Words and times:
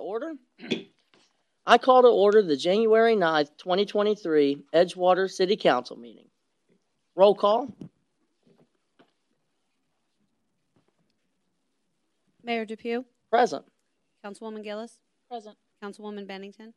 Order. 0.00 0.34
I 1.66 1.78
call 1.78 2.02
to 2.02 2.08
order 2.08 2.42
the 2.42 2.56
January 2.56 3.14
9th, 3.14 3.50
2023 3.58 4.64
Edgewater 4.74 5.30
City 5.30 5.56
Council 5.56 5.96
meeting. 5.96 6.26
Roll 7.14 7.34
call. 7.34 7.68
Mayor 12.42 12.64
Depew, 12.64 13.04
Present. 13.30 13.64
Councilwoman 14.24 14.64
Gillis, 14.64 14.98
Present. 15.30 15.56
Councilwoman 15.82 16.26
Bennington, 16.26 16.72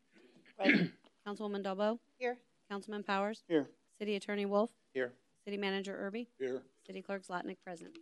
Present. 0.57 0.91
Councilwoman 1.27 1.63
Dalbo, 1.63 1.99
Here. 2.19 2.37
Councilman 2.69 3.03
Powers, 3.03 3.43
Here. 3.47 3.67
City 3.97 4.15
Attorney 4.15 4.45
Wolf, 4.45 4.69
Here. 4.93 5.13
City 5.45 5.57
Manager 5.57 5.97
Irby, 5.97 6.27
Here. 6.37 6.61
City 6.85 7.01
Clerk 7.01 7.25
Zlatkin 7.25 7.55
present. 7.63 7.97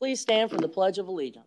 Please 0.00 0.20
stand 0.20 0.50
for 0.50 0.56
the 0.56 0.68
Pledge 0.68 0.98
of 0.98 1.06
Allegiance. 1.08 1.46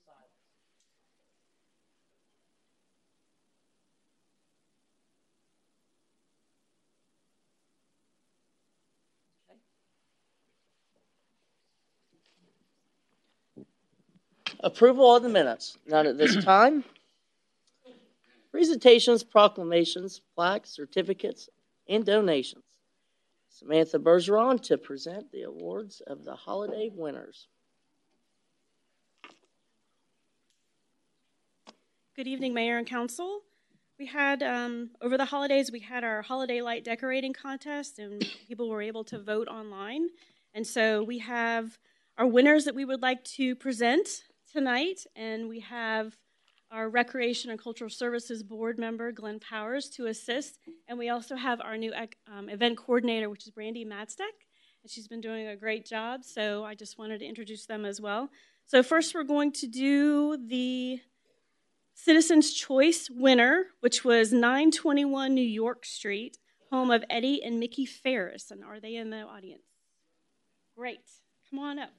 Approval 14.63 15.15
of 15.15 15.23
the 15.23 15.29
minutes. 15.29 15.77
None 15.87 16.05
at 16.05 16.17
this 16.17 16.35
time. 16.45 16.83
Presentations, 18.51 19.23
proclamations, 19.23 20.21
plaques, 20.35 20.69
certificates, 20.69 21.49
and 21.87 22.05
donations. 22.05 22.63
Samantha 23.49 23.97
Bergeron 23.97 24.61
to 24.63 24.77
present 24.77 25.31
the 25.31 25.43
awards 25.43 26.01
of 26.05 26.23
the 26.23 26.35
holiday 26.35 26.89
winners. 26.93 27.47
Good 32.15 32.27
evening, 32.27 32.53
Mayor 32.53 32.77
and 32.77 32.87
Council. 32.87 33.41
We 33.97 34.05
had, 34.07 34.43
um, 34.43 34.91
over 35.01 35.17
the 35.17 35.25
holidays, 35.25 35.71
we 35.71 35.79
had 35.79 36.03
our 36.03 36.21
holiday 36.21 36.61
light 36.61 36.83
decorating 36.83 37.33
contest, 37.33 37.99
and 37.99 38.25
people 38.47 38.69
were 38.69 38.81
able 38.81 39.03
to 39.05 39.19
vote 39.19 39.47
online. 39.47 40.09
And 40.53 40.67
so 40.67 41.03
we 41.03 41.19
have 41.19 41.79
our 42.17 42.27
winners 42.27 42.65
that 42.65 42.75
we 42.75 42.85
would 42.85 43.01
like 43.01 43.23
to 43.23 43.55
present 43.55 44.23
tonight, 44.51 45.05
and 45.15 45.47
we 45.47 45.59
have 45.61 46.17
our 46.71 46.89
Recreation 46.89 47.51
and 47.51 47.61
Cultural 47.61 47.89
Services 47.89 48.43
Board 48.43 48.77
member, 48.77 49.11
Glenn 49.11 49.39
Powers, 49.39 49.89
to 49.91 50.07
assist. 50.07 50.59
And 50.87 50.97
we 50.97 51.09
also 51.09 51.35
have 51.35 51.61
our 51.61 51.77
new 51.77 51.93
um, 52.31 52.49
event 52.49 52.77
coordinator, 52.77 53.29
which 53.29 53.45
is 53.45 53.51
Brandy 53.51 53.85
Madstek, 53.85 54.35
and 54.83 54.89
she's 54.89 55.07
been 55.07 55.21
doing 55.21 55.47
a 55.47 55.55
great 55.55 55.85
job. 55.85 56.23
So 56.23 56.63
I 56.63 56.75
just 56.75 56.97
wanted 56.97 57.19
to 57.19 57.25
introduce 57.25 57.65
them 57.65 57.85
as 57.85 58.01
well. 58.01 58.29
So 58.65 58.83
first, 58.83 59.13
we're 59.13 59.23
going 59.23 59.51
to 59.53 59.67
do 59.67 60.37
the 60.37 61.01
Citizens 61.93 62.53
Choice 62.53 63.09
winner, 63.09 63.65
which 63.81 64.03
was 64.03 64.31
921 64.31 65.33
New 65.33 65.41
York 65.41 65.85
Street, 65.85 66.37
home 66.71 66.89
of 66.89 67.03
Eddie 67.09 67.43
and 67.43 67.59
Mickey 67.59 67.85
Ferris. 67.85 68.49
And 68.49 68.63
are 68.63 68.79
they 68.79 68.95
in 68.95 69.09
the 69.09 69.21
audience? 69.21 69.63
Great. 70.75 71.01
Come 71.49 71.59
on 71.59 71.79
up. 71.79 71.91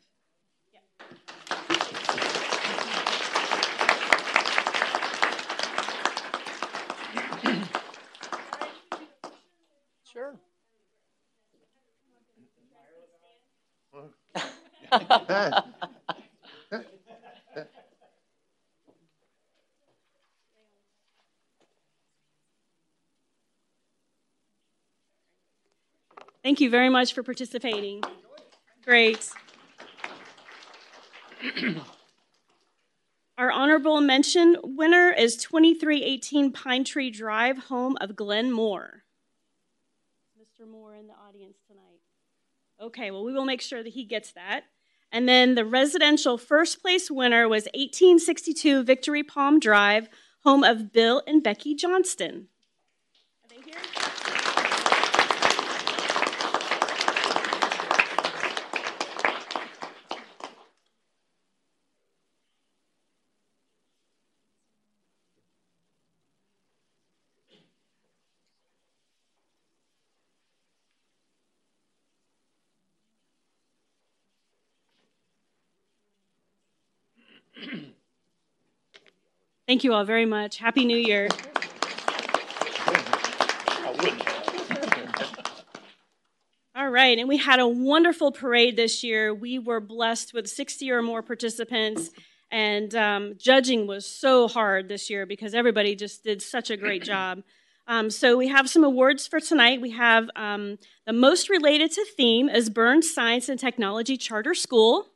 Sure. 10.13 10.37
Thank 26.43 26.61
you 26.61 26.69
very 26.69 26.91
much 26.91 27.15
for 27.15 27.23
participating. 27.23 28.03
Great. 28.85 29.31
Our 33.39 33.51
honorable 33.51 34.03
mention 34.03 34.57
winner 34.63 35.11
is 35.11 35.37
2318 35.37 36.53
Pine 36.53 36.85
Tree 36.85 37.11
Drive, 37.11 37.57
home 37.57 37.97
of 38.01 38.15
Glenn 38.15 38.53
Moore. 38.53 39.02
Mr. 40.63 40.71
Moore 40.71 40.95
in 40.95 41.07
the 41.07 41.15
audience 41.15 41.59
tonight. 41.67 42.01
Okay, 42.81 43.11
well, 43.11 43.25
we 43.25 43.33
will 43.33 43.45
make 43.45 43.61
sure 43.61 43.83
that 43.83 43.93
he 43.93 44.05
gets 44.05 44.33
that. 44.33 44.65
And 45.11 45.29
then 45.29 45.55
the 45.55 45.65
residential 45.65 46.39
first 46.39 46.81
place 46.81 47.11
winner 47.11 47.49
was 47.49 47.65
1862 47.75 48.83
Victory 48.83 49.23
Palm 49.23 49.61
Drive, 49.61 50.09
home 50.45 50.65
of 50.65 50.93
Bill 50.93 51.23
and 51.27 51.43
Becky 51.43 51.75
Johnston. 51.75 52.49
Thank 79.67 79.85
you 79.85 79.93
all 79.95 80.05
very 80.05 80.27
much. 80.27 80.59
Happy 80.59 80.85
New 80.85 80.99
Year. 80.99 81.29
All 86.75 86.89
right, 86.89 87.19
and 87.19 87.29
we 87.29 87.37
had 87.37 87.61
a 87.61 87.69
wonderful 87.69 88.33
parade 88.33 88.77
this 88.77 89.05
year. 89.05 89.33
We 89.35 89.59
were 89.59 89.79
blessed 89.79 90.33
with 90.35 90.49
60 90.49 90.91
or 90.91 91.03
more 91.03 91.23
participants, 91.23 92.11
and 92.51 92.95
um, 92.95 93.35
judging 93.39 93.87
was 93.87 94.07
so 94.07 94.49
hard 94.49 94.89
this 94.89 95.11
year 95.11 95.27
because 95.27 95.55
everybody 95.55 95.95
just 95.95 96.25
did 96.25 96.43
such 96.43 96.71
a 96.71 96.77
great 96.77 97.03
job. 97.05 97.43
Um, 97.87 98.11
so 98.11 98.37
we 98.37 98.49
have 98.49 98.71
some 98.71 98.85
awards 98.85 99.27
for 99.27 99.39
tonight. 99.39 99.81
We 99.81 99.91
have 99.91 100.31
um, 100.35 100.79
the 101.07 101.13
most 101.13 101.51
related 101.51 101.93
to 101.93 102.07
theme 102.17 102.49
is 102.49 102.71
Burns 102.71 103.13
Science 103.13 103.49
and 103.49 103.61
Technology 103.61 104.17
Charter 104.17 104.55
School. 104.55 105.09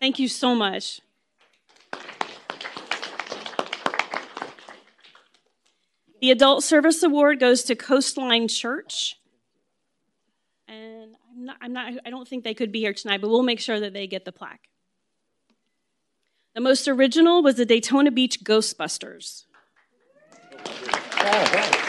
Thank 0.00 0.18
you 0.18 0.28
so 0.28 0.54
much. 0.54 1.02
The 6.20 6.30
Adult 6.30 6.64
Service 6.64 7.02
Award 7.02 7.38
goes 7.38 7.62
to 7.64 7.74
Coastline 7.74 8.48
Church. 8.48 9.16
And 10.68 11.16
I'm 11.30 11.44
not, 11.44 11.56
I'm 11.60 11.72
not, 11.72 11.92
I 12.04 12.10
don't 12.10 12.26
think 12.26 12.44
they 12.44 12.54
could 12.54 12.72
be 12.72 12.80
here 12.80 12.94
tonight, 12.94 13.20
but 13.20 13.28
we'll 13.28 13.42
make 13.42 13.60
sure 13.60 13.80
that 13.80 13.92
they 13.92 14.06
get 14.06 14.24
the 14.24 14.32
plaque. 14.32 14.68
The 16.54 16.60
most 16.60 16.88
original 16.88 17.42
was 17.42 17.56
the 17.56 17.66
Daytona 17.66 18.10
Beach 18.10 18.42
Ghostbusters. 18.42 19.44
Oh, 21.22 21.79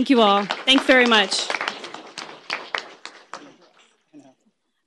Thank 0.00 0.08
you 0.08 0.22
all. 0.22 0.46
Thanks 0.64 0.86
very 0.86 1.04
much. 1.04 1.46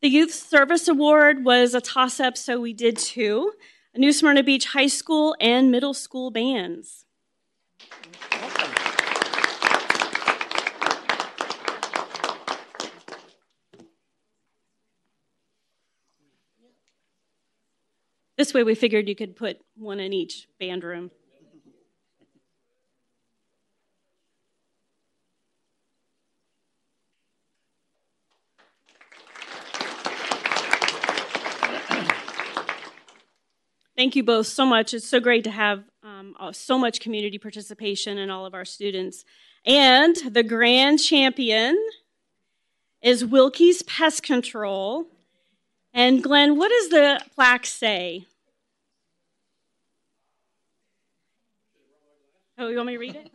The 0.01 0.09
Youth 0.09 0.33
Service 0.33 0.87
Award 0.87 1.45
was 1.45 1.75
a 1.75 1.81
toss 1.81 2.19
up, 2.19 2.35
so 2.35 2.59
we 2.59 2.73
did 2.73 2.97
two 2.97 3.51
New 3.95 4.11
Smyrna 4.11 4.41
Beach 4.41 4.65
High 4.65 4.87
School 4.87 5.35
and 5.39 5.69
Middle 5.69 5.93
School 5.93 6.31
bands. 6.31 7.05
This 18.35 18.51
way, 18.51 18.63
we 18.63 18.73
figured 18.73 19.07
you 19.07 19.15
could 19.15 19.35
put 19.35 19.61
one 19.75 19.99
in 19.99 20.11
each 20.11 20.47
band 20.59 20.83
room. 20.83 21.11
Thank 33.95 34.15
you 34.15 34.23
both 34.23 34.47
so 34.47 34.65
much. 34.65 34.93
It's 34.93 35.07
so 35.07 35.19
great 35.19 35.43
to 35.43 35.51
have 35.51 35.83
um, 36.01 36.35
uh, 36.39 36.51
so 36.51 36.79
much 36.79 36.99
community 36.99 37.37
participation 37.37 38.17
in 38.17 38.31
all 38.31 38.45
of 38.45 38.55
our 38.55 38.65
students. 38.65 39.23
And 39.65 40.15
the 40.15 40.41
grand 40.41 40.99
champion 40.99 41.77
is 43.03 43.23
Wilkie's 43.23 43.83
Pest 43.83 44.23
Control. 44.23 45.05
And 45.93 46.23
Glenn, 46.23 46.57
what 46.57 46.69
does 46.69 46.89
the 46.89 47.21
plaque 47.35 47.67
say? 47.67 48.25
Oh, 52.57 52.69
you 52.69 52.77
want 52.77 52.87
me 52.87 52.93
to 52.93 52.99
read 52.99 53.15
it? 53.15 53.31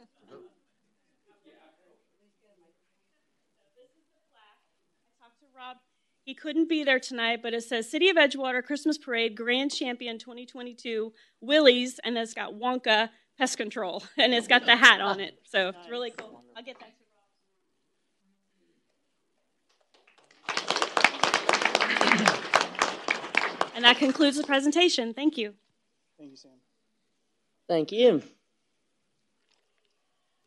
He 6.29 6.35
couldn't 6.35 6.69
be 6.69 6.85
there 6.85 7.01
tonight, 7.01 7.41
but 7.43 7.55
it 7.55 7.65
says 7.65 7.91
City 7.91 8.11
of 8.11 8.19
Edgewater 8.19 8.63
Christmas 8.63 8.99
Parade 8.99 9.35
Grand 9.35 9.73
Champion 9.73 10.19
2022 10.19 11.11
Willie's, 11.41 11.99
and 12.05 12.19
it's 12.19 12.35
got 12.35 12.53
Wonka 12.53 13.09
Pest 13.39 13.57
Control, 13.57 14.03
and 14.19 14.35
it's 14.35 14.47
got 14.47 14.67
the 14.67 14.77
hat 14.77 15.01
on 15.01 15.21
it. 15.21 15.39
So 15.45 15.71
it's 15.71 15.89
really 15.89 16.11
cool. 16.11 16.45
I'll 16.55 16.63
get 16.63 16.77
that. 16.81 16.93
And 23.75 23.85
that 23.85 23.97
concludes 23.97 24.37
the 24.37 24.45
presentation. 24.45 25.15
Thank 25.15 25.39
you. 25.39 25.55
Thank 26.19 26.33
you, 26.33 26.37
Sam. 26.37 26.51
Thank 27.69 27.91
you. 27.91 28.23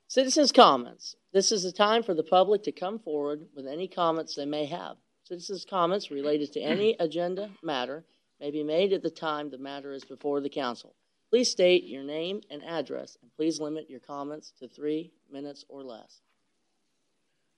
Citizens' 0.08 0.52
comments. 0.52 1.16
This 1.34 1.52
is 1.52 1.64
the 1.64 1.72
time 1.72 2.04
for 2.04 2.14
the 2.14 2.22
public 2.22 2.62
to 2.64 2.72
come 2.72 3.00
forward 3.00 3.48
with 3.56 3.66
any 3.66 3.88
comments 3.88 4.36
they 4.36 4.46
may 4.46 4.68
have. 4.68 4.98
Citizens' 5.24 5.66
comments 5.70 6.12
related 6.12 6.52
to 6.54 6.62
any 6.62 6.96
agenda 7.00 7.50
matter 7.64 8.04
may 8.40 8.52
be 8.52 8.64
made 8.64 8.94
at 8.94 9.04
the 9.04 9.10
time 9.10 9.50
the 9.50 9.58
matter 9.58 9.94
is 9.94 10.04
before 10.04 10.42
the 10.42 10.50
council. 10.50 10.96
Please 11.30 11.50
state 11.50 11.86
your 11.86 12.04
name 12.04 12.42
and 12.50 12.64
address, 12.64 13.18
and 13.22 13.32
please 13.36 13.60
limit 13.60 13.90
your 13.90 14.02
comments 14.02 14.52
to 14.60 14.68
three 14.68 15.12
minutes 15.32 15.64
or 15.70 15.84
less. 15.84 16.22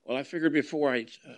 Well, 0.06 0.18
I 0.18 0.24
figured 0.24 0.54
before 0.54 0.94
I 0.94 1.08
uh, 1.28 1.34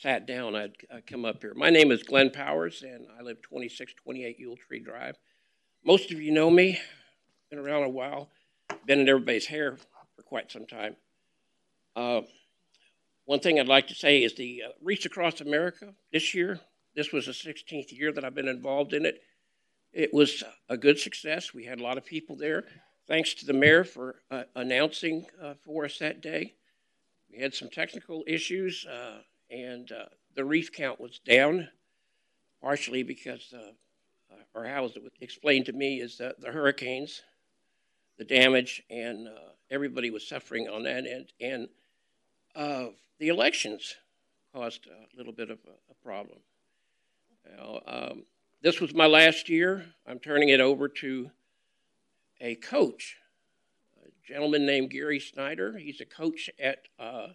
sat 0.00 0.26
down, 0.26 0.54
I'd, 0.54 0.76
I'd 0.94 1.06
come 1.06 1.24
up 1.24 1.42
here. 1.42 1.52
My 1.54 1.68
name 1.68 1.90
is 1.90 2.02
Glenn 2.02 2.30
Powers, 2.30 2.82
and 2.82 3.06
I 3.18 3.22
live 3.22 3.42
2628 3.42 4.38
Yule 4.38 4.56
Tree 4.56 4.78
Drive. 4.78 5.16
Most 5.84 6.10
of 6.12 6.20
you 6.20 6.30
know 6.30 6.48
me, 6.48 6.78
been 7.50 7.58
around 7.58 7.82
a 7.82 7.88
while, 7.88 8.30
been 8.86 9.00
in 9.00 9.08
everybody's 9.08 9.46
hair 9.46 9.76
for 10.16 10.22
quite 10.22 10.50
some 10.50 10.64
time. 10.64 10.96
Uh, 11.94 12.22
one 13.32 13.40
thing 13.40 13.58
I'd 13.58 13.66
like 13.66 13.86
to 13.86 13.94
say 13.94 14.22
is 14.22 14.34
the 14.34 14.64
uh, 14.66 14.72
Wreath 14.82 15.06
Across 15.06 15.40
America 15.40 15.94
this 16.12 16.34
year, 16.34 16.60
this 16.94 17.12
was 17.12 17.24
the 17.24 17.32
16th 17.32 17.90
year 17.90 18.12
that 18.12 18.26
I've 18.26 18.34
been 18.34 18.46
involved 18.46 18.92
in 18.92 19.06
it. 19.06 19.22
It 19.94 20.12
was 20.12 20.44
a 20.68 20.76
good 20.76 20.98
success. 20.98 21.54
We 21.54 21.64
had 21.64 21.80
a 21.80 21.82
lot 21.82 21.96
of 21.96 22.04
people 22.04 22.36
there. 22.36 22.64
Thanks 23.08 23.32
to 23.32 23.46
the 23.46 23.54
mayor 23.54 23.84
for 23.84 24.16
uh, 24.30 24.42
announcing 24.54 25.24
uh, 25.42 25.54
for 25.64 25.86
us 25.86 25.98
that 26.00 26.20
day. 26.20 26.52
We 27.32 27.38
had 27.38 27.54
some 27.54 27.70
technical 27.70 28.22
issues, 28.26 28.84
uh, 28.84 29.20
and 29.50 29.90
uh, 29.90 30.10
the 30.36 30.44
wreath 30.44 30.70
count 30.70 31.00
was 31.00 31.18
down, 31.18 31.70
partially 32.60 33.02
because, 33.02 33.54
uh, 33.56 34.36
or 34.54 34.66
how 34.66 34.82
was 34.82 34.94
it 34.94 35.04
explained 35.22 35.64
to 35.64 35.72
me, 35.72 36.02
is 36.02 36.18
that 36.18 36.38
the 36.38 36.52
hurricanes, 36.52 37.22
the 38.18 38.26
damage, 38.26 38.82
and 38.90 39.26
everybody 39.70 40.10
was 40.10 40.28
suffering 40.28 40.68
on 40.68 40.82
that 40.82 41.06
end. 41.06 41.32
And 41.40 41.68
uh, 42.54 42.86
the 43.18 43.28
elections 43.28 43.94
caused 44.54 44.86
a 44.86 45.16
little 45.16 45.32
bit 45.32 45.50
of 45.50 45.58
a, 45.66 45.92
a 45.92 45.94
problem. 46.04 46.38
Now, 47.56 47.80
um, 47.86 48.24
this 48.62 48.80
was 48.80 48.94
my 48.94 49.06
last 49.06 49.48
year. 49.48 49.86
I'm 50.06 50.18
turning 50.18 50.50
it 50.50 50.60
over 50.60 50.88
to 50.88 51.30
a 52.40 52.54
coach, 52.56 53.16
a 54.04 54.08
gentleman 54.26 54.66
named 54.66 54.90
Gary 54.90 55.20
Snyder. 55.20 55.76
He's 55.78 56.00
a 56.00 56.04
coach 56.04 56.50
at 56.60 56.78
uh, 56.98 57.28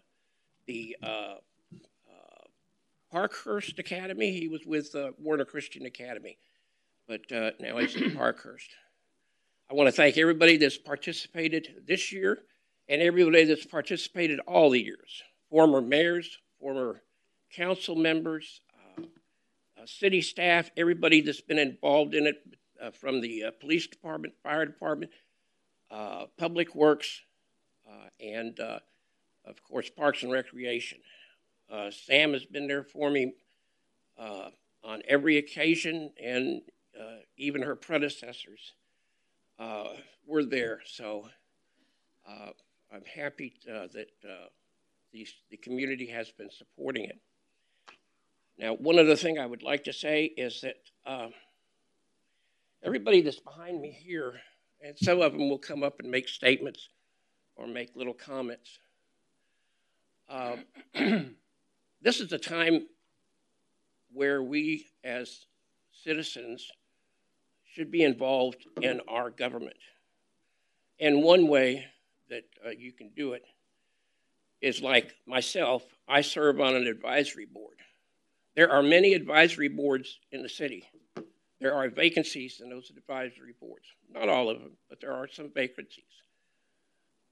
the 0.67 0.95
uh, 1.01 1.07
uh 1.07 2.43
Parkhurst 3.11 3.79
Academy. 3.79 4.31
He 4.31 4.47
was 4.47 4.65
with 4.65 4.93
uh, 4.95 5.11
Warner 5.17 5.45
Christian 5.45 5.85
Academy, 5.85 6.37
but 7.07 7.31
uh, 7.31 7.51
now 7.59 7.77
he's 7.77 7.95
at 7.95 8.15
Parkhurst. 8.15 8.69
I 9.69 9.73
want 9.73 9.87
to 9.87 9.91
thank 9.91 10.17
everybody 10.17 10.57
that's 10.57 10.77
participated 10.77 11.83
this 11.85 12.11
year 12.11 12.43
and 12.89 13.01
everybody 13.01 13.43
that's 13.43 13.65
participated 13.65 14.39
all 14.47 14.69
the 14.69 14.81
years 14.81 15.23
former 15.49 15.81
mayors, 15.81 16.37
former 16.59 17.01
council 17.51 17.95
members, 17.95 18.61
uh, 18.97 19.01
uh, 19.01 19.85
city 19.85 20.21
staff, 20.21 20.69
everybody 20.75 21.21
that's 21.21 21.41
been 21.41 21.59
involved 21.59 22.13
in 22.13 22.27
it 22.27 22.35
uh, 22.81 22.91
from 22.91 23.21
the 23.21 23.45
uh, 23.45 23.51
police 23.59 23.87
department, 23.87 24.33
fire 24.43 24.65
department, 24.65 25.11
uh, 25.89 26.25
public 26.37 26.75
works, 26.75 27.21
uh, 27.89 28.09
and 28.19 28.59
of 28.59 29.63
course, 29.63 29.89
Parks 29.89 30.23
and 30.23 30.31
Recreation. 30.31 30.99
Sam 31.91 32.33
has 32.33 32.43
been 32.45 32.67
there 32.67 32.83
for 32.83 33.09
me 33.09 33.33
on 34.17 35.01
every 35.07 35.37
occasion, 35.37 36.11
and 36.21 36.61
even 37.37 37.61
her 37.61 37.75
predecessors 37.75 38.73
were 40.25 40.43
there. 40.43 40.81
So 40.85 41.29
I'm 42.93 43.03
happy 43.03 43.53
uh, 43.69 43.87
that 43.93 44.07
uh, 44.23 44.47
the, 45.11 45.27
the 45.51 45.57
community 45.57 46.07
has 46.07 46.31
been 46.31 46.49
supporting 46.49 47.05
it. 47.05 47.19
Now, 48.57 48.73
one 48.73 48.97
other 48.97 49.15
thing 49.15 49.37
I 49.37 49.45
would 49.45 49.61
like 49.61 49.83
to 49.83 49.93
say 49.93 50.25
is 50.25 50.61
that 50.61 50.77
uh, 51.05 51.27
everybody 52.83 53.21
that's 53.21 53.39
behind 53.39 53.81
me 53.81 53.91
here, 53.91 54.33
and 54.81 54.97
some 54.97 55.21
of 55.21 55.33
them 55.33 55.49
will 55.49 55.59
come 55.59 55.83
up 55.83 55.99
and 55.99 56.09
make 56.09 56.27
statements 56.27 56.89
or 57.55 57.67
make 57.67 57.95
little 57.95 58.13
comments. 58.13 58.79
Uh, 60.29 60.57
this 62.01 62.19
is 62.19 62.31
a 62.31 62.37
time 62.37 62.87
where 64.13 64.41
we 64.41 64.87
as 65.03 65.45
citizens 65.91 66.71
should 67.73 67.91
be 67.91 68.03
involved 68.03 68.65
in 68.81 69.01
our 69.07 69.29
government. 69.29 69.77
And 70.99 71.21
one 71.21 71.47
way 71.47 71.85
that 72.29 72.43
uh, 72.65 72.69
you 72.69 72.91
can 72.91 73.09
do 73.15 73.33
it 73.33 73.43
is 74.61 74.81
like 74.81 75.13
myself, 75.25 75.83
I 76.07 76.21
serve 76.21 76.59
on 76.59 76.75
an 76.75 76.87
advisory 76.87 77.45
board. 77.45 77.77
There 78.55 78.71
are 78.71 78.81
many 78.81 79.13
advisory 79.13 79.67
boards 79.67 80.19
in 80.31 80.41
the 80.41 80.49
city. 80.49 80.89
There 81.59 81.73
are 81.73 81.89
vacancies 81.89 82.61
in 82.61 82.69
those 82.69 82.89
advisory 82.89 83.53
boards. 83.59 83.85
Not 84.11 84.29
all 84.29 84.49
of 84.49 84.59
them, 84.59 84.71
but 84.89 84.99
there 84.99 85.13
are 85.13 85.27
some 85.27 85.51
vacancies. 85.53 86.03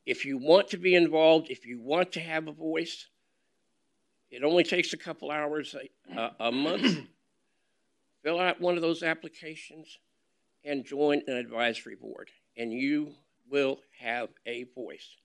If 0.06 0.24
you 0.24 0.38
want 0.38 0.68
to 0.70 0.78
be 0.78 0.94
involved, 0.94 1.48
if 1.50 1.66
you 1.66 1.82
want 1.82 2.12
to 2.14 2.20
have 2.20 2.48
a 2.48 2.52
voice, 2.52 3.08
it 4.30 4.44
only 4.44 4.64
takes 4.64 4.94
a 4.94 4.98
couple 4.98 5.32
hours 5.32 5.76
a, 6.16 6.32
a, 6.40 6.52
month. 6.52 7.08
Fill 8.24 8.40
out 8.40 8.62
one 8.62 8.76
of 8.76 8.82
those 8.82 9.02
applications 9.02 9.98
and 10.64 10.86
join 10.86 11.22
an 11.28 11.38
advisory 11.38 11.96
board, 11.96 12.30
and 12.58 12.72
you 12.72 13.14
will 13.50 13.80
have 14.00 14.30
a 14.46 14.64
voice. 14.76 15.16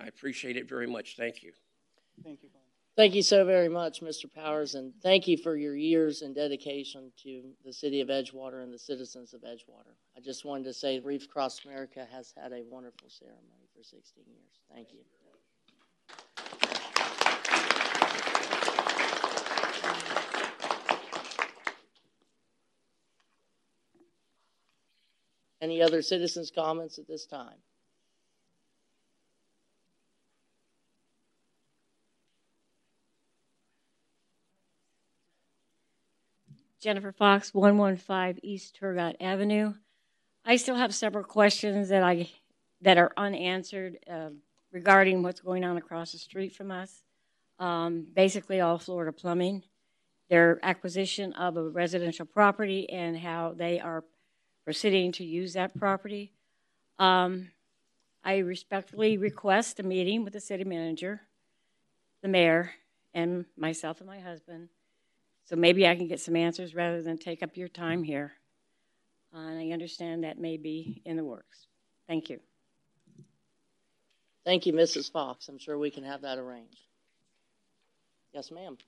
I 0.00 0.06
appreciate 0.06 0.56
it 0.56 0.68
very 0.68 0.86
much. 0.86 1.16
Thank 1.16 1.42
you. 1.42 1.52
Thank 2.22 2.42
you, 2.42 2.48
Glenn. 2.48 2.60
Thank 2.96 3.14
you 3.14 3.22
so 3.22 3.44
very 3.44 3.68
much, 3.68 4.02
Mr. 4.02 4.32
Powers, 4.32 4.74
and 4.74 4.92
thank 5.02 5.26
you 5.26 5.36
for 5.36 5.56
your 5.56 5.76
years 5.76 6.22
and 6.22 6.34
dedication 6.34 7.10
to 7.22 7.42
the 7.64 7.72
city 7.72 8.00
of 8.00 8.08
Edgewater 8.08 8.62
and 8.62 8.72
the 8.72 8.78
citizens 8.78 9.32
of 9.32 9.42
Edgewater. 9.42 9.94
I 10.16 10.20
just 10.20 10.44
wanted 10.44 10.64
to 10.64 10.74
say 10.74 10.98
Wreath 10.98 11.24
Across 11.24 11.64
America 11.64 12.06
has 12.12 12.34
had 12.36 12.52
a 12.52 12.62
wonderful 12.68 13.08
ceremony 13.08 13.68
for 13.74 13.82
16 13.82 14.24
years. 14.26 14.60
Thank 14.74 14.92
you. 14.92 15.00
Any 25.60 25.82
other 25.82 26.00
citizens' 26.00 26.50
comments 26.50 26.98
at 26.98 27.06
this 27.06 27.26
time? 27.26 27.56
Jennifer 36.80 37.12
Fox, 37.12 37.52
115 37.52 38.40
East 38.42 38.78
Turgot 38.80 39.14
Avenue. 39.20 39.74
I 40.46 40.56
still 40.56 40.76
have 40.76 40.94
several 40.94 41.24
questions 41.24 41.90
that 41.90 42.02
I 42.02 42.30
that 42.80 42.96
are 42.96 43.12
unanswered 43.18 43.98
uh, 44.10 44.30
regarding 44.72 45.22
what's 45.22 45.40
going 45.40 45.62
on 45.62 45.76
across 45.76 46.12
the 46.12 46.18
street 46.18 46.56
from 46.56 46.70
us. 46.70 47.02
Um, 47.58 48.06
basically, 48.14 48.60
all 48.60 48.78
Florida 48.78 49.12
plumbing, 49.12 49.64
their 50.30 50.58
acquisition 50.62 51.34
of 51.34 51.58
a 51.58 51.68
residential 51.68 52.24
property 52.24 52.88
and 52.88 53.18
how 53.18 53.52
they 53.54 53.78
are 53.78 54.02
proceeding 54.70 55.10
to 55.10 55.24
use 55.24 55.54
that 55.54 55.76
property. 55.76 56.30
Um, 57.00 57.50
I 58.22 58.36
respectfully 58.36 59.18
request 59.18 59.80
a 59.80 59.82
meeting 59.82 60.22
with 60.22 60.32
the 60.32 60.38
city 60.38 60.62
manager, 60.62 61.22
the 62.22 62.28
mayor, 62.28 62.70
and 63.12 63.46
myself 63.56 63.98
and 63.98 64.06
my 64.06 64.20
husband. 64.20 64.68
So 65.44 65.56
maybe 65.56 65.88
I 65.88 65.96
can 65.96 66.06
get 66.06 66.20
some 66.20 66.36
answers 66.36 66.72
rather 66.72 67.02
than 67.02 67.18
take 67.18 67.42
up 67.42 67.56
your 67.56 67.66
time 67.66 68.04
here. 68.04 68.34
Uh, 69.34 69.38
And 69.38 69.58
I 69.58 69.72
understand 69.72 70.22
that 70.22 70.38
may 70.38 70.56
be 70.56 71.02
in 71.04 71.16
the 71.16 71.24
works. 71.24 71.66
Thank 72.06 72.30
you. 72.30 72.38
Thank 74.44 74.66
you, 74.66 74.72
Mrs. 74.72 75.10
Fox. 75.10 75.48
I'm 75.48 75.58
sure 75.58 75.78
we 75.78 75.90
can 75.90 76.04
have 76.04 76.22
that 76.22 76.38
arranged. 76.38 76.86
Yes, 78.32 78.52
ma'am. 78.52 78.78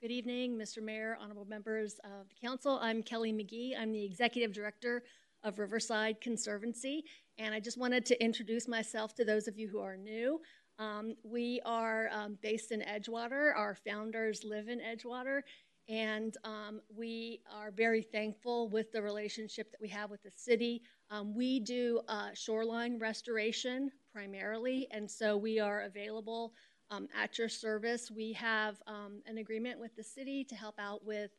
Good 0.00 0.12
evening, 0.12 0.56
Mr. 0.56 0.80
Mayor, 0.80 1.18
honorable 1.20 1.44
members 1.44 1.98
of 2.04 2.28
the 2.28 2.36
council. 2.40 2.78
I'm 2.80 3.02
Kelly 3.02 3.32
McGee. 3.32 3.72
I'm 3.76 3.90
the 3.90 4.04
executive 4.04 4.52
director 4.52 5.02
of 5.42 5.58
Riverside 5.58 6.20
Conservancy, 6.20 7.02
and 7.36 7.52
I 7.52 7.58
just 7.58 7.76
wanted 7.76 8.06
to 8.06 8.22
introduce 8.22 8.68
myself 8.68 9.16
to 9.16 9.24
those 9.24 9.48
of 9.48 9.58
you 9.58 9.66
who 9.66 9.80
are 9.80 9.96
new. 9.96 10.40
Um, 10.78 11.16
we 11.24 11.60
are 11.64 12.10
um, 12.12 12.38
based 12.42 12.70
in 12.70 12.80
Edgewater. 12.82 13.52
Our 13.56 13.74
founders 13.74 14.44
live 14.44 14.68
in 14.68 14.78
Edgewater, 14.78 15.40
and 15.88 16.36
um, 16.44 16.80
we 16.96 17.40
are 17.52 17.72
very 17.72 18.02
thankful 18.02 18.68
with 18.68 18.92
the 18.92 19.02
relationship 19.02 19.72
that 19.72 19.80
we 19.80 19.88
have 19.88 20.10
with 20.10 20.22
the 20.22 20.30
city. 20.36 20.80
Um, 21.10 21.34
we 21.34 21.58
do 21.58 22.02
uh, 22.06 22.28
shoreline 22.34 23.00
restoration 23.00 23.90
primarily, 24.12 24.86
and 24.92 25.10
so 25.10 25.36
we 25.36 25.58
are 25.58 25.80
available 25.82 26.52
um, 26.90 27.08
at 27.16 27.38
your 27.38 27.48
service. 27.48 28.10
We 28.10 28.32
have 28.34 28.76
um, 28.86 29.22
an 29.26 29.38
agreement 29.38 29.78
with 29.78 29.94
the 29.96 30.02
city 30.02 30.44
to 30.44 30.54
help 30.54 30.76
out 30.78 31.04
with 31.04 31.30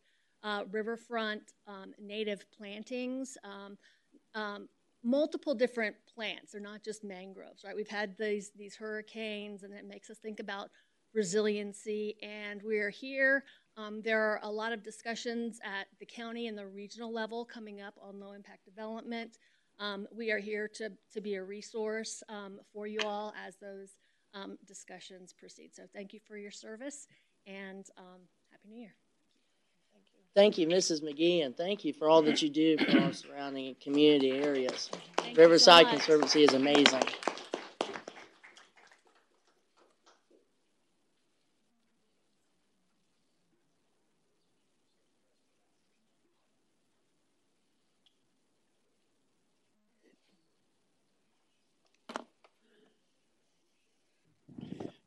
uh, 0.43 0.63
riverfront 0.71 1.53
um, 1.67 1.93
native 1.99 2.45
plantings, 2.51 3.37
um, 3.43 3.77
um, 4.35 4.69
multiple 5.03 5.53
different 5.53 5.95
plants. 6.13 6.51
They're 6.51 6.61
not 6.61 6.83
just 6.83 7.03
mangroves, 7.03 7.63
right? 7.63 7.75
We've 7.75 7.87
had 7.87 8.17
these 8.17 8.51
these 8.57 8.75
hurricanes, 8.75 9.63
and 9.63 9.73
it 9.73 9.87
makes 9.87 10.09
us 10.09 10.17
think 10.17 10.39
about 10.39 10.69
resiliency. 11.13 12.15
And 12.21 12.61
we're 12.63 12.89
here. 12.89 13.43
Um, 13.77 14.01
there 14.01 14.21
are 14.21 14.39
a 14.43 14.51
lot 14.51 14.73
of 14.73 14.83
discussions 14.83 15.59
at 15.63 15.87
the 15.99 16.05
county 16.05 16.47
and 16.47 16.57
the 16.57 16.67
regional 16.67 17.11
level 17.11 17.45
coming 17.45 17.81
up 17.81 17.95
on 18.01 18.19
low 18.19 18.33
impact 18.33 18.65
development. 18.65 19.37
Um, 19.79 20.07
we 20.11 20.31
are 20.31 20.39
here 20.39 20.67
to, 20.75 20.91
to 21.13 21.21
be 21.21 21.35
a 21.35 21.43
resource 21.43 22.21
um, 22.27 22.59
for 22.73 22.85
you 22.85 22.99
all 23.05 23.33
as 23.47 23.55
those 23.61 23.95
um, 24.33 24.57
discussions 24.65 25.33
proceed. 25.33 25.75
So 25.75 25.83
thank 25.93 26.13
you 26.13 26.19
for 26.25 26.38
your 26.38 26.51
service 26.51 27.07
and 27.48 27.86
um, 27.98 28.21
Happy 28.51 28.67
New 28.69 28.79
Year. 28.79 28.93
Thank 29.93 30.05
you, 30.13 30.21
Thank 30.36 30.57
you, 30.57 30.67
Mrs. 30.67 31.03
McGee, 31.03 31.45
and 31.45 31.55
thank 31.55 31.83
you 31.83 31.93
for 31.93 32.09
all 32.09 32.21
that 32.24 32.41
you 32.41 32.50
do 32.50 32.77
for 32.77 33.00
our 33.00 33.13
surrounding 33.13 33.75
community 33.81 34.31
areas. 34.31 34.89
Thank 35.17 35.31
you 35.31 35.36
so 35.36 35.41
Riverside. 35.41 35.89
Conservancy 35.89 36.43
is 36.43 36.53
amazing. 36.53 37.03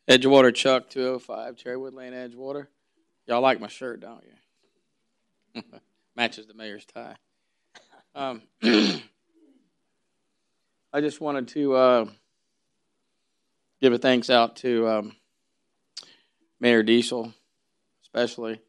Edgewater 0.09 0.53
Chuck, 0.53 0.91
205, 0.91 1.55
Cherrywood 1.57 1.95
Lane, 1.95 2.13
Edgewater. 2.13 2.67
Y'all 3.27 3.41
like 3.41 3.61
my 3.61 3.69
shirt, 3.69 4.01
don't 4.01 4.25
you? 5.55 5.63
Matches 6.17 6.47
the 6.47 6.55
mayor's 6.55 6.85
tie. 6.85 7.15
Um, 8.15 8.43
I 10.93 11.01
just 11.01 11.21
wanted 11.21 11.49
to 11.49 11.75
uh, 11.75 12.07
give 13.81 13.93
a 13.93 13.99
thanks 13.99 14.29
out 14.29 14.57
to 14.57 14.89
um, 14.89 15.17
Mayor 16.59 16.83
Diezel, 16.83 17.33
especially 18.03 18.61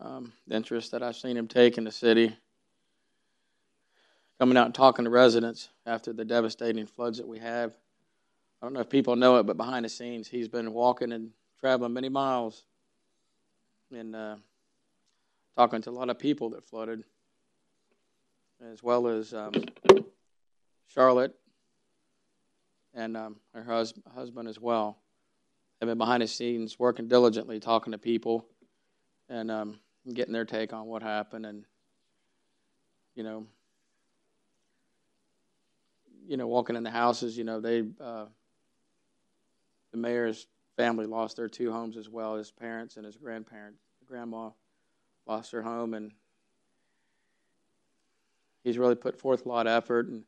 um, 0.00 0.32
the 0.48 0.56
interest 0.56 0.90
that 0.90 1.04
I've 1.04 1.16
seen 1.16 1.36
him 1.36 1.46
take 1.46 1.78
in 1.78 1.84
the 1.84 1.92
city. 1.92 2.36
Coming 4.40 4.56
out 4.56 4.66
and 4.66 4.74
talking 4.74 5.04
to 5.04 5.10
residents 5.10 5.68
after 5.86 6.12
the 6.12 6.24
devastating 6.24 6.86
floods 6.86 7.18
that 7.18 7.28
we 7.28 7.38
have. 7.38 7.76
I 8.62 8.66
don't 8.66 8.74
know 8.74 8.80
if 8.80 8.88
people 8.88 9.16
know 9.16 9.38
it, 9.38 9.42
but 9.42 9.56
behind 9.56 9.84
the 9.84 9.88
scenes, 9.88 10.28
he's 10.28 10.46
been 10.46 10.72
walking 10.72 11.10
and 11.10 11.30
traveling 11.58 11.92
many 11.92 12.08
miles 12.08 12.64
and 13.92 14.14
uh, 14.14 14.36
talking 15.56 15.82
to 15.82 15.90
a 15.90 15.92
lot 15.92 16.10
of 16.10 16.18
people 16.20 16.50
that 16.50 16.64
flooded, 16.64 17.02
as 18.70 18.80
well 18.80 19.08
as 19.08 19.34
um, 19.34 19.52
Charlotte 20.86 21.34
and 22.94 23.16
um, 23.16 23.36
her 23.52 23.64
hus- 23.64 23.94
husband 24.14 24.48
as 24.48 24.60
well. 24.60 24.96
They've 25.80 25.88
been 25.88 25.98
behind 25.98 26.22
the 26.22 26.28
scenes 26.28 26.78
working 26.78 27.08
diligently, 27.08 27.58
talking 27.58 27.90
to 27.90 27.98
people 27.98 28.46
and 29.28 29.50
um, 29.50 29.80
getting 30.14 30.32
their 30.32 30.44
take 30.44 30.72
on 30.72 30.86
what 30.86 31.02
happened. 31.02 31.46
And, 31.46 31.64
you 33.16 33.24
know, 33.24 33.44
you 36.28 36.36
know, 36.36 36.46
walking 36.46 36.76
in 36.76 36.84
the 36.84 36.90
houses, 36.90 37.36
you 37.36 37.42
know, 37.42 37.58
they, 37.58 37.82
uh, 38.00 38.26
the 39.92 39.98
mayor's 39.98 40.46
family 40.76 41.06
lost 41.06 41.36
their 41.36 41.48
two 41.48 41.70
homes 41.70 41.96
as 41.96 42.08
well. 42.08 42.36
His 42.36 42.50
parents 42.50 42.96
and 42.96 43.06
his 43.06 43.16
grandparents, 43.16 43.80
grandma, 44.06 44.50
lost 45.26 45.52
her 45.52 45.62
home, 45.62 45.94
and 45.94 46.12
he's 48.64 48.78
really 48.78 48.94
put 48.94 49.18
forth 49.18 49.46
a 49.46 49.48
lot 49.48 49.66
of 49.66 49.72
effort 49.72 50.08
and 50.08 50.24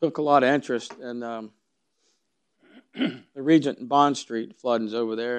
took 0.00 0.18
a 0.18 0.22
lot 0.22 0.42
of 0.42 0.48
interest 0.48 0.94
in 1.00 1.22
um, 1.22 1.52
the 2.94 3.22
Regent 3.42 3.78
and 3.78 3.88
Bond 3.88 4.16
Street 4.16 4.56
floodings 4.56 4.94
over 4.94 5.14
there, 5.14 5.38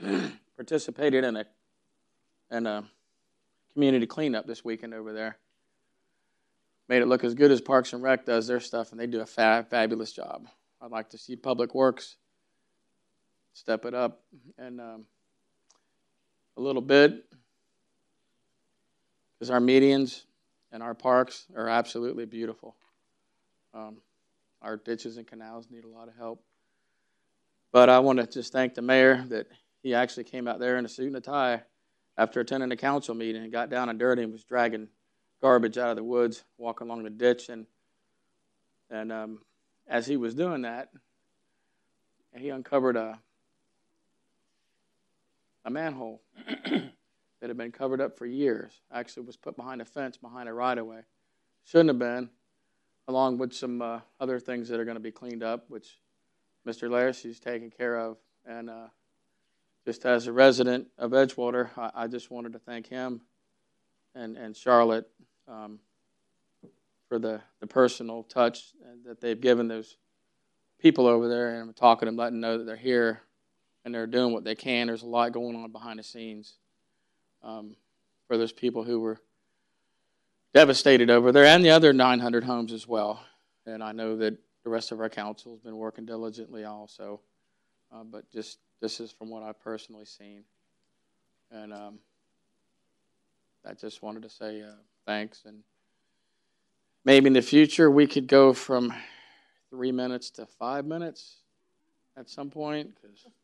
and 0.00 0.32
participated 0.56 1.24
in 1.24 1.36
a 1.36 1.46
in 2.50 2.66
a 2.66 2.84
community 3.72 4.06
cleanup 4.06 4.46
this 4.46 4.64
weekend 4.64 4.92
over 4.92 5.12
there. 5.12 5.38
Made 6.88 7.00
it 7.00 7.08
look 7.08 7.24
as 7.24 7.34
good 7.34 7.50
as 7.50 7.60
Parks 7.62 7.94
and 7.94 8.02
Rec 8.02 8.26
does 8.26 8.46
their 8.46 8.60
stuff, 8.60 8.90
and 8.92 9.00
they 9.00 9.06
do 9.06 9.20
a 9.20 9.26
fa- 9.26 9.66
fabulous 9.70 10.12
job. 10.12 10.46
I'd 10.80 10.90
like 10.90 11.10
to 11.10 11.18
see 11.18 11.36
Public 11.36 11.74
Works 11.74 12.16
step 13.52 13.84
it 13.84 13.94
up 13.94 14.22
and 14.58 14.80
um, 14.80 15.04
a 16.56 16.60
little 16.60 16.82
bit 16.82 17.24
because 19.38 19.50
our 19.50 19.60
medians 19.60 20.22
and 20.70 20.82
our 20.82 20.94
parks 20.94 21.46
are 21.56 21.68
absolutely 21.68 22.24
beautiful. 22.24 22.76
Um, 23.74 23.98
our 24.60 24.76
ditches 24.76 25.16
and 25.16 25.26
canals 25.26 25.66
need 25.70 25.84
a 25.84 25.88
lot 25.88 26.08
of 26.08 26.14
help. 26.16 26.42
But 27.72 27.88
I 27.88 27.98
want 27.98 28.20
to 28.20 28.26
just 28.26 28.52
thank 28.52 28.74
the 28.74 28.82
mayor 28.82 29.24
that 29.28 29.48
he 29.82 29.94
actually 29.94 30.24
came 30.24 30.46
out 30.46 30.60
there 30.60 30.76
in 30.76 30.84
a 30.84 30.88
suit 30.88 31.08
and 31.08 31.16
a 31.16 31.20
tie 31.20 31.62
after 32.16 32.40
attending 32.40 32.70
a 32.70 32.76
council 32.76 33.14
meeting 33.14 33.42
and 33.42 33.50
got 33.50 33.70
down 33.70 33.88
and 33.88 33.98
dirty 33.98 34.22
and 34.22 34.32
was 34.32 34.44
dragging 34.44 34.88
garbage 35.40 35.78
out 35.78 35.90
of 35.90 35.96
the 35.96 36.04
woods, 36.04 36.44
walking 36.58 36.86
along 36.86 37.02
the 37.02 37.10
ditch. 37.10 37.48
And, 37.48 37.66
and 38.90 39.10
um, 39.10 39.38
as 39.88 40.06
he 40.06 40.16
was 40.16 40.34
doing 40.34 40.62
that, 40.62 40.90
he 42.36 42.50
uncovered 42.50 42.96
a, 42.96 43.18
a 45.64 45.70
manhole 45.70 46.22
that 46.46 47.48
had 47.48 47.56
been 47.56 47.72
covered 47.72 48.00
up 48.00 48.16
for 48.16 48.26
years. 48.26 48.80
Actually, 48.92 49.26
was 49.26 49.36
put 49.36 49.56
behind 49.56 49.80
a 49.80 49.84
fence 49.84 50.16
behind 50.16 50.48
a 50.48 50.52
right 50.52 50.78
of 50.78 50.86
way. 50.86 51.02
Shouldn't 51.64 51.90
have 51.90 51.98
been, 51.98 52.30
along 53.08 53.38
with 53.38 53.52
some 53.52 53.82
uh, 53.82 54.00
other 54.20 54.38
things 54.38 54.68
that 54.68 54.80
are 54.80 54.84
going 54.84 54.96
to 54.96 55.00
be 55.00 55.12
cleaned 55.12 55.42
up, 55.42 55.64
which 55.68 55.98
Mr. 56.66 56.88
Larissy's 56.88 57.40
taking 57.40 57.70
care 57.70 57.98
of. 57.98 58.16
And 58.46 58.70
uh, 58.70 58.88
just 59.84 60.04
as 60.04 60.26
a 60.26 60.32
resident 60.32 60.88
of 60.98 61.12
Edgewater, 61.12 61.70
I, 61.76 61.90
I 61.94 62.06
just 62.06 62.30
wanted 62.30 62.52
to 62.54 62.58
thank 62.58 62.86
him 62.86 63.20
and, 64.14 64.36
and 64.36 64.56
Charlotte 64.56 65.08
um, 65.48 65.78
for 67.08 67.18
the, 67.18 67.40
the 67.60 67.66
personal 67.66 68.22
touch 68.24 68.72
that 69.04 69.20
they've 69.20 69.40
given 69.40 69.68
those 69.68 69.96
people 70.80 71.06
over 71.06 71.28
there. 71.28 71.54
And 71.54 71.68
I'm 71.68 71.74
talking 71.74 72.06
to 72.06 72.10
them, 72.10 72.16
letting 72.16 72.40
them 72.40 72.50
know 72.50 72.58
that 72.58 72.64
they're 72.64 72.76
here 72.76 73.22
and 73.84 73.94
they're 73.94 74.06
doing 74.06 74.32
what 74.32 74.44
they 74.44 74.54
can. 74.54 74.86
There's 74.86 75.02
a 75.02 75.06
lot 75.06 75.32
going 75.32 75.56
on 75.56 75.70
behind 75.72 75.98
the 75.98 76.02
scenes 76.02 76.54
um, 77.42 77.76
for 78.28 78.36
those 78.36 78.52
people 78.52 78.84
who 78.84 79.00
were 79.00 79.18
devastated 80.54 81.10
over 81.10 81.32
there 81.32 81.44
and 81.44 81.64
the 81.64 81.70
other 81.70 81.92
900 81.92 82.44
homes 82.44 82.72
as 82.72 82.86
well. 82.86 83.24
And 83.66 83.82
I 83.82 83.92
know 83.92 84.16
that 84.16 84.36
the 84.64 84.70
rest 84.70 84.92
of 84.92 85.00
our 85.00 85.08
council 85.08 85.52
has 85.52 85.60
been 85.60 85.76
working 85.76 86.04
diligently 86.04 86.64
also. 86.64 87.20
Uh, 87.92 88.04
but 88.04 88.30
just 88.30 88.58
this 88.80 89.00
is 89.00 89.10
from 89.10 89.30
what 89.30 89.42
I've 89.42 89.60
personally 89.62 90.04
seen. 90.04 90.44
And 91.50 91.72
um, 91.72 91.98
I 93.66 93.74
just 93.74 94.02
wanted 94.02 94.22
to 94.22 94.30
say 94.30 94.62
uh, 94.62 94.72
thanks. 95.06 95.42
And 95.46 95.62
maybe 97.04 97.26
in 97.26 97.32
the 97.32 97.42
future 97.42 97.90
we 97.90 98.06
could 98.06 98.26
go 98.26 98.52
from 98.52 98.92
three 99.70 99.92
minutes 99.92 100.30
to 100.30 100.46
five 100.46 100.84
minutes 100.84 101.36
at 102.16 102.28
some 102.28 102.50
point? 102.50 102.94
'Cause, 103.00 103.26
uh, 103.26 103.41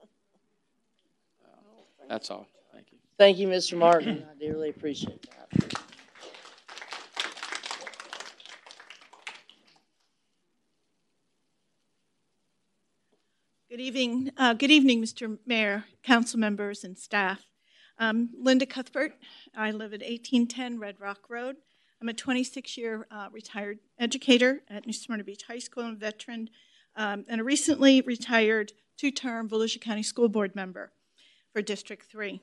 that's 2.09 2.31
all. 2.31 2.49
Thank 2.73 2.87
you. 2.91 2.99
Thank 3.19 3.39
you, 3.39 3.49
Mr. 3.49 3.77
Martin. 3.77 4.25
I 4.31 4.39
dearly 4.39 4.71
appreciate 4.71 5.23
that. 5.23 5.79
Good 13.71 13.81
evening, 13.81 14.33
uh, 14.37 14.55
good 14.55 14.71
evening, 14.71 15.03
Mr. 15.03 15.39
Mayor, 15.47 15.85
council 16.03 16.41
members, 16.41 16.83
and 16.83 16.99
staff. 16.99 17.45
Um, 17.99 18.31
Linda 18.37 18.67
Cuthbert. 18.67 19.13
I 19.55 19.71
live 19.71 19.93
at 19.93 20.01
1810 20.01 20.81
Red 20.81 20.99
Rock 20.99 21.29
Road. 21.29 21.57
I'm 22.01 22.09
a 22.09 22.15
26-year 22.15 23.07
uh, 23.11 23.29
retired 23.31 23.79
educator 23.99 24.63
at 24.71 24.87
New 24.87 24.93
Smyrna 24.93 25.23
Beach 25.23 25.43
High 25.47 25.59
School 25.59 25.85
and 25.85 25.99
veteran, 25.99 26.49
um, 26.97 27.25
and 27.29 27.41
a 27.41 27.45
recently 27.45 28.01
retired 28.01 28.73
two-term 28.97 29.49
Volusia 29.49 29.81
County 29.81 30.03
School 30.03 30.29
Board 30.29 30.57
member 30.57 30.91
for 31.59 31.63
District 31.63 32.07
3. 32.09 32.41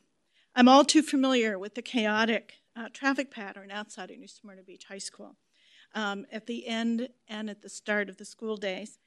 I'm 0.58 0.68
all 0.68 0.84
too 0.84 1.02
familiar 1.02 1.58
with 1.58 1.76
the 1.76 1.82
chaotic 1.82 2.56
uh, 2.76 2.90
traffic 2.92 3.32
pattern 3.32 3.72
outside 3.72 4.12
of 4.12 4.18
New 4.18 4.28
Smyrna 4.28 4.62
Beach 4.62 4.84
High 4.90 4.98
School 4.98 5.38
um, 5.94 6.26
at 6.34 6.48
the 6.48 6.68
end 6.68 7.08
and 7.30 7.50
at 7.50 7.62
the 7.62 7.70
start 7.70 8.10
of 8.10 8.18
the 8.18 8.26
school 8.26 8.58
days. 8.58 9.00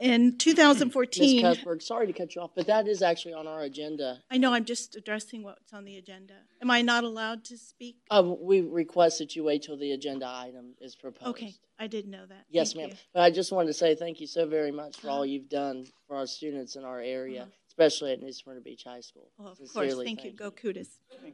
In 0.00 0.24
Ms. 0.30 0.34
2014, 0.38 1.42
Cuthbert, 1.42 1.80
sorry 1.84 2.08
to 2.08 2.12
cut 2.12 2.34
you 2.34 2.42
off, 2.42 2.50
but 2.56 2.66
that 2.66 2.88
is 2.88 3.02
actually 3.02 3.34
on 3.34 3.46
our 3.46 3.60
agenda. 3.60 4.18
I 4.32 4.38
know 4.38 4.52
I'm 4.52 4.64
just 4.64 4.96
addressing 4.96 5.44
what's 5.44 5.72
on 5.72 5.84
the 5.84 5.96
agenda. 5.96 6.34
Am 6.60 6.68
I 6.72 6.82
not 6.82 7.04
allowed 7.04 7.44
to 7.44 7.56
speak? 7.56 7.98
Uh, 8.10 8.34
we 8.40 8.62
request 8.62 9.20
that 9.20 9.36
you 9.36 9.44
wait 9.44 9.62
till 9.62 9.76
the 9.76 9.92
agenda 9.92 10.26
item 10.26 10.74
is 10.80 10.96
proposed. 10.96 11.28
Okay, 11.28 11.54
I 11.78 11.86
didn't 11.86 12.10
know 12.10 12.26
that. 12.26 12.46
Yes, 12.50 12.72
Thank 12.72 12.88
ma'am. 12.88 12.90
you. 12.90 12.96
But 13.14 13.22
I 13.22 13.30
just 13.30 13.52
wanted 13.52 13.68
to 13.68 13.74
say 13.74 13.94
thank 13.94 14.18
you 14.20 14.26
so 14.26 14.44
very 14.44 14.72
much 14.72 14.96
for 14.96 15.08
all 15.08 15.18
Uh-huh. 15.18 15.22
you've 15.24 15.48
done 15.48 15.86
for 16.08 16.16
our 16.16 16.26
students 16.26 16.74
in 16.74 16.82
our 16.84 16.98
area, 17.00 17.42
Uh-huh. 17.42 17.50
Especially 17.72 18.12
at 18.12 18.20
New 18.20 18.30
Smyrna 18.30 18.60
Beach 18.60 18.84
High 18.84 19.00
School. 19.00 19.30
Well, 19.38 19.52
of 19.52 19.56
course, 19.56 19.70
Sincerely, 19.72 20.04
thank 20.04 20.24
you. 20.24 20.32
Go 20.32 20.50
Cudas. 20.50 20.88
All 21.10 21.30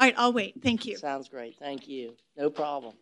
right, 0.00 0.14
I'll 0.16 0.32
wait. 0.32 0.54
Thank 0.62 0.86
you. 0.86 0.96
Sounds 0.96 1.28
great. 1.28 1.54
Thank 1.58 1.86
you. 1.86 2.14
No 2.34 2.48
problem. 2.48 2.94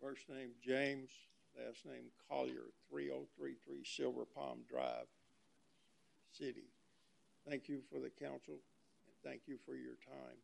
First 0.00 0.30
name 0.30 0.48
James, 0.66 1.10
last 1.58 1.84
name 1.86 2.10
Collier, 2.28 2.70
3033 2.90 3.84
Silver 3.84 4.24
Palm 4.24 4.60
Drive, 4.68 5.06
City. 6.32 6.68
Thank 7.48 7.68
you 7.68 7.80
for 7.90 7.98
the 7.98 8.10
council 8.10 8.54
and 8.54 9.16
thank 9.24 9.42
you 9.46 9.58
for 9.64 9.74
your 9.74 9.94
time. 10.06 10.38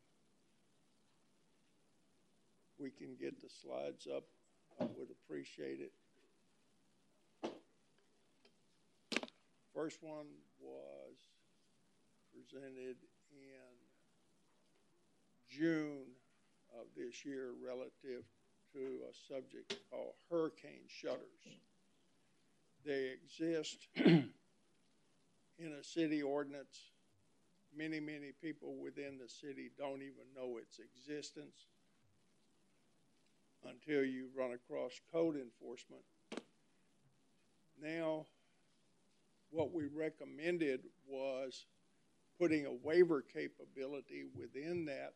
We 2.79 2.91
can 2.91 3.17
get 3.21 3.41
the 3.41 3.49
slides 3.49 4.07
up, 4.07 4.25
I 4.81 4.85
would 4.85 5.09
appreciate 5.11 5.81
it. 5.81 5.93
First 9.75 10.03
one 10.03 10.27
was 10.61 11.17
presented 12.33 12.97
in 13.31 13.77
June 15.49 16.07
of 16.79 16.87
this 16.97 17.25
year 17.25 17.51
relative 17.65 18.25
to 18.77 19.01
a 19.09 19.33
subject 19.33 19.75
called 19.91 20.13
hurricane 20.31 20.87
shutters. 20.87 21.19
They 22.85 23.11
exist 23.11 23.89
in 23.97 24.31
a 25.59 25.83
city 25.83 26.23
ordinance. 26.23 26.93
Many, 27.75 28.01
many 28.01 28.33
people 28.43 28.75
within 28.83 29.19
the 29.19 29.29
city 29.29 29.71
don't 29.79 30.03
even 30.03 30.25
know 30.37 30.59
its 30.59 30.79
existence 30.79 31.67
until 33.67 34.05
you 34.05 34.29
run 34.37 34.53
across 34.53 34.93
code 35.11 35.37
enforcement. 35.37 36.03
Now, 37.83 38.27
what 39.51 39.73
we 39.73 39.87
recommended 39.87 40.81
was 41.09 41.65
putting 42.39 42.67
a 42.67 42.73
waiver 42.73 43.23
capability 43.23 44.25
within 44.39 44.85
that 44.85 45.15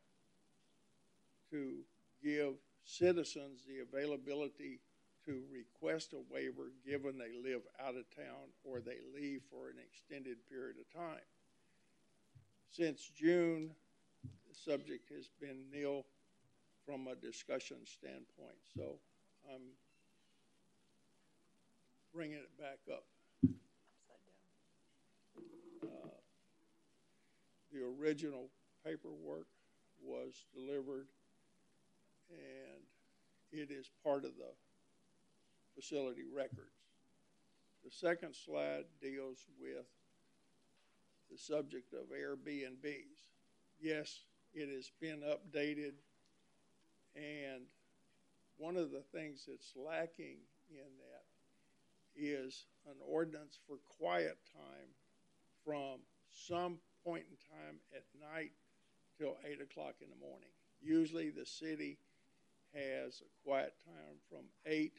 to 1.51 1.75
give 2.23 2.55
citizens 2.85 3.61
the 3.67 3.81
availability 3.81 4.81
to 5.25 5.43
request 5.53 6.13
a 6.15 6.33
waiver 6.33 6.73
given 6.87 7.19
they 7.19 7.33
live 7.49 7.61
out 7.81 7.95
of 7.95 8.05
town 8.17 8.49
or 8.65 8.81
they 8.81 8.99
leave 9.15 9.43
for 9.51 9.69
an 9.69 9.77
extended 9.85 10.37
period 10.49 10.77
of 10.81 10.93
time. 10.93 11.21
Since 12.71 13.11
June, 13.15 13.71
the 14.23 14.55
subject 14.55 15.11
has 15.15 15.29
been 15.41 15.65
nil 15.73 16.05
from 16.87 17.07
a 17.07 17.15
discussion 17.15 17.79
standpoint, 17.85 18.59
so 18.75 18.99
I'm 19.53 19.61
bringing 22.15 22.39
it 22.39 22.59
back 22.59 22.79
up. 22.91 23.05
Uh, 25.83 25.87
The 27.73 27.83
original 27.85 28.49
paperwork 28.85 29.47
was 30.03 30.33
delivered 30.55 31.07
and 32.31 32.83
it 33.53 33.71
is 33.71 33.91
part 34.05 34.25
of 34.25 34.33
the 34.37 34.53
facility 35.75 36.25
records. 36.35 36.77
The 37.85 37.91
second 37.91 38.35
slide 38.35 38.85
deals 39.01 39.47
with 39.61 39.87
the 41.31 41.39
subject 41.39 41.93
of 41.95 42.11
Airbnbs. 42.11 43.25
Yes, 43.81 44.25
it 44.53 44.69
has 44.69 44.91
been 45.01 45.21
updated, 45.21 45.93
and 47.17 47.63
one 48.59 48.77
of 48.77 48.91
the 48.91 49.03
things 49.13 49.45
that's 49.49 49.73
lacking 49.77 50.37
in 50.71 50.91
that 50.99 51.25
is 52.17 52.67
an 52.87 52.97
ordinance 53.07 53.59
for 53.67 53.77
quiet 53.99 54.37
time 54.53 54.89
from 55.65 56.01
some 56.31 56.79
point 57.05 57.25
in 57.31 57.37
time 57.37 57.77
at 57.95 58.05
night 58.21 58.53
till 59.19 59.37
eight 59.51 59.61
o'clock 59.63 59.95
in 60.03 60.09
the 60.11 60.27
morning. 60.27 60.51
Usually, 60.83 61.31
the 61.31 61.47
city 61.47 61.99
has 62.75 63.21
a 63.21 63.49
quiet 63.49 63.75
time 63.85 64.17
from 64.29 64.45
eight 64.67 64.99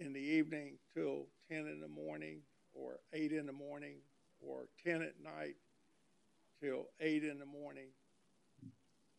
in 0.00 0.12
the 0.12 0.20
evening 0.20 0.74
till 0.94 1.26
ten 1.48 1.66
in 1.66 1.80
the 1.80 1.88
morning, 1.88 2.38
or 2.74 3.00
eight 3.12 3.32
in 3.32 3.46
the 3.46 3.52
morning, 3.52 3.96
or 4.40 4.68
ten 4.84 5.02
at 5.02 5.14
night 5.22 5.56
till 6.60 6.86
eight 7.00 7.24
in 7.24 7.38
the 7.38 7.46
morning. 7.46 7.88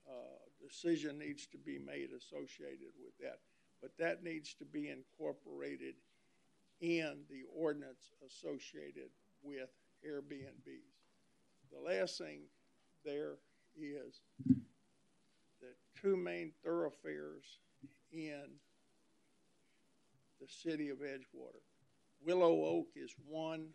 Uh, 0.08 0.38
decision 0.62 1.17
needs 1.17 1.47
to 1.47 1.58
be 1.58 1.80
made 1.80 2.10
associated 2.15 2.93
with 3.04 3.17
that, 3.19 3.39
but 3.82 3.91
that 3.97 4.23
needs 4.23 4.54
to 4.54 4.65
be 4.65 4.89
incorporated 4.89 5.95
in 6.82 7.17
the 7.30 7.43
ordinance 7.56 8.12
associated 8.25 9.10
with 9.43 9.69
Airbnbs. 10.08 10.95
The 11.71 11.80
last 11.80 12.17
thing 12.17 12.41
there 13.04 13.38
is 13.78 14.21
two 16.01 16.15
main 16.15 16.51
thoroughfares 16.63 17.60
in 18.12 18.43
the 20.39 20.47
city 20.47 20.89
of 20.89 20.97
Edgewater. 20.99 21.62
Willow 22.25 22.65
Oak 22.65 22.88
is 22.95 23.13
one. 23.27 23.67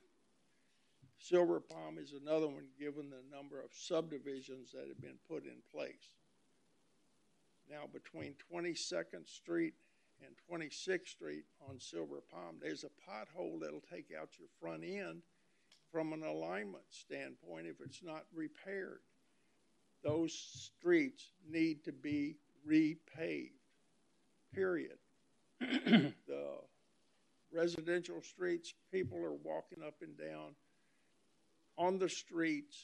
Silver 1.19 1.61
Palm 1.61 1.99
is 1.99 2.13
another 2.13 2.49
one, 2.49 2.67
given 2.79 3.11
the 3.11 3.37
number 3.37 3.61
of 3.61 3.71
subdivisions 3.73 4.73
that 4.73 4.89
have 4.89 5.01
been 5.01 5.19
put 5.29 5.45
in 5.45 5.59
place. 5.73 6.15
Now, 7.71 7.83
between 7.93 8.35
22nd 8.53 9.29
Street 9.29 9.75
and 10.25 10.35
26th 10.51 11.09
Street 11.09 11.45
on 11.69 11.79
Silver 11.79 12.23
Palm, 12.33 12.57
there's 12.61 12.85
a 12.85 13.11
pothole 13.11 13.61
that'll 13.61 13.85
take 13.93 14.09
out 14.19 14.31
your 14.39 14.49
front 14.61 14.83
end 14.83 15.23
from 15.93 16.13
an 16.13 16.23
alignment 16.23 16.85
standpoint 16.89 17.67
if 17.67 17.81
it's 17.81 18.03
not 18.03 18.25
repaired 18.35 19.01
those 20.03 20.33
streets 20.33 21.33
need 21.49 21.85
to 21.85 21.93
be 21.93 22.37
repaved, 22.69 23.51
period. 24.55 24.99
the 25.61 26.15
residential 27.53 28.23
streets, 28.23 28.75
people 28.93 29.19
are 29.19 29.35
walking 29.45 29.83
up 29.87 29.95
and 30.01 30.17
down 30.17 30.55
on 31.77 31.99
the 31.99 32.09
streets, 32.09 32.77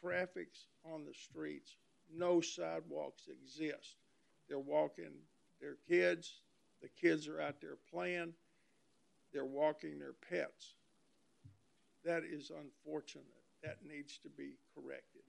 traffic's 0.00 0.66
on 0.84 1.04
the 1.04 1.14
streets, 1.14 1.76
no 2.14 2.40
sidewalks 2.40 3.28
exist. 3.28 3.96
They're 4.48 4.58
walking 4.58 5.12
their 5.60 5.76
kids, 5.88 6.40
the 6.82 6.88
kids 7.00 7.28
are 7.28 7.40
out 7.40 7.60
there 7.60 7.76
playing, 7.90 8.34
they're 9.32 9.44
walking 9.44 9.98
their 9.98 10.14
pets. 10.28 10.74
That 12.04 12.24
is 12.24 12.50
unfortunate. 12.50 13.26
That 13.62 13.78
needs 13.86 14.18
to 14.18 14.28
be 14.28 14.56
corrected. 14.74 15.22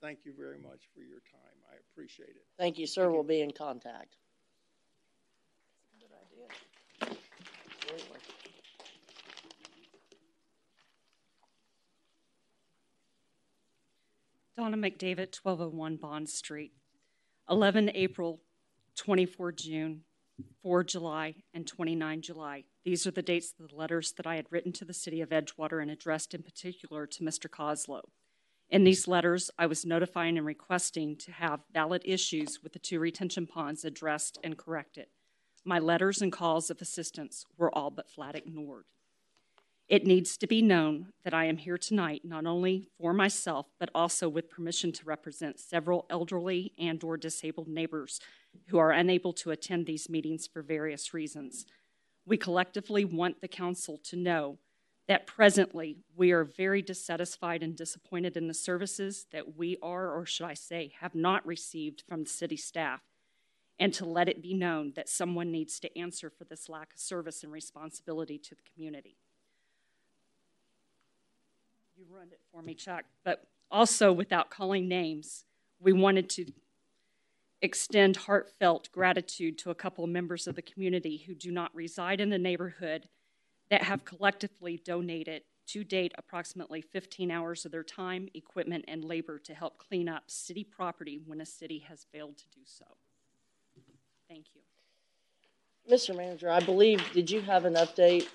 Thank 0.00 0.20
you 0.24 0.32
very 0.36 0.58
much 0.58 0.88
for 0.94 1.00
your 1.00 1.20
time. 1.30 1.56
I 1.70 1.76
appreciate 1.92 2.30
it. 2.30 2.46
Thank 2.58 2.78
you, 2.78 2.86
sir. 2.86 3.10
We'll 3.10 3.22
be 3.22 3.42
in 3.42 3.50
contact. 3.50 4.16
Absolutely. 7.02 8.18
Donna 14.56 14.76
McDavid, 14.76 15.38
1201 15.42 15.96
Bond 15.96 16.28
Street. 16.28 16.72
11 17.48 17.90
April, 17.94 18.40
24 18.96 19.52
June, 19.52 20.02
4 20.62 20.84
July, 20.84 21.34
and 21.52 21.66
29 21.66 22.22
July. 22.22 22.64
These 22.84 23.06
are 23.06 23.10
the 23.10 23.22
dates 23.22 23.52
of 23.58 23.68
the 23.68 23.74
letters 23.74 24.12
that 24.12 24.26
I 24.26 24.36
had 24.36 24.46
written 24.50 24.72
to 24.74 24.84
the 24.84 24.94
City 24.94 25.20
of 25.20 25.30
Edgewater 25.30 25.82
and 25.82 25.90
addressed 25.90 26.32
in 26.32 26.42
particular 26.42 27.06
to 27.06 27.24
Mr. 27.24 27.50
Coslow. 27.50 28.02
In 28.70 28.84
these 28.84 29.08
letters, 29.08 29.50
I 29.58 29.66
was 29.66 29.84
notifying 29.84 30.38
and 30.38 30.46
requesting 30.46 31.16
to 31.16 31.32
have 31.32 31.64
valid 31.74 32.02
issues 32.04 32.62
with 32.62 32.72
the 32.72 32.78
two 32.78 33.00
retention 33.00 33.48
ponds 33.48 33.84
addressed 33.84 34.38
and 34.44 34.56
corrected. 34.56 35.06
My 35.64 35.80
letters 35.80 36.22
and 36.22 36.30
calls 36.30 36.70
of 36.70 36.80
assistance 36.80 37.44
were 37.58 37.74
all 37.76 37.90
but 37.90 38.08
flat 38.08 38.36
ignored. 38.36 38.84
It 39.88 40.06
needs 40.06 40.36
to 40.36 40.46
be 40.46 40.62
known 40.62 41.08
that 41.24 41.34
I 41.34 41.46
am 41.46 41.56
here 41.56 41.76
tonight 41.76 42.22
not 42.24 42.46
only 42.46 42.86
for 42.96 43.12
myself, 43.12 43.66
but 43.80 43.90
also 43.92 44.28
with 44.28 44.48
permission 44.48 44.92
to 44.92 45.04
represent 45.04 45.58
several 45.58 46.06
elderly 46.08 46.72
and 46.78 47.02
or 47.02 47.16
disabled 47.16 47.66
neighbors 47.66 48.20
who 48.68 48.78
are 48.78 48.92
unable 48.92 49.32
to 49.32 49.50
attend 49.50 49.86
these 49.86 50.08
meetings 50.08 50.46
for 50.46 50.62
various 50.62 51.12
reasons. 51.12 51.66
We 52.24 52.36
collectively 52.36 53.04
want 53.04 53.40
the 53.40 53.48
council 53.48 53.98
to 54.04 54.16
know 54.16 54.58
that 55.10 55.26
presently 55.26 55.96
we 56.14 56.30
are 56.30 56.44
very 56.44 56.80
dissatisfied 56.80 57.64
and 57.64 57.74
disappointed 57.74 58.36
in 58.36 58.46
the 58.46 58.54
services 58.54 59.26
that 59.32 59.56
we 59.56 59.76
are, 59.82 60.16
or 60.16 60.24
should 60.24 60.46
I 60.46 60.54
say, 60.54 60.92
have 61.00 61.16
not 61.16 61.44
received 61.44 62.04
from 62.08 62.22
the 62.22 62.30
city 62.30 62.56
staff, 62.56 63.00
and 63.80 63.92
to 63.94 64.04
let 64.04 64.28
it 64.28 64.40
be 64.40 64.54
known 64.54 64.92
that 64.94 65.08
someone 65.08 65.50
needs 65.50 65.80
to 65.80 65.98
answer 65.98 66.30
for 66.30 66.44
this 66.44 66.68
lack 66.68 66.92
of 66.92 67.00
service 67.00 67.42
and 67.42 67.50
responsibility 67.50 68.38
to 68.38 68.54
the 68.54 68.60
community. 68.72 69.16
You 71.98 72.04
ruined 72.08 72.30
it 72.30 72.40
for 72.52 72.62
me, 72.62 72.74
Chuck. 72.74 73.02
But 73.24 73.48
also, 73.68 74.12
without 74.12 74.48
calling 74.48 74.86
names, 74.86 75.44
we 75.80 75.92
wanted 75.92 76.30
to 76.30 76.52
extend 77.60 78.16
heartfelt 78.16 78.92
gratitude 78.92 79.58
to 79.58 79.70
a 79.70 79.74
couple 79.74 80.06
members 80.06 80.46
of 80.46 80.54
the 80.54 80.62
community 80.62 81.24
who 81.26 81.34
do 81.34 81.50
not 81.50 81.74
reside 81.74 82.20
in 82.20 82.30
the 82.30 82.38
neighborhood 82.38 83.08
that 83.70 83.84
have 83.84 84.04
collectively 84.04 84.80
donated 84.84 85.42
to 85.68 85.84
date 85.84 86.12
approximately 86.18 86.80
15 86.80 87.30
hours 87.30 87.64
of 87.64 87.70
their 87.70 87.84
time, 87.84 88.28
equipment, 88.34 88.84
and 88.88 89.04
labor 89.04 89.38
to 89.38 89.54
help 89.54 89.78
clean 89.78 90.08
up 90.08 90.24
city 90.28 90.64
property 90.64 91.20
when 91.24 91.40
a 91.40 91.46
city 91.46 91.78
has 91.88 92.06
failed 92.12 92.36
to 92.36 92.44
do 92.52 92.60
so. 92.64 92.84
Thank 94.28 94.46
you. 94.54 94.60
Mr. 95.92 96.16
Manager, 96.16 96.50
I 96.50 96.60
believe, 96.60 97.00
did 97.12 97.30
you 97.30 97.40
have 97.42 97.64
an 97.64 97.74
update 97.74 98.26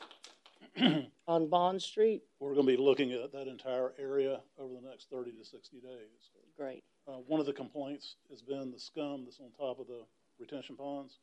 on 1.28 1.48
Bond 1.48 1.82
Street? 1.82 2.24
We're 2.40 2.54
gonna 2.54 2.68
be 2.68 2.78
looking 2.78 3.12
at 3.12 3.32
that 3.34 3.48
entire 3.48 3.94
area 4.00 4.42
over 4.58 4.74
the 4.74 4.88
next 4.88 5.10
thirty 5.10 5.32
to 5.32 5.46
sixty 5.46 5.78
days. 5.78 6.32
Great. 6.58 6.84
Uh, 7.08 7.18
one 7.28 7.40
of 7.40 7.46
the 7.46 7.54
complaints 7.54 8.16
has 8.30 8.42
been 8.42 8.72
the 8.72 8.80
scum 8.80 9.24
that's 9.26 9.40
on 9.40 9.52
top 9.58 9.80
of 9.80 9.88
the 9.88 10.04
retention 10.40 10.76
ponds. 10.76 11.20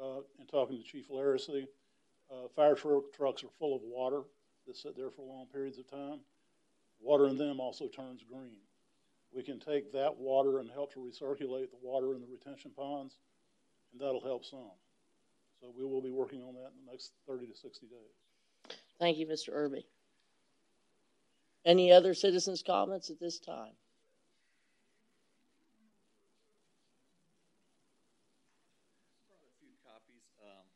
Uh, 0.00 0.20
and 0.38 0.46
talking 0.48 0.76
to 0.76 0.84
Chief 0.84 1.08
Laracy, 1.08 1.66
uh, 2.30 2.48
fire 2.54 2.74
tru- 2.74 3.04
trucks 3.16 3.44
are 3.44 3.50
full 3.58 3.74
of 3.76 3.82
water 3.82 4.22
that 4.66 4.76
sit 4.76 4.96
there 4.96 5.10
for 5.10 5.22
long 5.22 5.46
periods 5.52 5.78
of 5.78 5.88
time. 5.90 6.20
Water 7.00 7.26
in 7.28 7.36
them 7.36 7.60
also 7.60 7.88
turns 7.88 8.22
green. 8.22 8.56
We 9.32 9.42
can 9.42 9.60
take 9.60 9.92
that 9.92 10.16
water 10.16 10.60
and 10.60 10.70
help 10.70 10.92
to 10.94 11.00
recirculate 11.00 11.70
the 11.70 11.78
water 11.82 12.14
in 12.14 12.20
the 12.20 12.26
retention 12.26 12.70
ponds, 12.76 13.16
and 13.92 14.00
that'll 14.00 14.22
help 14.22 14.44
some. 14.44 14.70
So 15.60 15.72
we 15.76 15.84
will 15.84 16.02
be 16.02 16.10
working 16.10 16.42
on 16.42 16.54
that 16.54 16.70
in 16.78 16.84
the 16.86 16.92
next 16.92 17.12
thirty 17.26 17.46
to 17.46 17.54
sixty 17.54 17.86
days. 17.86 18.76
Thank 18.98 19.18
you, 19.18 19.26
Mr. 19.26 19.50
Irby. 19.52 19.86
Any 21.64 21.92
other 21.92 22.14
citizens' 22.14 22.62
comments 22.62 23.10
at 23.10 23.18
this 23.20 23.38
time? 23.38 23.72
a 29.46 29.52
few 29.58 29.74
copies. 29.84 30.24
Um, 30.40 30.66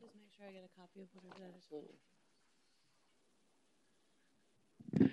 Just 0.00 0.14
make 0.16 0.32
sure 0.36 0.39
I 0.50 0.52
get 0.52 0.64
a 0.64 0.80
copy 0.80 1.02
of 1.02 1.08
what 1.12 1.22
it 4.98 5.06
is. 5.06 5.10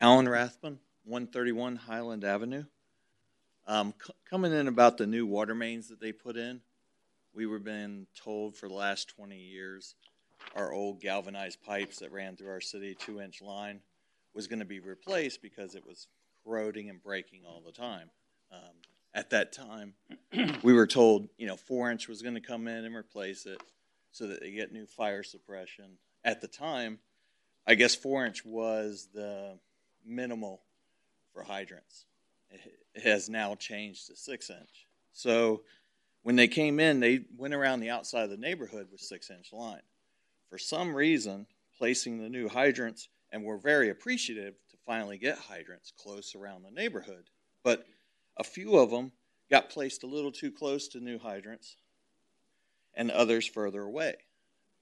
Alan 0.00 0.28
Rathbun, 0.28 0.78
131 1.04 1.74
Highland 1.74 2.22
Avenue. 2.22 2.64
Um, 3.66 3.94
c- 4.04 4.12
coming 4.30 4.52
in 4.52 4.68
about 4.68 4.96
the 4.96 5.08
new 5.08 5.26
water 5.26 5.56
mains 5.56 5.88
that 5.88 5.98
they 5.98 6.12
put 6.12 6.36
in, 6.36 6.60
we 7.34 7.46
were 7.46 7.58
being 7.58 8.06
told 8.14 8.54
for 8.54 8.68
the 8.68 8.74
last 8.74 9.08
20 9.08 9.36
years 9.36 9.96
our 10.54 10.72
old 10.72 11.00
galvanized 11.00 11.60
pipes 11.64 11.98
that 11.98 12.12
ran 12.12 12.36
through 12.36 12.50
our 12.50 12.60
city, 12.60 12.94
two 12.94 13.20
inch 13.20 13.42
line, 13.42 13.80
was 14.34 14.46
going 14.46 14.60
to 14.60 14.64
be 14.64 14.78
replaced 14.78 15.42
because 15.42 15.74
it 15.74 15.84
was 15.84 16.06
corroding 16.44 16.90
and 16.90 17.02
breaking 17.02 17.40
all 17.44 17.60
the 17.60 17.72
time. 17.72 18.08
Um, 18.52 18.76
at 19.14 19.30
that 19.30 19.52
time, 19.52 19.94
we 20.62 20.72
were 20.72 20.86
told, 20.86 21.28
you 21.38 21.48
know, 21.48 21.56
four 21.56 21.90
inch 21.90 22.06
was 22.06 22.22
going 22.22 22.34
to 22.36 22.40
come 22.40 22.68
in 22.68 22.84
and 22.84 22.94
replace 22.94 23.46
it 23.46 23.60
so 24.16 24.26
that 24.28 24.40
they 24.40 24.50
get 24.50 24.72
new 24.72 24.86
fire 24.86 25.22
suppression. 25.22 25.98
At 26.24 26.40
the 26.40 26.48
time, 26.48 26.98
I 27.66 27.74
guess 27.74 27.94
four 27.94 28.24
inch 28.24 28.46
was 28.46 29.08
the 29.12 29.58
minimal 30.06 30.62
for 31.34 31.42
hydrants. 31.42 32.06
It 32.94 33.02
has 33.02 33.28
now 33.28 33.54
changed 33.56 34.06
to 34.06 34.16
six 34.16 34.48
inch. 34.48 34.86
So 35.12 35.62
when 36.22 36.34
they 36.34 36.48
came 36.48 36.80
in, 36.80 36.98
they 36.98 37.24
went 37.36 37.52
around 37.52 37.80
the 37.80 37.90
outside 37.90 38.22
of 38.22 38.30
the 38.30 38.38
neighborhood 38.38 38.88
with 38.90 39.02
six 39.02 39.28
inch 39.28 39.52
line. 39.52 39.82
For 40.48 40.56
some 40.56 40.96
reason, 40.96 41.46
placing 41.76 42.22
the 42.22 42.30
new 42.30 42.48
hydrants, 42.48 43.08
and 43.32 43.44
we're 43.44 43.58
very 43.58 43.90
appreciative 43.90 44.54
to 44.70 44.76
finally 44.86 45.18
get 45.18 45.36
hydrants 45.36 45.92
close 45.94 46.34
around 46.34 46.62
the 46.62 46.70
neighborhood. 46.70 47.24
But 47.62 47.84
a 48.38 48.44
few 48.44 48.78
of 48.78 48.90
them 48.90 49.12
got 49.50 49.68
placed 49.68 50.04
a 50.04 50.06
little 50.06 50.32
too 50.32 50.50
close 50.50 50.88
to 50.88 51.00
new 51.00 51.18
hydrants 51.18 51.76
and 52.96 53.10
others 53.10 53.46
further 53.46 53.82
away, 53.82 54.14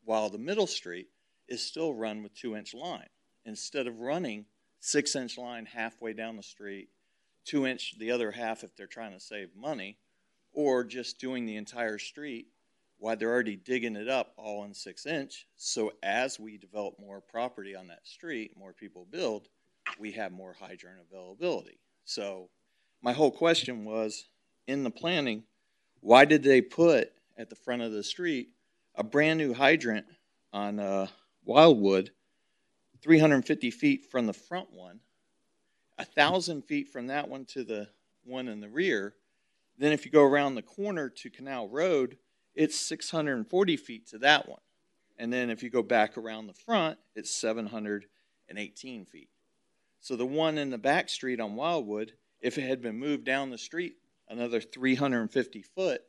while 0.05 0.31
the 0.31 0.39
middle 0.39 0.67
street 0.67 1.09
is 1.49 1.63
still 1.63 1.93
run 1.93 2.23
with 2.23 2.35
two 2.35 2.57
inch 2.57 2.73
line. 2.75 3.09
Instead 3.45 3.87
of 3.87 4.01
running 4.01 4.47
six 4.81 5.15
inch 5.17 5.37
line 5.37 5.67
halfway 5.67 6.13
down 6.13 6.37
the 6.37 6.43
street, 6.43 6.89
two 7.45 7.67
inch 7.67 7.99
the 7.99 8.11
other 8.11 8.31
half 8.31 8.65
if 8.65 8.75
they're 8.77 8.87
trying 8.87 9.13
to 9.13 9.21
save 9.21 9.55
money, 9.57 9.99
or 10.53 10.85
just 10.85 11.19
doing 11.19 11.45
the 11.45 11.57
entire 11.57 11.99
street 11.99 12.47
while 12.99 13.17
they're 13.17 13.33
already 13.33 13.57
digging 13.57 13.97
it 13.97 14.09
up 14.09 14.33
all 14.37 14.65
in 14.65 14.73
six 14.73 15.05
inch. 15.05 15.47
So 15.57 15.93
as 16.03 16.39
we 16.39 16.57
develop 16.57 16.99
more 16.99 17.21
property 17.21 17.75
on 17.75 17.89
that 17.89 18.07
street, 18.07 18.57
more 18.57 18.73
people 18.73 19.07
build, 19.11 19.49
we 19.99 20.13
have 20.13 20.33
more 20.33 20.55
hydrant 20.59 21.01
availability. 21.11 21.79
So 22.05 22.49
my 23.03 23.13
whole 23.13 23.33
question 23.33 23.85
was 23.85 24.29
in 24.67 24.85
the 24.85 24.91
planning, 24.91 25.43
why 26.01 26.25
did 26.25 26.43
they 26.43 26.63
put 26.63 27.13
at 27.37 27.51
the 27.51 27.57
front 27.57 27.83
of 27.83 27.93
the 27.93 28.03
street 28.03 28.49
a 28.95 29.05
brand 29.05 29.39
new 29.39 29.53
hydrant 29.53 30.07
on 30.53 30.79
uh, 30.79 31.07
Wildwood, 31.45 32.11
350 33.03 33.71
feet 33.71 34.07
from 34.11 34.27
the 34.27 34.33
front 34.33 34.73
one, 34.73 35.01
a 35.99 36.05
thousand 36.05 36.63
feet 36.63 36.89
from 36.89 37.09
that 37.09 37.29
one 37.29 37.45
to 37.47 37.65
the 37.65 37.89
one 38.25 38.49
in 38.49 38.61
the 38.61 38.69
rear. 38.69 39.15
Then, 39.79 39.93
if 39.93 40.05
you 40.05 40.13
go 40.13 40.23
around 40.23 40.55
the 40.55 40.63
corner 40.63 41.09
to 41.09 41.31
Canal 41.31 41.69
Road, 41.69 42.17
it's 42.55 42.77
640 42.77 43.77
feet 43.77 44.07
to 44.09 44.19
that 44.19 44.49
one. 44.49 44.61
And 45.19 45.33
then, 45.33 45.51
if 45.51 45.63
you 45.63 45.71
go 45.71 45.83
back 45.83 46.17
around 46.17 46.47
the 46.47 46.55
front, 46.55 46.99
it's 47.15 47.31
718 47.31 49.05
feet. 49.05 49.29
So, 50.01 50.15
the 50.17 50.27
one 50.27 50.59
in 50.59 50.71
the 50.71 50.79
back 50.79 51.09
street 51.09 51.41
on 51.41 51.57
Wildwood, 51.57 52.13
if 52.41 52.59
it 52.59 52.69
had 52.69 52.81
been 52.81 52.99
moved 52.99 53.25
down 53.25 53.51
the 53.51 53.59
street 53.59 53.97
another 54.29 54.61
350 54.61 55.63
foot, 55.63 56.03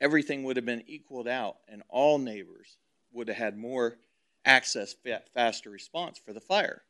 everything 0.00 0.44
would 0.44 0.56
have 0.56 0.66
been 0.66 0.84
equaled 0.86 1.28
out, 1.28 1.56
and 1.68 1.82
all 1.88 2.18
neighbors 2.18 2.76
would 3.12 3.28
have 3.28 3.36
had 3.36 3.56
more 3.56 3.98
access, 4.44 4.94
faster 5.34 5.70
response 5.70 6.18
for 6.18 6.32
the 6.32 6.40
fire. 6.40 6.82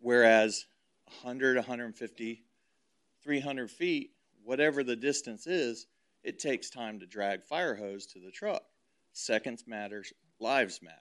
Whereas 0.00 0.66
100, 1.22 1.56
150, 1.56 2.44
300 3.22 3.70
feet, 3.70 4.10
whatever 4.44 4.82
the 4.82 4.96
distance 4.96 5.46
is, 5.46 5.86
it 6.22 6.38
takes 6.38 6.70
time 6.70 7.00
to 7.00 7.06
drag 7.06 7.44
fire 7.44 7.74
hose 7.74 8.06
to 8.06 8.20
the 8.20 8.30
truck. 8.30 8.62
Seconds 9.12 9.64
matters, 9.66 10.12
lives 10.38 10.80
matter. 10.82 10.96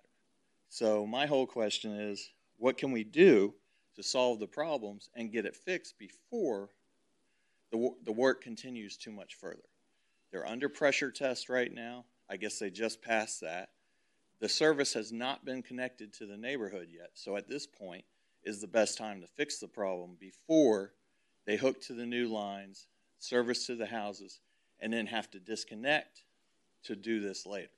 So 0.70 1.06
my 1.06 1.26
whole 1.26 1.48
question 1.48 1.92
is, 2.00 2.32
what 2.58 2.78
can 2.78 2.92
we 2.92 3.04
do 3.04 3.54
to 3.96 4.04
solve 4.04 4.40
the 4.40 4.48
problems 4.48 5.10
and 5.16 5.32
get 5.32 5.46
it 5.46 5.56
fixed 5.56 5.98
before 5.98 6.70
the, 7.72 7.92
the 8.04 8.12
work 8.12 8.42
continues 8.42 8.98
too 8.98 9.12
much 9.12 9.36
further? 9.36 9.64
They're 10.32 10.48
under 10.48 10.70
pressure 10.70 11.12
test 11.12 11.50
right 11.50 11.74
now. 11.74 12.06
I 12.30 12.38
guess 12.38 12.60
they 12.60 12.70
just 12.70 13.02
passed 13.02 13.42
that. 13.42 13.70
The 14.40 14.50
service 14.50 14.94
has 14.94 15.12
not 15.12 15.44
been 15.44 15.62
connected 15.62 16.14
to 16.14 16.26
the 16.26 16.38
neighborhood 16.38 16.88
yet. 16.92 17.12
So 17.16 17.36
at 17.36 17.50
this 17.50 17.68
point 17.68 18.06
is 18.44 18.62
the 18.62 18.68
best 18.68 18.98
time 18.98 19.22
to 19.22 19.28
fix 19.28 19.60
the 19.60 19.68
problem 19.68 20.16
before 20.20 20.94
they 21.46 21.58
hook 21.58 21.82
to 21.84 21.94
the 21.94 22.06
new 22.06 22.28
lines, 22.28 22.88
service 23.18 23.66
to 23.68 23.76
the 23.76 23.88
houses, 23.88 24.40
and 24.80 24.94
then 24.94 25.08
have 25.08 25.30
to 25.32 25.40
disconnect 25.40 26.24
to 26.84 26.96
do 26.96 27.20
this 27.20 27.46
later. 27.46 27.70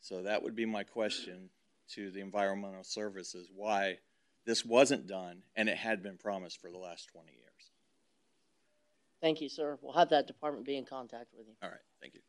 So 0.00 0.22
that 0.22 0.42
would 0.42 0.54
be 0.54 0.66
my 0.66 0.84
question 0.84 1.50
to 1.90 2.10
the 2.10 2.20
environmental 2.20 2.84
services, 2.84 3.48
why 3.54 3.98
this 4.44 4.64
wasn't 4.64 5.06
done 5.06 5.42
and 5.56 5.68
it 5.68 5.76
had 5.76 6.02
been 6.02 6.16
promised 6.16 6.60
for 6.60 6.70
the 6.70 6.78
last 6.78 7.08
20 7.08 7.32
years. 7.32 7.70
Thank 9.26 9.40
you, 9.40 9.48
sir. 9.48 9.76
We'll 9.82 9.92
have 9.94 10.10
that 10.10 10.28
department 10.28 10.64
be 10.64 10.76
in 10.76 10.84
contact 10.84 11.34
with 11.36 11.48
you. 11.48 11.54
All 11.60 11.68
right, 11.68 11.80
thank 12.00 12.14
you. 12.14 12.20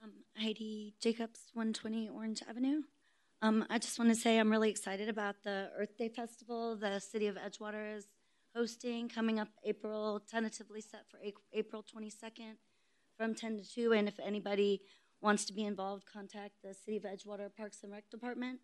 Um, 0.00 0.12
Heidi 0.40 0.94
Jacobs, 1.00 1.50
120 1.54 2.10
Orange 2.10 2.44
Avenue. 2.48 2.82
Um, 3.42 3.66
I 3.68 3.78
just 3.78 3.98
want 3.98 4.12
to 4.12 4.14
say 4.14 4.38
I'm 4.38 4.52
really 4.52 4.70
excited 4.70 5.08
about 5.08 5.42
the 5.42 5.70
Earth 5.76 5.96
Day 5.98 6.10
Festival 6.10 6.76
the 6.76 7.00
City 7.00 7.26
of 7.26 7.34
Edgewater 7.34 7.96
is 7.96 8.06
hosting 8.54 9.08
coming 9.08 9.38
up 9.38 9.48
April, 9.64 10.20
tentatively 10.30 10.80
set 10.80 11.06
for 11.10 11.20
April 11.52 11.84
22nd 11.84 12.54
from 13.16 13.34
10 13.34 13.58
to 13.58 13.64
2. 13.68 13.92
And 13.92 14.08
if 14.08 14.18
anybody 14.20 14.82
wants 15.20 15.44
to 15.46 15.52
be 15.52 15.64
involved, 15.64 16.04
contact 16.06 16.54
the 16.62 16.74
City 16.74 16.96
of 16.96 17.04
Edgewater 17.04 17.48
Parks 17.54 17.82
and 17.82 17.92
Rec 17.92 18.08
Department. 18.10 18.60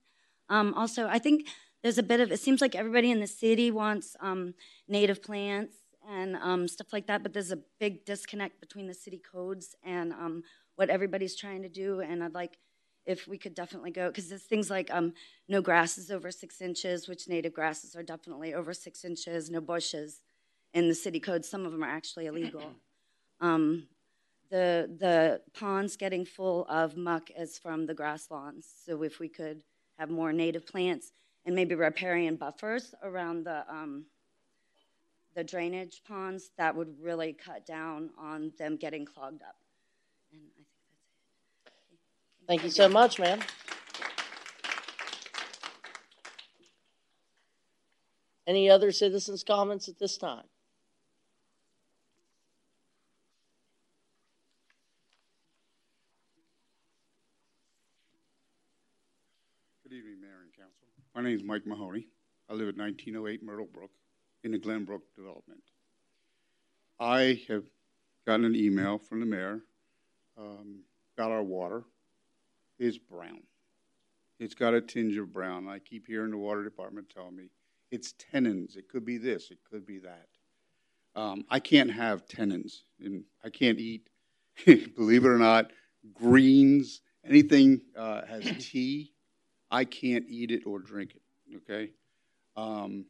Um, 0.48 0.74
also, 0.74 1.06
I 1.06 1.18
think 1.18 1.48
there's 1.82 1.98
a 1.98 2.02
bit 2.02 2.20
of, 2.20 2.30
it 2.30 2.40
seems 2.40 2.60
like 2.60 2.74
everybody 2.74 3.10
in 3.10 3.20
the 3.20 3.26
city 3.26 3.70
wants 3.70 4.16
um, 4.20 4.54
native 4.88 5.22
plants 5.22 5.76
and 6.08 6.36
um, 6.36 6.68
stuff 6.68 6.92
like 6.92 7.06
that, 7.06 7.22
but 7.22 7.32
there's 7.32 7.50
a 7.50 7.58
big 7.80 8.04
disconnect 8.04 8.60
between 8.60 8.86
the 8.86 8.94
city 8.94 9.20
codes 9.32 9.74
and 9.82 10.12
um, 10.12 10.42
what 10.76 10.90
everybody's 10.90 11.34
trying 11.34 11.62
to 11.62 11.68
do. 11.68 12.00
And 12.00 12.22
I'd 12.22 12.34
like 12.34 12.58
if 13.06 13.28
we 13.28 13.38
could 13.38 13.54
definitely 13.54 13.90
go, 13.90 14.08
because 14.08 14.28
there's 14.28 14.42
things 14.42 14.70
like 14.70 14.92
um, 14.92 15.12
no 15.48 15.60
grasses 15.60 16.10
over 16.10 16.30
six 16.30 16.60
inches, 16.60 17.08
which 17.08 17.28
native 17.28 17.52
grasses 17.52 17.94
are 17.94 18.02
definitely 18.02 18.54
over 18.54 18.72
six 18.72 19.04
inches, 19.04 19.50
no 19.50 19.60
bushes 19.60 20.20
in 20.72 20.88
the 20.88 20.94
city 20.94 21.20
code. 21.20 21.44
Some 21.44 21.66
of 21.66 21.72
them 21.72 21.84
are 21.84 21.90
actually 21.90 22.26
illegal. 22.26 22.72
Um, 23.40 23.88
the 24.50 24.88
the 25.00 25.40
ponds 25.58 25.96
getting 25.96 26.24
full 26.24 26.66
of 26.68 26.96
muck 26.96 27.30
is 27.36 27.58
from 27.58 27.84
the 27.84 27.92
grass 27.92 28.30
lawns. 28.30 28.66
So 28.86 29.02
if 29.02 29.18
we 29.18 29.28
could 29.28 29.64
have 29.98 30.08
more 30.08 30.32
native 30.32 30.66
plants 30.66 31.12
and 31.44 31.54
maybe 31.54 31.74
riparian 31.74 32.36
buffers 32.36 32.94
around 33.02 33.44
the 33.44 33.64
um, 33.68 34.06
the 35.34 35.42
drainage 35.44 36.02
ponds, 36.06 36.50
that 36.58 36.76
would 36.76 36.94
really 37.02 37.32
cut 37.32 37.66
down 37.66 38.10
on 38.16 38.52
them 38.56 38.76
getting 38.76 39.04
clogged 39.04 39.42
up. 39.42 39.56
And 40.32 40.40
I 40.40 40.50
think 40.54 40.68
that's 41.64 41.76
it. 41.92 41.98
Thank 42.46 42.62
you 42.62 42.68
so 42.68 42.88
much, 42.88 43.18
ma'am. 43.18 43.40
Any 48.46 48.68
other 48.68 48.92
citizens' 48.92 49.42
comments 49.42 49.88
at 49.88 49.98
this 49.98 50.18
time? 50.18 50.44
Good 59.82 59.94
evening, 59.94 60.20
Mayor 60.20 60.42
and 60.42 60.52
Council. 60.52 60.86
My 61.14 61.22
name 61.22 61.34
is 61.34 61.42
Mike 61.42 61.66
Mahoney. 61.66 62.08
I 62.50 62.52
live 62.52 62.68
at 62.68 62.76
1908 62.76 63.42
Myrtle 63.42 63.68
Brook 63.72 63.90
in 64.42 64.52
the 64.52 64.58
Glenbrook 64.58 65.00
development. 65.16 65.62
I 67.00 67.40
have 67.48 67.64
gotten 68.26 68.44
an 68.44 68.54
email 68.54 68.98
from 68.98 69.20
the 69.20 69.26
mayor 69.26 69.62
um, 70.36 70.80
about 71.16 71.30
our 71.30 71.42
water. 71.42 71.84
It's 72.84 72.98
brown. 72.98 73.40
It's 74.38 74.54
got 74.54 74.74
a 74.74 74.80
tinge 74.82 75.16
of 75.16 75.32
brown. 75.32 75.66
I 75.66 75.78
keep 75.78 76.06
hearing 76.06 76.30
the 76.30 76.36
water 76.36 76.62
department 76.62 77.08
tell 77.08 77.30
me 77.30 77.48
it's 77.90 78.12
tannins. 78.12 78.76
It 78.76 78.90
could 78.90 79.06
be 79.06 79.16
this. 79.16 79.50
It 79.50 79.56
could 79.70 79.86
be 79.86 80.00
that. 80.00 80.28
Um, 81.16 81.46
I 81.48 81.60
can't 81.60 81.90
have 81.90 82.26
tannins, 82.26 82.82
and 83.00 83.24
I 83.42 83.48
can't 83.48 83.78
eat. 83.78 84.10
believe 84.66 85.24
it 85.24 85.28
or 85.28 85.38
not, 85.38 85.70
greens, 86.12 87.00
anything 87.26 87.80
uh, 87.96 88.26
has 88.26 88.44
tea. 88.60 89.14
I 89.70 89.86
can't 89.86 90.26
eat 90.28 90.50
it 90.50 90.66
or 90.66 90.78
drink 90.78 91.14
it. 91.14 91.56
Okay, 91.56 91.92
um, 92.54 93.06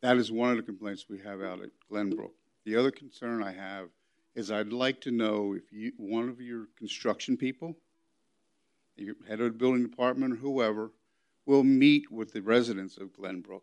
that 0.00 0.16
is 0.16 0.32
one 0.32 0.50
of 0.50 0.56
the 0.56 0.64
complaints 0.64 1.06
we 1.08 1.20
have 1.20 1.40
out 1.42 1.62
at 1.62 1.70
Glenbrook. 1.88 2.32
The 2.64 2.74
other 2.74 2.90
concern 2.90 3.40
I 3.40 3.52
have 3.52 3.88
is 4.34 4.50
I'd 4.50 4.72
like 4.72 5.00
to 5.02 5.12
know 5.12 5.54
if 5.54 5.70
you, 5.70 5.92
one 5.96 6.28
of 6.28 6.40
your 6.40 6.66
construction 6.76 7.36
people, 7.36 7.76
your 9.02 9.16
head 9.28 9.40
of 9.40 9.52
the 9.52 9.58
building 9.58 9.82
department 9.82 10.34
or 10.34 10.36
whoever, 10.36 10.92
will 11.46 11.64
meet 11.64 12.10
with 12.10 12.32
the 12.32 12.42
residents 12.42 12.96
of 12.96 13.12
Glenbrook, 13.12 13.62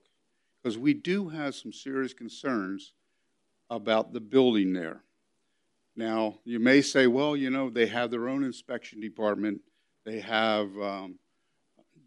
because 0.62 0.78
we 0.78 0.94
do 0.94 1.30
have 1.30 1.56
some 1.56 1.72
serious 1.72 2.14
concerns 2.14 2.94
about 3.70 4.14
the 4.14 4.20
building 4.20 4.74
there. 4.74 5.04
Now, 5.96 6.40
you 6.46 6.60
may 6.60 6.82
say, 6.82 7.08
well, 7.08 7.36
you 7.36 7.50
know, 7.50 7.70
they 7.70 7.88
have 7.88 8.12
their 8.12 8.30
own 8.30 8.44
inspection 8.44 9.00
department. 9.00 9.62
They 10.06 10.20
have, 10.20 10.70
um, 10.78 11.20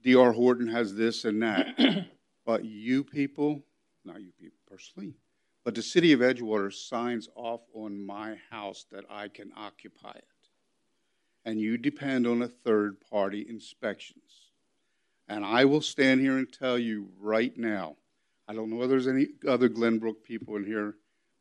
D.R. 0.02 0.32
Horton 0.32 0.68
has 0.68 0.94
this 0.94 1.24
and 1.24 1.42
that. 1.42 1.76
but 2.46 2.64
you 2.64 3.04
people, 3.04 3.62
not 4.04 4.20
you 4.20 4.32
people 4.40 4.58
personally, 4.66 5.14
but 5.64 5.74
the 5.74 5.82
city 5.82 6.12
of 6.12 6.20
Edgewater 6.20 6.72
signs 6.72 7.28
off 7.36 7.60
on 7.74 8.04
my 8.04 8.36
house 8.50 8.86
that 8.90 9.04
I 9.08 9.28
can 9.28 9.52
occupy 9.56 10.12
it. 10.12 10.24
And 11.44 11.60
you 11.60 11.76
depend 11.76 12.26
on 12.26 12.42
a 12.42 12.48
third 12.48 13.00
party 13.10 13.44
inspections. 13.48 14.50
And 15.28 15.44
I 15.44 15.64
will 15.64 15.80
stand 15.80 16.20
here 16.20 16.38
and 16.38 16.52
tell 16.52 16.78
you 16.78 17.08
right 17.18 17.56
now, 17.56 17.96
I 18.48 18.54
don't 18.54 18.70
know 18.70 18.76
whether 18.76 18.90
there's 18.90 19.08
any 19.08 19.28
other 19.48 19.68
Glenbrook 19.68 20.22
people 20.24 20.56
in 20.56 20.64
here, 20.64 20.96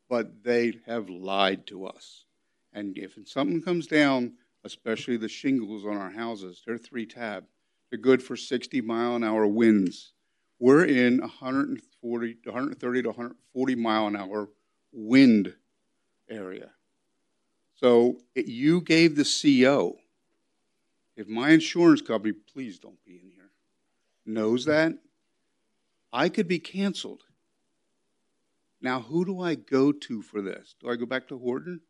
but 0.08 0.42
they 0.44 0.74
have 0.86 1.08
lied 1.08 1.66
to 1.68 1.86
us. 1.86 2.24
And 2.72 2.96
if 2.96 3.18
something 3.26 3.62
comes 3.62 3.86
down, 3.86 4.32
especially 4.64 5.16
the 5.16 5.28
shingles 5.28 5.84
on 5.84 5.96
our 5.96 6.10
houses, 6.10 6.62
they're 6.64 6.78
three 6.78 7.06
tab. 7.06 7.44
They're 7.90 7.98
good 7.98 8.22
for 8.22 8.36
60 8.36 8.80
mile 8.80 9.16
an 9.16 9.24
hour 9.24 9.46
winds. 9.46 10.12
We're 10.58 10.84
in 10.84 11.18
140, 11.20 12.36
130 12.44 13.02
to 13.02 13.08
140 13.08 13.74
mile 13.74 14.06
an 14.06 14.16
hour 14.16 14.48
wind 14.92 15.54
area. 16.30 16.70
So 17.82 18.18
you 18.36 18.80
gave 18.80 19.16
the 19.16 19.24
CO. 19.24 19.96
If 21.16 21.26
my 21.26 21.50
insurance 21.50 22.00
company, 22.00 22.32
please 22.32 22.78
don't 22.78 23.04
be 23.04 23.14
in 23.14 23.28
here, 23.28 23.50
knows 24.24 24.66
that, 24.66 24.92
I 26.12 26.28
could 26.28 26.46
be 26.46 26.60
canceled. 26.60 27.24
Now, 28.80 29.00
who 29.00 29.24
do 29.24 29.40
I 29.40 29.56
go 29.56 29.90
to 29.90 30.22
for 30.22 30.40
this? 30.40 30.76
Do 30.80 30.90
I 30.90 30.96
go 30.96 31.06
back 31.06 31.26
to 31.28 31.38
Horton? 31.38 31.80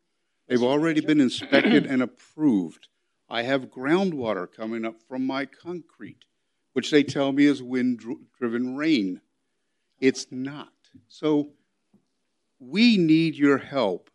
They've 0.47 0.63
already 0.63 0.99
been 1.01 1.21
inspected 1.21 1.85
and 1.85 2.01
approved. 2.01 2.87
I 3.29 3.43
have 3.43 3.69
groundwater 3.69 4.47
coming 4.51 4.85
up 4.85 4.95
from 5.07 5.27
my 5.27 5.45
concrete, 5.45 6.25
which 6.73 6.89
they 6.89 7.03
tell 7.03 7.31
me 7.31 7.45
is 7.45 7.61
wind 7.61 8.01
driven 8.39 8.75
rain. 8.75 9.21
It's 9.99 10.25
not. 10.31 10.73
So 11.07 11.49
we 12.59 12.97
need 12.97 13.35
your 13.35 13.59
help 13.59 14.09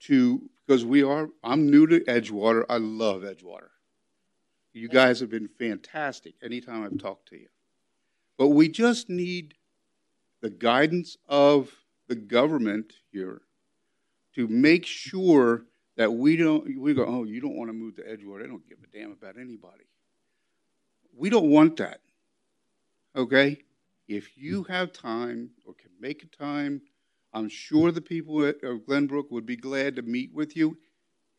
to, 0.00 0.50
because 0.66 0.84
we 0.84 1.02
are, 1.02 1.28
I'm 1.42 1.70
new 1.70 1.86
to 1.86 2.00
Edgewater. 2.00 2.64
I 2.68 2.78
love 2.78 3.22
Edgewater. 3.22 3.68
You 4.72 4.88
guys 4.88 5.20
have 5.20 5.30
been 5.30 5.48
fantastic 5.48 6.34
anytime 6.42 6.82
I've 6.84 6.98
talked 6.98 7.28
to 7.28 7.36
you. 7.36 7.48
But 8.36 8.48
we 8.48 8.68
just 8.68 9.08
need 9.08 9.54
the 10.40 10.50
guidance 10.50 11.16
of 11.28 11.70
the 12.08 12.16
government 12.16 12.92
here 13.12 13.42
to 14.34 14.48
make 14.48 14.84
sure 14.84 15.64
that 15.96 16.12
we 16.12 16.36
don't 16.36 16.78
we 16.78 16.92
go 16.92 17.04
oh 17.06 17.24
you 17.24 17.40
don't 17.40 17.56
want 17.56 17.68
to 17.68 17.72
move 17.72 17.96
to 17.96 18.02
edgewater 18.02 18.42
they 18.42 18.48
don't 18.48 18.68
give 18.68 18.78
a 18.82 18.96
damn 18.96 19.12
about 19.12 19.36
anybody 19.38 19.84
we 21.16 21.30
don't 21.30 21.48
want 21.48 21.76
that 21.76 22.00
okay 23.16 23.56
if 24.08 24.36
you 24.36 24.64
have 24.64 24.92
time 24.92 25.50
or 25.64 25.72
can 25.74 25.90
make 26.00 26.22
a 26.22 26.26
time 26.26 26.82
i'm 27.34 27.48
sure 27.48 27.90
the 27.90 28.00
people 28.00 28.44
at, 28.44 28.62
of 28.62 28.86
glenbrook 28.86 29.30
would 29.30 29.46
be 29.46 29.56
glad 29.56 29.96
to 29.96 30.02
meet 30.02 30.32
with 30.32 30.56
you 30.56 30.78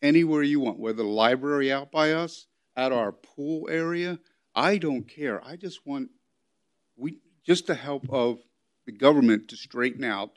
anywhere 0.02 0.44
you 0.44 0.60
want 0.60 0.80
whether 0.80 0.98
the 0.98 1.04
library 1.04 1.72
out 1.72 1.92
by 1.92 2.12
us 2.12 2.48
at 2.76 2.92
our 2.92 3.12
pool 3.12 3.68
area 3.70 4.20
i 4.54 4.78
don't 4.78 5.08
care 5.08 5.44
i 5.44 5.56
just 5.56 5.86
want 5.86 6.10
we 6.96 7.20
just 7.46 7.68
the 7.68 7.76
help 7.76 8.08
of 8.10 8.40
the 8.86 8.92
government 8.92 9.48
to 9.48 9.56
straighten 9.56 10.04
out 10.04 10.32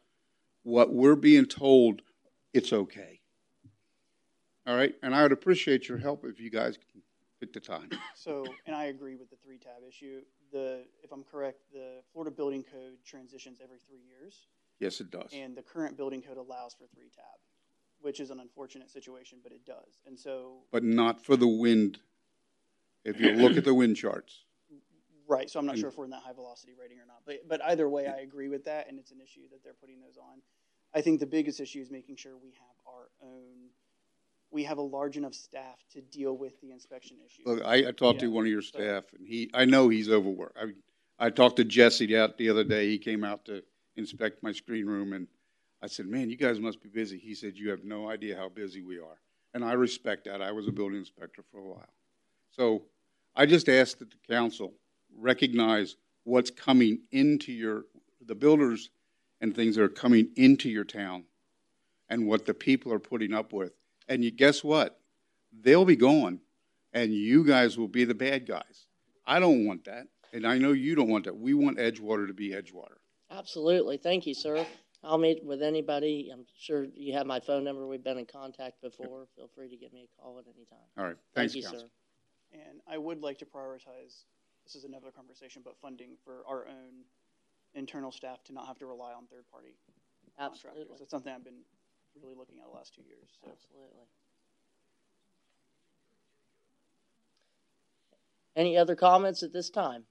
what 0.62 0.92
we're 0.92 1.16
being 1.16 1.47
told 1.47 2.03
it's 2.53 2.73
okay. 2.73 3.21
All 4.66 4.77
right, 4.77 4.94
and 5.03 5.14
I 5.14 5.23
would 5.23 5.33
appreciate 5.33 5.88
your 5.88 5.99
help 5.99 6.25
if 6.25 6.40
you 6.40 6.51
guys 6.51 6.77
can 6.77 7.03
pick 7.40 7.53
the 7.53 7.61
time. 7.61 7.90
So, 8.14 8.44
and 8.66 8.75
I 8.75 8.87
agree 8.87 9.16
with 9.16 9.31
the 9.31 9.37
three 9.37 9.59
tab 9.59 9.83
issue. 9.88 10.23
The, 10.53 10.85
if 11.03 11.12
I'm 11.12 11.23
correct, 11.23 11.61
the 11.73 12.03
Florida 12.12 12.35
Building 12.35 12.64
Code 12.64 12.99
transitions 13.07 13.61
every 13.62 13.79
three 13.79 14.01
years, 14.01 14.49
Yes, 14.81 15.01
it 15.01 15.11
does. 15.11 15.31
and 15.33 15.57
the 15.57 15.62
current 15.62 15.97
building 15.97 16.23
code 16.23 16.37
allows 16.37 16.75
for 16.75 16.87
three 16.95 17.11
tab. 17.14 17.25
which 18.01 18.21
is 18.21 18.31
an 18.31 18.38
unfortunate 18.38 18.88
situation, 18.88 19.38
but 19.43 19.51
it 19.51 19.67
does. 19.67 20.03
And 20.07 20.19
so, 20.19 20.59
but 20.71 20.85
not 20.85 21.21
for 21.25 21.37
the 21.37 21.49
wind. 21.49 21.99
If 23.05 23.21
you 23.21 23.33
look 23.33 23.57
at 23.57 23.64
the 23.64 23.75
wind 23.75 23.97
charts. 23.97 24.45
right, 25.27 25.51
so 25.51 25.59
I'm 25.59 25.67
not 25.67 25.79
sure 25.79 25.88
if 25.88 25.97
we're 25.99 26.05
in 26.05 26.11
that 26.11 26.23
high 26.23 26.33
velocity 26.33 26.75
rating 26.79 26.99
or 26.99 27.07
not. 27.07 27.23
But, 27.27 27.49
but 27.49 27.61
either 27.64 27.88
way, 27.88 28.07
I 28.07 28.21
agree 28.21 28.49
with 28.49 28.64
that, 28.67 28.88
and 28.88 28.99
it's 29.01 29.11
an 29.11 29.21
issue 29.21 29.49
that 29.51 29.64
they're 29.64 29.75
putting 29.81 30.01
those 30.01 30.17
on. 30.17 30.41
I 30.95 31.01
think 31.01 31.19
the 31.21 31.27
biggest 31.27 31.59
issue 31.61 31.81
is 31.81 31.91
making 31.91 32.17
sure 32.17 32.37
we 32.37 32.51
have 32.51 32.77
our 32.87 33.09
own, 33.21 33.71
we 34.51 34.62
have 34.64 34.79
a 34.79 34.83
large 34.83 35.17
enough 35.17 35.35
staff 35.35 35.85
to 35.93 36.01
deal 36.01 36.37
with 36.37 36.61
the 36.61 36.71
inspection 36.71 37.17
issue. 37.27 37.43
Look, 37.47 37.62
I, 37.64 37.88
I 37.88 37.93
talked 37.93 38.21
to 38.21 38.29
one 38.31 38.45
of 38.45 38.51
your 38.51 38.62
staff, 38.62 39.05
and 39.17 39.27
he, 39.27 39.51
I 39.53 39.64
know 39.64 39.88
he's 39.88 40.09
overworked. 40.09 40.57
I, 40.57 41.27
I 41.27 41.31
talked 41.31 41.57
to 41.57 41.64
Jesse 41.64 42.17
out 42.17 42.38
the 42.38 42.49
other 42.49 42.64
day. 42.64 42.88
He 42.88 42.99
came 42.99 43.25
out 43.25 43.45
to 43.47 43.62
inspect 43.99 44.43
my 44.43 44.53
screen 44.53 44.87
room, 44.87 45.13
and 45.13 45.27
I 45.83 45.87
said, 45.87 46.07
"Man, 46.07 46.31
you 46.31 46.37
guys 46.37 46.61
must 46.61 46.83
be 46.83 46.89
busy." 46.89 47.19
He 47.19 47.35
said, 47.35 47.59
"You 47.59 47.71
have 47.71 47.85
no 47.85 48.09
idea 48.09 48.37
how 48.37 48.49
busy 48.49 48.81
we 48.83 48.99
are," 48.99 49.21
and 49.53 49.65
I 49.65 49.73
respect 49.73 50.25
that. 50.25 50.41
I 50.41 50.53
was 50.53 50.67
a 50.67 50.73
building 50.73 50.99
inspector 50.99 51.43
for 51.51 51.59
a 51.59 51.69
while, 51.69 51.93
so 52.51 52.85
I 53.37 53.45
just 53.45 53.69
ask 53.69 53.99
that 53.99 54.11
the 54.11 54.35
council 54.35 54.73
recognize 55.17 55.97
what's 56.25 56.51
coming 56.51 57.01
into 57.13 57.53
your, 57.53 57.85
the 58.25 58.35
builders 58.35 58.91
and 59.41 59.55
things 59.55 59.77
that 59.77 59.83
are 59.83 59.89
coming 59.89 60.31
into 60.37 60.71
your 60.71 60.85
town, 60.85 61.25
and 62.09 62.27
what 62.27 62.47
the 62.47 62.55
people 62.55 62.93
are 62.93 62.99
putting 62.99 63.35
up 63.35 63.53
with. 63.53 63.73
And 64.09 64.25
you 64.25 64.31
guess 64.31 64.65
what? 64.65 65.01
They'll 65.53 65.85
be 65.85 65.97
gone 65.97 66.41
and 66.93 67.13
you 67.13 67.45
guys 67.45 67.79
will 67.79 67.89
be 67.89 68.05
the 68.05 68.15
bad 68.15 68.47
guys. 68.47 68.87
I 69.27 69.41
don't 69.41 69.67
want 69.67 69.85
that, 69.85 70.07
and 70.33 70.47
I 70.47 70.59
know 70.59 70.73
you 70.73 70.95
don't 70.95 71.09
want 71.09 71.25
that. 71.25 71.37
We 71.37 71.55
want 71.55 71.79
Edgewater 71.79 72.27
to 72.27 72.33
be 72.33 72.51
Edgewater. 72.51 72.98
Absolutely. 73.31 73.97
Thank 73.99 74.27
you, 74.27 74.35
sir. 74.35 74.67
I'll 75.05 75.19
meet 75.19 75.45
with 75.45 75.62
anybody. 75.62 76.31
I'm 76.33 76.45
sure 76.59 76.87
you 76.95 77.12
have 77.12 77.27
my 77.27 77.38
phone 77.38 77.62
number. 77.62 77.87
We've 77.87 78.03
been 78.03 78.19
in 78.19 78.27
contact 78.27 78.81
before. 78.81 79.27
Feel 79.37 79.49
free 79.55 79.69
to 79.69 79.77
give 79.77 79.93
me 79.93 80.09
a 80.09 80.23
call 80.23 80.38
at 80.38 80.47
any 80.47 80.64
time. 80.64 80.79
All 80.97 81.05
right, 81.05 81.17
Thank 81.35 81.55
you, 81.55 81.62
council. 81.62 81.81
sir. 81.81 81.87
And 82.53 82.81
I 82.91 82.99
would 82.99 83.21
like 83.21 83.38
to 83.38 83.45
prioritize, 83.45 84.25
this 84.64 84.75
is 84.75 84.85
another 84.85 85.11
conversation, 85.14 85.62
but 85.64 85.77
funding 85.81 86.17
for 86.25 86.43
our 86.49 86.67
own 86.67 87.05
internal 87.75 88.11
staff 88.11 88.43
to 88.45 88.53
not 88.53 88.67
have 88.67 88.79
to 88.79 88.87
rely 88.87 89.12
on 89.12 89.27
third-party 89.27 89.77
contractors. 90.38 90.87
That's 90.99 91.11
something 91.11 91.33
I've 91.33 91.45
been 91.45 91.61
really 92.21 92.35
looking 92.35 92.59
at 92.59 92.64
the 92.64 92.77
last 92.77 92.95
two 92.95 93.03
years, 93.03 93.29
so. 93.41 93.51
Absolutely. 93.53 94.05
Any 98.57 98.77
other 98.77 98.97
comments 98.97 99.45
at 99.45 99.53
this 99.53 99.71
time? 99.71 100.05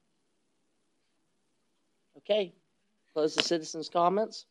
Okay, 2.17 2.53
close 3.17 3.33
the 3.33 3.41
citizens' 3.41 3.89
comments. 3.89 4.45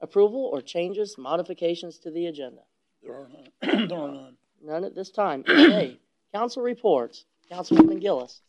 Approval 0.00 0.50
or 0.52 0.60
changes, 0.62 1.16
modifications 1.18 1.98
to 1.98 2.12
the 2.12 2.26
agenda? 2.26 2.60
There 3.02 3.12
are 3.12 3.28
none. 3.28 3.88
there 3.88 3.98
are 3.98 4.12
none. 4.12 4.36
None 4.62 4.84
at 4.84 4.94
this 4.94 5.10
time. 5.10 5.42
Okay, 5.48 5.98
council 6.32 6.62
reports. 6.62 7.24
Councilwoman 7.50 8.00
Gillis. 8.00 8.40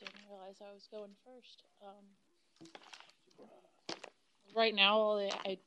Didn't 0.00 0.14
realize 0.26 0.56
I 0.62 0.72
was 0.72 0.88
going 0.90 1.10
first. 1.22 1.64
Um, 1.86 2.68
right 4.54 4.74
now, 4.74 5.18
I, 5.18 5.30
I- 5.44 5.58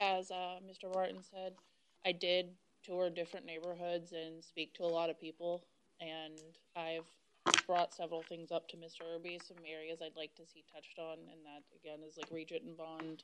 as 0.00 0.30
uh, 0.30 0.58
Mr. 0.70 0.92
Martin 0.92 1.22
said, 1.22 1.54
I 2.04 2.12
did 2.12 2.50
tour 2.84 3.08
different 3.08 3.46
neighborhoods 3.46 4.12
and 4.12 4.44
speak 4.44 4.74
to 4.74 4.82
a 4.82 4.86
lot 4.86 5.08
of 5.08 5.18
people, 5.18 5.64
and 6.00 6.34
I've 6.76 7.08
brought 7.68 7.94
several 7.94 8.22
things 8.22 8.50
up 8.50 8.66
to 8.66 8.76
Mr. 8.76 9.02
Irby, 9.14 9.38
some 9.46 9.58
areas 9.70 10.00
I'd 10.02 10.16
like 10.16 10.34
to 10.36 10.46
see 10.46 10.64
touched 10.74 10.98
on, 10.98 11.18
and 11.30 11.44
that 11.44 11.62
again 11.78 12.00
is 12.04 12.16
like 12.16 12.30
Regent 12.32 12.62
and 12.62 12.76
Bond, 12.76 13.22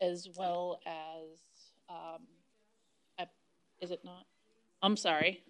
as 0.00 0.28
well 0.34 0.80
as 0.86 1.38
um, 1.90 2.22
I, 3.18 3.26
is 3.80 3.90
it 3.90 4.00
not? 4.02 4.24
I'm 4.82 4.96
sorry. 4.96 5.44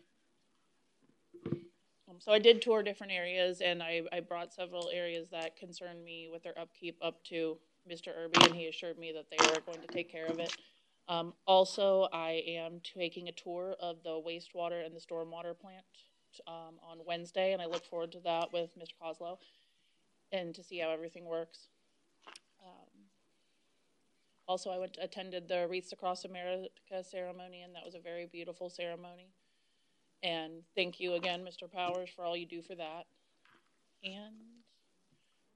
Um, 2.09 2.17
so 2.19 2.33
I 2.33 2.41
did 2.41 2.61
tour 2.61 2.83
different 2.83 3.13
areas, 3.13 3.61
and 3.61 3.83
I, 3.83 4.03
I 4.13 4.21
brought 4.21 4.53
several 4.53 4.91
areas 4.93 5.29
that 5.31 5.57
concern 5.57 6.05
me 6.05 6.29
with 6.31 6.43
their 6.43 6.59
upkeep 6.59 6.99
up 7.01 7.23
to 7.27 7.57
Mr. 7.91 8.09
Irby, 8.17 8.45
and 8.45 8.55
he 8.55 8.67
assured 8.67 8.99
me 8.99 9.13
that 9.13 9.27
they 9.31 9.45
were 9.47 9.61
going 9.61 9.87
to 9.87 9.95
take 9.95 10.11
care 10.11 10.27
of 10.27 10.41
it. 10.41 10.55
Um, 11.09 11.35
also, 11.47 12.09
I 12.13 12.43
am 12.49 12.81
taking 12.83 13.29
a 13.29 13.33
tour 13.33 13.77
of 13.81 14.03
the 14.03 14.21
wastewater 14.27 14.85
and 14.85 14.95
the 14.95 15.01
stormwater 15.01 15.57
plant 15.57 15.85
um, 16.47 16.79
on 16.89 16.99
Wednesday, 17.07 17.53
and 17.53 17.63
I 17.63 17.67
look 17.67 17.85
forward 17.85 18.13
to 18.13 18.21
that 18.21 18.53
with 18.53 18.71
Mr. 18.79 18.93
Coslow 19.01 19.39
and 20.33 20.55
to 20.55 20.63
see 20.63 20.79
how 20.79 20.91
everything 20.91 21.25
works. 21.25 21.69
Um, 22.65 23.05
also, 24.49 24.71
I 24.71 24.79
went 24.79 24.99
attended 25.01 25.49
the 25.49 25.67
Wreaths 25.69 25.93
Across 25.93 26.25
America 26.25 26.69
ceremony, 27.03 27.63
and 27.63 27.75
that 27.75 27.85
was 27.85 27.95
a 27.95 28.01
very 28.01 28.27
beautiful 28.27 28.71
ceremony. 28.71 29.29
And 30.23 30.63
thank 30.75 30.99
you 30.99 31.15
again, 31.15 31.45
Mr. 31.45 31.71
Powers, 31.71 32.11
for 32.15 32.25
all 32.25 32.37
you 32.37 32.47
do 32.47 32.63
for 32.63 32.75
that. 32.75 33.07
And 34.03 34.35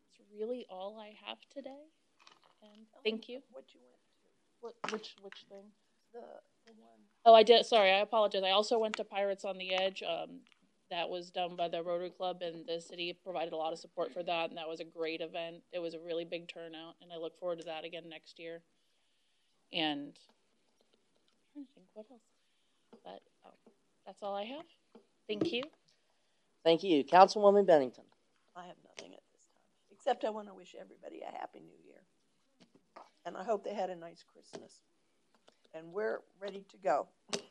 it's 0.08 0.20
really 0.38 0.66
all 0.68 0.98
I 1.00 1.14
have 1.26 1.38
today. 1.52 1.88
And 2.62 2.86
thank 3.02 3.28
you. 3.28 3.40
What 3.52 3.64
you 3.72 3.80
went 4.60 4.74
What, 4.82 4.92
which, 4.92 5.16
which 5.22 5.44
thing? 5.48 5.64
the 6.12 6.20
the 6.66 6.72
one. 6.72 7.00
Oh, 7.24 7.34
I 7.34 7.42
did. 7.42 7.64
Sorry, 7.66 7.90
I 7.90 7.98
apologize. 8.00 8.42
I 8.44 8.50
also 8.50 8.78
went 8.78 8.96
to 8.96 9.04
Pirates 9.04 9.44
on 9.44 9.58
the 9.58 9.74
Edge. 9.74 10.02
Um, 10.02 10.40
that 10.90 11.09
was 11.09 11.31
done 11.31 11.57
by 11.57 11.68
the 11.68 11.83
Rotary 11.83 12.11
Club, 12.11 12.42
and 12.42 12.66
the 12.66 12.81
city 12.81 13.16
provided 13.24 13.53
a 13.53 13.57
lot 13.57 13.72
of 13.72 13.79
support 13.79 14.12
for 14.12 14.22
that, 14.22 14.50
and 14.50 14.59
that 14.59 14.68
was 14.68 14.81
a 14.81 14.85
great 14.85 15.20
event. 15.20 15.57
It 15.72 15.79
was 15.79 15.94
a 15.94 16.00
really 16.00 16.24
big 16.24 16.48
turnout, 16.48 16.96
and 17.00 17.12
I 17.12 17.16
look 17.16 17.38
forward 17.38 17.59
to 17.59 17.64
that 17.64 17.85
again 17.85 18.09
next 18.09 18.38
year. 18.38 18.61
And 19.72 20.18
I'm 21.38 21.53
trying 21.53 21.66
to 21.66 21.72
think 21.74 21.87
what 21.94 22.07
else, 22.11 22.20
but 23.05 23.22
oh, 23.46 23.55
that's 24.05 24.22
all 24.22 24.35
I 24.35 24.44
have. 24.44 24.64
Thank 25.29 25.53
you. 25.53 25.62
Thank 26.64 26.83
you. 26.83 27.05
Councilwoman 27.05 27.66
Bennington. 27.66 28.05
I 28.57 28.66
have 28.66 28.76
nothing 28.85 29.14
at 29.14 29.22
this 29.33 29.44
time, 29.44 29.62
except 29.92 30.24
I 30.24 30.31
want 30.31 30.48
to 30.48 30.55
wish 30.55 30.74
everybody 30.79 31.20
a 31.22 31.38
happy 31.38 31.61
new 31.61 31.79
year. 31.87 32.03
And 33.24 33.37
I 33.37 33.44
hope 33.44 33.64
they 33.64 33.74
had 33.74 33.90
a 33.90 33.96
nice 33.96 34.24
Christmas. 34.33 34.81
And 35.72 35.92
we're 35.92 36.20
ready 36.40 36.64
to 36.70 36.76
go. 36.83 37.07
Happy 37.33 37.44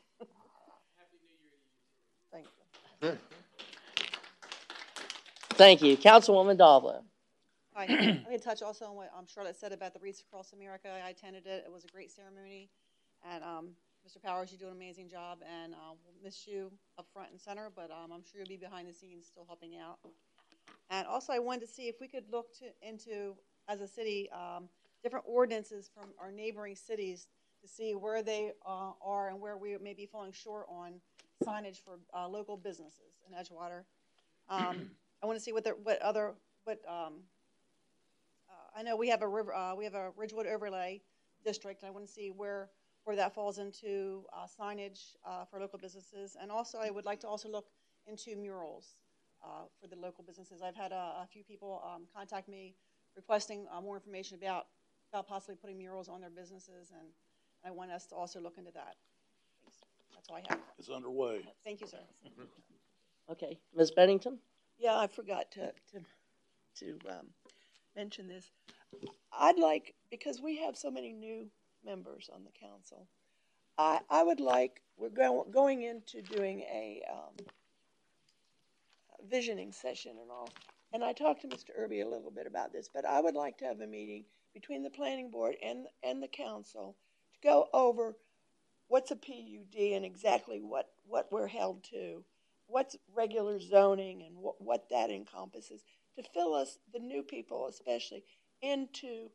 New 1.22 1.38
Year 1.40 1.56
to 1.56 1.70
you. 1.72 2.30
Thank 2.32 2.44
you. 2.44 2.59
Thank 5.60 5.82
you. 5.82 5.96
Councilwoman 5.96 6.56
Davila. 6.56 7.02
Hi, 7.74 7.84
I'm 7.88 8.24
going 8.24 8.38
to 8.38 8.44
touch 8.44 8.62
also 8.62 8.86
on 8.86 8.96
what 8.96 9.10
um, 9.16 9.26
Charlotte 9.26 9.56
said 9.56 9.72
about 9.72 9.94
the 9.94 10.00
Wreaths 10.00 10.20
Across 10.20 10.52
America. 10.52 10.88
I 11.04 11.10
attended 11.10 11.46
it. 11.46 11.64
It 11.66 11.72
was 11.72 11.84
a 11.84 11.88
great 11.88 12.10
ceremony. 12.10 12.68
And 13.30 13.44
um, 13.44 13.68
Mr. 14.06 14.22
Powers, 14.22 14.52
you 14.52 14.58
do 14.58 14.66
an 14.66 14.72
amazing 14.72 15.08
job, 15.08 15.38
and 15.62 15.74
uh, 15.74 15.92
we'll 16.02 16.14
miss 16.22 16.46
you 16.46 16.70
up 16.98 17.06
front 17.12 17.30
and 17.30 17.40
center, 17.40 17.70
but 17.74 17.90
um, 17.90 18.12
I'm 18.12 18.22
sure 18.22 18.40
you'll 18.40 18.48
be 18.48 18.56
behind 18.56 18.88
the 18.88 18.92
scenes 18.92 19.26
still 19.26 19.44
helping 19.46 19.76
out. 19.76 19.98
And 20.90 21.06
also, 21.06 21.32
I 21.32 21.38
wanted 21.38 21.66
to 21.66 21.66
see 21.68 21.88
if 21.88 21.96
we 22.00 22.08
could 22.08 22.24
look 22.32 22.52
to, 22.58 22.66
into, 22.86 23.34
as 23.68 23.80
a 23.80 23.86
city, 23.86 24.28
um, 24.32 24.68
different 25.02 25.24
ordinances 25.28 25.90
from 25.94 26.10
our 26.20 26.30
neighboring 26.30 26.74
cities 26.74 27.28
to 27.62 27.68
see 27.68 27.94
where 27.94 28.22
they 28.22 28.52
uh, 28.66 28.92
are 29.04 29.28
and 29.28 29.40
where 29.40 29.56
we 29.56 29.76
may 29.78 29.94
be 29.94 30.06
falling 30.06 30.32
short 30.32 30.66
on 30.68 30.94
signage 31.44 31.80
for 31.82 31.98
uh, 32.14 32.28
local 32.28 32.56
businesses 32.56 33.20
in 33.26 33.34
Edgewater. 33.36 33.84
Um, 34.48 34.90
I 35.22 35.26
want 35.26 35.38
to 35.38 35.42
see 35.42 35.52
what, 35.52 35.64
the, 35.64 35.70
what 35.70 36.00
other, 36.02 36.34
what 36.64 36.80
um, 36.88 37.14
uh, 38.48 38.78
I 38.78 38.82
know 38.82 38.96
we 38.96 39.08
have 39.08 39.22
a 39.22 39.28
river, 39.28 39.54
uh, 39.54 39.74
we 39.74 39.84
have 39.84 39.94
a 39.94 40.10
Ridgewood 40.16 40.46
overlay 40.46 41.00
district. 41.44 41.82
and 41.82 41.88
I 41.88 41.92
want 41.92 42.06
to 42.06 42.12
see 42.12 42.30
where 42.30 42.70
where 43.04 43.16
that 43.16 43.34
falls 43.34 43.58
into 43.58 44.24
uh, 44.32 44.46
signage 44.46 45.16
uh, 45.26 45.44
for 45.46 45.58
local 45.58 45.78
businesses, 45.78 46.36
and 46.40 46.50
also 46.50 46.78
I 46.78 46.90
would 46.90 47.06
like 47.06 47.18
to 47.20 47.26
also 47.26 47.48
look 47.48 47.68
into 48.06 48.36
murals 48.36 48.96
uh, 49.42 49.64
for 49.80 49.86
the 49.86 49.96
local 49.96 50.22
businesses. 50.22 50.60
I've 50.60 50.76
had 50.76 50.92
a, 50.92 51.24
a 51.24 51.28
few 51.32 51.42
people 51.42 51.82
um, 51.82 52.02
contact 52.14 52.46
me 52.46 52.74
requesting 53.16 53.66
more 53.82 53.96
information 53.96 54.36
about 54.36 54.66
about 55.12 55.26
possibly 55.26 55.56
putting 55.56 55.78
murals 55.78 56.08
on 56.08 56.20
their 56.20 56.30
businesses, 56.30 56.92
and 56.92 57.08
I 57.64 57.70
want 57.70 57.90
us 57.90 58.06
to 58.08 58.14
also 58.14 58.38
look 58.38 58.58
into 58.58 58.70
that. 58.72 58.96
Thanks. 60.32 60.48
That's 60.48 60.50
all 60.50 60.52
I 60.52 60.54
have. 60.54 60.60
It's 60.78 60.88
underway. 60.88 61.42
Thank 61.64 61.80
you, 61.80 61.86
sir. 61.86 61.98
Okay, 63.30 63.60
Ms. 63.76 63.92
Bennington. 63.92 64.38
Yeah, 64.76 64.98
I 64.98 65.06
forgot 65.06 65.52
to, 65.52 65.72
to, 65.92 66.00
to 66.80 66.98
um, 67.08 67.26
mention 67.94 68.26
this. 68.26 68.50
I'd 69.32 69.56
like, 69.56 69.94
because 70.10 70.40
we 70.42 70.58
have 70.58 70.76
so 70.76 70.90
many 70.90 71.12
new 71.12 71.46
members 71.84 72.28
on 72.34 72.42
the 72.42 72.50
council, 72.50 73.06
I, 73.78 74.00
I 74.10 74.24
would 74.24 74.40
like, 74.40 74.82
we're 74.96 75.10
go, 75.10 75.46
going 75.48 75.82
into 75.82 76.22
doing 76.22 76.62
a 76.62 77.02
um, 77.08 77.46
visioning 79.28 79.70
session 79.70 80.16
and 80.20 80.30
all. 80.30 80.48
And 80.92 81.04
I 81.04 81.12
talked 81.12 81.42
to 81.42 81.48
Mr. 81.48 81.70
Irby 81.78 82.00
a 82.00 82.08
little 82.08 82.32
bit 82.32 82.48
about 82.48 82.72
this, 82.72 82.90
but 82.92 83.04
I 83.04 83.20
would 83.20 83.36
like 83.36 83.58
to 83.58 83.66
have 83.66 83.80
a 83.80 83.86
meeting 83.86 84.24
between 84.54 84.82
the 84.82 84.90
planning 84.90 85.30
board 85.30 85.54
and, 85.64 85.86
and 86.02 86.20
the 86.20 86.26
council 86.26 86.96
to 87.34 87.48
go 87.48 87.68
over 87.72 88.16
what's 88.90 89.12
a 89.12 89.16
PUD 89.16 89.80
and 89.94 90.04
exactly 90.04 90.60
what, 90.60 90.88
what 91.06 91.30
we're 91.30 91.46
held 91.46 91.84
to, 91.84 92.24
what's 92.66 92.96
regular 93.14 93.60
zoning 93.60 94.24
and 94.26 94.36
what, 94.36 94.60
what 94.60 94.88
that 94.90 95.10
encompasses, 95.10 95.82
to 96.16 96.24
fill 96.34 96.54
us, 96.54 96.76
the 96.92 96.98
new 96.98 97.22
people 97.22 97.68
especially, 97.68 98.24
into 98.60 99.30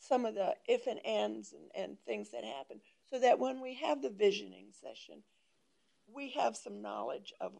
some 0.00 0.26
of 0.26 0.34
the 0.34 0.54
if 0.66 0.88
and 0.88 0.98
ands 1.06 1.52
and, 1.52 1.70
and 1.72 1.98
things 2.04 2.30
that 2.30 2.42
happen, 2.42 2.80
so 3.08 3.20
that 3.20 3.38
when 3.38 3.60
we 3.62 3.74
have 3.74 4.02
the 4.02 4.10
visioning 4.10 4.66
session, 4.72 5.22
we 6.12 6.30
have 6.30 6.56
some 6.56 6.82
knowledge 6.82 7.32
of 7.40 7.52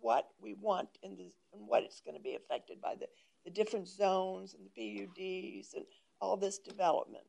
what 0.00 0.28
we 0.40 0.54
want 0.54 0.88
in 1.02 1.16
the, 1.16 1.30
and 1.52 1.68
what 1.68 1.82
it's 1.82 2.00
going 2.00 2.16
to 2.16 2.22
be 2.22 2.34
affected 2.34 2.80
by 2.80 2.94
the, 2.98 3.06
the 3.44 3.50
different 3.50 3.86
zones 3.86 4.54
and 4.54 4.64
the 4.64 5.06
PUDs 5.06 5.74
and 5.74 5.84
all 6.18 6.38
this 6.38 6.56
development. 6.56 7.24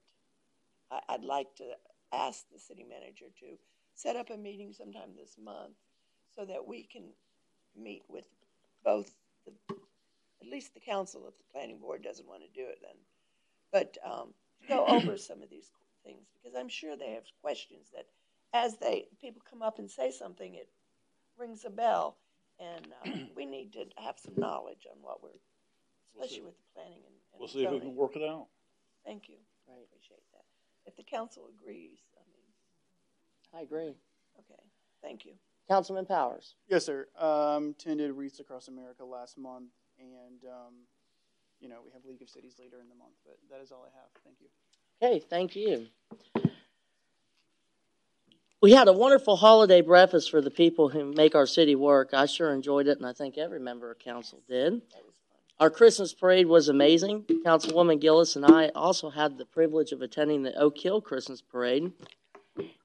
I, 0.89 1.01
I'd 1.09 1.25
like 1.25 1.53
to 1.57 1.65
ask 2.15 2.45
the 2.51 2.59
city 2.59 2.85
manager 2.87 3.25
to 3.39 3.57
set 3.93 4.15
up 4.15 4.29
a 4.29 4.37
meeting 4.37 4.73
sometime 4.73 5.09
this 5.17 5.37
month 5.41 5.75
so 6.35 6.45
that 6.45 6.67
we 6.67 6.83
can 6.83 7.03
meet 7.77 8.03
with 8.09 8.25
both 8.83 9.11
the, 9.45 9.53
at 10.41 10.47
least 10.47 10.73
the 10.73 10.79
council 10.79 11.25
if 11.27 11.37
the 11.37 11.43
planning 11.51 11.79
board 11.79 12.03
doesn't 12.03 12.27
want 12.27 12.41
to 12.41 12.61
do 12.61 12.67
it 12.67 12.79
then. 12.81 12.97
But 13.71 13.97
um, 14.05 14.33
go 14.67 14.85
over 14.87 15.17
some 15.17 15.41
of 15.41 15.49
these 15.49 15.71
things 16.05 16.27
because 16.33 16.57
I'm 16.57 16.69
sure 16.69 16.95
they 16.95 17.11
have 17.11 17.23
questions 17.41 17.87
that 17.93 18.05
as 18.53 18.77
they 18.77 19.07
people 19.19 19.41
come 19.49 19.61
up 19.61 19.79
and 19.79 19.89
say 19.89 20.11
something, 20.11 20.55
it 20.55 20.69
rings 21.37 21.65
a 21.65 21.69
bell, 21.69 22.17
and 22.59 22.87
uh, 23.05 23.09
we 23.35 23.45
need 23.45 23.73
to 23.73 23.85
have 23.97 24.15
some 24.17 24.33
knowledge 24.37 24.87
on 24.89 24.97
what 25.01 25.21
we're, 25.21 25.29
especially 26.07 26.43
with 26.43 26.57
the 26.57 26.63
planning 26.73 27.01
and, 27.05 27.15
and 27.33 27.39
We'll 27.39 27.49
see 27.49 27.63
if 27.63 27.71
we 27.71 27.79
can 27.79 27.95
work 27.95 28.15
it 28.15 28.23
out. 28.23 28.47
Thank 29.05 29.29
you. 29.29 29.35
I 29.69 29.73
appreciate 29.83 30.23
that. 30.33 30.34
If 30.85 30.95
the 30.95 31.03
council 31.03 31.49
agrees, 31.49 31.99
I 32.15 32.23
mean, 32.31 33.59
I 33.59 33.63
agree. 33.63 33.95
okay. 34.39 34.61
Thank 35.01 35.25
you. 35.25 35.33
Councilman 35.67 36.05
Powers. 36.05 36.55
Yes, 36.69 36.85
sir. 36.85 37.07
Um, 37.19 37.75
attended 37.77 38.11
Wreaths 38.11 38.39
Across 38.39 38.67
America 38.67 39.03
last 39.03 39.37
month, 39.37 39.71
and 39.99 40.43
um, 40.45 40.73
you 41.59 41.69
know 41.69 41.77
we 41.83 41.91
have 41.91 42.05
League 42.05 42.21
of 42.21 42.29
Cities 42.29 42.55
later 42.59 42.79
in 42.81 42.89
the 42.89 42.95
month. 42.95 43.13
But 43.25 43.37
that 43.49 43.63
is 43.63 43.71
all 43.71 43.85
I 43.85 43.95
have. 43.97 44.09
Thank 44.23 44.37
you. 44.41 44.47
Okay, 45.01 45.19
thank 45.19 45.55
you. 45.55 45.87
We 48.61 48.71
had 48.71 48.87
a 48.87 48.93
wonderful 48.93 49.35
holiday 49.35 49.81
breakfast 49.81 50.31
for 50.31 50.41
the 50.41 50.49
people 50.49 50.89
who 50.89 51.13
make 51.13 51.35
our 51.35 51.45
city 51.45 51.75
work. 51.75 52.13
I 52.13 52.25
sure 52.25 52.51
enjoyed 52.51 52.87
it, 52.87 52.97
and 52.97 53.05
I 53.05 53.13
think 53.13 53.37
every 53.37 53.59
member 53.59 53.91
of 53.91 53.99
council 53.99 54.39
did. 54.47 54.81
Our 55.57 55.69
Christmas 55.69 56.13
parade 56.13 56.47
was 56.47 56.67
amazing. 56.67 57.23
Councilwoman 57.45 58.01
Gillis 58.01 58.35
and 58.35 58.45
I 58.45 58.71
also 58.75 59.09
had 59.09 59.37
the 59.37 59.45
privilege 59.45 59.93
of 59.93 60.01
attending 60.01 60.43
the 60.43 60.53
Oak 60.59 60.77
Hill 60.77 60.99
Christmas 60.99 61.41
parade. 61.41 61.93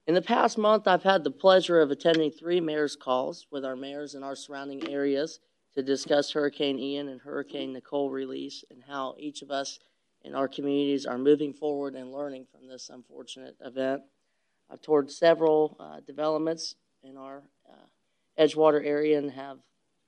In 0.06 0.14
the 0.14 0.22
past 0.22 0.56
month, 0.56 0.86
I've 0.86 1.02
had 1.02 1.24
the 1.24 1.32
pleasure 1.32 1.80
of 1.80 1.90
attending 1.90 2.30
three 2.30 2.60
mayor's 2.60 2.94
calls 2.94 3.48
with 3.50 3.64
our 3.64 3.74
mayors 3.74 4.14
in 4.14 4.22
our 4.22 4.36
surrounding 4.36 4.88
areas 4.88 5.40
to 5.74 5.82
discuss 5.82 6.30
Hurricane 6.30 6.78
Ian 6.78 7.08
and 7.08 7.20
Hurricane 7.20 7.72
Nicole 7.72 8.08
release 8.08 8.64
and 8.70 8.84
how 8.86 9.16
each 9.18 9.42
of 9.42 9.50
us 9.50 9.80
in 10.22 10.36
our 10.36 10.46
communities 10.46 11.06
are 11.06 11.18
moving 11.18 11.52
forward 11.52 11.96
and 11.96 12.12
learning 12.12 12.46
from 12.52 12.68
this 12.68 12.88
unfortunate 12.88 13.56
event. 13.64 14.02
I've 14.70 14.80
toured 14.80 15.10
several 15.10 15.76
uh, 15.80 15.98
developments 16.06 16.76
in 17.02 17.16
our 17.16 17.42
uh, 17.68 18.40
Edgewater 18.40 18.86
area 18.86 19.18
and 19.18 19.32
have 19.32 19.58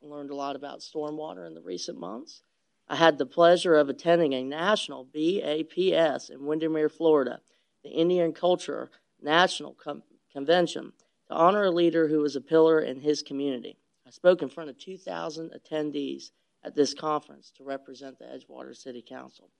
learned 0.00 0.30
a 0.30 0.36
lot 0.36 0.54
about 0.54 0.78
stormwater 0.78 1.44
in 1.44 1.54
the 1.54 1.60
recent 1.60 1.98
months. 1.98 2.42
I 2.88 2.96
had 2.96 3.18
the 3.18 3.26
pleasure 3.26 3.74
of 3.74 3.88
attending 3.88 4.32
a 4.34 4.44
national 4.44 5.04
BAPS 5.04 6.30
in 6.30 6.44
Windermere, 6.44 6.88
Florida, 6.88 7.40
the 7.82 7.90
Indian 7.90 8.32
Culture 8.32 8.90
National 9.20 9.72
Com- 9.74 10.02
Convention, 10.32 10.92
to 11.28 11.34
honor 11.34 11.64
a 11.64 11.70
leader 11.70 12.08
who 12.08 12.20
was 12.20 12.36
a 12.36 12.40
pillar 12.40 12.80
in 12.80 13.00
his 13.00 13.22
community. 13.22 13.78
I 14.06 14.10
spoke 14.10 14.42
in 14.42 14.48
front 14.48 14.70
of 14.70 14.78
2,000 14.78 15.52
attendees 15.52 16.30
at 16.64 16.74
this 16.74 16.94
conference 16.94 17.50
to 17.56 17.64
represent 17.64 18.18
the 18.18 18.26
Edgewater 18.26 18.76
City 18.76 19.04
Council. 19.06 19.50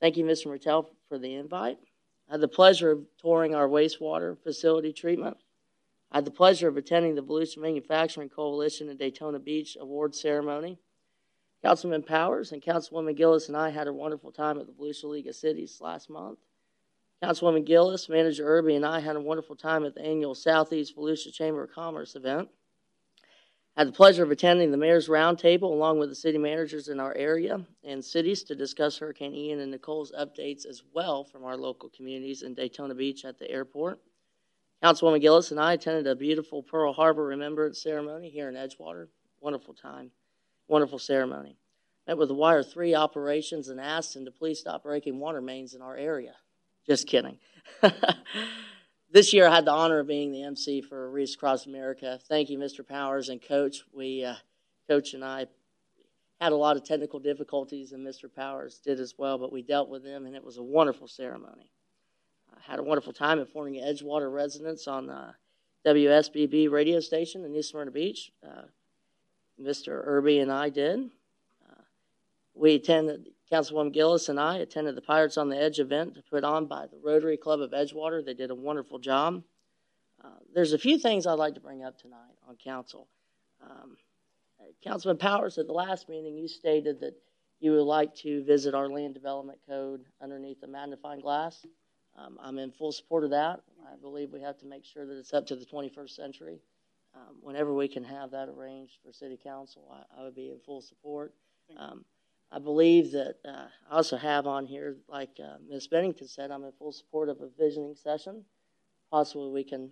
Thank 0.00 0.16
you, 0.16 0.24
Mr. 0.24 0.46
Martell, 0.46 0.90
for 1.08 1.18
the 1.18 1.34
invite. 1.34 1.78
I 2.28 2.34
had 2.34 2.40
the 2.40 2.48
pleasure 2.48 2.92
of 2.92 3.06
touring 3.20 3.54
our 3.54 3.68
wastewater 3.68 4.38
facility 4.42 4.92
treatment. 4.92 5.36
I 6.10 6.18
had 6.18 6.24
the 6.24 6.30
pleasure 6.30 6.68
of 6.68 6.76
attending 6.76 7.14
the 7.14 7.22
Volusia 7.22 7.58
Manufacturing 7.58 8.28
Coalition 8.28 8.88
in 8.88 8.96
Daytona 8.96 9.38
Beach 9.38 9.76
award 9.80 10.14
ceremony. 10.14 10.78
Councilman 11.62 12.02
Powers 12.02 12.52
and 12.52 12.62
Councilwoman 12.62 13.16
Gillis 13.16 13.48
and 13.48 13.56
I 13.56 13.68
had 13.68 13.86
a 13.86 13.92
wonderful 13.92 14.32
time 14.32 14.58
at 14.58 14.66
the 14.66 14.72
Volusia 14.72 15.04
League 15.04 15.26
of 15.26 15.36
Cities 15.36 15.78
last 15.80 16.08
month. 16.08 16.38
Councilwoman 17.22 17.66
Gillis, 17.66 18.08
Manager 18.08 18.46
Irby, 18.46 18.76
and 18.76 18.86
I 18.86 19.00
had 19.00 19.16
a 19.16 19.20
wonderful 19.20 19.56
time 19.56 19.84
at 19.84 19.94
the 19.94 20.00
annual 20.00 20.34
Southeast 20.34 20.96
Volusia 20.96 21.32
Chamber 21.32 21.64
of 21.64 21.72
Commerce 21.72 22.16
event. 22.16 22.48
Had 23.76 23.88
the 23.88 23.92
pleasure 23.92 24.22
of 24.22 24.30
attending 24.30 24.70
the 24.70 24.76
Mayor's 24.76 25.08
Roundtable 25.08 25.64
along 25.64 25.98
with 25.98 26.08
the 26.08 26.14
city 26.14 26.38
managers 26.38 26.88
in 26.88 26.98
our 26.98 27.14
area 27.14 27.64
and 27.84 28.04
cities 28.04 28.42
to 28.44 28.54
discuss 28.54 28.98
Hurricane 28.98 29.34
Ian 29.34 29.60
and 29.60 29.70
Nicole's 29.70 30.12
updates 30.12 30.66
as 30.66 30.82
well 30.92 31.24
from 31.24 31.44
our 31.44 31.56
local 31.56 31.90
communities 31.90 32.42
in 32.42 32.54
Daytona 32.54 32.94
Beach 32.94 33.24
at 33.24 33.38
the 33.38 33.50
airport. 33.50 34.00
Councilwoman 34.82 35.20
Gillis 35.20 35.50
and 35.50 35.60
I 35.60 35.74
attended 35.74 36.06
a 36.06 36.16
beautiful 36.16 36.62
Pearl 36.62 36.94
Harbor 36.94 37.24
Remembrance 37.24 37.82
ceremony 37.82 38.30
here 38.30 38.48
in 38.48 38.54
Edgewater. 38.54 39.08
Wonderful 39.40 39.74
time, 39.74 40.10
wonderful 40.70 40.98
ceremony. 40.98 41.58
Met 42.06 42.16
with 42.16 42.28
the 42.28 42.34
Wire 42.34 42.62
3 42.62 42.94
operations 42.94 43.68
and 43.68 43.80
asked 43.80 44.14
them 44.14 44.24
to 44.24 44.30
please 44.30 44.60
stop 44.60 44.84
breaking 44.84 45.18
water 45.18 45.40
mains 45.40 45.74
in 45.74 45.82
our 45.82 45.96
area. 45.96 46.34
Just 46.86 47.06
kidding. 47.06 47.38
this 49.12 49.34
year 49.34 49.46
I 49.48 49.54
had 49.54 49.64
the 49.64 49.72
honor 49.72 49.98
of 49.98 50.06
being 50.06 50.32
the 50.32 50.44
MC 50.44 50.80
for 50.80 51.10
Wreaths 51.10 51.34
Across 51.34 51.66
America. 51.66 52.18
Thank 52.28 52.48
you, 52.50 52.58
Mr. 52.58 52.86
Powers 52.86 53.28
and 53.28 53.42
Coach. 53.42 53.82
We, 53.92 54.24
uh, 54.24 54.36
Coach 54.88 55.12
and 55.14 55.24
I, 55.24 55.46
had 56.40 56.52
a 56.52 56.56
lot 56.56 56.76
of 56.76 56.84
technical 56.84 57.20
difficulties, 57.20 57.92
and 57.92 58.06
Mr. 58.06 58.34
Powers 58.34 58.80
did 58.82 58.98
as 58.98 59.14
well, 59.18 59.36
but 59.36 59.52
we 59.52 59.60
dealt 59.60 59.90
with 59.90 60.02
them, 60.02 60.24
and 60.24 60.34
it 60.34 60.42
was 60.42 60.56
a 60.56 60.62
wonderful 60.62 61.06
ceremony. 61.06 61.70
I 62.50 62.60
had 62.62 62.78
a 62.78 62.82
wonderful 62.82 63.12
time 63.12 63.38
informing 63.38 63.74
Edgewater 63.74 64.32
residents 64.32 64.88
on 64.88 65.06
the 65.06 65.34
WSBB 65.84 66.70
radio 66.70 66.98
station 67.00 67.44
in 67.44 67.52
New 67.52 67.62
Smyrna 67.62 67.90
Beach. 67.90 68.32
Uh, 68.42 68.62
Mr. 69.60 70.02
Irby 70.04 70.40
and 70.40 70.50
I 70.50 70.68
did. 70.68 71.10
Uh, 71.68 71.82
we 72.54 72.74
attended, 72.74 73.28
Councilwoman 73.52 73.92
Gillis 73.92 74.28
and 74.28 74.40
I 74.40 74.58
attended 74.58 74.96
the 74.96 75.02
Pirates 75.02 75.36
on 75.36 75.48
the 75.48 75.60
Edge 75.60 75.80
event 75.80 76.16
put 76.30 76.44
on 76.44 76.66
by 76.66 76.86
the 76.86 76.98
Rotary 77.02 77.36
Club 77.36 77.60
of 77.60 77.72
Edgewater. 77.72 78.24
They 78.24 78.34
did 78.34 78.50
a 78.50 78.54
wonderful 78.54 78.98
job. 78.98 79.42
Uh, 80.22 80.28
there's 80.54 80.72
a 80.72 80.78
few 80.78 80.98
things 80.98 81.26
I'd 81.26 81.34
like 81.34 81.54
to 81.54 81.60
bring 81.60 81.82
up 81.82 81.98
tonight 81.98 82.36
on 82.48 82.56
council. 82.56 83.08
Um, 83.62 83.96
Councilman 84.82 85.18
Powers, 85.18 85.58
at 85.58 85.66
the 85.66 85.72
last 85.72 86.08
meeting, 86.08 86.36
you 86.36 86.48
stated 86.48 87.00
that 87.00 87.14
you 87.60 87.72
would 87.72 87.82
like 87.82 88.14
to 88.16 88.42
visit 88.44 88.74
our 88.74 88.88
land 88.88 89.14
development 89.14 89.58
code 89.68 90.04
underneath 90.22 90.60
the 90.60 90.66
magnifying 90.66 91.20
glass. 91.20 91.66
Um, 92.16 92.38
I'm 92.42 92.58
in 92.58 92.70
full 92.72 92.92
support 92.92 93.24
of 93.24 93.30
that. 93.30 93.60
I 93.86 93.96
believe 94.00 94.30
we 94.32 94.40
have 94.40 94.58
to 94.58 94.66
make 94.66 94.84
sure 94.84 95.06
that 95.06 95.18
it's 95.18 95.34
up 95.34 95.46
to 95.48 95.56
the 95.56 95.66
21st 95.66 96.10
century. 96.10 96.60
Um, 97.14 97.36
whenever 97.40 97.74
we 97.74 97.88
can 97.88 98.04
have 98.04 98.30
that 98.30 98.48
arranged 98.48 98.98
for 99.04 99.12
City 99.12 99.38
Council, 99.42 99.90
I, 99.92 100.20
I 100.20 100.24
would 100.24 100.34
be 100.34 100.50
in 100.50 100.60
full 100.60 100.80
support. 100.80 101.34
Um, 101.76 102.04
I 102.52 102.58
believe 102.58 103.12
that 103.12 103.36
uh, 103.44 103.66
I 103.90 103.96
also 103.96 104.16
have 104.16 104.46
on 104.46 104.66
here, 104.66 104.96
like 105.08 105.30
uh, 105.42 105.56
Ms. 105.68 105.88
Bennington 105.88 106.26
said, 106.26 106.50
I'm 106.50 106.64
in 106.64 106.72
full 106.72 106.92
support 106.92 107.28
of 107.28 107.40
a 107.40 107.48
visioning 107.58 107.94
session. 107.94 108.44
Possibly 109.10 109.50
we 109.50 109.64
can 109.64 109.90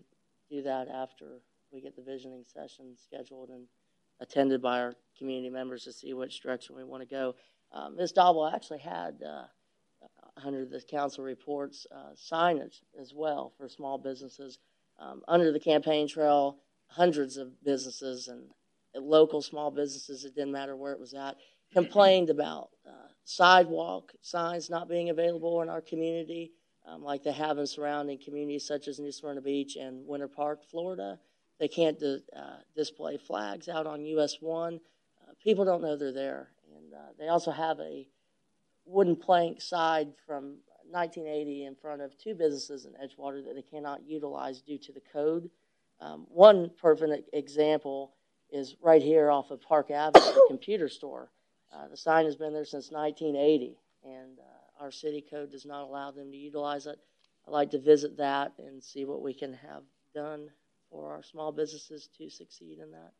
do 0.50 0.62
that 0.62 0.88
after 0.88 1.40
we 1.72 1.80
get 1.80 1.94
the 1.94 2.02
visioning 2.02 2.44
session 2.46 2.96
scheduled 2.96 3.50
and 3.50 3.66
attended 4.20 4.60
by 4.60 4.80
our 4.80 4.94
community 5.16 5.50
members 5.50 5.84
to 5.84 5.92
see 5.92 6.14
which 6.14 6.40
direction 6.40 6.74
we 6.74 6.84
want 6.84 7.02
to 7.02 7.08
go. 7.08 7.34
Uh, 7.72 7.90
Ms. 7.90 8.12
Dobble 8.12 8.46
actually 8.46 8.80
had, 8.80 9.22
uh, 9.22 9.44
under 10.44 10.64
the 10.64 10.80
council 10.80 11.24
reports, 11.24 11.86
uh, 11.94 12.14
signage 12.16 12.80
as 13.00 13.12
well 13.14 13.52
for 13.56 13.68
small 13.68 13.98
businesses. 13.98 14.58
Um, 14.98 15.22
under 15.28 15.52
the 15.52 15.60
campaign 15.60 16.08
trail, 16.08 16.58
hundreds 16.88 17.36
of 17.36 17.62
businesses 17.62 18.28
and 18.28 18.44
local 18.94 19.42
small 19.42 19.70
businesses, 19.70 20.24
it 20.24 20.34
didn't 20.34 20.52
matter 20.52 20.76
where 20.76 20.92
it 20.92 21.00
was 21.00 21.14
at, 21.14 21.36
complained 21.72 22.30
about 22.30 22.70
uh, 22.86 23.08
sidewalk 23.24 24.12
signs 24.22 24.70
not 24.70 24.88
being 24.88 25.10
available 25.10 25.62
in 25.62 25.68
our 25.68 25.80
community, 25.80 26.52
um, 26.86 27.02
like 27.02 27.22
they 27.22 27.32
have 27.32 27.58
in 27.58 27.66
surrounding 27.66 28.18
communities 28.18 28.66
such 28.66 28.88
as 28.88 28.98
New 28.98 29.12
Smyrna 29.12 29.42
Beach 29.42 29.76
and 29.76 30.06
Winter 30.06 30.28
Park, 30.28 30.64
Florida. 30.70 31.18
They 31.60 31.68
can't 31.68 32.00
uh, 32.02 32.40
display 32.74 33.18
flags 33.18 33.68
out 33.68 33.86
on 33.86 34.04
US 34.04 34.38
1. 34.40 34.74
Uh, 34.74 35.32
people 35.42 35.64
don't 35.64 35.82
know 35.82 35.96
they're 35.96 36.12
there. 36.12 36.48
And 36.74 36.94
uh, 36.94 37.12
they 37.18 37.28
also 37.28 37.50
have 37.50 37.78
a 37.80 38.08
wooden 38.86 39.16
plank 39.16 39.60
side 39.60 40.08
from 40.26 40.58
1980 40.90 41.64
in 41.66 41.74
front 41.74 42.00
of 42.00 42.16
two 42.16 42.34
businesses 42.34 42.86
in 42.86 42.92
Edgewater 42.92 43.44
that 43.44 43.54
they 43.54 43.62
cannot 43.62 44.06
utilize 44.06 44.62
due 44.62 44.78
to 44.78 44.92
the 44.92 45.02
code. 45.12 45.50
Um, 46.00 46.26
one 46.28 46.70
perfect 46.80 47.30
example 47.32 48.12
is 48.50 48.76
right 48.82 49.02
here 49.02 49.30
off 49.30 49.50
of 49.50 49.60
Park 49.60 49.90
Avenue, 49.90 50.24
the 50.24 50.44
computer 50.48 50.88
store. 50.88 51.30
Uh, 51.74 51.88
the 51.88 51.96
sign 51.96 52.24
has 52.24 52.36
been 52.36 52.52
there 52.52 52.64
since 52.64 52.90
1980, 52.90 53.76
and 54.04 54.38
uh, 54.38 54.82
our 54.82 54.90
city 54.90 55.24
code 55.28 55.50
does 55.50 55.66
not 55.66 55.82
allow 55.82 56.10
them 56.10 56.30
to 56.30 56.36
utilize 56.36 56.86
it. 56.86 56.98
I'd 57.46 57.50
like 57.52 57.70
to 57.72 57.78
visit 57.78 58.16
that 58.18 58.52
and 58.58 58.82
see 58.82 59.04
what 59.04 59.22
we 59.22 59.34
can 59.34 59.52
have 59.54 59.82
done 60.14 60.48
for 60.90 61.10
our 61.12 61.22
small 61.22 61.52
businesses 61.52 62.08
to 62.18 62.30
succeed 62.30 62.78
in 62.78 62.90
that 62.92 63.12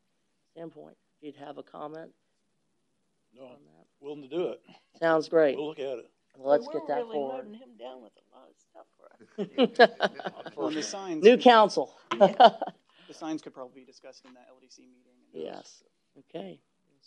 standpoint. 0.51 0.95
If 1.21 1.25
you'd 1.35 1.45
have 1.45 1.57
a 1.57 1.63
comment 1.63 2.09
No, 3.35 3.43
on 3.43 3.51
I'm 3.51 3.57
that. 3.65 3.85
willing 3.99 4.21
to 4.23 4.27
do 4.29 4.47
it. 4.49 4.61
Sounds 4.99 5.29
great. 5.29 5.57
We'll 5.57 5.67
look 5.67 5.79
at 5.79 5.99
it. 5.99 6.09
Well, 6.37 6.49
let's 6.51 6.65
We're 6.67 6.79
get 6.79 6.87
that 6.87 6.97
really 6.97 7.13
forward. 7.15 7.35
loading 7.45 7.53
him 7.53 7.69
down 7.77 8.01
with 8.01 8.13
a 8.17 8.28
lot 9.37 9.47
of 9.57 9.73
stuff 9.75 9.89
for 9.97 10.03
us. 10.47 10.53
Well, 10.55 10.69
the 10.71 10.83
signs. 10.83 11.23
New 11.23 11.37
council. 11.37 11.95
The 13.07 13.15
signs 13.15 13.41
could 13.41 13.55
probably 13.55 13.81
be 13.81 13.85
discussed 13.87 14.23
in 14.23 14.35
that 14.35 14.47
LDC 14.51 14.77
meeting. 14.81 14.93
and 15.33 15.43
those- 15.43 15.43
Yes. 15.55 15.83
Okay. 16.29 16.59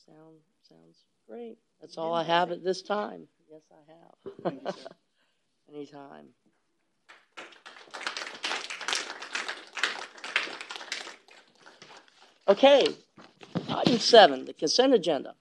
Sound 0.05 0.35
sounds 0.69 1.05
great. 1.29 1.59
That's 1.81 1.97
all 1.97 2.13
I 2.13 2.25
have 2.25 2.51
at 2.51 2.65
this 2.65 2.83
time. 2.83 3.29
Yes, 3.49 3.61
I 3.71 3.93
have. 3.93 4.35
Thank 4.43 4.63
you, 4.65 4.73
sir. 4.73 4.89
Anytime. 5.73 6.27
Okay. 12.49 12.87
Item 13.69 13.99
seven, 13.99 14.45
the 14.45 14.53
consent 14.53 14.93
agenda. 14.95 15.35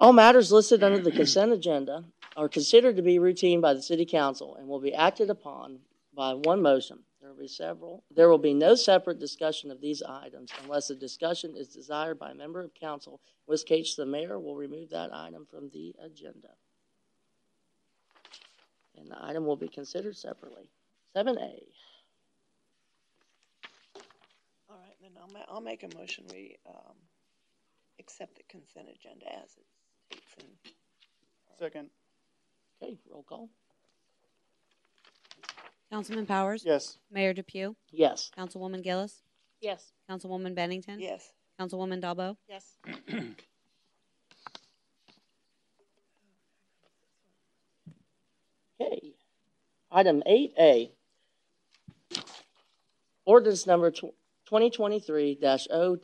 All 0.00 0.12
matters 0.12 0.50
listed 0.50 0.82
under 0.82 0.98
the 0.98 1.12
consent 1.12 1.52
agenda 1.52 2.04
are 2.36 2.48
considered 2.48 2.96
to 2.96 3.02
be 3.02 3.18
routine 3.18 3.60
by 3.60 3.74
the 3.74 3.82
city 3.82 4.06
council 4.06 4.56
and 4.56 4.66
will 4.68 4.80
be 4.80 4.94
acted 4.94 5.30
upon 5.30 5.78
by 6.14 6.32
one 6.34 6.62
motion. 6.62 6.98
There 7.20 7.30
will 7.30 7.38
be 7.38 7.48
several. 7.48 8.02
There 8.14 8.28
will 8.28 8.38
be 8.38 8.54
no 8.54 8.74
separate 8.74 9.20
discussion 9.20 9.70
of 9.70 9.80
these 9.80 10.02
items 10.02 10.50
unless 10.62 10.90
a 10.90 10.94
discussion 10.94 11.54
is 11.56 11.68
desired 11.68 12.18
by 12.18 12.30
a 12.30 12.34
member 12.34 12.60
of 12.60 12.74
council, 12.74 13.20
in 13.46 13.52
which 13.52 13.64
case 13.64 13.94
the 13.94 14.06
mayor 14.06 14.38
will 14.40 14.56
remove 14.56 14.90
that 14.90 15.14
item 15.14 15.46
from 15.48 15.70
the 15.70 15.94
agenda. 16.04 16.50
And 18.98 19.10
the 19.10 19.24
item 19.24 19.46
will 19.46 19.56
be 19.56 19.68
considered 19.68 20.16
separately. 20.16 20.70
Seven 21.12 21.36
A. 21.38 21.62
All 24.68 24.78
right, 24.78 24.96
then 25.00 25.10
I'll, 25.20 25.32
ma- 25.32 25.46
I'll 25.48 25.60
make 25.60 25.82
a 25.82 25.96
motion, 25.96 26.24
we, 26.32 26.56
um, 26.66 26.94
accept 27.98 28.36
the 28.36 28.42
consent 28.48 28.88
agenda 28.88 29.26
as 29.32 29.56
it 29.56 29.66
states 30.06 30.34
in. 30.38 30.72
Second. 31.58 31.90
Okay, 32.82 32.98
roll 33.10 33.22
call. 33.22 33.48
Councilman 35.90 36.26
Powers? 36.26 36.62
Yes. 36.64 36.98
Mayor 37.10 37.32
Depew? 37.34 37.76
Yes. 37.90 38.30
Councilwoman 38.36 38.82
Gillis? 38.82 39.22
Yes. 39.60 39.92
Councilwoman 40.10 40.54
Bennington? 40.54 40.98
Yes. 40.98 41.32
Councilwoman 41.60 42.00
Dalbo? 42.02 42.36
Yes. 42.48 42.76
Okay. 48.80 49.12
Item 49.90 50.22
eight 50.26 50.54
A. 50.58 50.90
Ordinance 53.24 53.66
number 53.66 53.92
twenty 54.46 54.70
twenty-three 54.70 55.38
0 55.40 55.98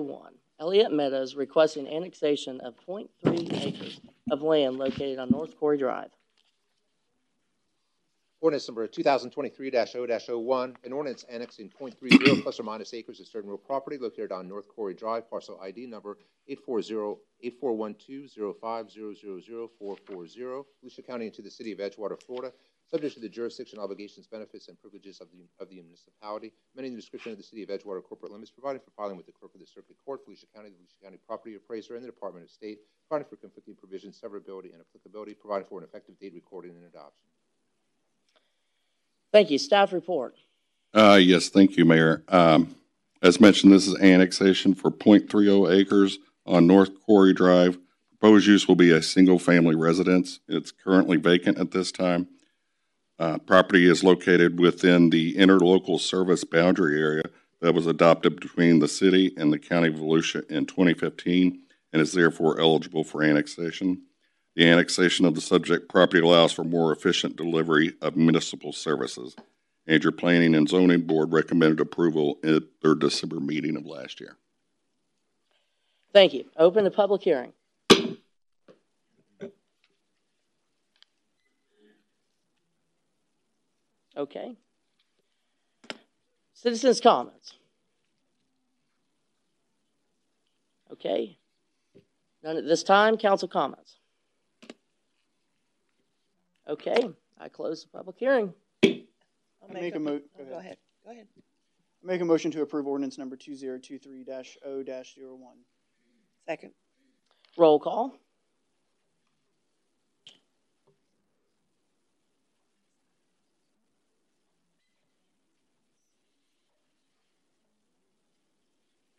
one 0.00 0.34
Elliott 0.58 0.92
Meadows 0.92 1.34
requesting 1.34 1.86
annexation 1.88 2.60
of 2.60 2.74
0.3 2.86 3.66
acres 3.66 4.00
of 4.30 4.42
land 4.42 4.78
located 4.78 5.18
on 5.18 5.28
North 5.30 5.58
Quarry 5.58 5.76
Drive. 5.78 6.10
Ordinance 8.42 8.66
number 8.66 8.88
two 8.88 9.04
thousand 9.04 9.30
twenty-three 9.30 9.70
0 9.70 10.38
one 10.40 10.76
an 10.82 10.92
ordinance 10.92 11.24
annexing 11.30 11.70
0.30 11.80 12.42
plus 12.42 12.58
or 12.58 12.64
minus 12.64 12.92
acres 12.92 13.20
of 13.20 13.28
certain 13.28 13.48
real 13.48 13.56
property 13.56 13.96
located 13.96 14.32
on 14.32 14.48
North 14.48 14.66
Quarry 14.66 14.94
Drive, 14.94 15.30
parcel 15.30 15.60
ID 15.62 15.86
number 15.86 16.18
840 16.48 17.20
8412 17.40 18.56
500 18.60 19.68
Volusia 19.80 21.06
County 21.06 21.26
into 21.26 21.40
the 21.40 21.52
city 21.52 21.70
of 21.70 21.78
Edgewater, 21.78 22.20
Florida, 22.20 22.52
subject 22.90 23.14
to 23.14 23.20
the 23.20 23.28
jurisdiction, 23.28 23.78
obligations, 23.78 24.26
benefits, 24.26 24.66
and 24.66 24.76
privileges 24.76 25.20
of 25.20 25.28
the, 25.30 25.46
of 25.62 25.68
the 25.68 25.80
municipality, 25.80 26.52
amending 26.74 26.94
the 26.94 27.00
description 27.00 27.30
of 27.30 27.38
the 27.38 27.44
city 27.44 27.62
of 27.62 27.68
Edgewater 27.68 28.02
corporate 28.02 28.32
limits, 28.32 28.50
providing 28.50 28.80
for 28.80 28.90
filing 28.96 29.16
with 29.16 29.26
the 29.26 29.32
clerk 29.32 29.54
of 29.54 29.60
the 29.60 29.66
circuit 29.66 29.94
court, 30.04 30.26
Volusia 30.26 30.46
County, 30.52 30.70
the 30.70 31.04
County 31.04 31.20
property 31.28 31.54
appraiser, 31.54 31.94
and 31.94 32.02
the 32.02 32.08
Department 32.08 32.44
of 32.44 32.50
State, 32.50 32.80
providing 33.08 33.30
for 33.30 33.36
conflicting 33.36 33.76
provisions, 33.76 34.20
severability, 34.20 34.72
and 34.72 34.82
applicability, 34.82 35.34
providing 35.34 35.68
for 35.68 35.78
an 35.78 35.84
effective 35.84 36.18
date, 36.18 36.34
recording, 36.34 36.72
and 36.72 36.84
adoption. 36.86 37.28
Thank 39.32 39.50
you. 39.50 39.58
Staff 39.58 39.92
report. 39.92 40.36
Uh, 40.94 41.18
yes, 41.20 41.48
thank 41.48 41.76
you, 41.76 41.84
Mayor. 41.86 42.22
Um, 42.28 42.76
as 43.22 43.40
mentioned, 43.40 43.72
this 43.72 43.88
is 43.88 43.98
annexation 43.98 44.74
for 44.74 44.90
.30 44.90 45.72
acres 45.72 46.18
on 46.44 46.66
North 46.66 46.90
Quarry 47.00 47.32
Drive. 47.32 47.78
Proposed 48.10 48.46
use 48.46 48.68
will 48.68 48.76
be 48.76 48.90
a 48.90 49.02
single-family 49.02 49.74
residence. 49.74 50.40
It's 50.48 50.70
currently 50.70 51.16
vacant 51.16 51.58
at 51.58 51.70
this 51.70 51.90
time. 51.90 52.28
Uh, 53.18 53.38
property 53.38 53.88
is 53.88 54.04
located 54.04 54.60
within 54.60 55.10
the 55.10 55.34
interlocal 55.34 55.98
service 55.98 56.44
boundary 56.44 57.00
area 57.00 57.24
that 57.60 57.74
was 57.74 57.86
adopted 57.86 58.38
between 58.38 58.80
the 58.80 58.88
city 58.88 59.32
and 59.36 59.52
the 59.52 59.58
county 59.58 59.88
of 59.88 59.94
Volusia 59.94 60.48
in 60.50 60.66
2015 60.66 61.60
and 61.92 62.02
is 62.02 62.12
therefore 62.12 62.60
eligible 62.60 63.04
for 63.04 63.22
annexation. 63.22 64.02
The 64.54 64.68
annexation 64.68 65.24
of 65.24 65.34
the 65.34 65.40
subject 65.40 65.88
property 65.88 66.20
allows 66.20 66.52
for 66.52 66.64
more 66.64 66.92
efficient 66.92 67.36
delivery 67.36 67.94
of 68.02 68.16
municipal 68.16 68.72
services. 68.72 69.34
And 69.86 70.02
your 70.02 70.12
Planning 70.12 70.54
and 70.54 70.68
Zoning 70.68 71.02
Board 71.02 71.32
recommended 71.32 71.80
approval 71.80 72.38
at 72.44 72.62
their 72.82 72.94
December 72.94 73.40
meeting 73.40 73.76
of 73.76 73.86
last 73.86 74.20
year. 74.20 74.36
Thank 76.12 76.34
you. 76.34 76.44
Open 76.56 76.84
the 76.84 76.90
public 76.90 77.22
hearing. 77.22 77.52
Okay. 84.16 84.54
Citizens' 86.52 87.00
comments. 87.00 87.54
Okay. 90.92 91.38
None 92.44 92.58
at 92.58 92.66
this 92.66 92.82
time. 92.82 93.16
Council 93.16 93.48
comments. 93.48 93.96
Okay. 96.68 97.10
I 97.38 97.48
close 97.48 97.82
the 97.84 97.88
public 97.90 98.16
hearing. 98.18 98.52
I'll 98.84 98.90
I 99.70 99.72
make 99.74 99.94
a 99.94 99.98
mo- 100.00 100.20
oh, 100.40 100.44
Go 100.44 100.58
ahead, 100.58 100.76
go 101.04 101.12
ahead. 101.12 101.26
I 101.36 102.06
make 102.06 102.20
a 102.20 102.24
motion 102.24 102.50
to 102.52 102.62
approve 102.62 102.86
ordinance 102.86 103.18
number 103.18 103.36
two 103.36 103.54
zero 103.54 103.78
two 103.78 103.98
three 103.98 104.24
dash 104.24 104.56
O 104.64 104.82
dash 104.82 105.14
zero 105.14 105.34
one. 105.34 105.58
Second. 106.46 106.72
Roll 107.56 107.78
call. 107.78 108.14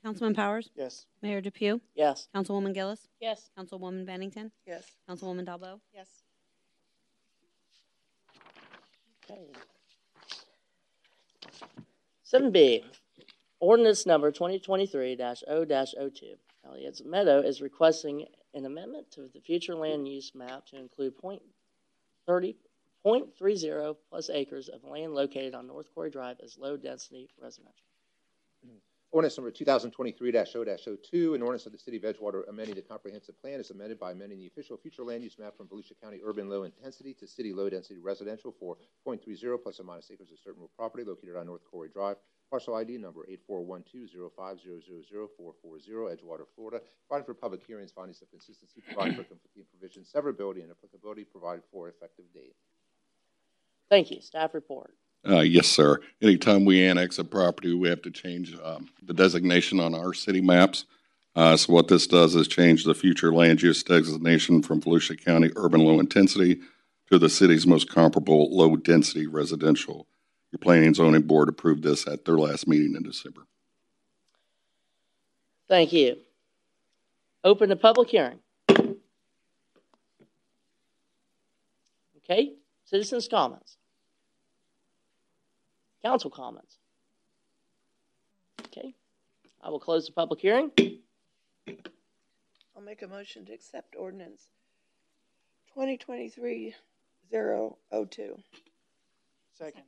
Councilman 0.04 0.36
Powers? 0.36 0.70
Yes. 0.76 1.06
Mayor 1.22 1.40
Depew? 1.40 1.80
Yes. 1.96 2.28
Councilwoman 2.36 2.74
Gillis? 2.74 3.08
Yes. 3.22 3.50
Councilwoman 3.58 4.06
Bennington? 4.06 4.52
Yes. 4.68 4.84
Councilwoman 5.10 5.46
Dalbo? 5.46 5.80
Yes. 5.94 6.23
Okay. 9.34 9.60
Seven 12.24 12.52
B, 12.52 12.84
ordinance 13.60 14.06
number 14.06 14.32
twenty 14.32 14.60
twenty-three 14.60 15.16
0 15.16 15.66
2 15.66 16.36
Elliott's 16.66 17.04
Meadow 17.04 17.40
is 17.40 17.62
requesting 17.62 18.26
an 18.54 18.66
amendment 18.66 19.12
to 19.12 19.30
the 19.34 19.42
future 19.42 19.76
land 19.76 20.08
use 20.08 20.32
map 20.36 20.66
to 20.68 20.78
include 20.78 21.18
point 21.18 21.42
thirty, 22.26 22.56
point 23.04 23.36
three 23.38 23.56
zero 23.56 23.98
plus 24.10 24.30
acres 24.30 24.70
of 24.70 24.84
land 24.84 25.14
located 25.14 25.56
on 25.56 25.68
North 25.68 25.88
Quarry 25.94 26.12
Drive 26.12 26.38
as 26.44 26.58
low-density 26.58 27.30
residential. 27.42 27.86
Hmm. 28.66 28.78
Ordinance 29.14 29.38
number 29.38 29.52
two 29.52 29.64
thousand 29.64 29.92
twenty-three 29.92 30.32
0 30.32 30.76
2 31.12 31.36
an 31.36 31.44
ordinance 31.44 31.68
of 31.68 31.72
the 31.72 31.78
city 31.78 31.98
of 31.98 32.04
Edgewater 32.04 32.50
amending 32.50 32.74
the 32.74 32.82
comprehensive 32.82 33.40
plan 33.40 33.60
is 33.60 33.70
amended 33.70 34.00
by 34.00 34.12
amending 34.12 34.40
the 34.40 34.48
official 34.48 34.76
future 34.76 35.04
land 35.04 35.24
use 35.24 35.38
map 35.38 35.56
from 35.56 35.68
Volusia 35.68 35.94
County 36.02 36.20
urban 36.26 36.50
low 36.50 36.64
intensity 36.64 37.14
to 37.14 37.28
city 37.28 37.54
low 37.54 37.70
density 37.70 38.00
residential 38.00 38.52
for 38.60 38.76
0.30 39.08 39.62
plus 39.62 39.80
or 39.80 39.84
minus 39.84 40.10
acres 40.10 40.32
of 40.32 40.40
certain 40.44 40.62
real 40.62 40.72
property 40.76 41.04
located 41.04 41.36
on 41.36 41.46
North 41.46 41.62
Quarry 41.64 41.90
Drive, 41.94 42.18
parcel 42.50 42.74
ID 42.74 42.98
number 42.98 43.22
eight 43.30 43.42
four 43.46 43.62
one 43.62 43.84
two 43.84 44.08
zero 44.08 44.32
five 44.36 44.60
zero 44.60 44.80
zero 44.84 45.02
zero 45.08 45.30
four 45.38 45.54
four 45.62 45.80
zero, 45.80 46.08
Edgewater, 46.08 46.48
Florida, 46.56 46.82
providing 47.08 47.26
for 47.28 47.36
public 47.36 47.62
hearings, 47.68 47.92
findings 47.92 48.20
of 48.24 48.32
consistency, 48.32 48.82
providing 48.82 49.14
for 49.14 49.24
conflicting 49.26 49.66
provisions, 49.70 50.12
severability, 50.12 50.64
and 50.64 50.72
applicability, 50.72 51.24
provided 51.24 51.62
for 51.72 51.88
effective 51.88 52.26
date. 52.34 52.56
Thank 53.92 54.10
you. 54.10 54.22
Staff 54.22 54.56
report. 54.56 54.96
Uh, 55.28 55.40
yes, 55.40 55.68
sir. 55.68 56.00
Anytime 56.22 56.66
we 56.66 56.86
annex 56.86 57.18
a 57.18 57.24
property, 57.24 57.74
we 57.74 57.88
have 57.90 58.02
to 58.02 58.12
change 58.12 58.58
um, 58.64 58.90
the 59.02 59.14
designation 59.14 59.80
on 59.80 59.96
our 59.96 60.14
city 60.14 60.42
maps. 60.42 60.86
Uh, 61.36 61.56
so 61.58 61.74
what 61.74 61.88
this 61.88 62.06
does 62.08 62.36
is 62.36 62.48
change 62.48 62.84
the 62.84 62.94
future 62.94 63.34
land 63.34 63.62
use 63.62 63.82
designation 63.84 64.62
from 64.62 64.82
Volusia 64.82 65.24
County 65.24 65.50
urban 65.56 65.82
low 65.82 66.00
intensity 66.00 66.60
to 67.10 67.18
the 67.18 67.30
city's 67.30 67.66
most 67.66 67.90
comparable 67.90 68.56
low 68.56 68.76
density 68.76 69.26
residential. 69.26 70.08
Your 70.52 70.60
Planning 70.60 70.88
and 70.88 70.96
Zoning 70.96 71.24
Board 71.24 71.50
approved 71.50 71.84
this 71.84 72.08
at 72.08 72.26
their 72.26 72.38
last 72.38 72.68
meeting 72.68 72.96
in 72.96 73.02
December. 73.04 73.48
Thank 75.68 75.92
you. 75.94 76.18
Open 77.44 77.70
the 77.70 77.76
public 77.76 78.10
hearing. 78.10 78.40
Okay, 82.18 82.54
citizens' 82.86 83.28
comments. 83.28 83.78
Council 86.04 86.30
comments. 86.30 86.78
Okay, 88.66 88.94
I 89.62 89.70
will 89.70 89.80
close 89.80 90.06
the 90.06 90.12
public 90.12 90.40
hearing. 90.42 90.72
I'll 92.76 92.82
make 92.84 93.02
a 93.02 93.08
motion 93.08 93.46
to 93.46 93.54
accept 93.54 93.96
ordinance 93.98 94.48
twenty 95.74 95.98
twenty-three 95.98 96.76
zero 97.32 97.78
oh 97.92 98.06
two. 98.06 98.38
Second. 99.58 99.84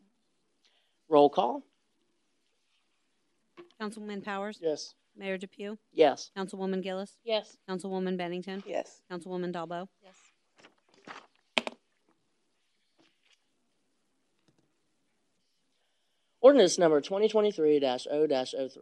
Roll 1.10 1.30
call? 1.30 1.64
Councilman 3.80 4.22
Powers? 4.22 4.60
Yes. 4.62 4.94
Mayor 5.18 5.38
Depew? 5.38 5.78
Yes. 5.94 6.32
Councilwoman 6.38 6.82
Gillis? 6.82 7.12
Yes. 7.24 7.58
Councilwoman 7.70 8.18
Bennington? 8.18 8.64
Yes. 8.66 9.02
Councilwoman 9.12 9.54
Dalbo? 9.54 9.88
Yes. 10.04 10.16
Ordinance 16.46 16.78
number 16.78 17.02
2023-0-03. 17.02 18.78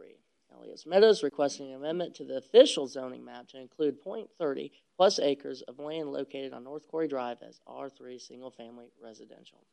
Elias 0.54 0.84
Meadows 0.84 1.22
requesting 1.22 1.70
an 1.70 1.76
amendment 1.76 2.14
to 2.16 2.22
the 2.22 2.36
official 2.36 2.86
zoning 2.86 3.24
map 3.24 3.48
to 3.48 3.58
include 3.58 3.96
.30 4.04 4.70
plus 4.98 5.18
acres 5.18 5.62
of 5.62 5.78
land 5.78 6.12
located 6.12 6.52
on 6.52 6.64
North 6.64 6.86
Quarry 6.86 7.08
Drive 7.08 7.38
as 7.40 7.60
R3 7.66 8.20
Single 8.20 8.50
Family 8.50 8.88
Residential. 9.02 9.64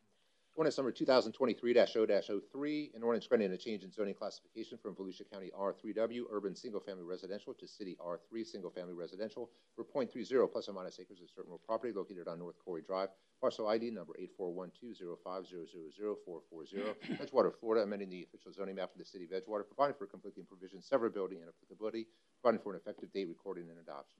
Ordinance 0.53 0.77
number 0.77 0.91
2023-0-03, 0.91 2.93
an 2.93 3.03
ordinance 3.03 3.25
granting 3.25 3.53
a 3.53 3.57
change 3.57 3.85
in 3.85 3.91
zoning 3.91 4.13
classification 4.13 4.77
from 4.77 4.95
Volusia 4.95 5.21
County 5.31 5.49
R3W 5.57 6.23
Urban 6.29 6.57
Single 6.57 6.81
Family 6.81 7.05
Residential 7.05 7.53
to 7.53 7.65
City 7.65 7.95
R3 8.05 8.45
Single 8.45 8.69
Family 8.69 8.93
Residential 8.93 9.49
for 9.77 9.85
.30 9.85 10.51
plus 10.51 10.67
or 10.67 10.73
minus 10.73 10.99
acres 10.99 11.21
of 11.21 11.29
certain 11.33 11.51
real 11.51 11.61
property 11.65 11.93
located 11.95 12.27
on 12.27 12.37
North 12.37 12.59
Quarry 12.59 12.81
Drive, 12.81 13.07
parcel 13.39 13.69
ID 13.69 13.91
number 13.91 14.11
8412050000440, 14.37 16.95
Edgewater, 17.21 17.53
Florida, 17.57 17.83
amending 17.83 18.09
the 18.09 18.23
official 18.23 18.51
zoning 18.51 18.75
map 18.75 18.91
of 18.91 18.97
the 18.99 19.05
City 19.05 19.23
of 19.23 19.31
Edgewater, 19.31 19.65
providing 19.65 19.95
for 19.97 20.05
conflicting 20.05 20.43
provisions, 20.43 20.85
severability, 20.85 21.37
and 21.39 21.47
applicability, 21.47 22.07
providing 22.41 22.61
for 22.61 22.73
an 22.73 22.77
effective 22.77 23.09
date, 23.13 23.29
recording, 23.29 23.69
and 23.69 23.79
adoption. 23.79 24.19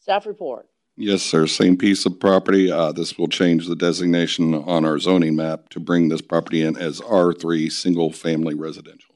Staff 0.00 0.24
report. 0.24 0.66
Yes, 1.00 1.22
sir. 1.22 1.46
Same 1.46 1.76
piece 1.76 2.04
of 2.06 2.18
property. 2.18 2.72
Uh, 2.72 2.90
this 2.90 3.16
will 3.16 3.28
change 3.28 3.68
the 3.68 3.76
designation 3.76 4.52
on 4.52 4.84
our 4.84 4.98
zoning 4.98 5.36
map 5.36 5.68
to 5.68 5.78
bring 5.78 6.08
this 6.08 6.20
property 6.20 6.64
in 6.64 6.76
as 6.76 7.00
R3 7.00 7.70
single 7.70 8.10
family 8.10 8.56
residential. 8.56 9.14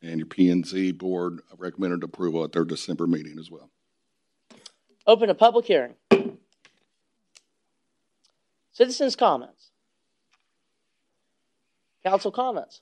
And 0.00 0.20
your 0.20 0.28
P 0.28 0.48
and 0.48 0.64
Z 0.64 0.92
board 0.92 1.40
recommended 1.58 2.04
approval 2.04 2.44
at 2.44 2.52
their 2.52 2.64
December 2.64 3.08
meeting 3.08 3.40
as 3.40 3.50
well. 3.50 3.68
Open 5.08 5.28
a 5.28 5.34
public 5.34 5.64
hearing. 5.64 5.94
Citizens' 8.70 9.16
comments. 9.16 9.70
Council 12.04 12.30
comments. 12.30 12.80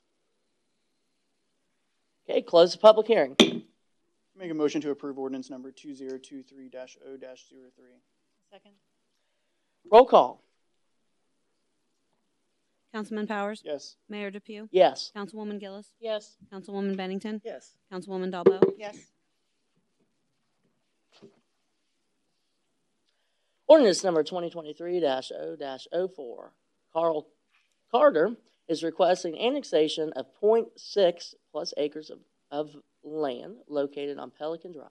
Okay, 2.28 2.42
close 2.42 2.72
the 2.72 2.78
public 2.78 3.06
hearing. 3.06 3.34
Make 3.40 4.50
a 4.50 4.54
motion 4.54 4.82
to 4.82 4.90
approve 4.90 5.18
ordinance 5.18 5.48
number 5.48 5.70
2023 5.70 6.68
0 6.68 7.18
03. 7.18 7.86
Second. 8.52 8.72
Roll 9.90 10.04
call. 10.04 10.42
Councilman 12.92 13.26
Powers? 13.26 13.62
Yes. 13.64 13.96
Mayor 14.10 14.30
Depew? 14.30 14.68
Yes. 14.70 15.10
Councilwoman 15.16 15.58
Gillis? 15.58 15.94
Yes. 15.98 16.36
Councilwoman 16.52 16.94
Bennington? 16.94 17.40
Yes. 17.42 17.72
Councilwoman 17.90 18.30
Dalbo? 18.30 18.60
Yes. 18.76 18.98
Ordinance 23.66 24.04
number 24.04 24.22
2023-0-04. 24.22 26.50
Carl 26.92 27.26
Carter 27.90 28.36
is 28.68 28.82
requesting 28.82 29.40
annexation 29.40 30.12
of 30.12 30.26
.6 30.42 31.34
plus 31.50 31.72
acres 31.78 32.10
of, 32.10 32.18
of 32.50 32.76
land 33.02 33.56
located 33.66 34.18
on 34.18 34.30
Pelican 34.30 34.72
Drive. 34.72 34.90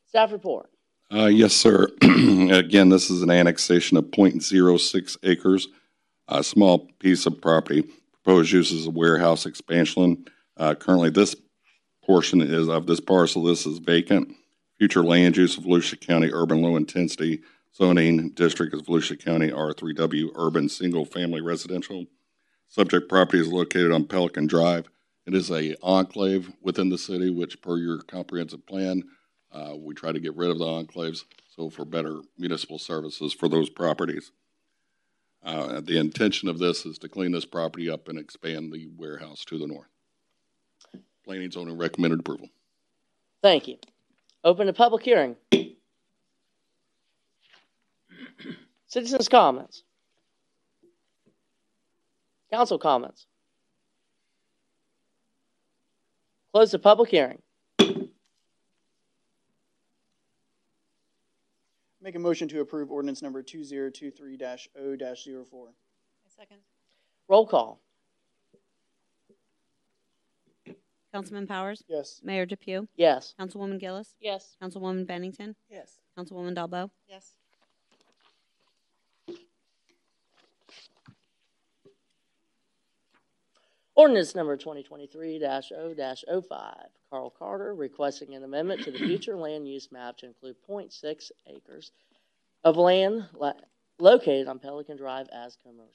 Staff 0.07 0.31
report. 0.31 0.71
Uh, 1.13 1.27
yes, 1.27 1.53
sir. 1.53 1.89
Again, 2.03 2.89
this 2.89 3.11
is 3.11 3.23
an 3.23 3.31
annexation 3.31 3.97
of 3.97 4.07
.06 4.07 5.17
acres, 5.23 5.69
a 6.29 6.43
small 6.43 6.89
piece 6.99 7.27
of 7.27 7.41
property. 7.41 7.83
Proposed 8.13 8.53
use 8.53 8.73
is 8.73 8.87
a 8.87 8.91
warehouse 8.91 9.47
expansion. 9.47 10.25
Uh, 10.57 10.75
currently, 10.75 11.11
this 11.11 11.37
portion 12.05 12.41
is 12.41 12.69
of 12.69 12.87
this 12.87 13.01
parcel. 13.01 13.45
This 13.45 13.67
is 13.67 13.79
vacant. 13.79 14.35
Future 14.79 15.05
land 15.05 15.37
use 15.37 15.57
of 15.57 15.65
Volusia 15.65 16.01
County 16.01 16.31
urban 16.33 16.63
low 16.63 16.77
intensity 16.77 17.43
zoning 17.77 18.31
district 18.31 18.75
is 18.75 18.83
Volusia 18.83 19.23
County 19.23 19.51
R3W 19.51 20.31
urban 20.35 20.69
single 20.69 21.05
family 21.05 21.41
residential. 21.41 22.07
Subject 22.69 23.09
property 23.09 23.41
is 23.41 23.53
located 23.53 23.93
on 23.93 24.07
Pelican 24.07 24.47
Drive. 24.47 24.89
It 25.27 25.35
is 25.35 25.51
a 25.51 25.77
enclave 25.83 26.51
within 26.61 26.89
the 26.89 26.99
city, 26.99 27.31
which 27.31 27.63
per 27.63 27.77
your 27.77 28.03
comprehensive 28.03 28.67
plan, 28.67 29.05
uh, 29.55 29.75
we 29.77 29.95
try 29.95 30.11
to 30.13 30.21
get 30.21 30.37
rid 30.37 30.51
of 30.51 30.59
the 30.59 30.65
enclaves, 30.65 31.25
so 31.55 31.71
for 31.71 31.85
better 31.85 32.21
municipal 32.37 32.79
services 32.79 33.33
for 33.33 33.49
those 33.49 33.71
properties. 33.71 34.33
Uh, 35.45 35.81
the 35.81 35.99
intention 35.99 36.49
of 36.49 36.59
this 36.59 36.85
is 36.85 36.99
to 36.99 37.09
clean 37.09 37.31
this 37.33 37.45
property 37.45 37.89
up 37.89 38.09
and 38.09 38.19
expand 38.19 38.73
the 38.73 38.89
warehouse 38.97 39.45
to 39.45 39.59
the 39.59 39.67
north. 39.67 39.89
Planning 41.25 41.51
zoning 41.51 41.79
recommended 41.79 42.21
approval. 42.21 42.49
Thank 43.43 43.69
you. 43.69 43.77
Open 44.43 44.67
the 44.67 44.73
public 44.73 45.05
hearing. 45.05 45.37
Citizens' 48.87 49.29
comments. 49.29 49.85
Council 52.51 52.79
comments. 52.79 53.27
Close 56.53 56.71
the 56.71 56.79
public 56.79 57.11
hearing. 57.11 57.43
Make 62.05 62.17
a 62.17 62.19
motion 62.19 62.49
to 62.49 62.61
approve 62.61 62.91
ordinance 62.91 63.23
number 63.23 63.43
two 63.43 63.65
zero 63.65 63.89
two 63.89 64.11
three 64.11 64.37
dash 64.37 64.69
O 64.79 64.95
dash 64.95 65.25
zero 65.25 65.43
four. 65.43 65.69
Second. 66.37 66.59
Roll 67.29 67.47
call. 67.47 67.81
Councilman 71.15 71.47
Powers? 71.47 71.83
Yes. 71.89 72.21
Mayor 72.23 72.45
Depew? 72.45 72.87
Yes. 72.97 73.35
Councilwoman 73.41 73.81
Gillis? 73.81 74.17
Yes. 74.21 74.55
Councilwoman 74.63 75.07
Bennington? 75.07 75.57
Yes. 75.71 76.01
Councilwoman 76.19 76.55
Dalbo? 76.55 76.91
Yes. 77.09 77.33
Ordinance 83.97 84.35
number 84.35 84.57
2023-0-05. 84.57 86.75
Carl 87.11 87.31
Carter 87.31 87.75
requesting 87.75 88.35
an 88.35 88.43
amendment 88.43 88.83
to 88.83 88.91
the 88.91 88.99
future 89.07 89.37
land 89.37 89.69
use 89.69 89.93
map 89.93 90.17
to 90.19 90.27
include 90.27 90.57
.6 90.69 91.31
acres 91.47 91.93
of 92.65 92.77
land 92.77 93.29
la- 93.35 93.53
located 94.01 94.49
on 94.49 94.59
Pelican 94.59 94.97
Drive 94.97 95.29
as 95.33 95.57
commercial. 95.63 95.93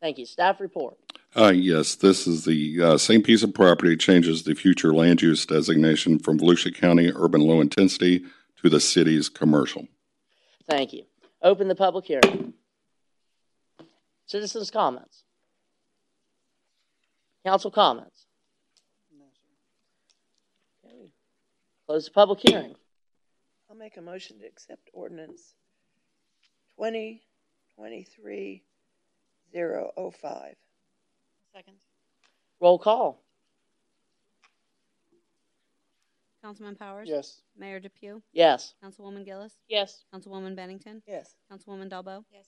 Thank 0.03 0.19
you. 0.19 0.27
Staff 0.27 0.61
report. 0.61 0.99
Uh, 1.35 1.53
yes, 1.55 1.95
this 1.95 2.27
is 2.27 2.45
the 2.45 2.83
uh, 2.83 2.99
same 2.99 3.23
piece 3.23 3.43
of 3.43 3.55
property, 3.55 3.97
changes 3.97 4.43
the 4.43 4.55
future 4.55 4.93
land 4.93 5.23
use 5.23 5.47
designation 5.47 6.19
from 6.19 6.39
Volusia 6.39 6.75
County 6.75 7.11
urban 7.15 7.41
low 7.41 7.63
intensity 7.63 8.23
to 8.63 8.69
the 8.69 8.81
city's 8.81 9.31
commercial. 9.31 9.89
Thank 10.69 10.93
you. 10.93 11.05
Open 11.43 11.69
the 11.69 11.75
public 11.75 12.05
hearing. 12.05 12.53
Citizens' 14.27 14.71
comments. 14.71 15.25
Council 17.45 17.71
comments. 17.71 18.27
Close 21.87 22.07
the 22.07 22.11
public 22.13 22.41
hearing. 22.41 22.75
I'll 23.69 23.77
make 23.77 23.97
a 23.97 24.01
motion 24.01 24.39
to 24.39 24.47
accept 24.47 24.89
ordinance 24.93 25.55
twenty 26.77 27.23
twenty-three 27.77 28.63
zero 29.53 29.93
oh 29.97 30.11
five. 30.11 30.55
Second. 31.55 31.75
Roll 32.61 32.79
call. 32.79 33.21
Councilman 36.43 36.77
Powers? 36.77 37.09
Yes. 37.09 37.41
Mayor 37.59 37.81
Depew? 37.81 38.21
Yes. 38.33 38.75
Councilwoman 38.85 39.25
Gillis? 39.25 39.55
Yes. 39.69 40.05
Councilwoman 40.13 40.55
Bennington? 40.55 41.03
Yes. 41.07 41.37
Councilwoman 41.51 41.89
Dalbo? 41.91 42.25
Yes. 42.33 42.47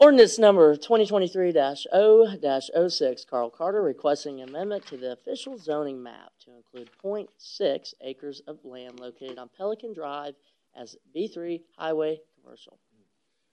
Ordinance 0.00 0.38
number 0.38 0.76
2023-0-06, 0.76 3.26
Carl 3.26 3.50
Carter 3.50 3.82
requesting 3.82 4.42
amendment 4.42 4.86
to 4.86 4.96
the 4.96 5.10
official 5.10 5.58
zoning 5.58 6.00
map 6.00 6.30
to 6.44 6.54
include 6.54 6.88
.6 7.04 7.94
acres 8.02 8.40
of 8.46 8.64
land 8.64 9.00
located 9.00 9.38
on 9.38 9.50
Pelican 9.56 9.92
Drive 9.92 10.36
as 10.76 10.94
B3 11.16 11.62
Highway 11.76 12.20
Commercial. 12.40 12.78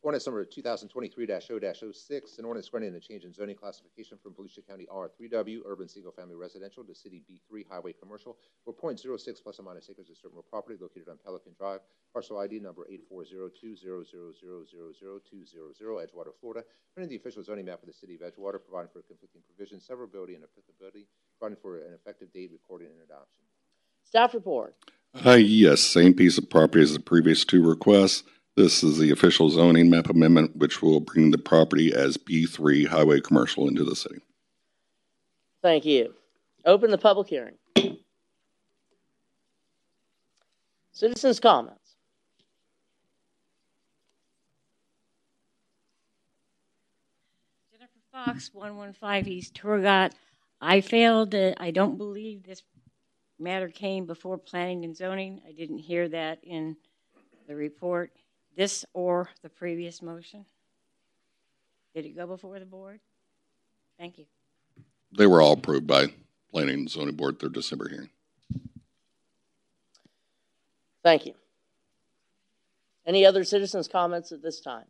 Ordinance 0.06 0.28
number 0.28 0.46
2023-0-06, 0.46 2.38
an 2.38 2.46
ordinance 2.46 2.70
granting 2.70 2.94
a 2.94 3.00
change 3.00 3.24
in 3.24 3.34
zoning 3.34 3.56
classification 3.56 4.20
from 4.22 4.34
Volusia 4.34 4.62
County 4.62 4.86
R3W 4.94 5.62
Urban 5.66 5.90
Single 5.90 6.12
Family 6.12 6.36
Residential 6.36 6.84
to 6.84 6.94
City 6.94 7.24
B3 7.28 7.66
Highway 7.68 7.92
Commercial 7.92 8.38
for 8.64 8.72
.06 8.72 9.42
plus 9.42 9.60
or 9.60 9.64
minus 9.64 9.90
acres 9.90 10.12
of 10.12 10.16
certain 10.16 10.36
real 10.36 10.46
property 10.48 10.78
located 10.80 11.10
on 11.10 11.18
Pelican 11.26 11.54
Drive, 11.58 11.80
parcel 12.14 12.38
ID 12.38 12.60
number 12.60 12.88
8402000000200, 13.12 15.82
Edgewater, 15.82 16.36
Florida, 16.40 16.64
printing 16.94 17.10
the 17.10 17.16
official 17.16 17.42
zoning 17.42 17.66
map 17.66 17.82
of 17.82 17.88
the 17.88 17.94
City 17.94 18.14
of 18.14 18.22
Edgewater, 18.22 18.60
providing 18.64 18.92
for 18.94 19.02
conflicting 19.02 19.42
provisions, 19.48 19.90
severability, 19.90 20.36
and 20.36 20.44
applicability, 20.44 21.08
providing 21.40 21.60
for 21.60 21.80
an 21.80 21.96
effective 21.96 22.32
date, 22.32 22.52
recording, 22.54 22.90
and 22.90 23.02
adoption. 23.02 23.44
Staff 24.04 24.36
report. 24.36 24.76
Uh, 25.26 25.32
yes, 25.32 25.82
same 25.82 26.14
piece 26.14 26.38
of 26.38 26.48
property 26.48 26.84
as 26.84 26.94
the 26.94 27.00
previous 27.00 27.44
two 27.44 27.68
requests. 27.68 28.22
This 28.56 28.84
is 28.84 28.98
the 28.98 29.12
official 29.12 29.50
zoning 29.50 29.90
map 29.90 30.10
amendment, 30.10 30.56
which 30.56 30.82
will 30.82 31.02
bring 31.02 31.32
the 31.32 31.38
property 31.38 31.94
as 31.94 32.16
B3 32.18 32.88
Highway 32.88 33.20
Commercial 33.20 33.68
into 33.68 33.84
the 33.84 33.96
city. 33.98 34.22
Thank 35.62 35.84
you. 35.84 36.14
Open 36.66 36.90
the 36.90 36.98
public 36.98 37.28
hearing. 37.28 37.56
Citizens' 40.94 41.42
comments. 41.42 41.96
Jennifer 47.72 48.00
Fox, 48.12 48.52
115 48.54 49.28
East 49.32 49.54
Turgot. 49.56 50.14
I 50.62 50.82
failed, 50.82 51.32
to- 51.32 51.62
I 51.62 51.72
don't 51.72 51.98
believe 51.98 52.44
this 52.44 52.64
matter 53.40 53.68
came 53.70 54.06
before 54.06 54.38
planning 54.38 54.86
and 54.86 54.96
zoning. 54.96 55.42
I 55.48 55.52
didn't 55.52 55.80
hear 55.80 56.08
that 56.10 56.44
in 56.44 56.78
the 57.48 57.56
report. 57.56 58.12
This 58.56 58.86
or 58.94 59.30
the 59.42 59.50
previous 59.50 60.02
motion? 60.02 60.46
Did 61.94 62.06
it 62.06 62.16
go 62.16 62.28
before 62.28 62.60
the 62.60 62.66
board? 62.66 63.00
Thank 63.98 64.18
you. 64.18 64.26
They 65.18 65.28
were 65.28 65.42
all 65.42 65.54
approved 65.54 65.88
by 65.88 66.08
Planning 66.52 66.80
and 66.80 66.90
Zoning 66.90 67.16
Board 67.16 67.36
at 67.36 67.40
their 67.40 67.50
December 67.50 67.90
hearing. 67.90 68.10
Thank 71.04 71.26
you. 71.26 71.34
Any 73.06 73.26
other 73.26 73.44
citizens' 73.44 73.88
comments 73.88 74.32
at 74.32 74.42
this 74.42 74.60
time? 74.60 74.86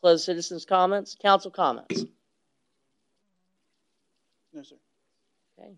Close 0.00 0.24
citizens' 0.24 0.64
comments. 0.64 1.16
Council 1.20 1.50
comments. 1.50 2.04
No, 4.52 4.62
sir. 4.62 4.76
Okay. 5.58 5.70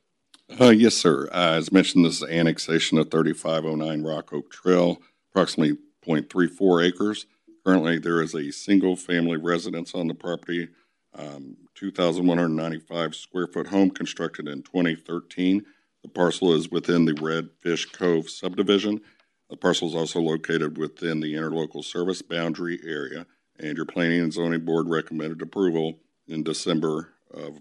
Uh, 0.49 0.71
yes, 0.71 0.95
sir. 0.95 1.29
Uh, 1.31 1.53
as 1.53 1.71
mentioned, 1.71 2.05
this 2.05 2.23
is 2.23 2.29
annexation 2.29 2.99
of 2.99 3.11
3509 3.11 4.03
Rock 4.03 4.33
Oak 4.33 4.51
Trail, 4.51 5.01
approximately 5.31 5.77
0.34 6.07 6.89
acres. 6.89 7.27
Currently, 7.67 7.99
there 7.99 8.23
is 8.23 8.35
a 8.35 8.51
single-family 8.51 9.37
residence 9.37 9.95
on 9.95 10.09
the 10.09 10.15
property, 10.15 10.69
um, 11.15 11.57
2,195 11.75 13.15
square 13.15 13.47
foot 13.47 13.67
home 13.67 13.91
constructed 13.91 14.49
in 14.49 14.63
2013. 14.63 15.65
The 16.03 16.09
parcel 16.09 16.55
is 16.55 16.71
within 16.71 17.05
the 17.05 17.13
Redfish 17.13 17.93
Cove 17.93 18.31
subdivision. 18.31 19.03
The 19.51 19.57
parcel 19.57 19.89
is 19.89 19.95
also 19.95 20.21
located 20.21 20.79
within 20.79 21.21
the 21.21 21.35
interlocal 21.35 21.85
service 21.85 22.23
boundary 22.23 22.81
area, 22.85 23.27
and 23.59 23.77
your 23.77 23.87
Planning 23.87 24.23
and 24.23 24.33
Zoning 24.33 24.65
Board 24.65 24.89
recommended 24.89 25.43
approval 25.43 25.99
in 26.27 26.43
December 26.43 27.11
of 27.31 27.59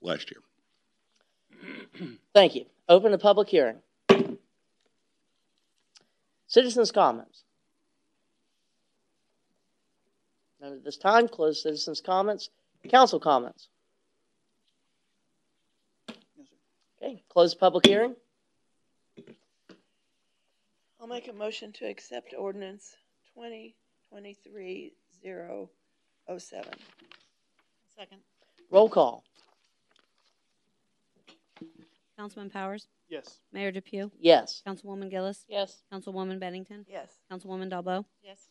last 0.00 0.30
year. 0.30 0.45
Thank 2.34 2.54
you. 2.54 2.66
Open 2.88 3.12
the 3.12 3.18
public 3.18 3.48
hearing. 3.48 3.76
Citizens' 6.46 6.92
comments. 6.92 7.42
None 10.60 10.74
at 10.74 10.84
this 10.84 10.96
time. 10.96 11.28
Close 11.28 11.62
citizens' 11.62 12.00
comments. 12.00 12.50
Council 12.88 13.18
comments. 13.18 13.68
Okay, 17.02 17.22
close 17.28 17.54
public 17.54 17.86
hearing. 17.86 18.14
I'll 21.00 21.06
make 21.06 21.28
a 21.28 21.32
motion 21.32 21.72
to 21.72 21.86
accept 21.86 22.34
ordinance 22.36 22.96
twenty 23.34 23.74
twenty-three 24.08 24.92
zero 25.22 25.68
oh 26.28 26.38
seven. 26.38 26.72
Second. 27.96 28.18
Roll 28.70 28.88
call. 28.88 29.24
Councilman 32.16 32.50
Powers? 32.50 32.88
Yes. 33.08 33.38
Mayor 33.52 33.70
Depew? 33.70 34.10
Yes. 34.18 34.62
Councilwoman 34.66 35.10
Gillis? 35.10 35.44
Yes. 35.48 35.82
Councilwoman 35.92 36.40
Bennington? 36.40 36.84
Yes. 36.88 37.10
Councilwoman 37.30 37.70
Dalbo? 37.70 38.04
Yes. 38.22 38.48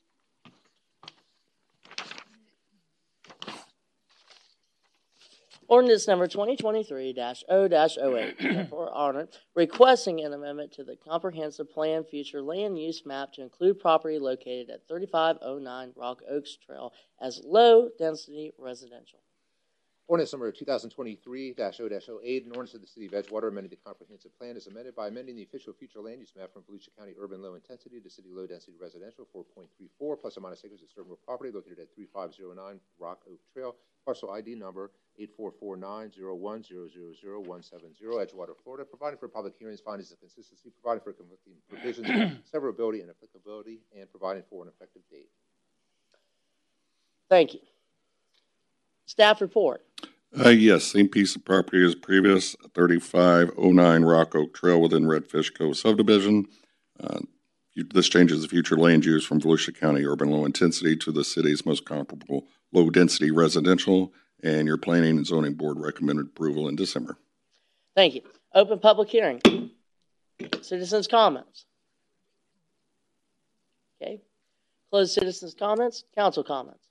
Ordinance 5.67 6.07
number 6.07 6.27
2023-0-08, 6.27 8.39
Jennifer 8.39 8.87
Arnott, 8.87 9.39
requesting 9.55 10.23
an 10.23 10.31
amendment 10.31 10.71
to 10.73 10.83
the 10.83 10.95
comprehensive 10.95 11.71
plan 11.71 12.03
future 12.03 12.43
land 12.43 12.77
use 12.77 13.03
map 13.03 13.33
to 13.33 13.41
include 13.41 13.79
property 13.79 14.19
located 14.19 14.69
at 14.69 14.87
3509 14.87 15.93
Rock 15.95 16.21
Oaks 16.29 16.55
Trail 16.63 16.93
as 17.19 17.41
low-density 17.43 18.53
residential. 18.59 19.24
Ordinance 20.07 20.33
number 20.33 20.51
2023-0-08, 20.51 22.45
an 22.45 22.51
ordinance 22.51 22.75
of 22.75 22.81
the 22.81 22.87
City 22.87 23.07
of 23.07 23.13
Edgewater 23.13 23.47
amending 23.47 23.71
the 23.71 23.77
comprehensive 23.77 24.37
plan 24.37 24.55
is 24.55 24.67
amended 24.67 24.95
by 24.95 25.07
amending 25.07 25.35
the 25.35 25.41
official 25.41 25.73
future 25.73 25.99
land 25.99 26.19
use 26.19 26.31
map 26.37 26.53
from 26.53 26.61
Volusia 26.61 26.89
County 26.95 27.13
urban 27.19 27.41
low 27.41 27.55
intensity 27.55 27.99
to 27.99 28.07
city 28.07 28.29
low 28.31 28.45
density 28.45 28.77
residential 28.79 29.25
4.34 29.35 30.21
plus 30.21 30.37
or 30.37 30.41
minus 30.41 30.63
acres 30.63 30.83
of 30.83 30.89
certain 30.93 31.09
real 31.09 31.17
property 31.25 31.49
located 31.51 31.79
at 31.79 31.87
3509 31.95 32.79
Rock 32.99 33.21
Oak 33.27 33.39
Trail, 33.51 33.75
parcel 34.05 34.29
ID 34.29 34.53
number 34.53 34.91
8449010000170, 35.19 36.13
Edgewater, 38.03 38.55
Florida, 38.63 38.85
providing 38.85 39.17
for 39.17 39.27
public 39.27 39.55
hearings, 39.57 39.81
findings 39.81 40.11
of 40.11 40.19
consistency, 40.19 40.69
providing 40.83 41.01
for 41.03 41.13
conflicting 41.13 41.53
provisions, 41.67 42.07
severability, 42.53 43.01
and 43.01 43.09
applicability, 43.09 43.79
and 43.99 44.07
providing 44.11 44.43
for 44.51 44.61
an 44.61 44.69
effective 44.69 45.01
date. 45.09 45.29
Thank 47.27 47.55
you. 47.55 47.61
Staff 49.05 49.41
report. 49.41 49.83
Uh, 50.37 50.49
yes, 50.49 50.83
same 50.83 51.07
piece 51.07 51.35
of 51.35 51.45
property 51.45 51.85
as 51.85 51.95
previous, 51.95 52.55
3509 52.73 54.03
Rock 54.03 54.35
Oak 54.35 54.53
Trail 54.53 54.81
within 54.81 55.05
Redfish 55.05 55.55
Cove 55.57 55.77
subdivision. 55.77 56.45
Uh, 56.99 57.19
This 57.75 58.09
changes 58.09 58.41
the 58.41 58.47
future 58.47 58.77
land 58.77 59.05
use 59.05 59.25
from 59.25 59.39
Volusia 59.39 59.77
County 59.77 60.05
urban 60.05 60.29
low 60.29 60.45
intensity 60.45 60.95
to 60.97 61.11
the 61.11 61.23
city's 61.23 61.65
most 61.65 61.85
comparable 61.85 62.47
low-density 62.73 63.31
residential, 63.31 64.11
and 64.43 64.67
your 64.67 64.77
planning 64.77 65.17
and 65.17 65.25
zoning 65.25 65.53
board 65.53 65.79
recommended 65.79 66.25
approval 66.25 66.67
in 66.67 66.75
December. 66.75 67.17
Thank 67.95 68.15
you. 68.15 68.21
Open 68.53 68.79
public 68.79 69.09
hearing. 69.09 69.41
Citizens' 70.61 71.07
comments. 71.07 71.65
Okay. 74.01 74.21
Close 74.89 75.13
citizens' 75.13 75.55
comments. 75.57 76.03
Council 76.13 76.43
comments. 76.43 76.85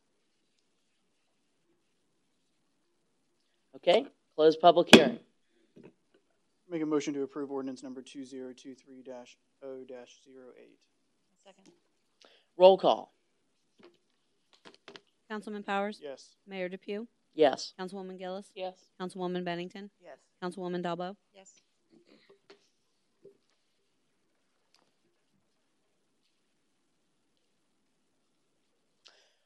Okay. 3.87 4.07
Close 4.35 4.57
public 4.57 4.89
hearing. 4.95 5.19
Make 6.71 6.81
a 6.81 6.87
motion 6.87 7.13
to 7.13 7.23
approve 7.23 7.51
ordinance 7.51 7.83
number 7.83 8.01
two 8.01 8.25
zero 8.25 8.55
two 8.57 8.75
three 8.75 9.03
dash 9.03 9.37
O 9.63 9.85
dash 9.87 10.21
zero 10.25 10.47
eight. 10.59 10.81
Second. 11.45 11.71
Roll 12.57 12.79
call. 12.79 13.13
Councilman 15.29 15.63
Powers? 15.63 16.01
Yes. 16.03 16.31
Mayor 16.47 16.71
Depew? 16.71 17.07
Yes. 17.35 17.75
Councilwoman 17.79 18.19
Gillis? 18.19 18.47
Yes. 18.55 18.75
Councilwoman 18.99 19.45
Bennington? 19.45 19.91
Yes. 20.03 20.19
Councilwoman 20.43 20.83
Dalbo? 20.83 21.17
Yes. 21.35 21.51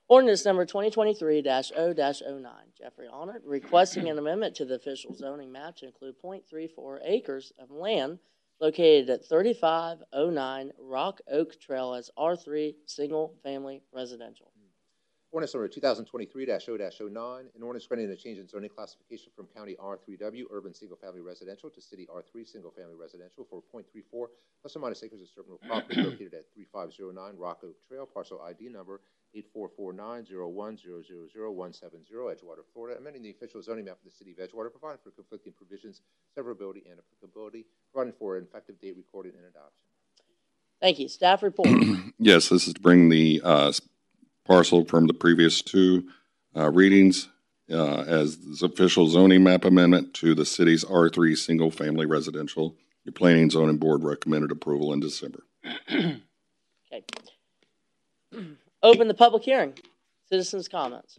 Ordinance 0.08 0.46
number 0.46 0.64
2023-0-09. 0.64 2.46
Jeffrey 2.78 3.08
Arnott 3.12 3.42
requesting 3.44 4.08
an 4.08 4.18
amendment 4.18 4.54
to 4.56 4.64
the 4.64 4.76
official 4.76 5.14
zoning 5.14 5.52
map 5.52 5.76
to 5.76 5.86
include 5.86 6.14
.34 6.24 7.00
acres 7.04 7.52
of 7.58 7.70
land 7.70 8.18
located 8.58 9.10
at 9.10 9.28
3509 9.28 10.72
Rock 10.80 11.20
Oak 11.30 11.60
Trail 11.60 11.92
as 11.92 12.10
R3 12.18 12.74
Single 12.86 13.34
Family 13.42 13.82
Residential. 13.92 14.50
Ordinance 15.30 15.52
number 15.52 15.68
2023-0-09, 15.68 17.40
an 17.54 17.62
ordinance 17.62 17.86
granting 17.86 18.10
a 18.10 18.16
change 18.16 18.38
in 18.38 18.48
zoning 18.48 18.70
classification 18.74 19.30
from 19.36 19.46
County 19.54 19.76
R3W 19.78 20.44
Urban 20.50 20.72
Single 20.72 20.96
Family 20.96 21.20
Residential 21.20 21.68
to 21.68 21.82
City 21.82 22.08
R3 22.10 22.48
Single 22.48 22.70
Family 22.70 22.94
Residential 22.98 23.46
for 23.50 23.62
.34 23.74 24.28
plus 24.62 24.74
or 24.74 24.78
minus 24.78 25.02
acres 25.02 25.20
of 25.20 25.28
certain 25.28 25.58
property 25.68 26.00
located 26.00 26.32
at 26.32 26.46
3509 26.54 27.36
Rock 27.36 27.60
Oak 27.62 27.76
Trail, 27.86 28.06
parcel 28.06 28.40
ID 28.40 28.70
number 28.70 29.02
844901000170, 29.36 32.12
Edgewater, 32.12 32.64
Florida, 32.72 32.98
amending 32.98 33.22
the 33.22 33.30
official 33.30 33.62
zoning 33.62 33.84
map 33.84 33.98
of 33.98 34.04
the 34.04 34.10
City 34.10 34.32
of 34.32 34.38
Edgewater, 34.38 34.70
providing 34.70 34.98
for 35.02 35.10
conflicting 35.10 35.52
provisions, 35.52 36.00
severability, 36.36 36.90
and 36.90 36.98
applicability, 36.98 37.66
providing 37.92 38.14
for 38.18 38.36
an 38.36 38.44
effective 38.44 38.80
date 38.80 38.94
recording 38.96 39.32
and 39.36 39.44
adoption. 39.44 39.82
Thank 40.80 40.98
you. 40.98 41.08
Staff 41.08 41.42
report. 41.42 41.68
Yes, 42.20 42.48
this 42.48 42.66
is 42.66 42.74
to 42.74 42.80
bring 42.80 43.10
the 43.10 43.40
uh, 43.44 43.72
parcel 44.44 44.84
from 44.84 45.06
the 45.06 45.14
previous 45.14 45.62
two 45.62 46.08
uh, 46.56 46.68
readings 46.68 47.28
uh, 47.70 48.00
as 48.00 48.38
this 48.38 48.60
official 48.60 49.06
zoning 49.06 49.44
map 49.44 49.64
amendment 49.64 50.14
to 50.14 50.34
the 50.34 50.44
city's 50.44 50.84
R3 50.84 51.36
Single 51.36 51.70
Family 51.70 52.06
Residential. 52.06 52.74
Your 53.04 53.12
Planning 53.12 53.50
Zoning 53.50 53.76
Board 53.76 54.02
recommended 54.02 54.50
approval 54.50 54.92
in 54.92 54.98
December. 55.00 55.44
Okay. 56.90 57.04
Open 58.82 59.08
the 59.08 59.14
public 59.14 59.42
hearing. 59.42 59.74
Citizens' 60.28 60.68
comments. 60.68 61.18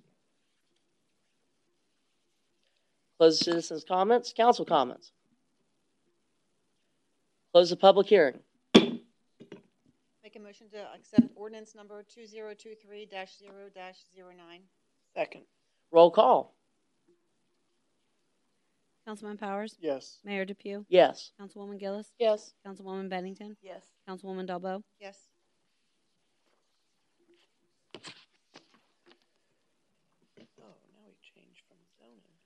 Close 3.18 3.40
the 3.40 3.46
citizens' 3.46 3.84
comments. 3.84 4.34
Council 4.36 4.66
comments. 4.66 5.12
Close 7.52 7.70
the 7.70 7.76
public 7.76 8.08
hearing. 8.08 8.40
Make 8.76 10.36
a 10.36 10.40
motion 10.40 10.70
to 10.70 10.78
accept 10.96 11.28
ordinance 11.36 11.74
number 11.76 12.04
two 12.04 12.26
zero 12.28 12.54
two 12.54 12.76
three 12.82 13.06
dash 13.06 13.38
zero 13.38 13.70
dash 13.74 13.98
zero 14.14 14.30
nine. 14.38 14.62
Second. 15.16 15.42
Roll 15.92 16.12
call. 16.12 16.54
Councilman 19.08 19.38
Powers? 19.38 19.76
Yes. 19.82 20.20
Mayor 20.24 20.46
Depew? 20.46 20.86
Yes. 20.88 21.32
Councilwoman 21.42 21.80
Gillis? 21.80 22.12
Yes. 22.20 22.54
Councilwoman 22.66 23.10
Bennington? 23.10 23.58
Yes. 23.64 23.82
Councilwoman 24.08 24.48
Dalbo? 24.48 24.84
Yes. 25.02 25.18
Oh, 30.62 30.76
now 30.94 31.02
we 31.08 31.16
changed 31.24 31.64
from 31.68 31.78
zoning. 31.98 32.38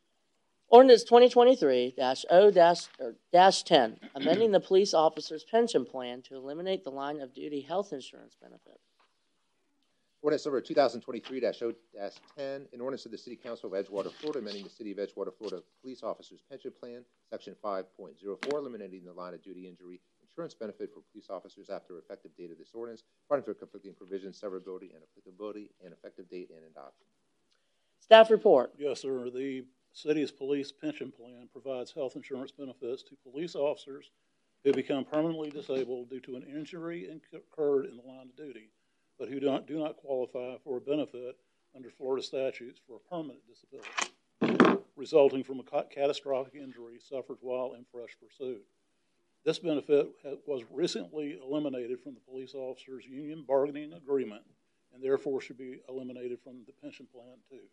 Ordinance 0.74 1.04
2023-0-10, 1.04 3.98
amending 4.16 4.52
the 4.52 4.60
police 4.60 4.94
officer's 4.96 5.44
pension 5.44 5.86
plan 5.86 6.24
to 6.24 6.34
eliminate 6.34 6.84
the 6.84 6.90
line 6.90 7.22
of 7.22 7.32
duty 7.32 7.62
health 7.62 7.94
insurance 7.94 8.36
benefit. 8.42 8.80
Ordinance 10.24 10.48
number 10.48 10.62
2023-0-10, 10.62 11.76
an 12.40 12.68
ordinance 12.82 13.06
of 13.06 13.12
the 13.12 13.20
City 13.20 13.36
Council 13.36 13.72
of 13.72 13.86
Edgewater, 13.86 14.12
Florida, 14.14 14.40
amending 14.40 14.64
the 14.64 14.70
City 14.72 14.92
of 14.92 14.98
Edgewater, 14.98 15.32
Florida 15.38 15.62
Police 15.84 16.02
Officers 16.02 16.42
Pension 16.50 16.72
Plan, 16.80 17.06
Section 17.30 17.56
5.04, 17.64 18.52
eliminating 18.52 19.06
the 19.06 19.14
line 19.14 19.36
of 19.36 19.44
duty 19.44 19.68
injury 19.68 20.02
insurance 20.28 20.56
benefit 20.56 20.90
for 20.92 21.02
police 21.12 21.30
officers 21.30 21.70
after 21.70 22.00
effective 22.00 22.36
date 22.36 22.50
of 22.50 22.58
this 22.58 22.72
ordinance, 22.74 23.04
providing 23.28 23.46
for 23.46 23.54
conflicting 23.54 23.94
provisions, 23.94 24.42
severability, 24.42 24.96
and 24.96 25.04
applicability, 25.04 25.70
and 25.86 25.94
effective 25.94 26.28
date 26.32 26.50
and 26.50 26.66
adoption. 26.66 27.06
Staff 28.00 28.32
report. 28.32 28.74
Yes, 28.80 29.02
sir. 29.02 29.30
The 29.30 29.66
city's 29.94 30.32
police 30.32 30.72
pension 30.72 31.12
plan 31.12 31.48
provides 31.52 31.92
health 31.92 32.16
insurance 32.16 32.52
benefits 32.52 33.04
to 33.04 33.16
police 33.30 33.56
officers 33.56 34.12
who 34.64 34.74
become 34.74 35.06
permanently 35.06 35.50
disabled 35.50 36.10
due 36.10 36.20
to 36.22 36.36
an 36.36 36.44
injury 36.44 37.10
incurred 37.10 37.86
in 37.86 37.98
the 37.98 38.04
line 38.04 38.30
of 38.30 38.36
duty, 38.36 38.70
but 39.18 39.30
who 39.30 39.40
don't, 39.40 39.68
do 39.68 39.78
not 39.78 39.98
qualify 39.98 40.56
for 40.64 40.78
a 40.78 40.82
benefit 40.82 41.38
under 41.76 41.90
Florida 41.90 42.24
statutes 42.24 42.80
for 42.88 42.98
a 42.98 43.10
permanent 43.10 43.40
disability 43.48 44.14
resulting 44.96 45.44
from 45.44 45.60
a 45.60 45.84
catastrophic 45.84 46.56
injury 46.56 47.00
suffered 47.00 47.38
while 47.42 47.74
in 47.74 47.86
fresh 47.92 48.16
pursuit. 48.22 48.64
This 49.44 49.60
benefit 49.60 50.08
was 50.46 50.64
recently 50.72 51.38
eliminated 51.44 52.00
from 52.02 52.14
the 52.14 52.22
police 52.22 52.54
officers' 52.54 53.06
union 53.06 53.44
bargaining 53.46 53.94
agreement 53.94 54.44
and 54.94 55.04
therefore 55.04 55.42
should 55.42 55.58
be 55.58 55.80
eliminated 55.90 56.40
from 56.42 56.64
the 56.66 56.74
pension 56.82 57.08
plan 57.12 57.38
too. 57.50 57.66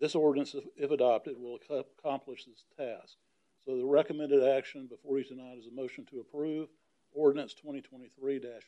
This 0.00 0.14
ordinance, 0.14 0.54
if- 0.76 0.90
adopted, 0.90 1.36
will 1.38 1.58
accomplish 1.70 2.44
this 2.44 2.64
task. 2.76 3.16
So 3.64 3.76
the 3.76 3.84
recommended 3.84 4.42
action 4.44 4.86
before 4.86 5.18
you 5.18 5.24
tonight 5.24 5.58
is 5.58 5.66
a 5.66 5.70
motion 5.70 6.04
to 6.06 6.20
approve 6.20 6.68
ordinance 7.12 7.54
twenty 7.54 7.80
twenty-three 7.80 8.40
0 8.40 8.60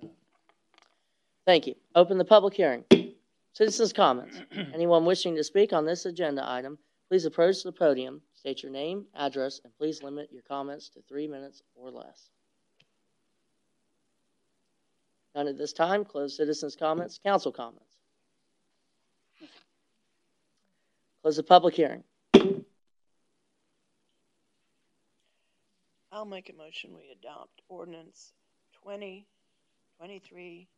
ten. 0.00 0.10
Thank 1.44 1.66
you. 1.66 1.74
Open 1.94 2.16
the 2.18 2.24
public 2.24 2.54
hearing. 2.54 2.84
Citizens' 3.52 3.92
comments. 3.92 4.40
Anyone 4.74 5.04
wishing 5.04 5.36
to 5.36 5.44
speak 5.44 5.72
on 5.72 5.84
this 5.84 6.06
agenda 6.06 6.42
item, 6.50 6.78
please 7.08 7.26
approach 7.26 7.62
the 7.62 7.70
podium, 7.70 8.22
state 8.34 8.62
your 8.62 8.72
name, 8.72 9.04
address, 9.14 9.60
and 9.62 9.76
please 9.76 10.02
limit 10.02 10.30
your 10.32 10.42
comments 10.42 10.88
to 10.88 11.02
three 11.02 11.28
minutes 11.28 11.62
or 11.76 11.90
less. 11.90 12.30
None 15.36 15.46
at 15.48 15.58
this 15.58 15.72
time. 15.72 16.04
Close 16.04 16.36
citizens' 16.36 16.74
comments. 16.76 17.20
Council 17.22 17.52
comments. 17.52 17.93
Close 21.24 21.36
the 21.36 21.42
public 21.42 21.74
hearing. 21.74 22.04
I'll 26.12 26.26
make 26.26 26.50
a 26.50 26.52
motion, 26.52 26.90
we 26.94 27.10
adopt 27.18 27.62
ordinance 27.70 28.34
twenty 28.74 29.26
twenty-three 29.96 30.68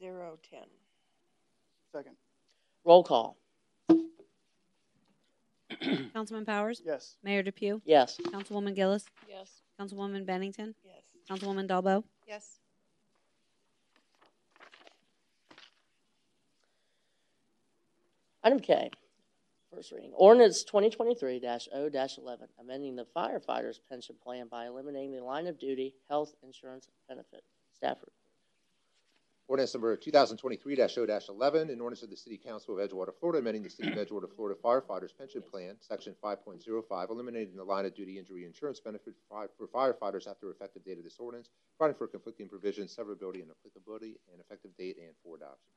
zero 0.00 0.36
ten. 0.50 0.64
Second. 1.92 2.16
Roll 2.84 3.04
call. 3.04 3.36
Councilman 6.12 6.44
Powers? 6.44 6.82
Yes. 6.84 7.14
Mayor 7.22 7.44
Depew? 7.44 7.80
Yes. 7.84 8.18
Councilwoman 8.32 8.74
Gillis? 8.74 9.04
Yes. 9.28 9.62
Councilwoman 9.80 10.26
Bennington? 10.26 10.74
Yes. 10.84 11.04
Councilwoman 11.30 11.68
Dalbo? 11.68 12.02
Yes. 12.26 12.58
Item 18.48 18.60
K, 18.60 18.90
first 19.70 19.92
reading. 19.92 20.10
Ordinance 20.14 20.64
2023-0-11, 20.72 22.38
amending 22.58 22.96
the 22.96 23.04
firefighters' 23.14 23.78
pension 23.90 24.16
plan 24.24 24.48
by 24.50 24.64
eliminating 24.64 25.12
the 25.12 25.22
line 25.22 25.46
of 25.46 25.58
duty 25.58 25.94
health 26.08 26.32
insurance 26.42 26.88
benefit. 27.10 27.42
Stafford. 27.74 28.08
Ordinance 29.48 29.74
number 29.74 29.94
2023-0-11, 29.98 31.70
an 31.70 31.78
ordinance 31.78 32.02
of 32.02 32.08
the 32.08 32.16
City 32.16 32.38
Council 32.42 32.80
of 32.80 32.90
Edgewater, 32.90 33.10
Florida, 33.20 33.40
amending 33.40 33.64
the 33.64 33.68
City 33.68 33.92
of 33.92 33.98
Edgewater, 33.98 34.34
Florida 34.34 34.58
firefighters 34.64 35.10
pension 35.14 35.42
plan, 35.42 35.76
section 35.80 36.14
5.05, 36.24 37.10
eliminating 37.10 37.54
the 37.54 37.62
line 37.62 37.84
of 37.84 37.94
duty 37.94 38.18
injury 38.18 38.46
insurance 38.46 38.80
benefit 38.80 39.12
for 39.28 39.50
for 39.58 39.66
firefighters 39.66 40.26
after 40.26 40.50
effective 40.50 40.82
date 40.86 40.96
of 40.96 41.04
this 41.04 41.18
ordinance, 41.18 41.50
providing 41.76 41.98
for 41.98 42.06
conflicting 42.06 42.48
provisions, 42.48 42.96
severability, 42.96 43.42
and 43.42 43.50
applicability, 43.50 44.16
and 44.32 44.40
effective 44.40 44.74
date 44.78 44.96
and 44.96 45.14
for 45.22 45.36
adoption. 45.36 45.68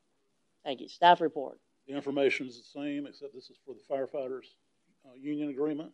Thank 0.64 0.80
you. 0.80 0.88
Staff 0.88 1.20
report. 1.20 1.60
The 1.88 1.94
information 1.96 2.48
is 2.48 2.58
the 2.58 2.80
same, 2.80 3.08
except 3.08 3.34
this 3.34 3.50
is 3.50 3.58
for 3.66 3.74
the 3.74 3.82
firefighters' 3.94 4.56
uh, 5.06 5.14
union 5.20 5.50
agreement. 5.50 5.92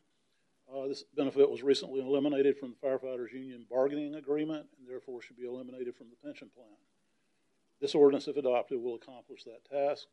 Uh, 0.72 0.88
This 0.88 1.04
benefit 1.16 1.50
was 1.50 1.64
recently 1.64 2.02
eliminated 2.02 2.58
from 2.58 2.70
the 2.74 2.88
firefighters' 2.88 3.32
union 3.32 3.66
bargaining 3.70 4.16
agreement 4.16 4.68
and 4.78 4.88
therefore 4.88 5.22
should 5.22 5.38
be 5.38 5.46
eliminated 5.48 5.96
from 5.96 6.08
the 6.10 6.16
pension 6.28 6.50
plan. 6.54 6.68
This 7.80 7.96
ordinance, 7.96 8.28
if 8.28 8.38
adopted, 8.38 8.82
will 8.82 8.96
accomplish 8.96 9.44
that 9.46 9.64
task. 9.70 10.08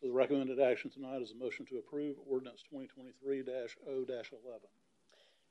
So 0.00 0.06
the 0.06 0.12
recommended 0.12 0.60
action 0.60 0.90
tonight 0.90 1.20
is 1.22 1.32
a 1.32 1.34
motion 1.34 1.66
to 1.66 1.78
approve 1.78 2.16
ordinance 2.30 2.62
2023-0-11. 2.72 3.48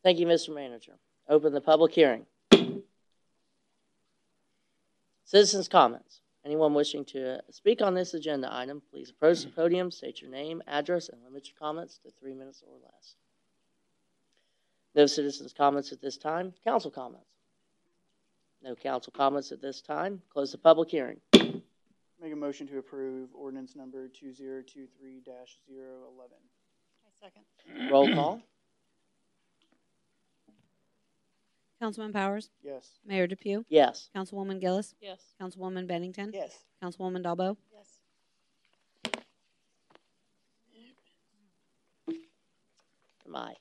Thank 0.03 0.19
you, 0.19 0.27
Mr. 0.27 0.53
Manager. 0.55 0.93
Open 1.27 1.51
the 1.53 1.59
public 1.59 1.93
hearing. 1.93 2.25
Citizens' 5.25 5.67
comments. 5.67 6.21
Anyone 6.47 6.73
wishing 6.73 7.03
to 7.07 7.41
speak 7.49 7.81
on 7.81 7.93
this 7.93 8.13
agenda 8.13 8.47
item, 8.49 8.81
please 8.89 9.09
approach 9.09 9.41
the 9.41 9.49
podium, 9.49 9.91
state 9.91 10.21
your 10.21 10.31
name, 10.31 10.63
address, 10.65 11.09
and 11.09 11.21
limit 11.21 11.45
your 11.49 11.57
comments 11.59 11.99
to 12.05 12.09
three 12.09 12.33
minutes 12.33 12.63
or 12.65 12.73
less. 12.81 13.15
No 14.95 15.07
citizens' 15.07 15.51
comments 15.51 15.91
at 15.91 15.99
this 15.99 16.15
time. 16.15 16.53
Council 16.63 16.89
comments. 16.89 17.27
No 18.63 18.75
council 18.75 19.11
comments 19.13 19.51
at 19.51 19.61
this 19.61 19.81
time. 19.81 20.21
Close 20.29 20.53
the 20.53 20.57
public 20.57 20.89
hearing. 20.89 21.19
Make 21.33 22.31
a 22.31 22.35
motion 22.37 22.65
to 22.67 22.77
approve 22.77 23.27
ordinance 23.35 23.75
number 23.75 24.07
two 24.07 24.31
zero 24.31 24.63
two 24.65 24.87
three 24.97 25.19
dash 25.25 25.57
zero 25.69 26.07
eleven. 26.15 26.37
I 27.05 27.09
second. 27.19 27.91
Roll 27.91 28.07
call. 28.13 28.41
Councilman 31.79 32.13
Powers? 32.13 32.49
Yes. 32.63 32.99
Mayor 33.05 33.27
Depew? 33.27 33.63
Yes. 33.69 34.09
Councilwoman 34.15 34.59
Gillis? 34.59 34.95
Yes. 35.01 35.19
Councilwoman 35.39 35.87
Bennington? 35.87 36.31
Yes. 36.33 36.57
Councilwoman 36.83 37.23
Dalbo? 37.23 37.55
Yes. 37.73 37.99
My 43.27 43.53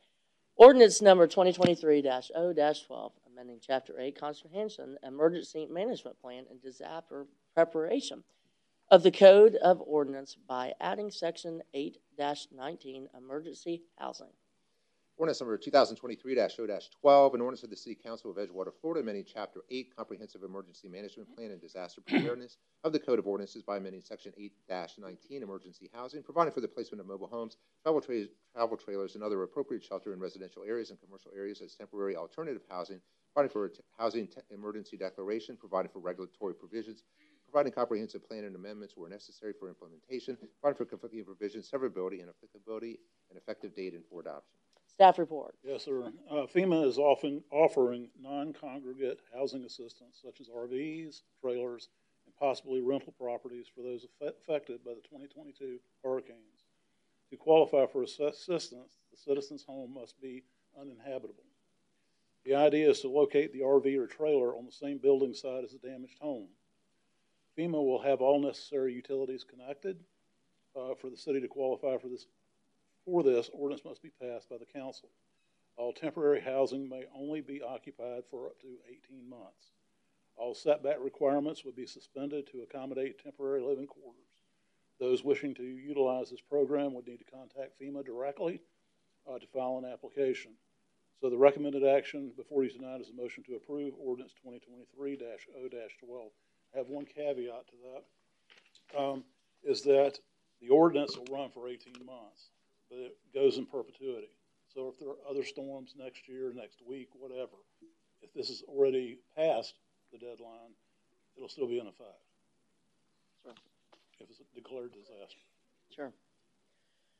ordinance 0.56 1.02
number 1.02 1.26
2023-0-12, 1.26 3.12
amending 3.26 3.58
Chapter 3.60 4.00
8 4.00 4.18
Comprehensive 4.18 4.96
Emergency 5.02 5.66
Management 5.70 6.20
Plan 6.20 6.44
and 6.50 6.62
Disaster 6.62 7.26
Preparation 7.54 8.22
of 8.90 9.02
the 9.02 9.10
Code 9.10 9.56
of 9.56 9.82
Ordinance 9.84 10.36
by 10.48 10.72
adding 10.80 11.10
Section 11.10 11.62
8-19 11.74 13.08
Emergency 13.18 13.82
Housing. 13.98 14.32
Ordinance 15.18 15.40
number 15.40 15.56
2023-0-12, 15.56 17.34
an 17.34 17.40
ordinance 17.40 17.62
of 17.62 17.70
the 17.70 17.76
City 17.76 17.94
Council 17.94 18.30
of 18.30 18.36
Edgewater, 18.36 18.70
Florida, 18.78 19.00
amending 19.00 19.24
Chapter 19.26 19.60
8 19.70 19.96
Comprehensive 19.96 20.42
Emergency 20.42 20.88
Management 20.90 21.34
Plan 21.34 21.52
and 21.52 21.60
Disaster 21.60 22.02
Preparedness 22.02 22.58
of 22.84 22.92
the 22.92 22.98
Code 22.98 23.18
of 23.18 23.26
Ordinances 23.26 23.62
by 23.62 23.78
amending 23.78 24.02
Section 24.02 24.34
8-19 24.70 25.16
Emergency 25.42 25.88
Housing, 25.94 26.22
providing 26.22 26.52
for 26.52 26.60
the 26.60 26.68
placement 26.68 27.00
of 27.00 27.06
mobile 27.06 27.28
homes, 27.28 27.56
travel, 27.82 28.02
tra- 28.02 28.26
travel 28.52 28.76
trailers, 28.76 29.14
and 29.14 29.24
other 29.24 29.42
appropriate 29.42 29.82
shelter 29.82 30.12
in 30.12 30.20
residential 30.20 30.64
areas 30.68 30.90
and 30.90 31.00
commercial 31.00 31.30
areas 31.34 31.62
as 31.62 31.74
temporary 31.74 32.14
alternative 32.14 32.60
housing, 32.68 33.00
providing 33.32 33.50
for 33.50 33.70
t- 33.70 33.80
housing 33.96 34.26
te- 34.26 34.42
emergency 34.52 34.98
declaration, 34.98 35.56
providing 35.56 35.90
for 35.90 36.00
regulatory 36.00 36.52
provisions, 36.52 37.04
providing 37.50 37.72
comprehensive 37.72 38.28
plan 38.28 38.44
and 38.44 38.54
amendments 38.54 38.98
where 38.98 39.08
necessary 39.08 39.54
for 39.58 39.70
implementation, 39.70 40.36
providing 40.60 40.76
for 40.76 40.84
conflicting 40.84 41.24
provisions, 41.24 41.70
severability, 41.70 42.20
and 42.20 42.28
applicability, 42.28 42.98
and 43.30 43.38
effective 43.38 43.74
date 43.74 43.94
and 43.94 44.04
for 44.10 44.20
adoption. 44.20 44.58
Staff 44.96 45.18
report. 45.18 45.54
Yes, 45.62 45.84
sir. 45.84 46.10
Uh, 46.30 46.46
FEMA 46.46 46.86
is 46.86 46.96
often 46.96 47.44
offering 47.52 48.08
non-congregate 48.18 49.20
housing 49.34 49.62
assistance 49.64 50.18
such 50.24 50.40
as 50.40 50.48
RVs, 50.48 51.20
trailers, 51.42 51.90
and 52.24 52.34
possibly 52.36 52.80
rental 52.80 53.12
properties 53.20 53.66
for 53.74 53.82
those 53.82 54.06
affected 54.22 54.82
by 54.82 54.92
the 54.94 55.02
2022 55.02 55.78
hurricanes. 56.02 56.64
To 57.28 57.36
qualify 57.36 57.84
for 57.84 58.04
assistance, 58.04 58.96
the 59.10 59.18
citizen's 59.22 59.64
home 59.64 59.92
must 59.92 60.18
be 60.18 60.44
uninhabitable. 60.80 61.44
The 62.46 62.54
idea 62.54 62.88
is 62.88 63.00
to 63.00 63.08
locate 63.08 63.52
the 63.52 63.60
RV 63.60 63.98
or 63.98 64.06
trailer 64.06 64.56
on 64.56 64.64
the 64.64 64.72
same 64.72 64.96
building 64.96 65.34
site 65.34 65.64
as 65.64 65.72
the 65.72 65.86
damaged 65.86 66.18
home. 66.20 66.48
FEMA 67.58 67.72
will 67.72 68.00
have 68.00 68.22
all 68.22 68.40
necessary 68.40 68.94
utilities 68.94 69.44
connected. 69.44 69.98
Uh, 70.76 70.94
for 70.94 71.08
the 71.08 71.16
city 71.16 71.40
to 71.40 71.48
qualify 71.48 71.96
for 71.96 72.08
this 72.08 72.26
for 73.06 73.22
this, 73.22 73.48
ordinance 73.54 73.84
must 73.84 74.02
be 74.02 74.10
passed 74.20 74.50
by 74.50 74.56
the 74.58 74.78
council. 74.78 75.08
All 75.76 75.92
temporary 75.92 76.40
housing 76.40 76.88
may 76.88 77.04
only 77.14 77.40
be 77.40 77.62
occupied 77.62 78.24
for 78.30 78.46
up 78.46 78.60
to 78.60 78.78
18 78.88 79.28
months. 79.30 79.70
All 80.36 80.54
setback 80.54 80.96
requirements 81.00 81.64
would 81.64 81.76
be 81.76 81.86
suspended 81.86 82.48
to 82.48 82.62
accommodate 82.62 83.22
temporary 83.22 83.62
living 83.62 83.86
quarters. 83.86 84.22
Those 84.98 85.22
wishing 85.22 85.54
to 85.54 85.62
utilize 85.62 86.30
this 86.30 86.40
program 86.40 86.94
would 86.94 87.06
need 87.06 87.18
to 87.18 87.30
contact 87.30 87.80
FEMA 87.80 88.04
directly 88.04 88.60
uh, 89.30 89.38
to 89.38 89.46
file 89.46 89.78
an 89.78 89.90
application. 89.90 90.52
So 91.20 91.30
the 91.30 91.38
recommended 91.38 91.84
action 91.84 92.32
before 92.36 92.64
you 92.64 92.70
tonight 92.70 93.00
is 93.00 93.10
a 93.10 93.14
motion 93.14 93.44
to 93.44 93.54
approve 93.54 93.94
ordinance 93.98 94.32
2023-0-12. 94.44 96.30
I 96.74 96.78
have 96.78 96.88
one 96.88 97.06
caveat 97.06 97.66
to 97.68 97.76
that, 97.84 98.98
um, 98.98 99.24
is 99.62 99.82
that 99.82 100.18
the 100.60 100.70
ordinance 100.70 101.16
will 101.16 101.26
run 101.30 101.50
for 101.50 101.68
18 101.68 101.94
months 102.04 102.50
but 102.90 102.98
it 102.98 103.16
goes 103.34 103.58
in 103.58 103.66
perpetuity. 103.66 104.28
So 104.72 104.88
if 104.88 104.98
there 104.98 105.08
are 105.08 105.16
other 105.28 105.44
storms 105.44 105.94
next 105.96 106.28
year, 106.28 106.52
next 106.54 106.80
week, 106.86 107.08
whatever, 107.18 107.56
if 108.22 108.32
this 108.34 108.50
is 108.50 108.62
already 108.68 109.18
past 109.36 109.74
the 110.12 110.18
deadline, 110.18 110.74
it'll 111.36 111.48
still 111.48 111.68
be 111.68 111.78
in 111.78 111.86
effect. 111.86 112.22
Sure. 113.42 113.54
If 114.20 114.30
it's 114.30 114.40
a 114.40 114.54
declared 114.54 114.92
disaster. 114.92 115.40
Sure. 115.94 116.12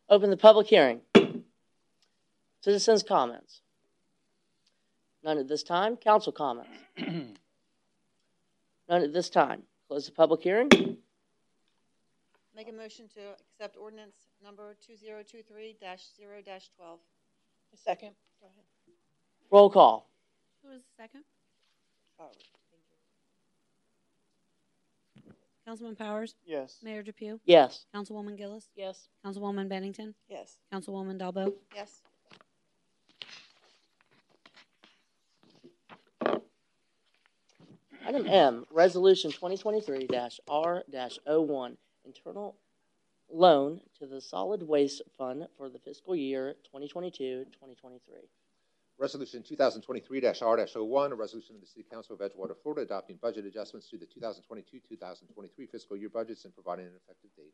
Open 0.08 0.30
the 0.30 0.36
public 0.36 0.66
hearing. 0.66 1.00
Citizens' 2.60 3.02
comments. 3.02 3.60
None 5.24 5.38
at 5.38 5.48
this 5.48 5.62
time. 5.62 5.96
Council 5.96 6.32
comments. 6.32 6.70
None 6.98 7.34
at 8.88 9.12
this 9.12 9.30
time. 9.30 9.62
Close 9.88 10.06
the 10.06 10.12
public 10.12 10.42
hearing. 10.42 10.98
Make 12.56 12.70
a 12.70 12.72
motion 12.72 13.06
to 13.14 13.20
accept 13.52 13.76
ordinance 13.76 14.16
number 14.42 14.74
two 14.84 14.96
zero 14.96 15.22
two 15.22 15.42
three 15.42 15.76
dash 15.78 16.00
zero 16.16 16.40
dash 16.44 16.70
twelve. 16.74 16.98
A 17.74 17.76
second. 17.76 18.12
Go 18.40 18.46
ahead. 18.46 18.64
Roll 19.50 19.68
call. 19.68 20.08
Who 20.62 20.70
was 20.70 20.80
the 20.80 21.02
second? 21.02 21.22
Oh, 22.18 22.30
Councilman 25.66 25.96
Powers? 25.96 26.34
Yes. 26.46 26.78
Mayor 26.82 27.02
Depew? 27.02 27.38
Yes. 27.44 27.84
Councilwoman 27.94 28.38
Gillis? 28.38 28.70
Yes. 28.74 29.08
Councilwoman 29.24 29.68
Bennington? 29.68 30.14
Yes. 30.30 30.56
Councilwoman 30.72 31.20
Dalbo? 31.20 31.52
Yes. 31.74 32.00
Item 38.06 38.26
M, 38.28 38.64
Resolution 38.70 39.32
2023-R-01, 39.32 41.76
internal 42.06 42.56
loan 43.30 43.80
to 43.98 44.06
the 44.06 44.20
Solid 44.20 44.62
Waste 44.62 45.02
Fund 45.18 45.46
for 45.56 45.68
the 45.68 45.78
fiscal 45.78 46.14
year 46.14 46.54
2022-2023. 46.74 47.46
Resolution 48.98 49.42
2023-R-01, 49.42 51.10
a 51.10 51.14
resolution 51.14 51.54
of 51.56 51.60
the 51.60 51.66
City 51.66 51.84
Council 51.90 52.14
of 52.14 52.20
Edgewater, 52.20 52.56
Florida, 52.62 52.82
adopting 52.82 53.18
budget 53.20 53.44
adjustments 53.44 53.90
to 53.90 53.98
the 53.98 54.06
2022-2023 54.06 55.70
fiscal 55.70 55.96
year 55.98 56.08
budgets 56.08 56.44
and 56.46 56.54
providing 56.54 56.86
an 56.86 56.92
effective 57.04 57.30
date. 57.36 57.52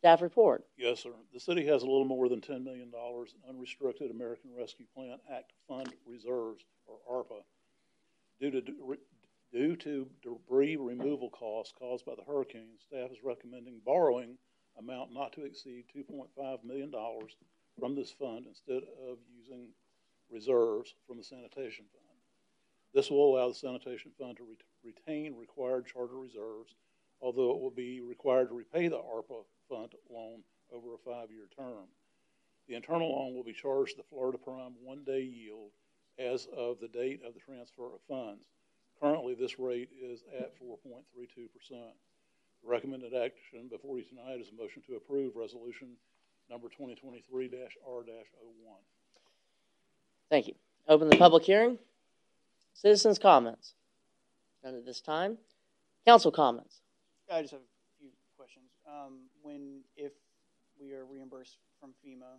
Staff 0.00 0.20
report. 0.20 0.64
Yes, 0.76 1.00
sir. 1.00 1.10
The 1.32 1.40
city 1.40 1.66
has 1.66 1.82
a 1.82 1.86
little 1.86 2.04
more 2.04 2.28
than 2.28 2.40
$10 2.40 2.64
million 2.64 2.90
in 2.92 3.48
unrestricted 3.48 4.10
American 4.10 4.50
Rescue 4.58 4.86
Plan 4.94 5.18
Act 5.34 5.52
Fund 5.68 5.92
reserves, 6.06 6.64
or 6.86 6.96
ARPA. 7.10 7.42
Due 8.40 8.50
to, 8.50 8.62
due 9.52 9.76
to 9.76 10.08
debris 10.22 10.76
removal 10.76 11.30
costs 11.30 11.72
caused 11.78 12.04
by 12.04 12.14
the 12.14 12.24
hurricane, 12.24 12.78
staff 12.78 13.10
is 13.10 13.24
recommending 13.24 13.80
borrowing 13.84 14.36
amount 14.78 15.12
not 15.12 15.32
to 15.32 15.44
exceed 15.44 15.84
$2.5 15.94 16.64
million 16.64 16.92
from 17.78 17.94
this 17.94 18.10
fund 18.12 18.46
instead 18.46 18.82
of 19.08 19.18
using 19.36 19.68
reserves 20.30 20.94
from 21.06 21.18
the 21.18 21.24
sanitation 21.24 21.84
fund. 21.92 22.18
This 22.94 23.10
will 23.10 23.34
allow 23.36 23.48
the 23.48 23.54
sanitation 23.54 24.12
fund 24.18 24.36
to 24.36 24.44
ret- 24.44 24.58
retain 24.82 25.36
required 25.36 25.86
charter 25.86 26.16
reserves, 26.16 26.74
although 27.20 27.50
it 27.50 27.60
will 27.60 27.70
be 27.70 28.00
required 28.00 28.48
to 28.48 28.54
repay 28.54 28.88
the 28.88 28.98
ARPA 28.98 29.44
fund 29.68 29.92
loan 30.08 30.42
over 30.72 30.94
a 30.94 30.98
five-year 30.98 31.48
term. 31.56 31.86
The 32.68 32.74
internal 32.74 33.10
loan 33.10 33.34
will 33.34 33.44
be 33.44 33.52
charged 33.52 33.96
the 33.96 34.04
Florida 34.04 34.38
Prime 34.38 34.74
one-day 34.82 35.22
yield 35.22 35.70
as 36.18 36.46
of 36.56 36.78
the 36.80 36.88
date 36.88 37.20
of 37.24 37.34
the 37.34 37.40
transfer 37.40 37.86
of 37.86 38.00
funds. 38.08 38.44
Currently, 39.00 39.34
this 39.34 39.58
rate 39.58 39.88
is 40.00 40.20
at 40.38 40.52
4.32%. 40.60 41.00
The 41.70 42.68
recommended 42.68 43.14
action 43.14 43.68
before 43.70 43.98
you 43.98 44.04
tonight 44.04 44.40
is 44.40 44.48
a 44.50 44.54
motion 44.60 44.82
to 44.88 44.96
approve 44.96 45.36
resolution 45.36 45.88
number 46.50 46.68
2023-R-01. 46.68 47.50
Thank 50.28 50.48
you. 50.48 50.54
Open 50.88 51.08
the 51.08 51.16
public 51.16 51.44
hearing. 51.44 51.78
Citizens' 52.74 53.18
comments. 53.18 53.74
None 54.62 54.74
at 54.74 54.84
this 54.84 55.00
time. 55.00 55.38
Council 56.06 56.30
comments. 56.30 56.80
I 57.32 57.40
just 57.40 57.52
have 57.52 57.60
a 57.60 57.98
few 57.98 58.10
questions. 58.36 58.66
um, 58.86 59.20
when, 59.42 59.80
if 59.96 60.12
we 60.80 60.92
are 60.92 61.04
reimbursed 61.04 61.56
from 61.80 61.90
FEMA, 62.04 62.38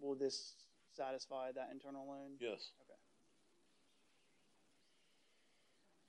will 0.00 0.14
this 0.14 0.52
satisfy 0.96 1.50
that 1.52 1.70
internal 1.72 2.06
loan? 2.06 2.32
Yes. 2.38 2.70
Okay. 2.82 2.98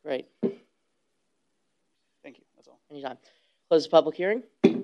Great. 0.06 0.28
Thank 0.43 2.38
you, 2.38 2.43
that's 2.56 2.68
all. 2.68 2.80
Anytime. 2.91 3.18
Close 3.70 3.86
the 3.86 3.89
public 3.89 4.16
hearing. 4.16 4.43
Okay, 4.64 4.84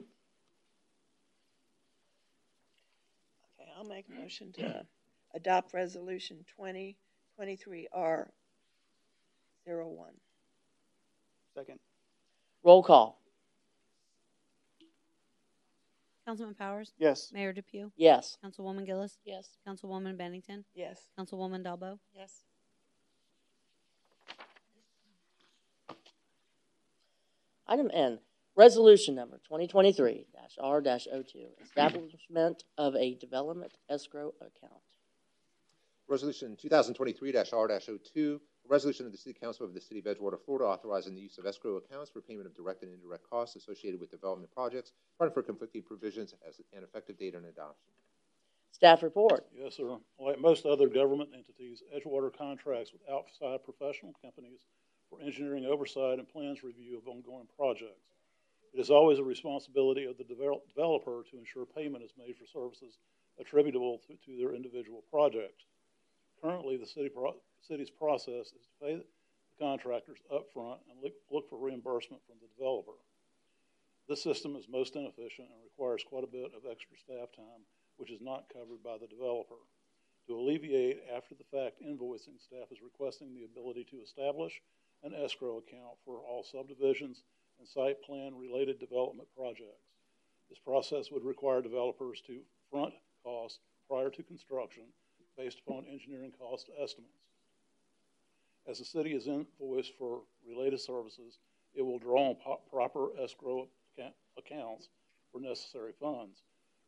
I'll 3.78 3.84
make 3.84 4.06
a 4.10 4.20
motion 4.20 4.52
to 4.54 4.84
adopt 5.36 5.76
resolution 5.76 6.44
twenty 6.56 6.98
twenty-three 7.36 7.88
R 7.94 8.32
zero 9.64 9.88
one. 9.90 10.14
Second. 11.56 11.78
Roll 12.64 12.82
call. 12.82 13.20
Councilman 16.26 16.56
Powers? 16.56 16.94
Yes. 16.98 17.32
Mayor 17.32 17.54
Depew? 17.54 17.92
Yes. 17.96 18.38
Councilwoman 18.44 18.88
Gillis? 18.88 19.20
Yes. 19.24 19.50
Councilwoman 19.68 20.18
Bennington? 20.18 20.66
Yes. 20.74 21.10
Councilwoman 21.20 21.64
Dalbo? 21.64 22.00
Yes. 22.16 22.44
Item 27.72 27.90
N, 27.94 28.20
resolution 28.58 29.16
number 29.16 29.40
2023-R-02, 29.50 31.26
establishment 31.64 32.66
of 32.78 32.96
a 32.98 33.16
development 33.16 33.78
escrow 33.90 34.34
account. 34.42 34.74
Resolution 36.10 36.58
2023-R-02, 36.62 38.42
resolution 38.68 39.06
of 39.06 39.14
the 39.14 39.18
City 39.18 39.40
Council 39.40 39.66
of 39.66 39.74
the 39.74 39.80
City 39.80 40.02
of 40.02 40.06
Edgewater, 40.06 40.38
Florida, 40.44 40.66
authorizing 40.66 41.16
the 41.16 41.22
use 41.22 41.38
of 41.38 41.46
escrow 41.46 41.78
accounts 41.78 42.12
for 42.12 42.20
payment 42.20 42.46
of 42.46 42.54
direct 42.54 42.84
and 42.84 42.92
indirect 42.94 43.24
costs 43.30 43.56
associated 43.56 44.02
with 44.02 44.12
development 44.12 44.52
projects, 44.52 44.92
providing 45.18 45.34
for 45.34 45.42
conflicting 45.42 45.82
provisions 45.82 46.34
as 46.46 46.60
an 46.76 46.84
effective 46.84 47.18
date 47.18 47.36
and 47.36 47.46
adoption. 47.46 47.94
Staff 48.74 49.02
report. 49.02 49.46
Yes, 49.58 49.78
sir. 49.78 49.96
Like 50.20 50.42
most 50.42 50.66
other 50.66 50.90
government 50.90 51.30
entities, 51.34 51.84
Edgewater 51.96 52.36
contracts 52.38 52.92
with 52.92 53.02
outside 53.10 53.64
professional 53.64 54.14
companies 54.22 54.60
for 55.12 55.22
engineering 55.22 55.66
oversight 55.66 56.18
and 56.20 56.28
plans 56.30 56.64
review 56.64 56.98
of 56.98 57.08
ongoing 57.08 57.48
projects. 57.58 58.08
It 58.74 58.80
is 58.80 58.90
always 58.90 59.20
a 59.20 59.24
responsibility 59.24 60.06
of 60.06 60.18
the 60.18 60.24
devel- 60.24 60.62
developer 60.74 61.24
to 61.30 61.38
ensure 61.38 61.66
payment 61.66 62.04
is 62.04 62.14
made 62.18 62.38
for 62.38 62.46
services 62.46 62.98
attributable 63.40 64.00
to, 64.08 64.16
to 64.16 64.38
their 64.38 64.56
individual 64.56 65.04
projects. 65.12 65.66
Currently, 66.42 66.78
the 66.78 66.88
city 66.88 67.10
pro- 67.10 67.36
city's 67.62 67.90
process 67.90 68.48
is 68.56 68.66
to 68.72 68.86
pay 68.86 68.96
the 68.96 69.06
contractors 69.60 70.20
upfront 70.32 70.80
and 70.90 71.04
look, 71.04 71.14
look 71.30 71.50
for 71.50 71.60
reimbursement 71.60 72.24
from 72.26 72.38
the 72.42 72.48
developer. 72.56 72.96
This 74.08 74.24
system 74.24 74.56
is 74.56 74.66
most 74.72 74.96
inefficient 74.96 75.52
and 75.52 75.64
requires 75.64 76.04
quite 76.08 76.24
a 76.24 76.32
bit 76.32 76.52
of 76.56 76.64
extra 76.70 76.98
staff 76.98 77.36
time, 77.36 77.62
which 77.98 78.12
is 78.12 78.22
not 78.22 78.48
covered 78.52 78.82
by 78.84 78.98
the 78.98 79.08
developer. 79.08 79.60
To 80.28 80.40
alleviate 80.40 81.04
after 81.14 81.36
the 81.36 81.44
fact 81.52 81.84
invoicing, 81.84 82.40
staff 82.40 82.72
is 82.72 82.82
requesting 82.82 83.34
the 83.34 83.44
ability 83.44 83.86
to 83.92 84.02
establish 84.02 84.62
an 85.04 85.14
escrow 85.14 85.58
account 85.58 85.98
for 86.06 86.20
all 86.20 86.44
subdivisions 86.44 87.24
and 87.60 87.68
site 87.68 88.02
plan 88.04 88.36
related 88.38 88.80
development 88.80 89.28
projects. 89.36 89.90
This 90.50 90.60
process 90.60 91.12
would 91.12 91.24
require 91.24 91.62
developers 91.62 92.22
to 92.28 92.40
front 92.70 92.94
costs 93.24 93.60
prior 93.88 94.10
to 94.10 94.24
construction 94.24 94.84
based 95.38 95.62
upon 95.66 95.86
engineering 95.92 96.32
cost 96.38 96.70
estimates. 96.82 97.14
As 98.68 98.80
the 98.80 98.86
city 98.86 99.14
is 99.14 99.28
invoiced 99.28 99.94
for 99.98 100.22
related 100.48 100.80
services, 100.80 101.40
it 101.74 101.82
will 101.82 102.00
draw 102.00 102.30
on 102.30 102.60
proper 102.70 103.10
escrow 103.20 103.68
account- 103.98 104.14
accounts 104.38 104.90
for 105.32 105.40
necessary 105.40 105.94
funds. 106.00 106.44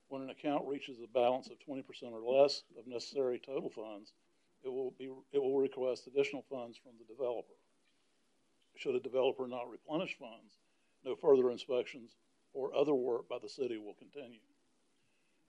When 0.09 0.21
an 0.21 0.29
account 0.29 0.67
reaches 0.67 0.99
a 0.99 1.07
balance 1.07 1.49
of 1.49 1.59
twenty 1.59 1.81
percent 1.81 2.13
or 2.13 2.21
less 2.21 2.63
of 2.77 2.85
necessary 2.85 3.39
total 3.39 3.69
funds, 3.69 4.11
it 4.63 4.69
will 4.69 4.91
be, 4.91 5.09
it 5.31 5.41
will 5.41 5.57
request 5.57 6.07
additional 6.07 6.43
funds 6.49 6.77
from 6.77 6.91
the 6.99 7.11
developer. 7.11 7.53
Should 8.75 8.95
a 8.95 8.99
developer 8.99 9.47
not 9.47 9.69
replenish 9.69 10.17
funds, 10.17 10.57
no 11.05 11.15
further 11.15 11.51
inspections 11.51 12.11
or 12.53 12.75
other 12.75 12.93
work 12.93 13.29
by 13.29 13.37
the 13.41 13.49
city 13.49 13.77
will 13.77 13.95
continue. 13.95 14.39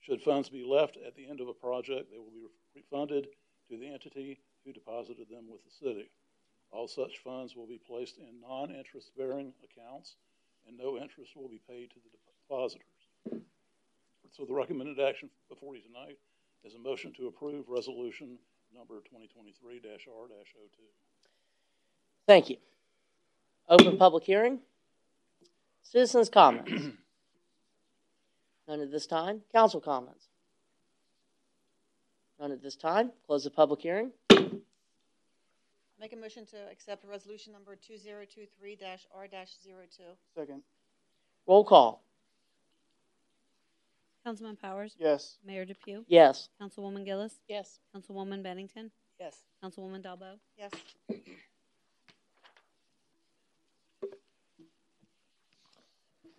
Should 0.01 0.23
funds 0.23 0.49
be 0.49 0.65
left 0.65 0.99
at 1.07 1.17
the 1.17 1.29
end 1.29 1.41
of 1.41 1.49
a 1.49 1.55
project, 1.55 2.11
they 2.11 2.19
will 2.19 2.31
be 2.31 2.47
refunded 2.75 3.29
to 3.71 3.79
the 3.79 3.93
entity 3.93 4.41
who 4.65 4.73
deposited 4.73 5.29
them 5.31 5.45
with 5.51 5.65
the 5.65 5.71
city. 5.71 6.11
All 6.71 6.89
such 6.89 7.19
funds 7.19 7.55
will 7.55 7.67
be 7.67 7.81
placed 7.87 8.19
in 8.19 8.41
non-interest 8.41 9.13
bearing 9.17 9.53
accounts 9.63 10.17
and 10.67 10.77
no 10.77 10.97
interest 10.97 11.37
will 11.37 11.49
be 11.49 11.61
paid 11.69 11.91
to 11.91 11.97
the 11.97 12.11
depositors. 12.49 12.85
So 14.31 14.45
the 14.45 14.55
recommended 14.55 14.99
action 14.99 15.31
before 15.49 15.77
you 15.77 15.83
tonight 15.83 16.19
is 16.65 16.75
a 16.75 16.79
motion 16.79 17.13
to 17.15 17.29
approve 17.29 17.69
resolution 17.69 18.39
number 18.75 19.01
twenty 19.09 19.29
twenty-three 19.29 19.81
R 19.85 20.29
2 20.29 20.35
Thank 22.27 22.51
you. 22.51 22.57
Open 23.69 23.97
public 23.97 24.25
hearing. 24.25 24.61
Citizens' 25.83 26.29
comments. 26.29 26.71
None 28.69 28.81
at 28.81 28.91
this 28.91 29.07
time. 29.07 29.43
Council 29.53 29.81
comments. 29.81 30.27
None 32.41 32.53
at 32.53 32.63
this 32.63 32.77
time. 32.77 33.13
Close 33.27 33.45
the 33.45 33.51
public 33.51 33.81
hearing. 33.81 34.11
Make 36.01 36.13
a 36.13 36.17
motion 36.17 36.45
to 36.47 36.57
accept 36.71 37.05
resolution 37.09 37.53
number 37.53 37.77
two 37.77 37.97
zero 37.97 38.25
two 38.25 38.47
three 38.59 38.77
dash 38.77 39.07
R 39.15 39.27
dash 39.27 39.51
zero 39.63 39.83
two. 39.97 40.03
Second. 40.39 40.63
Roll 41.47 41.65
call. 41.65 42.03
Councilman 44.25 44.57
Powers? 44.57 44.97
Yes. 44.99 45.37
Mayor 45.47 45.65
Depew? 45.67 46.05
Yes. 46.09 46.49
Councilwoman 46.61 47.05
Gillis? 47.05 47.35
Yes. 47.47 47.79
Councilwoman 47.95 48.43
Bennington? 48.43 48.91
Yes. 49.21 49.37
Councilwoman 49.63 50.03
Dalbo? 50.03 50.39
Yes. 50.59 50.73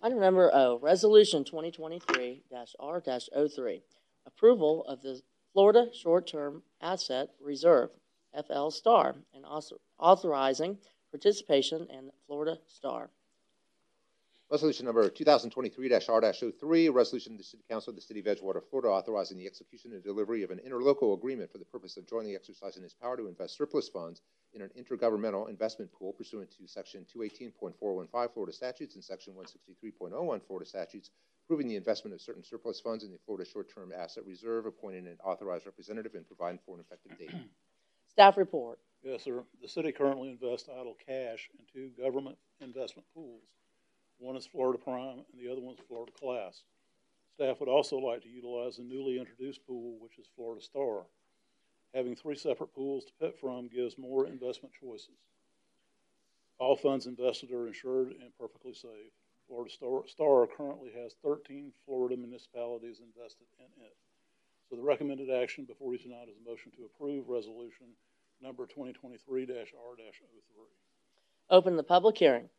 Item 0.06 0.20
number 0.20 0.52
O, 0.54 0.78
Resolution 0.84 1.44
2023-R-03, 1.46 3.82
approval 4.28 4.86
of 4.86 5.02
the 5.02 5.20
Florida 5.52 5.88
Short-Term 6.00 6.62
Asset 6.80 7.30
Reserve, 7.42 7.90
FL 8.46 8.70
STAR, 8.70 9.16
and 9.34 9.44
authorizing 9.98 10.78
participation 11.10 11.88
in 11.90 12.12
Florida 12.28 12.60
STAR. 12.68 13.10
Resolution 14.52 14.86
number 14.86 15.10
2023-R-03, 15.10 16.94
resolution 16.94 17.32
of 17.32 17.40
the 17.40 17.44
City 17.44 17.64
Council 17.68 17.90
of 17.90 17.96
the 17.96 18.02
City 18.04 18.20
of 18.20 18.28
Edgewater, 18.28 18.62
Florida, 18.70 18.90
authorizing 18.90 19.40
the 19.40 19.48
execution 19.48 19.92
and 19.92 20.04
delivery 20.04 20.44
of 20.44 20.52
an 20.52 20.60
interlocal 20.60 21.18
agreement 21.18 21.52
for 21.52 21.58
the 21.58 21.66
purpose 21.66 21.98
of 21.98 22.08
jointly 22.08 22.36
exercising 22.36 22.84
its 22.84 22.94
power 22.94 23.18
to 23.18 23.26
invest 23.26 23.58
surplus 23.58 23.90
funds 23.90 24.22
in 24.56 24.62
an 24.62 24.72
intergovernmental 24.80 25.50
investment 25.50 25.92
pool 25.92 26.14
pursuant 26.14 26.50
to 26.52 26.66
Section 26.66 27.06
218.415 27.16 28.34
Florida 28.34 28.54
statutes 28.54 28.96
and 28.96 29.04
Section 29.04 29.34
163.01 29.34 30.42
Florida 30.48 30.66
statutes, 30.66 31.12
approving 31.46 31.68
the 31.68 31.76
investment 31.76 32.14
of 32.14 32.22
certain 32.22 32.44
surplus 32.44 32.80
funds 32.80 33.04
in 33.04 33.12
the 33.12 33.20
Florida 33.26 33.50
Short-Term 33.50 33.92
Asset 33.96 34.26
Reserve, 34.26 34.66
appointing 34.66 35.08
an 35.08 35.18
authorized 35.24 35.66
representative, 35.66 36.16
and 36.16 36.26
providing 36.26 36.60
for 36.66 36.76
an 36.76 36.82
effective 36.82 37.18
date. 37.20 37.36
Staff 38.08 38.38
report. 38.38 38.80
Yes, 39.04 39.24
sir. 39.24 39.44
The 39.62 39.68
city 39.68 39.92
currently 39.92 40.30
invests 40.30 40.70
idle 40.70 40.96
cash 41.06 41.50
in 41.60 41.66
two 41.72 41.92
government 42.02 42.38
investment 42.62 43.06
pools. 43.14 43.44
One 44.18 44.38
is 44.38 44.48
Florida 44.48 44.80
Prime 44.82 45.26
and 45.32 45.40
the 45.40 45.52
other 45.52 45.62
one 45.62 45.76
is 45.76 45.82
Florida 45.88 46.12
Class. 46.18 46.64
Staff 47.36 47.60
would 47.60 47.68
also 47.68 47.98
like 47.98 48.22
to 48.24 48.30
utilize 48.30 48.78
the 48.78 48.84
newly 48.84 49.20
introduced 49.20 49.68
pool, 49.68 49.98
which 50.00 50.18
is 50.18 50.26
Florida 50.36 50.62
Star. 50.62 51.04
Having 51.94 52.16
three 52.16 52.36
separate 52.36 52.74
pools 52.74 53.06
to 53.06 53.12
pick 53.22 53.40
from 53.40 53.68
gives 53.68 53.98
more 53.98 54.28
investment 54.28 54.74
choices. 54.80 55.16
All 56.58 56.76
funds 56.76 57.06
invested 57.06 57.52
are 57.52 57.68
insured 57.68 58.12
and 58.12 58.38
perfectly 58.40 58.74
safe. 58.74 59.12
Florida 59.48 59.72
Star, 60.08 60.48
currently 60.48 60.92
has 60.92 61.14
thirteen 61.24 61.72
Florida 61.86 62.18
municipalities 62.18 63.00
invested 63.00 63.46
in 63.60 63.84
it. 63.86 63.96
So 64.70 64.76
the 64.76 64.82
recommended 64.82 65.30
action 65.30 65.66
before 65.66 65.94
you 65.94 66.00
tonight 66.00 66.28
is 66.30 66.38
a 66.44 66.50
motion 66.50 66.72
to 66.72 66.86
approve 66.86 67.30
resolution 67.30 67.88
number 68.42 68.66
twenty 68.66 68.94
twenty-three 68.94 69.44
R 69.44 69.48
3 69.48 70.06
Open 71.50 71.78
the 71.78 71.84
public 71.84 72.18
hearing. 72.18 72.50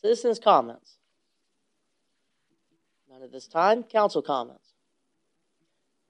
Citizens' 0.00 0.38
comments. 0.38 0.98
None 3.10 3.22
at 3.22 3.32
this 3.32 3.46
time. 3.46 3.82
Council 3.82 4.20
comments. 4.20 4.72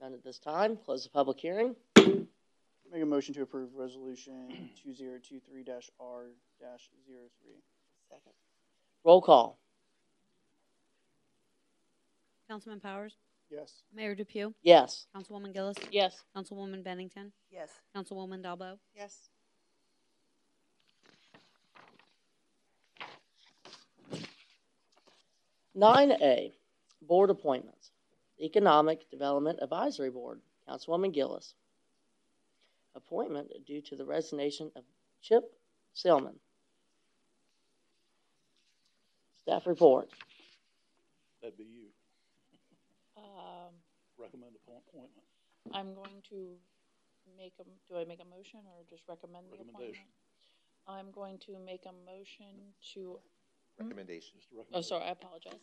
None 0.01 0.13
at 0.13 0.23
this 0.23 0.37
time. 0.39 0.77
Close 0.77 1.03
the 1.03 1.09
public 1.09 1.39
hearing. 1.39 1.75
Make 1.95 3.01
a 3.01 3.05
motion 3.05 3.33
to 3.33 3.41
approve 3.41 3.69
resolution 3.75 4.69
two 4.83 4.93
zero 4.93 5.17
two 5.21 5.39
three 5.39 5.63
dash 5.63 5.89
R 5.99 6.25
dash 6.59 6.89
zero 7.05 7.23
three. 7.41 7.61
Second. 8.09 8.31
Roll 9.03 9.21
call. 9.21 9.57
Councilman 12.49 12.79
Powers? 12.79 13.13
Yes. 13.49 13.81
Mayor 13.93 14.15
Depew? 14.15 14.53
Yes. 14.61 15.07
Councilwoman 15.15 15.53
Gillis? 15.53 15.77
Yes. 15.91 16.23
Councilwoman 16.35 16.83
Bennington? 16.83 17.31
Yes. 17.51 17.69
Councilwoman 17.95 18.41
Dalbo? 18.41 18.77
Yes. 18.95 19.29
Nine 25.75 26.11
A, 26.21 26.53
Board 27.01 27.29
Appointments. 27.29 27.91
Economic 28.39 29.09
Development 29.09 29.59
Advisory 29.61 30.09
Board, 30.09 30.41
Councilwoman 30.67 31.13
Gillis. 31.13 31.55
Appointment 32.95 33.51
due 33.65 33.81
to 33.81 33.95
the 33.95 34.05
resignation 34.05 34.71
of 34.75 34.83
Chip 35.21 35.43
Silman. 35.95 36.35
Staff 39.35 39.67
report. 39.67 40.09
That'd 41.41 41.57
be 41.57 41.63
you. 41.63 41.87
Um, 43.17 43.73
Recommend 44.17 44.53
appointment. 44.67 45.09
I'm 45.73 45.93
going 45.93 46.21
to 46.29 46.55
make 47.37 47.53
a, 47.59 47.63
do 47.63 47.99
I 47.99 48.05
make 48.05 48.19
a 48.19 48.25
motion 48.25 48.61
or 48.65 48.83
just 48.89 49.03
recommend 49.07 49.45
the 49.51 49.55
appointment? 49.55 49.77
Recommendation. 49.77 50.05
I'm 50.87 51.11
going 51.11 51.37
to 51.39 51.59
make 51.63 51.83
a 51.85 51.93
motion 52.05 52.73
to, 52.93 53.19
Recommendation. 53.79 54.37
oh, 54.73 54.81
sorry, 54.81 55.03
I 55.05 55.11
apologize. 55.11 55.59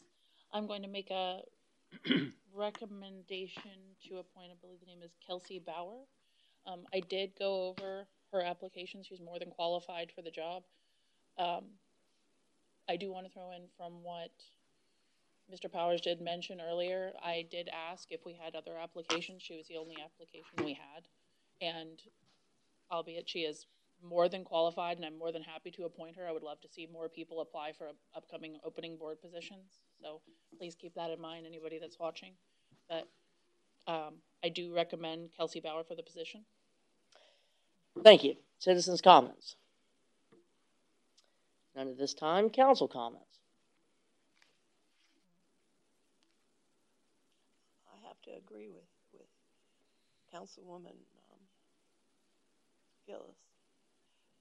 I'm 0.53 0.67
going 0.67 0.83
to 0.83 0.89
make 0.89 1.11
a 1.11 1.41
recommendation 2.55 3.97
to 4.09 4.19
appoint, 4.19 4.53
I 4.53 4.57
believe 4.61 4.81
the 4.81 4.87
name 4.87 5.03
is 5.03 5.13
Kelsey 5.27 5.59
Bauer. 5.59 6.05
Um, 6.67 6.81
I 6.93 7.01
did 7.01 7.33
go 7.39 7.69
over 7.69 8.07
her 8.33 8.43
application. 8.43 9.03
She's 9.03 9.21
more 9.21 9.39
than 9.39 9.51
qualified 9.51 10.13
for 10.15 10.23
the 10.23 10.31
job. 10.31 10.63
Um, 11.39 11.65
I 12.89 12.97
do 12.97 13.13
want 13.13 13.27
to 13.27 13.33
throw 13.33 13.53
in 13.53 13.63
from 13.77 14.03
what 14.03 14.31
Mr. 15.53 15.71
Powers 15.71 16.01
did 16.01 16.21
mention 16.21 16.61
earlier. 16.61 17.13
I 17.23 17.47
did 17.51 17.69
ask 17.69 18.11
if 18.11 18.25
we 18.25 18.35
had 18.35 18.55
other 18.55 18.79
applications. 18.79 19.43
She 19.43 19.57
was 19.57 19.67
the 19.69 19.77
only 19.77 19.97
application 20.03 20.65
we 20.65 20.75
had. 20.75 21.09
And 21.61 22.01
albeit 22.91 23.29
she 23.29 23.41
is 23.41 23.67
more 24.05 24.29
than 24.29 24.45
qualified 24.45 24.97
and 24.97 25.07
I'm 25.07 25.19
more 25.19 25.33
than 25.33 25.43
happy 25.43 25.71
to 25.73 25.85
appoint 25.85 26.17
her, 26.17 26.29
I 26.29 26.33
would 26.33 26.43
love 26.43 26.61
to 26.61 26.69
see 26.69 26.87
more 26.93 27.09
people 27.09 27.41
apply 27.41 27.73
for 27.73 27.91
upcoming 28.15 28.59
opening 28.65 28.97
board 28.97 29.21
positions. 29.21 29.81
So 30.01 30.21
please 30.59 30.75
keep 30.75 30.95
that 30.95 31.11
in 31.11 31.21
mind, 31.21 31.47
anybody 31.47 31.79
that's 31.79 31.99
watching. 31.99 32.33
But 32.89 33.09
um, 33.87 34.15
I 34.43 34.49
do 34.49 34.75
recommend 34.75 35.31
Kelsey 35.37 35.61
Bauer 35.61 35.85
for 35.85 35.95
the 35.95 36.03
position. 36.03 36.45
Thank 38.03 38.25
you. 38.25 38.37
Citizens' 38.59 39.01
comments. 39.01 39.57
None 41.77 41.89
at 41.89 41.99
this 41.99 42.15
time. 42.15 42.51
Council 42.51 42.89
comments. 42.89 43.41
I 47.93 48.07
have 48.07 48.21
to 48.23 48.31
agree 48.37 48.69
with, 48.69 48.85
with 49.13 49.29
Councilwoman 50.33 50.97
um, 51.31 51.41
Gillis. 53.07 53.54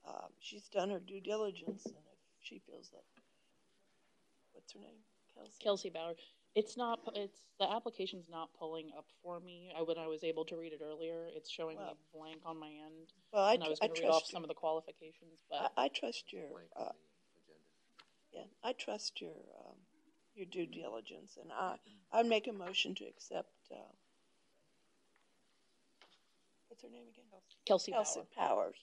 Um, 0.07 0.29
she's 0.39 0.67
done 0.67 0.89
her 0.89 0.99
due 0.99 1.21
diligence, 1.21 1.85
and 1.85 1.95
if 1.95 2.19
she 2.41 2.61
feels 2.69 2.89
that, 2.89 3.03
what's 4.51 4.73
her 4.73 4.79
name? 4.79 4.99
Kelsey? 5.33 5.51
Kelsey 5.63 5.89
Bauer. 5.89 6.13
It's 6.55 6.77
not, 6.77 6.99
it's, 7.15 7.39
the 7.59 7.71
application's 7.71 8.27
not 8.29 8.49
pulling 8.59 8.91
up 8.95 9.05
for 9.23 9.39
me. 9.39 9.73
I, 9.75 9.81
when 9.81 9.97
I 9.97 10.07
was 10.07 10.23
able 10.23 10.45
to 10.45 10.55
read 10.55 10.71
it 10.73 10.81
earlier, 10.83 11.27
it's 11.35 11.49
showing 11.49 11.77
me 11.77 11.83
blank 12.13 12.41
on 12.45 12.59
my 12.59 12.67
end. 12.67 13.13
Well, 13.31 13.43
I 13.43 13.55
And 13.55 13.63
I 13.63 13.69
was 13.69 13.79
gonna 13.79 13.93
read 13.93 14.03
off 14.03 14.21
trust 14.21 14.31
some 14.31 14.43
of 14.43 14.49
the 14.49 14.53
qualifications, 14.53 15.41
but. 15.49 15.71
I, 15.75 15.85
I 15.85 15.87
trust 15.87 16.31
your, 16.31 16.67
uh, 16.75 16.91
yeah, 18.31 18.43
I 18.63 18.73
trust 18.73 19.19
your, 19.19 19.31
um, 19.31 19.75
your 20.35 20.45
due 20.45 20.67
diligence, 20.67 21.37
and 21.41 21.51
I, 21.51 21.77
I'd 22.11 22.27
make 22.27 22.47
a 22.47 22.53
motion 22.53 22.93
to 22.95 23.05
accept, 23.05 23.49
uh, 23.71 23.77
what's 26.67 26.83
her 26.83 26.89
name 26.89 27.05
again? 27.11 27.25
Kelsey 27.65 27.91
Kelsey 27.93 28.19
Bauer. 28.37 28.47
Powers 28.47 28.77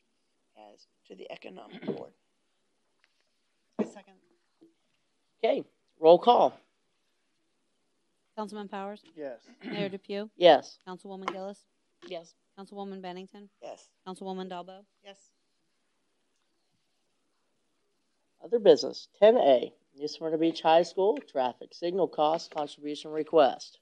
as 0.72 0.86
to 1.08 1.14
the 1.14 1.30
Economic 1.30 1.84
Board. 1.96 2.12
Second. 3.84 4.14
Okay, 5.42 5.64
roll 5.98 6.18
call. 6.18 6.52
Councilman 8.36 8.68
Powers? 8.68 9.02
Yes. 9.16 9.40
Mayor 9.64 9.88
Depew? 9.88 10.28
Yes. 10.36 10.78
Councilwoman 10.86 11.32
Gillis? 11.32 11.58
Yes. 12.06 12.34
Councilwoman 12.58 13.00
Bennington? 13.02 13.48
Yes. 13.62 13.88
Councilwoman 14.06 14.48
Dalbo? 14.50 14.80
Yes. 15.04 15.16
Other 18.44 18.58
business. 18.58 19.08
Ten 19.18 19.36
A, 19.36 19.72
New 19.98 20.08
Smyrna 20.08 20.38
Beach 20.38 20.62
High 20.62 20.82
School 20.82 21.18
Traffic 21.30 21.74
Signal 21.74 22.08
Cost 22.08 22.50
Contribution 22.50 23.10
Request. 23.10 23.78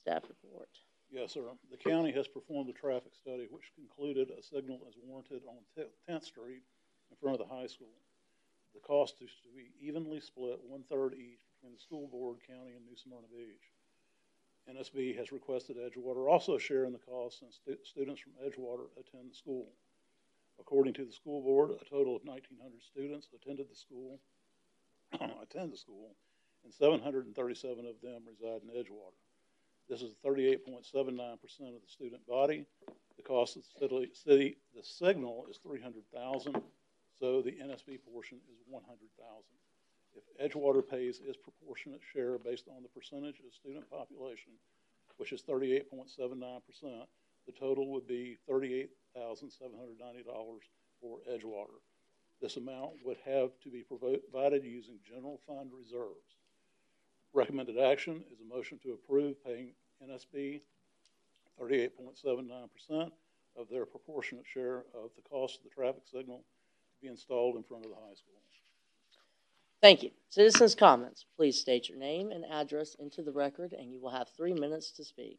Staff 0.00 0.22
report. 0.28 0.68
Yes, 1.16 1.32
sir. 1.32 1.48
The 1.70 1.78
county 1.78 2.12
has 2.12 2.28
performed 2.28 2.68
a 2.68 2.74
traffic 2.74 3.14
study 3.16 3.48
which 3.48 3.72
concluded 3.72 4.28
a 4.28 4.42
signal 4.42 4.84
is 4.86 5.00
warranted 5.02 5.40
on 5.48 5.64
Tenth 6.06 6.24
Street 6.24 6.60
in 7.10 7.16
front 7.16 7.40
of 7.40 7.48
the 7.48 7.54
high 7.54 7.66
school. 7.66 7.96
The 8.74 8.84
cost 8.84 9.14
is 9.22 9.30
to 9.40 9.48
be 9.56 9.72
evenly 9.80 10.20
split, 10.20 10.60
one-third 10.68 11.14
each, 11.14 11.40
between 11.56 11.72
the 11.72 11.80
school 11.80 12.06
board, 12.08 12.36
county, 12.46 12.76
and 12.76 12.84
New 12.84 13.00
Smyrna 13.00 13.32
Beach. 13.32 13.64
NSB 14.68 15.16
has 15.16 15.32
requested 15.32 15.78
Edgewater 15.78 16.28
also 16.30 16.58
share 16.58 16.84
in 16.84 16.92
the 16.92 16.98
cost 16.98 17.40
since 17.40 17.54
stu- 17.64 17.80
students 17.82 18.20
from 18.20 18.36
Edgewater 18.44 18.92
attend 19.00 19.30
the 19.30 19.34
school. 19.34 19.72
According 20.60 20.92
to 21.00 21.06
the 21.06 21.12
school 21.12 21.40
board, 21.40 21.70
a 21.70 21.84
total 21.88 22.14
of 22.14 22.26
nineteen 22.26 22.58
hundred 22.60 22.82
students 22.82 23.28
attended 23.34 23.70
the 23.70 23.74
school, 23.74 24.20
attend 25.40 25.72
the 25.72 25.78
school, 25.78 26.14
and 26.62 26.74
seven 26.74 27.00
hundred 27.00 27.24
and 27.24 27.34
thirty-seven 27.34 27.86
of 27.86 28.02
them 28.02 28.20
reside 28.28 28.60
in 28.60 28.68
Edgewater. 28.68 29.16
This 29.88 30.02
is 30.02 30.14
thirty-eight 30.24 30.66
point 30.66 30.84
seven 30.84 31.16
nine 31.16 31.36
percent 31.38 31.74
of 31.74 31.80
the 31.80 31.88
student 31.88 32.26
body. 32.26 32.66
The 33.16 33.22
cost 33.22 33.56
of 33.56 33.62
the 33.78 34.08
city, 34.12 34.56
the 34.74 34.82
signal 34.82 35.46
is 35.48 35.58
three 35.58 35.80
hundred 35.80 36.02
thousand, 36.12 36.56
so 37.18 37.40
the 37.40 37.52
NSB 37.52 38.00
portion 38.12 38.38
is 38.50 38.58
one 38.68 38.82
hundred 38.82 39.10
thousand. 39.16 39.56
If 40.16 40.24
Edgewater 40.42 40.82
pays 40.82 41.20
its 41.24 41.36
proportionate 41.36 42.00
share 42.12 42.38
based 42.38 42.68
on 42.68 42.82
the 42.82 42.88
percentage 42.88 43.38
of 43.46 43.54
student 43.54 43.88
population, 43.88 44.52
which 45.18 45.32
is 45.32 45.42
thirty-eight 45.42 45.88
point 45.90 46.10
seven 46.10 46.40
nine 46.40 46.60
percent, 46.66 47.06
the 47.46 47.52
total 47.52 47.88
would 47.92 48.08
be 48.08 48.38
thirty-eight 48.48 48.90
thousand 49.14 49.50
seven 49.50 49.76
hundred 49.78 49.98
ninety 50.00 50.24
dollars 50.24 50.64
for 51.00 51.18
Edgewater. 51.30 51.78
This 52.42 52.56
amount 52.56 52.92
would 53.04 53.18
have 53.24 53.50
to 53.62 53.70
be 53.70 53.82
provided 53.82 54.64
using 54.64 54.98
general 55.08 55.40
fund 55.46 55.70
reserves. 55.72 56.35
Recommended 57.34 57.78
action 57.78 58.24
is 58.32 58.40
a 58.40 58.54
motion 58.54 58.78
to 58.82 58.92
approve 58.92 59.42
paying 59.44 59.72
NSB 60.02 60.60
thirty-eight 61.58 61.96
point 61.96 62.16
seven 62.18 62.48
nine 62.48 62.68
percent 62.72 63.12
of 63.58 63.68
their 63.68 63.86
proportionate 63.86 64.44
share 64.46 64.84
of 64.94 65.10
the 65.16 65.22
cost 65.28 65.58
of 65.58 65.64
the 65.64 65.70
traffic 65.70 66.02
signal 66.10 66.38
to 66.38 67.02
be 67.02 67.08
installed 67.08 67.56
in 67.56 67.62
front 67.62 67.84
of 67.84 67.90
the 67.90 67.96
high 67.96 68.14
school. 68.14 68.34
Thank 69.82 70.02
you. 70.02 70.10
Citizens' 70.30 70.74
comments. 70.74 71.26
Please 71.36 71.60
state 71.60 71.88
your 71.88 71.98
name 71.98 72.30
and 72.30 72.44
address 72.46 72.96
into 72.98 73.22
the 73.22 73.32
record, 73.32 73.72
and 73.72 73.92
you 73.92 74.00
will 74.00 74.10
have 74.10 74.28
three 74.36 74.54
minutes 74.54 74.90
to 74.92 75.04
speak. 75.04 75.38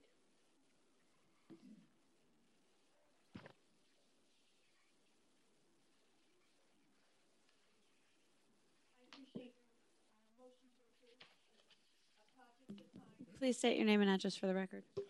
Please 13.47 13.63
state 13.63 13.79
your 13.79 13.87
name 13.87 14.03
and 14.03 14.11
address 14.11 14.35
for 14.35 14.43
the 14.43 14.51
record. 14.51 14.83
I've 14.99 15.07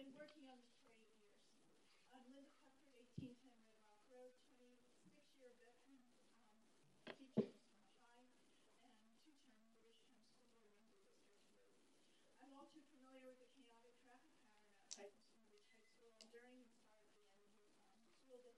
been 0.00 0.16
working 0.16 0.48
on 0.48 0.56
this 0.64 0.72
for 0.80 0.88
eight 0.96 1.12
years. 1.20 1.36
I'm 2.08 2.24
Linda 2.32 2.56
Cuthbert, 2.64 3.04
eighteen 3.20 3.52
ten 3.52 3.68
Red 3.68 3.84
Rock 3.84 4.00
Road, 4.08 4.32
twenty-six 4.56 5.28
year 5.36 5.52
veteran, 5.60 5.92
um, 7.04 7.20
teacher 7.20 7.52
in 7.52 7.84
Summer 8.00 8.32
High, 8.80 8.96
and 8.96 9.12
two-term 9.20 9.60
British 9.84 10.00
Town 10.08 10.16
School 10.32 10.72
Board 10.72 10.96
member 10.96 11.12
of 11.12 11.20
District 11.20 11.52
Road. 11.52 11.68
I'm 12.40 12.56
all 12.56 12.72
too 12.72 12.80
familiar 12.96 13.20
with 13.28 13.36
the 13.36 13.48
chaotic 13.52 13.92
traffic 14.00 14.32
pattern 14.40 14.72
outside 14.88 15.12
the 15.12 15.20
Smyrna 15.20 15.52
Beach 15.52 15.68
High 15.68 15.84
School 16.00 16.16
during 16.32 16.64
and 16.64 16.64
start 16.64 16.96
of 16.96 17.04
the 17.12 17.20
end 17.20 17.28
of, 17.28 17.60
um, 17.76 17.92
school 18.24 18.40
days. 18.40 18.56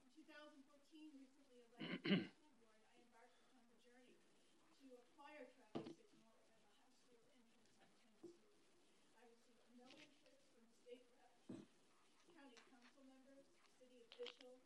In 0.00 0.08
two 0.16 0.24
thousand 0.24 0.64
fourteen, 0.64 1.12
recently 1.12 1.60
elected 1.60 2.08
to 2.08 2.16
the 2.16 2.24
school 2.32 2.56
board, 2.56 2.80
I 2.88 2.96
embarked 2.96 3.36
upon 3.44 3.60
the 3.68 3.76
journey 3.84 4.16
to 4.82 4.98
acquire 4.98 5.46
traffic 5.54 5.86
signal 5.94 6.26
at 6.26 6.42
the 6.42 6.50
high 6.50 6.90
school 6.90 7.46
entrance 7.46 7.54
on 7.78 7.86
Tenth 7.86 8.02
Street. 8.18 8.42
I 9.22 9.30
received 9.30 9.62
no 9.78 9.86
interest 10.02 10.42
from 10.50 10.66
state 10.82 11.06
reps, 11.22 11.62
county 12.34 12.60
council 12.66 13.06
members, 13.06 13.46
city 13.78 14.02
officials, 14.02 14.60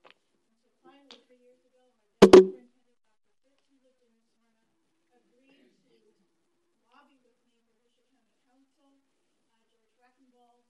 until 1.07 1.23
finally 1.23 1.31
three 1.31 1.39
years 1.39 1.63
ago, 1.63 1.87
my 2.03 2.11
then 2.19 2.67
superintendent, 2.67 2.99
Dr. 3.07 3.31
Fritz, 3.39 3.63
who 3.71 3.79
lived 3.79 4.03
in 4.03 4.11
New 4.11 4.27
Smyrna, 4.27 4.75
agreed 5.15 5.71
to 5.87 5.95
lobby 6.91 7.15
with 7.23 7.39
me 7.47 7.63
for 7.63 7.79
Volusia 7.95 8.35
County 8.43 8.67
Council. 8.75 9.15
Uh, 9.47 9.55
George 9.71 9.95
Recktenwald 10.03 10.67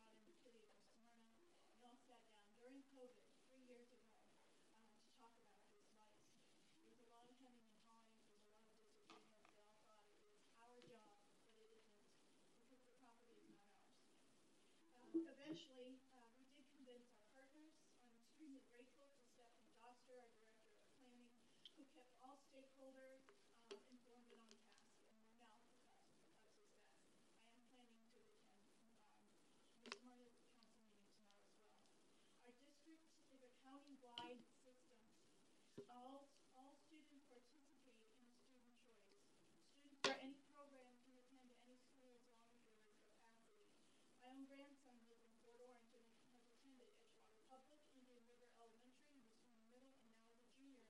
brought 0.00 0.16
in 0.16 0.24
the 0.24 0.32
city 0.40 0.64
of 0.64 0.72
New 0.80 0.88
Smyrna. 0.96 1.28
We 1.76 1.84
all 1.84 2.00
sat 2.08 2.24
down 2.24 2.48
during 2.56 2.88
COVID, 2.96 3.20
three 3.52 3.68
years 3.68 3.92
ago, 3.92 4.16
um, 4.48 4.80
to 4.96 5.12
talk 5.20 5.36
about 5.44 5.60
this 5.68 5.84
life. 5.92 6.24
There 6.80 6.88
was 6.88 7.04
a 7.04 7.12
lot 7.12 7.28
of 7.28 7.36
hemming 7.36 7.68
and 7.68 7.76
hawing, 7.84 8.32
there 8.32 8.32
was 8.32 8.48
a 8.48 8.64
lot 8.64 8.80
of 8.80 9.28
disagreement. 9.28 9.84
They 9.92 9.92
all 9.92 10.16
thought 10.56 10.72
it 10.72 10.88
was 10.88 11.04
our 11.04 11.20
job, 11.20 11.52
but 11.52 11.60
it 11.60 11.68
isn't 11.76 12.00
because 12.64 12.80
the 12.80 12.96
property 12.96 13.60
is 13.92 14.24
not 14.24 14.40
ours. 14.40 14.72
Um, 14.88 15.20
eventually, 15.36 16.00
uh, 16.16 16.32
we 16.40 16.48
did 16.56 16.64
convince 16.72 17.12
our 17.12 17.28
partners. 17.36 17.76
I'm 18.00 18.16
extremely 18.24 18.64
grateful 18.72 19.12
to 19.12 19.20
Stephanie 19.36 19.66
our 19.86 19.94
director 20.02 20.50
of 20.50 20.82
planning, 20.98 21.30
kept 21.96 22.12
all 22.20 22.36
stakeholders 22.52 23.24
um, 23.72 23.80
informed 23.88 24.28
and 24.28 24.44
on 24.44 25.24
task. 25.40 25.64
And 25.80 25.96
we're 25.96 26.12
now 26.12 26.28
at 26.28 26.44
the 26.44 26.52
cusp 26.52 26.68
of 26.68 26.76
success. 26.84 27.16
I 27.40 27.56
am 27.56 27.64
planning 27.72 28.04
to 28.12 28.20
attend 28.20 28.92
um, 29.24 29.40
Ms. 29.88 29.96
Mario's 30.04 30.36
council 30.52 30.76
meeting 30.84 31.08
tomorrow 31.16 31.88
as 32.04 32.12
well. 32.20 32.36
Our 32.44 32.52
district 32.52 33.00
is 33.32 33.40
a 33.40 33.50
county-wide 33.64 34.44
system. 34.60 35.00
All, 35.88 36.28
all 36.52 36.76
students 36.84 37.24
participate 37.32 37.96
in 38.20 38.28
student 38.44 38.76
choice. 38.84 39.08
Students 39.72 39.96
for 40.04 40.12
any 40.20 40.36
program 40.52 40.92
can 41.00 41.16
attend 41.16 41.48
any 41.64 41.80
school 41.80 42.20
as 42.20 42.36
long 42.36 42.60
as 42.60 42.76
there 42.76 42.76
is 42.76 42.92
capacity. 42.92 43.64
My 43.88 44.04
own 44.28 44.44
grandson 44.44 45.00
lives 45.08 45.24
in 45.24 45.32
Port 45.40 45.64
Orange 45.64 45.96
and 45.96 46.04
has 46.04 46.44
attended 46.52 46.92
Edgewater 46.92 47.32
Public, 47.48 47.80
Indian 47.96 48.20
River 48.28 48.52
Elementary, 48.60 49.16
Muslim 49.24 49.56
Middle, 49.64 49.88
and 49.96 50.12
now 50.12 50.28
is 50.28 50.36
a 50.36 50.48
junior 50.52 50.84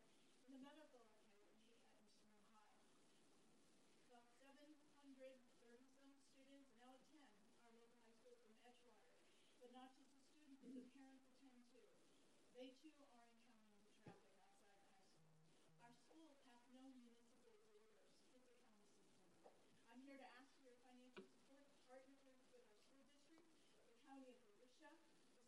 in 0.46 0.54
the 0.56 0.62
medical 0.62 1.02
academy 1.02 1.50
at 1.58 1.66
Muslim 1.74 2.38
High. 2.54 2.72
About 4.06 4.24
seven 4.40 4.70
hundred 4.94 5.36
thirty-some 5.60 6.14
students, 6.30 6.70
now 6.78 6.94
at 6.94 7.02
ten, 7.10 7.26
our 7.66 7.74
local 7.76 7.98
high 8.00 8.16
school 8.16 8.38
from 8.40 8.54
Edgewater. 8.62 9.10
But 9.60 9.74
not 9.74 9.90
just 9.98 10.14
the 10.14 10.22
students, 10.32 10.62
but 10.62 10.72
the 10.72 10.86
parents 10.96 11.26
attend 11.28 11.66
too. 11.74 11.90
They 12.66 12.74
too 12.82 12.90
are 13.14 13.30
encountering 13.30 13.94
traffic 14.02 14.74
outside 15.78 15.94
school. 16.02 16.26
Our 16.50 16.66
no 16.74 16.82
municipal 16.98 17.62
system. 17.62 18.02
I'm 19.86 20.02
here 20.02 20.18
to 20.18 20.26
ask 20.34 20.50
for 20.58 20.74
financial 20.82 21.30
support 21.30 21.62
with 22.10 22.18
our 22.26 22.34
school 22.42 22.66
district, 23.06 23.46
the 23.86 23.94
county 24.02 24.34
of 24.34 24.58
the 24.58 24.66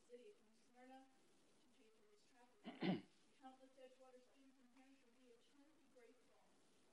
city 0.06 0.30
New 0.46 0.54
Smyrna, 0.70 1.10
to 1.10 1.66
pay 1.74 1.90
for 1.98 2.06
this 2.06 2.22
traffic. 2.30 3.02
Countless 3.42 3.74
Edgewater 3.82 4.22
students 4.22 4.54
and 4.62 4.70
parents 4.78 5.02
will 5.02 5.18
be 5.18 5.34
eternally 5.34 5.90
grateful 5.90 6.30
for 6.38 6.54
a 6.54 6.70
much 6.70 6.86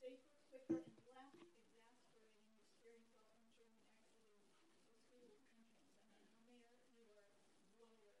safer, 0.00 0.40
quicker, 0.48 0.88
and 0.88 0.96
less 1.12 1.36
exasperating 1.52 2.48
experience 2.48 3.12
while 3.12 3.28
entering 3.44 3.76
and 3.76 3.92
exiting 4.08 4.80
the 4.80 4.88
school 5.04 5.20
entrance. 5.36 5.68
And 6.00 6.32
uh, 6.32 6.32
Mayor, 6.48 6.80
you 6.96 6.96
are 6.96 7.12
well 7.12 7.28
aware 7.76 7.92
of 7.92 7.92
this. 8.00 8.16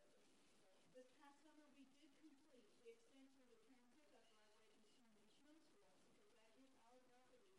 This 0.94 1.10
past 1.18 1.42
summer, 1.42 1.66
we 1.74 1.90
did 1.90 1.90
complete 1.98 2.38
the 2.54 2.62
extension 2.62 3.26
of 3.34 3.50
the 3.50 3.58
parent 3.66 3.90
pickup 3.98 4.22
driveway 4.30 4.70
to 4.70 4.78
Eastern 4.78 5.02
Middle 5.02 5.26
School 5.34 5.58
because 5.66 6.46
that 6.46 6.54
is 6.54 6.70
our 6.86 7.02
property. 7.18 7.50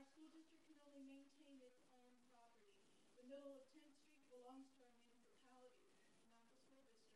Our 0.00 0.04
school 0.08 0.32
district 0.32 0.64
can 0.64 0.80
only 0.88 1.04
maintain 1.12 1.60
its 1.60 1.76
own 1.92 2.16
property. 2.32 2.72
The 3.20 3.23
middle 3.34 3.58
of 3.58 3.66
10th 3.74 3.98
Street 3.98 4.30
belongs 4.30 4.70
to 4.78 4.82
our 4.86 4.94
municipality, 4.94 5.82
not 5.90 6.06
the 6.06 6.22
school 6.22 6.62
district, 6.70 7.10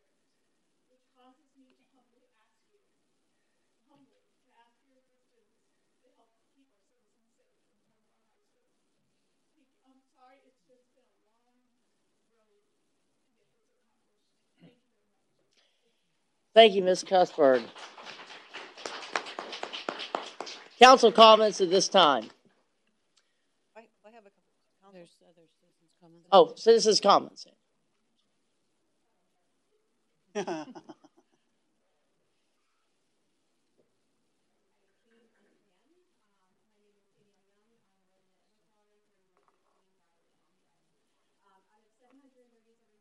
which 0.91 1.05
causes 1.15 1.47
me 1.55 1.71
to 1.79 1.85
humbly 1.95 2.27
ask 2.43 2.59
you, 2.75 2.83
humbly, 3.87 4.27
to 4.35 4.43
ask 4.59 4.75
your 4.83 4.99
assistance 4.99 5.55
to 6.03 6.11
help 6.19 6.35
keep 6.59 6.67
our 6.91 6.99
citizens 7.23 8.03
safe 8.51 8.67
you. 9.55 9.63
I'm 9.87 10.03
sorry, 10.19 10.43
it's 10.43 10.59
just 10.67 10.91
been 10.99 11.07
a 11.07 11.23
long 11.47 11.63
road 12.35 12.67
to 12.67 12.79
get 12.83 13.07
this 13.39 13.55
accomplished. 13.63 14.03
Thank 14.59 14.75
you 14.75 15.71
very 15.79 15.95
much. 16.03 16.51
Thank 16.51 16.75
you, 16.75 16.83
Ms. 16.83 17.07
Cuthbert. 17.07 17.63
Council 20.83 21.11
comments 21.11 21.61
at 21.61 21.71
this 21.71 21.87
time. 21.89 22.27
I, 23.77 23.87
I 24.07 24.11
have 24.15 24.27
a 24.27 24.31
couple. 24.31 24.49
There's 24.95 25.11
other 25.23 25.47
citizens' 25.47 25.51
comments. 25.63 25.95
Oh, 26.31 26.49
so 26.49 26.73
this 26.73 26.85
citizens' 26.85 27.01
comments. 27.01 27.47
Um, 41.49 41.63
out 41.73 41.83
of 41.83 41.93
737 41.99 42.31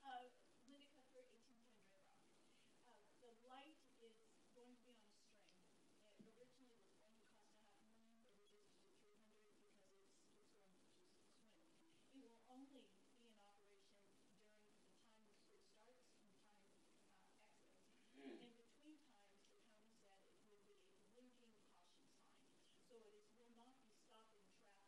Uh, 0.00 0.24
Linda 0.64 0.88
Cuthbert, 0.88 1.28
1810 1.36 2.16
Red 2.56 2.80
Rock. 2.80 3.04
Uh, 3.20 3.28
the 3.28 3.28
light 3.44 3.76
is 3.76 3.92
going 4.00 4.72
to 4.72 4.80
be 4.80 4.88
on 4.88 4.96
a 4.96 5.04
string. 5.04 5.36
It 6.16 6.32
originally 6.32 6.72
was 6.72 6.88
going 6.88 7.04
to 7.04 7.12
cost 7.12 7.36
a 7.36 7.36
half 7.36 7.60
million, 7.60 8.00
but 8.00 8.24
we 8.24 8.24
just 8.24 8.48
did 8.48 8.64
300 8.72 9.12
because 9.20 9.52
it's, 9.52 9.84
it's 9.92 10.96
going 10.96 11.12
to 11.12 11.28
just 11.28 11.44
swing. 11.44 11.76
It 12.08 12.24
will 12.24 12.40
only 12.48 12.88
be 12.88 13.20
in 13.20 13.36
operation 13.36 14.00
during 14.08 14.40
the 14.40 14.48
time 14.56 14.80
the 14.80 15.20
school 15.28 15.60
starts 15.76 16.00
and 16.00 16.08
time 16.08 16.32
uh, 16.88 17.04
exits. 17.04 17.52
In 18.16 18.32
between 18.56 18.96
times, 19.12 19.44
the 19.92 20.00
county 20.08 20.40
said 20.40 20.56
it 20.56 20.72
will 20.72 20.80
be 20.80 20.88
a 20.88 21.04
blinking 21.12 21.52
caution 21.68 22.00
sign. 22.16 22.40
So 22.88 22.96
it 22.96 23.12
is, 23.12 23.28
will 23.36 23.52
not 23.52 23.76
be 23.76 23.92
stopping 23.92 24.48
traffic 24.48 24.80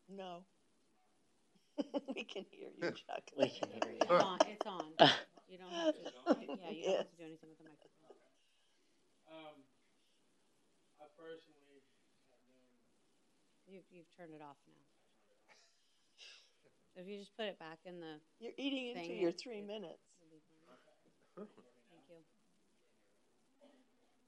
No. 0.09 0.45
We 2.15 2.25
can 2.25 2.45
hear 2.51 2.69
you, 2.77 2.91
Chuck. 2.93 3.25
We 3.37 3.49
can 3.49 3.69
hear 3.71 3.93
you. 3.93 4.03
It's 4.03 4.11
on, 4.11 4.39
it's 4.47 4.67
on. 4.67 4.85
You 5.53 5.61
don't 5.61 5.69
have 5.69 5.93
to, 5.93 6.01
yeah, 6.01 6.73
you 6.73 6.81
don't 6.89 7.05
have 7.05 7.13
to 7.13 7.19
do 7.21 7.29
anything 7.29 7.53
with 7.53 7.61
the 7.61 7.69
microphone. 7.69 8.17
Um, 9.29 9.61
I 10.97 11.05
personally. 11.13 11.85
You've, 13.69 13.85
you've 13.93 14.09
turned 14.17 14.33
it 14.33 14.41
off 14.41 14.57
now. 14.65 14.81
So 16.97 17.05
if 17.05 17.09
you 17.09 17.21
just 17.21 17.37
put 17.37 17.53
it 17.53 17.61
back 17.61 17.85
in 17.85 18.01
the. 18.01 18.17
You're 18.41 18.57
eating 18.57 18.97
into 18.97 19.13
your 19.13 19.37
three 19.37 19.61
it- 19.61 19.69
minutes. 19.69 20.01
it'll 20.25 20.33
be 20.33 20.41
fine. 20.49 20.81
Thank 21.37 21.53
you. 22.09 22.25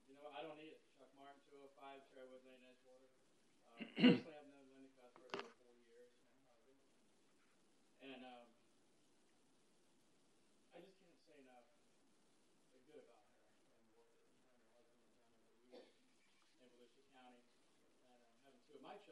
You 0.04 0.20
know, 0.20 0.28
I 0.28 0.44
don't 0.44 0.60
need 0.60 0.76
it. 0.76 0.84
Chuck 1.00 1.08
Martin, 1.16 1.40
205 1.48 2.04
Sherwood 2.12 2.44
Lane, 2.44 2.68
Edgewater. 2.68 3.08
Um, 3.80 4.20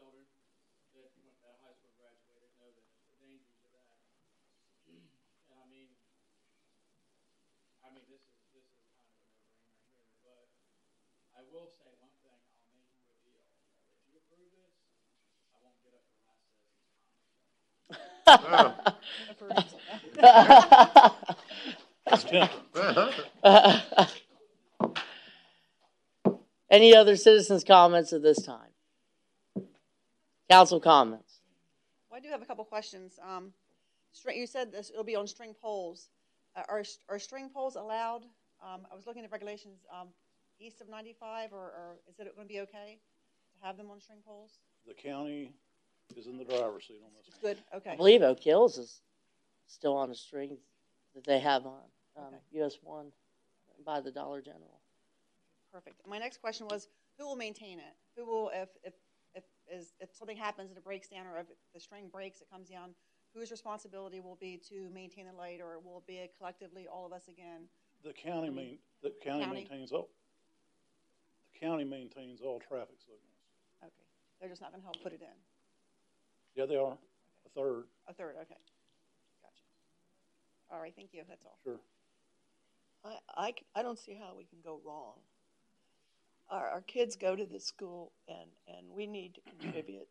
children 0.03 0.27
that 0.99 1.15
went 1.23 1.39
to 1.39 1.47
high 1.62 1.70
school 1.79 1.95
graduated 1.95 2.51
know 2.59 2.74
that 2.74 2.91
the 3.07 3.15
dangers 3.23 3.55
of 3.62 3.70
that. 3.70 4.03
And 5.53 5.62
I 5.62 5.66
mean, 5.70 5.95
I 7.87 7.95
mean 7.95 8.03
this 8.11 8.27
is 8.27 8.35
this 8.51 8.66
is 8.66 8.83
kind 8.99 9.07
of 9.07 9.15
a 9.15 9.31
no-brainer 9.31 9.79
here, 9.87 10.11
but 10.27 10.51
I 11.39 11.47
will 11.55 11.70
say 11.70 11.87
one 12.03 12.11
thing. 12.27 12.35
I'll 12.66 12.83
make 12.83 13.07
a 13.07 13.15
deal. 13.23 13.47
If 13.95 14.11
you 14.11 14.19
approve 14.19 14.51
this, 14.59 14.74
I 15.55 15.62
won't 15.62 15.79
get 15.87 15.95
up 15.95 16.03
for 16.11 16.35
last 16.35 16.66
session. 16.66 16.99
Any 26.70 26.97
other 26.97 27.15
citizens' 27.15 27.62
comments 27.62 28.12
at 28.12 28.23
this 28.23 28.43
time? 28.43 28.72
Council 30.53 30.81
comments? 30.81 31.41
Well, 32.11 32.19
I 32.19 32.20
do 32.20 32.29
have 32.29 32.43
a 32.43 32.45
couple 32.45 32.62
questions. 32.66 33.19
Um, 33.27 33.55
you 34.37 34.47
said 34.47 34.70
this, 34.70 34.91
it'll 34.91 35.03
be 35.03 35.16
on 35.16 35.27
string 35.27 35.55
poles. 35.62 36.11
Uh, 36.55 36.61
are, 36.69 36.85
are 37.09 37.19
string 37.19 37.49
poles 37.49 37.77
allowed? 37.77 38.24
Um, 38.62 38.83
I 38.93 38.95
was 38.95 39.07
looking 39.07 39.24
at 39.24 39.33
regulations, 39.33 39.79
um, 39.91 40.09
east 40.61 40.83
of 40.83 40.91
ninety-five, 40.91 41.55
or, 41.55 41.57
or 41.57 41.97
is 42.07 42.19
it 42.19 42.31
gonna 42.37 42.47
be 42.47 42.61
okay 42.61 42.99
to 42.99 43.66
have 43.66 43.79
them 43.79 43.91
on 43.91 43.99
string 43.99 44.19
poles? 44.27 44.59
The 44.87 44.93
county 44.93 45.55
is 46.15 46.27
in 46.27 46.37
the 46.37 46.45
driver's 46.45 46.87
seat 46.87 47.01
on 47.03 47.11
this. 47.16 47.35
Good, 47.41 47.57
okay. 47.74 47.93
I 47.93 47.97
believe 47.97 48.20
Oak 48.20 48.41
Hills 48.41 48.77
is 48.77 49.01
still 49.69 49.97
on 49.97 50.11
a 50.11 50.15
string 50.15 50.59
that 51.15 51.24
they 51.24 51.39
have 51.39 51.65
on, 51.65 51.81
um, 52.19 52.35
US 52.57 52.77
one 52.83 53.07
by 53.87 54.01
the 54.01 54.11
Dollar 54.11 54.43
General. 54.43 54.81
Perfect. 55.73 55.97
My 56.07 56.19
next 56.19 56.43
question 56.43 56.69
was, 56.69 56.89
who 57.19 57.27
will 57.27 57.37
maintain 57.37 57.79
it? 57.79 57.95
Who 58.16 58.27
will, 58.27 58.51
if, 58.53 58.69
if, 58.85 58.93
if, 58.93 58.93
is, 59.71 59.93
if 60.01 60.15
something 60.15 60.37
happens 60.37 60.71
and 60.71 60.79
it 60.79 60.85
breaks 60.85 61.09
down, 61.09 61.27
or 61.27 61.39
if 61.39 61.47
the 61.75 61.81
string 61.81 62.09
breaks, 62.11 62.41
it 62.41 62.49
comes 62.51 62.69
down, 62.69 62.91
whose 63.35 63.51
responsibility 63.51 64.21
will 64.21 64.37
be 64.41 64.61
to 64.69 64.89
maintain 64.93 65.27
the 65.27 65.33
light, 65.33 65.61
or 65.63 65.79
will 65.81 65.99
it 65.99 66.07
be 66.07 66.29
collectively 66.37 66.87
all 66.87 67.07
of 67.07 67.13
us 67.13 67.29
again? 67.29 67.69
The 68.05 68.13
county 68.13 68.51
main, 68.51 68.79
the 69.03 69.13
county 69.23 69.45
County? 69.45 69.61
maintains 69.63 69.93
all, 69.93 70.09
the 71.53 71.59
county 71.67 71.85
maintains 71.85 72.41
all 72.41 72.59
traffic 72.61 72.97
signals. 73.01 73.23
Okay, 73.83 74.07
they're 74.41 74.49
just 74.49 74.61
not 74.61 74.73
gonna 74.73 74.83
help 74.83 75.01
put 75.03 75.13
it 75.13 75.21
in? 75.23 75.37
Yeah, 76.55 76.67
they 76.67 76.77
are, 76.77 76.93
a 77.47 77.49
third, 77.55 77.85
A 78.09 78.13
third, 78.15 78.35
okay. 78.43 78.59
Gotcha. 79.43 79.65
All 80.71 80.81
right, 80.81 80.93
thank 80.95 81.15
you, 81.15 81.23
that's 81.29 81.45
all. 81.47 81.59
sure. 81.65 81.81
I, 83.05 83.17
I, 83.37 83.51
c- 83.51 83.67
I 83.75 83.83
don't 83.83 83.99
see 83.99 84.15
how 84.15 84.35
we 84.37 84.45
can 84.45 84.59
go 84.63 84.81
wrong. 84.85 85.15
Our, 86.53 86.69
our 86.69 86.81
kids 86.83 87.16
go 87.16 87.35
to 87.35 87.47
the 87.47 87.59
school 87.59 88.12
and, 88.29 88.51
and 88.69 88.87
we 88.95 89.07
need 89.07 89.35
to 89.35 89.41
contribute. 89.61 90.07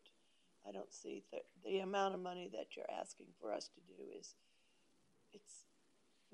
I 0.68 0.72
don't 0.72 0.92
see 0.92 1.22
the, 1.32 1.38
the 1.64 1.78
amount 1.78 2.14
of 2.14 2.20
money 2.20 2.50
that 2.52 2.76
you're 2.76 2.90
asking 3.00 3.28
for 3.40 3.52
us 3.52 3.68
to 3.68 3.80
do 3.86 4.02
is, 4.18 4.34
it's 5.32 5.64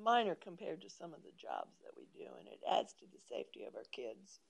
minor 0.02 0.34
compared 0.34 0.80
to 0.82 0.90
some 0.90 1.12
of 1.14 1.22
the 1.22 1.32
jobs 1.36 1.76
that 1.84 1.92
we 1.96 2.06
do 2.18 2.26
and 2.40 2.48
it 2.48 2.60
adds 2.68 2.94
to 2.94 3.04
the 3.12 3.20
safety 3.28 3.64
of 3.64 3.76
our 3.76 3.84
kids. 3.92 4.40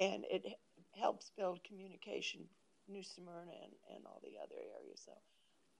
And 0.00 0.24
it 0.28 0.58
helps 0.98 1.30
build 1.36 1.62
communication, 1.62 2.40
New 2.88 3.02
Smyrna 3.04 3.52
and, 3.62 3.72
and 3.94 4.06
all 4.06 4.20
the 4.24 4.38
other 4.42 4.56
areas, 4.80 5.02
so 5.04 5.12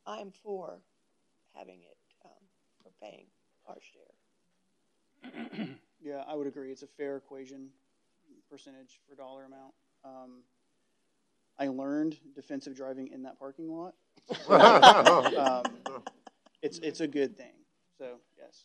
I'm 0.07 0.31
for 0.31 0.79
having 1.55 1.81
it, 1.81 1.97
um, 2.25 2.31
for 2.83 2.91
paying 3.03 3.27
our 3.67 3.79
share. 3.81 5.69
Yeah, 6.05 6.23
I 6.29 6.35
would 6.35 6.47
agree. 6.47 6.71
It's 6.71 6.83
a 6.83 6.87
fair 6.87 7.17
equation, 7.17 7.71
percentage 8.51 9.01
for 9.09 9.15
dollar 9.15 9.45
amount. 9.45 9.75
Um, 10.05 10.43
I 11.59 11.69
learned 11.69 12.19
defensive 12.35 12.77
driving 12.77 13.09
in 13.09 13.23
that 13.23 13.39
parking 13.39 13.69
lot. 13.69 13.95
um, 14.49 15.65
it's 16.63 16.79
it's 16.79 17.01
a 17.01 17.07
good 17.07 17.37
thing. 17.37 17.53
So 17.99 18.17
yes. 18.39 18.65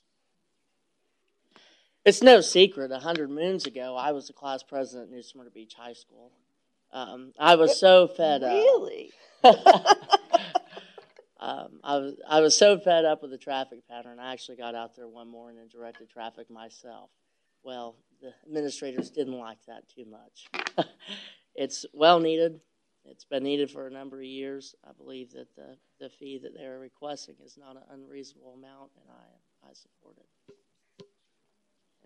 It's 2.06 2.24
no 2.24 2.42
secret. 2.42 2.92
A 2.92 3.00
hundred 3.00 3.30
moons 3.30 3.66
ago, 3.66 3.96
I 3.96 4.12
was 4.12 4.30
a 4.30 4.34
class 4.34 4.64
president 4.64 5.10
at 5.10 5.16
New 5.16 5.22
Smyrna 5.22 5.50
Beach 5.50 5.74
High 5.78 5.94
School. 5.94 6.32
Um, 6.92 7.34
I 7.38 7.56
was 7.56 7.80
so 7.80 8.08
fed 8.08 8.42
up. 8.42 8.52
Really? 8.52 9.12
um, 11.40 11.80
I 11.84 11.98
was 11.98 12.16
I 12.28 12.40
was 12.42 12.58
so 12.58 12.80
fed 12.80 13.06
up 13.06 13.22
with 13.22 13.32
the 13.32 13.38
traffic 13.38 13.88
pattern. 13.88 14.20
I 14.20 14.34
actually 14.34 14.58
got 14.58 14.76
out 14.76 14.96
there 14.96 15.08
one 15.08 15.30
morning 15.30 15.60
and 15.62 15.70
directed 15.70 16.10
traffic 16.10 16.50
myself. 16.50 17.12
Well, 17.64 17.96
the 18.22 18.34
administrators 18.46 19.10
didn't 19.10 19.38
like 19.38 19.60
that 19.68 19.84
too 19.90 20.06
much. 20.06 20.50
it's 21.56 21.86
well 21.94 22.20
needed. 22.20 22.60
It's 23.06 23.26
been 23.26 23.44
needed 23.44 23.72
for 23.72 23.88
a 23.88 23.92
number 23.92 24.18
of 24.18 24.26
years. 24.26 24.76
I 24.88 24.92
believe 24.94 25.32
that 25.32 25.48
the, 25.56 25.78
the 26.00 26.10
fee 26.10 26.40
that 26.44 26.54
they're 26.56 26.80
requesting 26.80 27.36
is 27.44 27.58
not 27.58 27.76
an 27.76 27.84
unreasonable 27.92 28.54
amount, 28.58 28.92
and 29.02 29.10
I 29.10 29.70
I 29.70 29.74
support 29.74 30.18
it. 30.18 30.26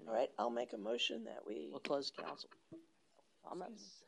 All 0.07 0.13
right, 0.13 0.29
I'll 0.39 0.49
make 0.49 0.73
a 0.73 0.77
motion 0.77 1.23
that 1.25 1.39
we. 1.45 1.67
We'll 1.71 1.79
close 1.79 2.11
council. 2.11 2.49
Comments? 3.47 4.03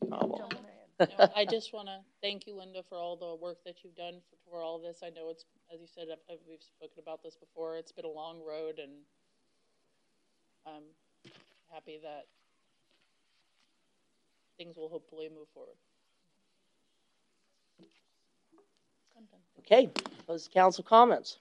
No 0.00 0.08
Problem. 0.08 0.38
problem. 0.38 0.64
No, 1.00 1.28
I 1.34 1.44
just 1.44 1.72
want 1.72 1.88
to 1.88 1.98
thank 2.20 2.46
you, 2.46 2.56
Linda, 2.56 2.82
for 2.88 2.98
all 2.98 3.16
the 3.16 3.34
work 3.42 3.58
that 3.64 3.82
you've 3.82 3.96
done 3.96 4.20
for, 4.30 4.50
for 4.50 4.62
all 4.62 4.78
this. 4.80 4.98
I 5.04 5.10
know 5.10 5.30
it's, 5.30 5.44
as 5.72 5.80
you 5.80 5.86
said, 5.92 6.06
I've, 6.12 6.18
I've- 6.30 6.42
we've 6.48 6.62
spoken 6.62 6.98
about 7.02 7.22
this 7.22 7.36
before. 7.36 7.76
It's 7.76 7.92
been 7.92 8.04
a 8.04 8.10
long 8.10 8.40
road, 8.46 8.78
and 8.78 8.92
I'm 10.66 10.82
happy 11.72 11.98
that 12.02 12.26
things 14.58 14.76
will 14.76 14.88
hopefully 14.88 15.28
move 15.28 15.48
forward. 15.54 15.76
I'm 19.16 19.24
done. 19.24 19.40
Okay, 19.60 19.90
close 20.26 20.48
council 20.52 20.84
comments. 20.84 21.38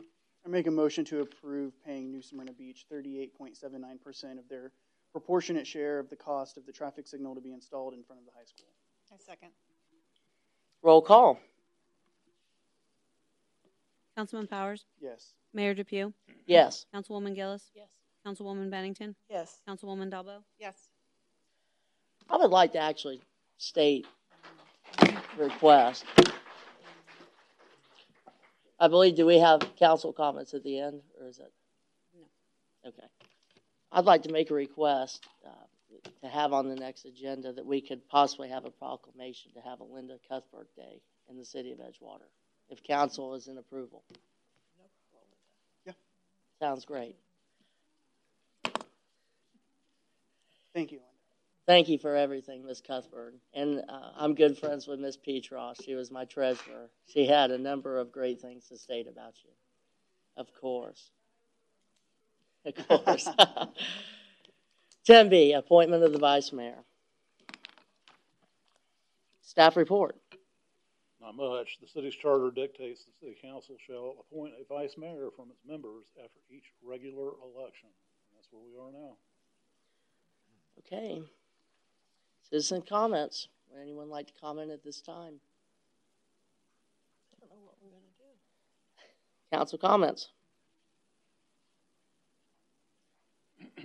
I 0.00 0.48
make 0.48 0.66
a 0.66 0.70
motion 0.70 1.04
to 1.06 1.20
approve 1.20 1.72
paying 1.84 2.10
New 2.10 2.22
Smyrna 2.22 2.52
Beach 2.52 2.86
thirty-eight 2.90 3.36
point 3.36 3.56
seven 3.56 3.80
nine 3.80 3.98
percent 3.98 4.38
of 4.38 4.48
their 4.48 4.72
proportionate 5.12 5.66
share 5.66 5.98
of 5.98 6.10
the 6.10 6.16
cost 6.16 6.56
of 6.56 6.66
the 6.66 6.72
traffic 6.72 7.06
signal 7.06 7.34
to 7.34 7.40
be 7.40 7.52
installed 7.52 7.94
in 7.94 8.02
front 8.02 8.20
of 8.20 8.26
the 8.26 8.32
high 8.32 8.44
school. 8.44 8.66
I 9.12 9.16
second. 9.18 9.50
Roll 10.82 11.00
call. 11.00 11.38
Councilman 14.16 14.46
Powers? 14.46 14.84
Yes. 15.00 15.32
Mayor 15.52 15.74
Depew? 15.74 16.12
Yes. 16.46 16.86
Councilwoman 16.94 17.34
Gillis? 17.34 17.70
Yes. 17.74 17.88
Councilwoman 18.26 18.70
Bennington? 18.70 19.14
Yes. 19.28 19.60
Councilwoman 19.68 20.10
Dalbo? 20.10 20.42
Yes. 20.58 20.74
I 22.30 22.36
would 22.36 22.50
like 22.50 22.72
to 22.72 22.78
actually 22.78 23.20
state 23.58 24.06
request. 25.36 26.04
I 28.80 28.88
believe, 28.88 29.14
do 29.14 29.26
we 29.26 29.38
have 29.38 29.60
council 29.78 30.12
comments 30.12 30.54
at 30.54 30.64
the 30.64 30.80
end, 30.80 31.00
or 31.20 31.26
is 31.28 31.38
it? 31.38 31.52
No. 32.14 32.88
Okay. 32.88 33.06
I'd 33.92 34.04
like 34.04 34.22
to 34.24 34.32
make 34.32 34.50
a 34.50 34.54
request, 34.54 35.24
uh, 35.46 35.50
to 36.22 36.28
have 36.28 36.52
on 36.52 36.68
the 36.68 36.74
next 36.74 37.04
agenda 37.04 37.52
that 37.52 37.64
we 37.64 37.80
could 37.80 38.06
possibly 38.08 38.48
have 38.48 38.64
a 38.64 38.70
proclamation 38.70 39.52
to 39.52 39.60
have 39.60 39.80
a 39.80 39.84
Linda 39.84 40.18
Cuthbert 40.28 40.68
Day 40.76 41.00
in 41.30 41.36
the 41.38 41.44
city 41.44 41.72
of 41.72 41.78
Edgewater, 41.78 42.28
if 42.68 42.82
council 42.82 43.34
is 43.34 43.48
in 43.48 43.58
approval. 43.58 44.02
Yeah. 45.86 45.92
Sounds 46.58 46.84
great. 46.84 47.16
Thank 50.74 50.90
you. 50.90 51.00
Thank 51.66 51.88
you 51.88 51.98
for 51.98 52.14
everything, 52.14 52.66
Miss 52.66 52.80
Cuthbert. 52.80 53.34
And 53.54 53.82
uh, 53.88 54.10
I'm 54.16 54.34
good 54.34 54.58
friends 54.58 54.86
with 54.86 54.98
Miss 55.00 55.16
Petros. 55.16 55.78
She 55.82 55.94
was 55.94 56.10
my 56.10 56.24
treasurer. 56.26 56.90
She 57.06 57.26
had 57.26 57.50
a 57.50 57.58
number 57.58 57.98
of 57.98 58.12
great 58.12 58.40
things 58.40 58.66
to 58.68 58.76
state 58.76 59.06
about 59.08 59.34
you. 59.44 59.50
Of 60.36 60.52
course. 60.52 61.10
Of 62.66 62.88
course. 62.88 63.28
10B, 65.08 65.56
appointment 65.56 66.02
of 66.02 66.12
the 66.12 66.18
vice 66.18 66.52
mayor. 66.52 66.82
Staff 69.42 69.76
report. 69.76 70.16
Not 71.20 71.36
much. 71.36 71.78
The 71.80 71.86
city's 71.86 72.14
charter 72.14 72.50
dictates 72.50 73.04
the 73.04 73.12
city 73.20 73.36
council 73.40 73.76
shall 73.86 74.16
appoint 74.20 74.52
a 74.60 74.64
vice 74.68 74.96
mayor 74.98 75.28
from 75.34 75.50
its 75.50 75.60
members 75.66 76.06
after 76.22 76.40
each 76.50 76.72
regular 76.82 77.28
election. 77.40 77.88
And 77.88 78.36
that's 78.36 78.48
where 78.50 78.62
we 78.62 78.76
are 78.76 78.92
now. 78.92 79.16
Okay. 80.80 81.22
Citizen 82.50 82.82
comments. 82.82 83.48
Would 83.70 83.80
anyone 83.82 84.08
like 84.10 84.26
to 84.28 84.32
comment 84.40 84.70
at 84.70 84.82
this 84.84 85.00
time? 85.00 85.34
I 87.32 87.40
don't 87.40 87.50
know 87.50 87.64
what 87.64 87.76
we're 87.82 87.90
gonna 87.90 88.02
do. 88.18 89.56
Council 89.56 89.78
comments. 89.78 90.28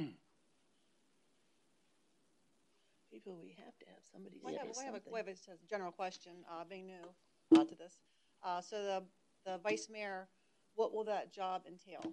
People, 3.11 3.39
we 3.41 3.55
have 3.63 3.77
to 3.79 3.85
have 3.87 4.03
somebody 4.11 4.39
We 4.43 4.51
say 4.53 4.57
have, 4.59 4.67
we 4.77 4.85
have 4.85 4.95
a, 4.95 5.01
we 5.11 5.17
have 5.17 5.27
a 5.27 5.31
s- 5.31 5.49
general 5.69 5.91
question, 5.91 6.31
uh, 6.49 6.63
being 6.69 6.85
new, 6.87 7.59
uh, 7.59 7.63
to 7.65 7.75
this. 7.75 7.99
Uh, 8.43 8.61
so 8.61 8.83
the, 8.83 9.03
the 9.51 9.57
vice 9.59 9.87
mayor, 9.91 10.27
what 10.75 10.93
will 10.93 11.03
that 11.05 11.33
job 11.33 11.63
entail? 11.67 12.03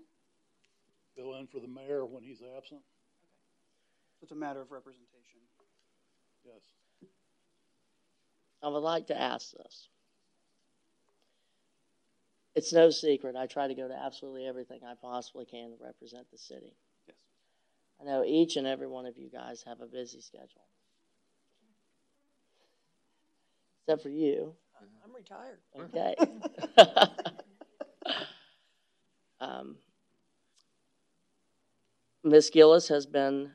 Fill 1.14 1.34
in 1.36 1.46
for 1.46 1.60
the 1.60 1.68
mayor 1.68 2.04
when 2.06 2.22
he's 2.22 2.42
absent. 2.56 2.80
It's 4.22 4.32
a 4.32 4.34
matter 4.34 4.60
of 4.60 4.70
representation. 4.70 5.40
Yes. 6.44 6.62
I 8.62 8.68
would 8.68 8.78
like 8.78 9.06
to 9.08 9.20
ask 9.20 9.52
this. 9.52 9.88
It's 12.54 12.72
no 12.72 12.90
secret. 12.90 13.36
I 13.36 13.46
try 13.46 13.68
to 13.68 13.74
go 13.74 13.86
to 13.86 13.94
absolutely 13.94 14.46
everything 14.46 14.80
I 14.82 14.94
possibly 15.00 15.44
can 15.44 15.70
to 15.70 15.84
represent 15.84 16.30
the 16.30 16.38
city. 16.38 16.74
Yes. 17.06 17.16
I 18.00 18.04
know 18.04 18.24
each 18.24 18.56
and 18.56 18.66
every 18.66 18.86
one 18.86 19.04
of 19.04 19.18
you 19.18 19.28
guys 19.28 19.62
have 19.66 19.80
a 19.80 19.86
busy 19.86 20.20
schedule. 20.20 20.64
Except 23.82 24.02
for 24.02 24.08
you. 24.08 24.54
I'm 25.04 25.14
retired. 25.14 25.58
Okay. 25.78 26.14
um, 29.40 29.76
Ms. 32.24 32.50
Gillis 32.50 32.88
has 32.88 33.06
been 33.06 33.52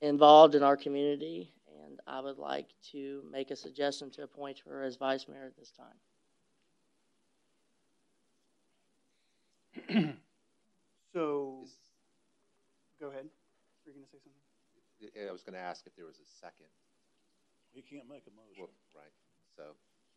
involved 0.00 0.54
in 0.54 0.62
our 0.62 0.76
community, 0.76 1.52
and 1.84 2.00
I 2.06 2.20
would 2.20 2.38
like 2.38 2.68
to 2.92 3.22
make 3.30 3.50
a 3.50 3.56
suggestion 3.56 4.10
to 4.12 4.22
appoint 4.22 4.60
her 4.66 4.82
as 4.82 4.96
vice 4.96 5.28
mayor 5.28 5.46
at 5.46 5.56
this 5.56 5.72
time. 5.72 5.96
So, 11.12 11.66
go 13.00 13.08
ahead. 13.08 13.26
Were 13.84 13.90
you 13.90 13.94
going 13.94 14.04
to 14.04 14.10
say 14.10 14.18
something? 14.22 15.28
I 15.28 15.32
was 15.32 15.42
going 15.42 15.54
to 15.54 15.60
ask 15.60 15.86
if 15.86 15.96
there 15.96 16.06
was 16.06 16.18
a 16.18 16.28
second. 16.40 16.66
You 17.74 17.82
can't 17.82 18.08
make 18.08 18.24
a 18.26 18.30
motion. 18.30 18.54
Well, 18.58 18.70
right. 18.94 19.12
So, 19.56 19.62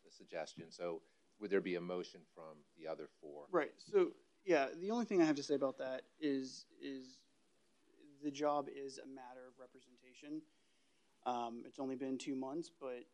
a 0.06 0.12
suggestion. 0.12 0.70
So, 0.70 1.02
would 1.40 1.50
there 1.50 1.60
be 1.60 1.74
a 1.74 1.80
motion 1.80 2.20
from 2.34 2.58
the 2.78 2.86
other 2.86 3.08
four? 3.20 3.46
Right. 3.50 3.72
So, 3.90 4.10
yeah, 4.44 4.66
the 4.80 4.90
only 4.90 5.04
thing 5.04 5.20
I 5.20 5.24
have 5.24 5.36
to 5.36 5.42
say 5.42 5.54
about 5.54 5.78
that 5.78 6.02
is 6.20 6.66
is 6.80 7.18
the 8.24 8.30
job 8.30 8.66
is 8.74 8.98
a 8.98 9.06
matter 9.06 9.44
of 9.46 9.52
representation. 9.60 10.40
Um, 11.26 11.62
it's 11.66 11.78
only 11.78 11.94
been 11.94 12.16
two 12.16 12.34
months, 12.34 12.70
but 12.80 13.04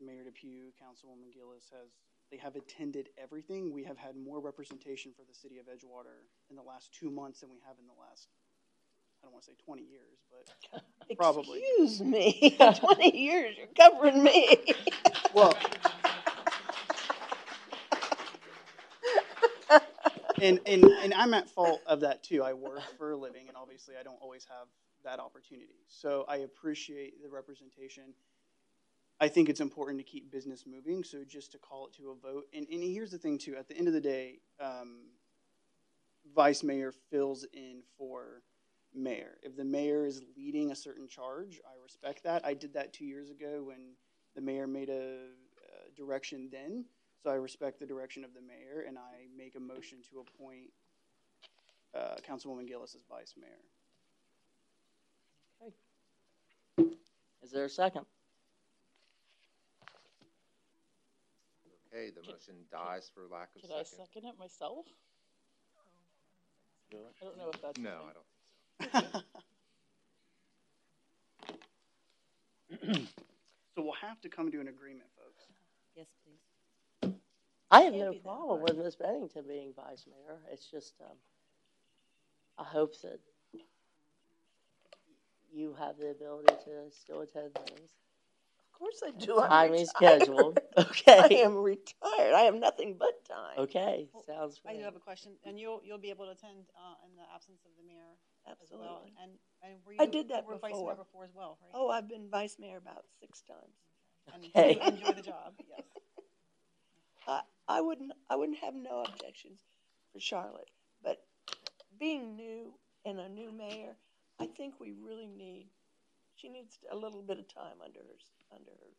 Mayor 0.00 0.24
Depew, 0.24 0.74
Councilwoman 0.82 1.32
Gillis 1.32 1.70
has 1.72 1.90
they 2.30 2.36
have 2.36 2.56
attended 2.56 3.08
everything. 3.16 3.72
We 3.72 3.84
have 3.84 3.96
had 3.96 4.14
more 4.14 4.38
representation 4.40 5.12
for 5.16 5.22
the 5.26 5.32
city 5.32 5.56
of 5.58 5.64
Edgewater 5.64 6.26
in 6.50 6.56
the 6.56 6.62
last 6.62 6.92
two 6.92 7.10
months 7.10 7.40
than 7.40 7.50
we 7.50 7.56
have 7.66 7.76
in 7.78 7.86
the 7.86 7.98
last 7.98 8.28
I 9.22 9.26
don't 9.26 9.32
want 9.32 9.44
to 9.44 9.50
say 9.50 9.56
20 9.64 9.82
years, 9.82 10.18
but 10.30 11.16
probably. 11.16 11.60
Excuse 11.60 12.00
me. 12.02 12.56
20 12.80 13.16
years, 13.16 13.56
you're 13.56 13.66
covering 13.76 14.22
me. 14.22 14.58
Well, 15.34 15.56
and, 20.42 20.60
and 20.66 20.84
and 20.84 21.14
I'm 21.14 21.34
at 21.34 21.48
fault 21.48 21.80
of 21.86 22.00
that 22.00 22.22
too. 22.22 22.42
I 22.42 22.52
work 22.52 22.82
for 22.96 23.12
a 23.12 23.16
living, 23.16 23.48
and 23.48 23.56
obviously 23.56 23.94
I 23.98 24.02
don't 24.02 24.20
always 24.20 24.44
have 24.44 24.68
that 25.04 25.20
opportunity. 25.20 25.84
So 25.88 26.24
I 26.28 26.38
appreciate 26.38 27.22
the 27.22 27.28
representation. 27.28 28.14
I 29.20 29.28
think 29.28 29.48
it's 29.48 29.60
important 29.60 29.98
to 29.98 30.04
keep 30.04 30.30
business 30.30 30.64
moving. 30.66 31.02
So 31.02 31.24
just 31.26 31.52
to 31.52 31.58
call 31.58 31.86
it 31.86 31.94
to 31.94 32.10
a 32.10 32.14
vote, 32.14 32.46
and, 32.54 32.66
and 32.70 32.82
here's 32.82 33.10
the 33.10 33.18
thing 33.18 33.38
too. 33.38 33.56
At 33.56 33.68
the 33.68 33.76
end 33.76 33.88
of 33.88 33.94
the 33.94 34.00
day, 34.00 34.38
um, 34.60 35.06
vice 36.34 36.62
mayor 36.62 36.92
fills 37.10 37.44
in 37.52 37.82
for 37.96 38.42
mayor. 38.94 39.38
If 39.42 39.56
the 39.56 39.64
mayor 39.64 40.06
is 40.06 40.22
leading 40.36 40.70
a 40.70 40.76
certain 40.76 41.08
charge, 41.08 41.60
I 41.66 41.82
respect 41.82 42.24
that. 42.24 42.44
I 42.44 42.54
did 42.54 42.74
that 42.74 42.92
two 42.92 43.04
years 43.04 43.30
ago 43.30 43.64
when 43.64 43.94
the 44.34 44.40
mayor 44.40 44.66
made 44.66 44.88
a, 44.88 45.16
a 45.16 45.96
direction 45.96 46.48
then. 46.52 46.84
So 47.22 47.30
I 47.30 47.34
respect 47.34 47.80
the 47.80 47.86
direction 47.86 48.24
of 48.24 48.32
the 48.34 48.40
mayor, 48.40 48.84
and 48.86 48.96
I 48.96 49.26
make 49.36 49.56
a 49.56 49.60
motion 49.60 49.98
to 50.10 50.20
appoint 50.20 50.70
uh, 51.94 52.16
Councilwoman 52.28 52.66
Gillis 52.68 52.94
as 52.94 53.02
vice 53.10 53.34
mayor. 53.36 53.48
Okay. 56.78 56.94
Is 57.42 57.50
there 57.50 57.64
a 57.64 57.68
second? 57.70 58.04
Okay, 61.92 62.10
the 62.10 62.22
motion 62.30 62.54
dies 62.70 63.10
for 63.12 63.22
lack 63.32 63.48
of 63.56 63.62
Could 63.62 63.72
I 63.72 63.82
second. 63.82 64.06
second 64.06 64.28
it 64.28 64.38
myself? 64.38 64.86
I 66.92 67.24
don't 67.24 67.36
know 67.36 67.50
if 67.52 67.60
that's. 67.60 67.78
No. 67.78 67.98
I 68.08 68.12
don't 68.14 69.12
think 69.12 69.24
So 73.74 73.82
we'll 73.82 73.92
have 74.02 74.20
to 74.22 74.28
come 74.28 74.50
to 74.50 74.60
an 74.60 74.68
agreement, 74.68 75.08
folks. 75.16 75.44
Yes, 75.96 76.06
please. 76.24 76.47
I 77.70 77.82
have 77.82 77.94
no 77.94 78.14
problem 78.14 78.62
with 78.62 78.76
Miss 78.78 78.96
Bennington 78.96 79.44
being 79.46 79.72
vice 79.74 80.06
mayor. 80.06 80.38
It's 80.52 80.70
just, 80.70 80.94
um, 81.00 81.16
I 82.58 82.64
hope 82.64 83.00
that 83.02 83.20
you 85.52 85.74
have 85.78 85.98
the 85.98 86.10
ability 86.10 86.54
to 86.64 86.90
still 86.90 87.20
attend 87.20 87.50
meetings. 87.54 87.90
Of 88.72 88.78
course 88.78 89.02
I 89.06 89.10
do. 89.10 89.40
I'm 89.40 89.50
Timely 89.50 89.80
retired. 89.80 89.86
scheduled. 89.86 90.60
Okay. 90.78 91.20
I 91.22 91.34
am 91.44 91.56
retired. 91.56 92.34
I 92.34 92.42
have 92.42 92.54
nothing 92.54 92.94
but 92.98 93.24
time. 93.26 93.58
Okay, 93.58 94.08
sounds 94.24 94.60
I 94.66 94.72
do 94.72 94.76
great. 94.76 94.84
have 94.84 94.94
a 94.96 95.00
question, 95.00 95.32
and 95.44 95.58
you'll, 95.58 95.80
you'll 95.84 95.98
be 95.98 96.10
able 96.10 96.26
to 96.26 96.30
attend, 96.32 96.66
uh, 96.76 96.94
in 97.04 97.16
the 97.16 97.24
absence 97.34 97.60
of 97.66 97.72
the 97.76 97.86
mayor 97.86 98.14
as 98.62 98.70
well. 98.70 99.02
Absolutely. 99.02 99.12
And, 99.22 99.32
and 99.62 99.74
were 99.84 99.92
you? 99.92 99.98
I 100.00 100.06
did 100.06 100.28
that 100.28 100.44
you 100.44 100.54
were 100.54 100.58
vice 100.58 100.70
before. 100.70 100.86
mayor 100.92 100.96
before 100.96 101.24
as 101.24 101.34
well, 101.34 101.58
right? 101.60 101.72
Oh, 101.74 101.88
I've 101.90 102.08
been 102.08 102.28
vice 102.30 102.56
mayor 102.60 102.76
about 102.78 103.04
six 103.20 103.42
times. 103.42 103.76
And 104.32 104.44
Okay. 104.44 104.80
enjoy 104.86 105.12
the 105.14 105.22
job, 105.22 105.54
yes. 105.68 105.82
I, 107.68 107.80
wouldn't, 107.80 108.12
I 108.30 108.36
wouldn't 108.36 108.58
have 108.58 108.74
no 108.74 109.04
objections 109.06 109.60
for 110.12 110.20
Charlotte, 110.20 110.70
but 111.02 111.18
being 111.98 112.36
new 112.36 112.72
and 113.04 113.18
a 113.20 113.28
new 113.28 113.52
mayor, 113.52 113.96
I 114.40 114.46
think 114.46 114.74
we 114.80 114.92
really 114.92 115.26
need, 115.28 115.68
she 116.36 116.48
needs 116.48 116.78
a 116.90 116.96
little 116.96 117.22
bit 117.22 117.38
of 117.38 117.52
time 117.52 117.76
under 117.84 118.00
her, 118.00 118.16
under 118.54 118.70
her 118.70 118.92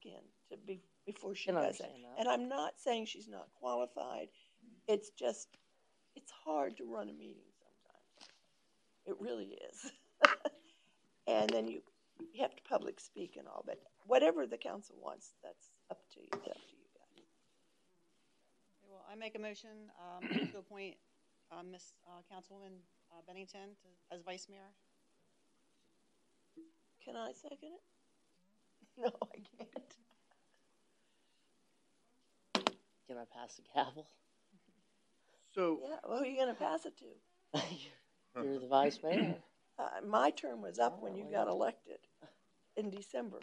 skin 0.00 0.20
to 0.50 0.56
be, 0.66 0.80
before 1.06 1.34
she 1.34 1.50
does 1.50 1.78
that. 1.78 1.88
that. 1.88 2.20
And 2.20 2.28
I'm 2.28 2.48
not 2.48 2.74
saying 2.78 3.06
she's 3.06 3.28
not 3.28 3.48
qualified, 3.60 4.28
it's 4.88 5.10
just, 5.10 5.48
it's 6.16 6.32
hard 6.44 6.76
to 6.78 6.84
run 6.84 7.08
a 7.08 7.12
meeting 7.12 7.44
sometimes. 7.60 8.30
It 9.06 9.16
really 9.20 9.56
is. 9.70 9.92
And 11.26 11.48
then 11.50 11.68
you, 11.68 11.82
you 12.32 12.42
have 12.42 12.56
to 12.56 12.62
public 12.68 13.00
speak 13.00 13.36
and 13.38 13.46
all, 13.46 13.62
but 13.66 13.78
whatever 14.06 14.46
the 14.46 14.58
council 14.58 14.96
wants, 15.00 15.30
that's 15.42 15.70
up 15.90 15.98
to 16.14 16.20
you, 16.20 16.28
up 16.32 16.42
to 16.42 16.50
you 16.50 16.50
guys. 16.54 16.56
Okay, 16.56 16.79
Well, 16.79 16.79
I 19.10 19.16
make 19.16 19.34
a 19.34 19.38
motion, 19.38 19.90
um, 19.98 20.28
to 20.52 20.58
appoint, 20.58 20.94
uh, 21.50 21.62
Miss, 21.68 21.94
uh, 22.06 22.20
Councilwoman 22.32 22.78
uh, 23.10 23.20
Bennington 23.26 23.74
to, 23.82 24.14
as 24.14 24.22
vice 24.22 24.46
mayor. 24.48 24.70
Can 27.04 27.16
I 27.16 27.32
second 27.32 27.70
it? 27.74 27.80
No, 28.98 29.06
I 29.06 29.36
can't. 29.56 29.94
Can 33.08 33.16
I 33.16 33.24
pass 33.34 33.54
the 33.54 33.62
gavel? 33.74 34.06
So, 35.54 35.80
Yeah, 35.82 35.96
well, 36.06 36.18
who 36.18 36.24
are 36.24 36.26
you 36.26 36.38
gonna 36.38 36.54
pass 36.54 36.84
it 36.84 36.94
to? 36.98 37.58
You're 38.42 38.58
the 38.58 38.66
vice 38.66 38.98
mayor. 39.02 39.36
Uh, 39.78 39.88
my 40.06 40.30
term 40.30 40.60
was 40.60 40.78
up 40.78 41.00
when 41.02 41.16
you 41.16 41.24
got 41.32 41.48
elected 41.48 41.98
in 42.76 42.90
December. 42.90 43.38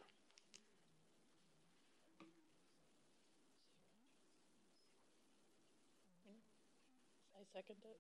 Second 7.58 7.76
it. 7.86 7.98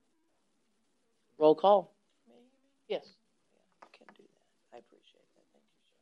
Roll 1.39 1.55
call. 1.55 1.91
Yes. 2.87 3.05
Can 3.91 4.05
do 4.15 4.21
that. 4.21 4.75
I 4.75 4.77
appreciate 4.77 5.25
that. 5.35 5.45
Thank 5.51 5.63
you, 5.65 5.79
Sharon. 5.83 5.97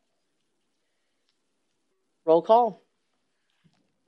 Roll 2.26 2.42
call. 2.42 2.82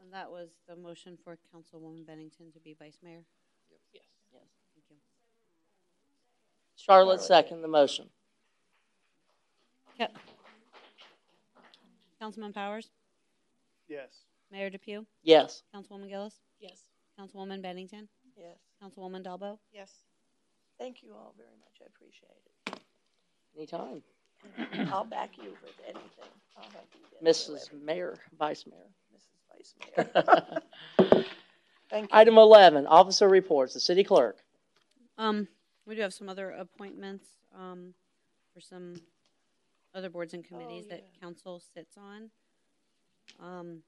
And 0.04 0.12
that 0.14 0.30
was 0.30 0.50
the 0.68 0.76
motion 0.76 1.18
for 1.24 1.38
Councilwoman 1.56 2.06
Bennington 2.06 2.52
to 2.52 2.60
be 2.60 2.76
vice 2.78 2.98
mayor? 3.02 3.24
Yes. 3.72 3.80
Yes. 3.94 4.04
yes. 4.34 4.44
Thank 4.74 4.86
you. 4.90 4.96
Charlotte 6.76 7.22
second 7.22 7.62
the 7.62 7.68
motion. 7.70 8.10
Ca- 9.98 10.08
Councilman 12.20 12.52
Powers? 12.52 12.90
Yes. 13.88 14.10
Mayor 14.52 14.70
Depew? 14.70 15.06
Yes. 15.24 15.64
Councilwoman 15.74 16.10
Gillis? 16.10 16.36
Yes. 16.60 16.82
Councilwoman 17.18 17.62
Bennington? 17.62 18.10
Yes. 18.38 18.58
Councilwoman 18.82 19.24
Dalbo? 19.24 19.58
Yes. 19.74 19.92
Thank 20.78 21.02
you 21.02 21.14
all 21.14 21.34
very 21.36 21.50
much. 21.60 21.82
I 21.82 21.86
appreciate 21.88 22.30
it. 22.68 22.82
Anytime. 23.58 24.04
I'll 24.94 25.04
back 25.04 25.32
you 25.38 25.50
with 25.64 25.74
anything. 25.86 26.32
I'll 26.56 26.70
help 26.70 26.88
you. 26.94 27.00
get 27.12 27.24
Mrs. 27.24 27.74
Mayor, 27.84 28.16
Vice 28.38 28.66
Mayor. 28.68 28.88
Mrs. 29.16 29.34
Vice 29.56 29.76
Mayor. 31.00 31.24
Thank 31.90 32.04
you. 32.12 32.18
Item 32.18 32.38
11, 32.38 32.86
officer 32.86 33.28
reports, 33.28 33.74
the 33.74 33.80
city 33.80 34.04
clerk. 34.04 34.38
Um, 35.18 35.48
we 35.86 35.96
do 35.96 36.02
have 36.02 36.14
some 36.14 36.30
other 36.30 36.52
appointments, 36.52 37.26
um, 37.58 37.94
for 38.54 38.62
some 38.62 39.02
other 39.96 40.10
boards 40.10 40.34
and 40.34 40.44
committees 40.44 40.86
that 40.90 41.04
council 41.20 41.62
sits 41.74 41.98
on. 41.98 42.30
Um, 43.40 43.80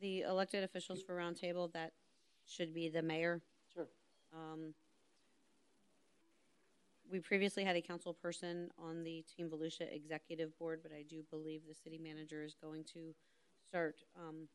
the 0.00 0.22
elected 0.22 0.64
officials 0.64 1.02
for 1.02 1.16
roundtable, 1.16 1.72
that 1.72 1.92
should 2.50 2.74
be 2.74 2.88
the 2.88 3.02
mayor. 3.02 3.40
Sure. 3.74 3.86
Um, 4.34 4.74
we 7.10 7.18
previously 7.20 7.64
had 7.64 7.76
a 7.76 7.80
council 7.82 8.12
person 8.14 8.70
on 8.78 9.02
the 9.02 9.24
Team 9.36 9.48
Volusia 9.48 9.92
Executive 9.92 10.56
Board, 10.58 10.80
but 10.82 10.92
I 10.92 11.02
do 11.08 11.22
believe 11.30 11.62
the 11.68 11.74
city 11.74 11.98
manager 12.02 12.42
is 12.44 12.54
going 12.62 12.84
to 12.94 13.14
start, 13.68 13.96
um, 14.16 14.48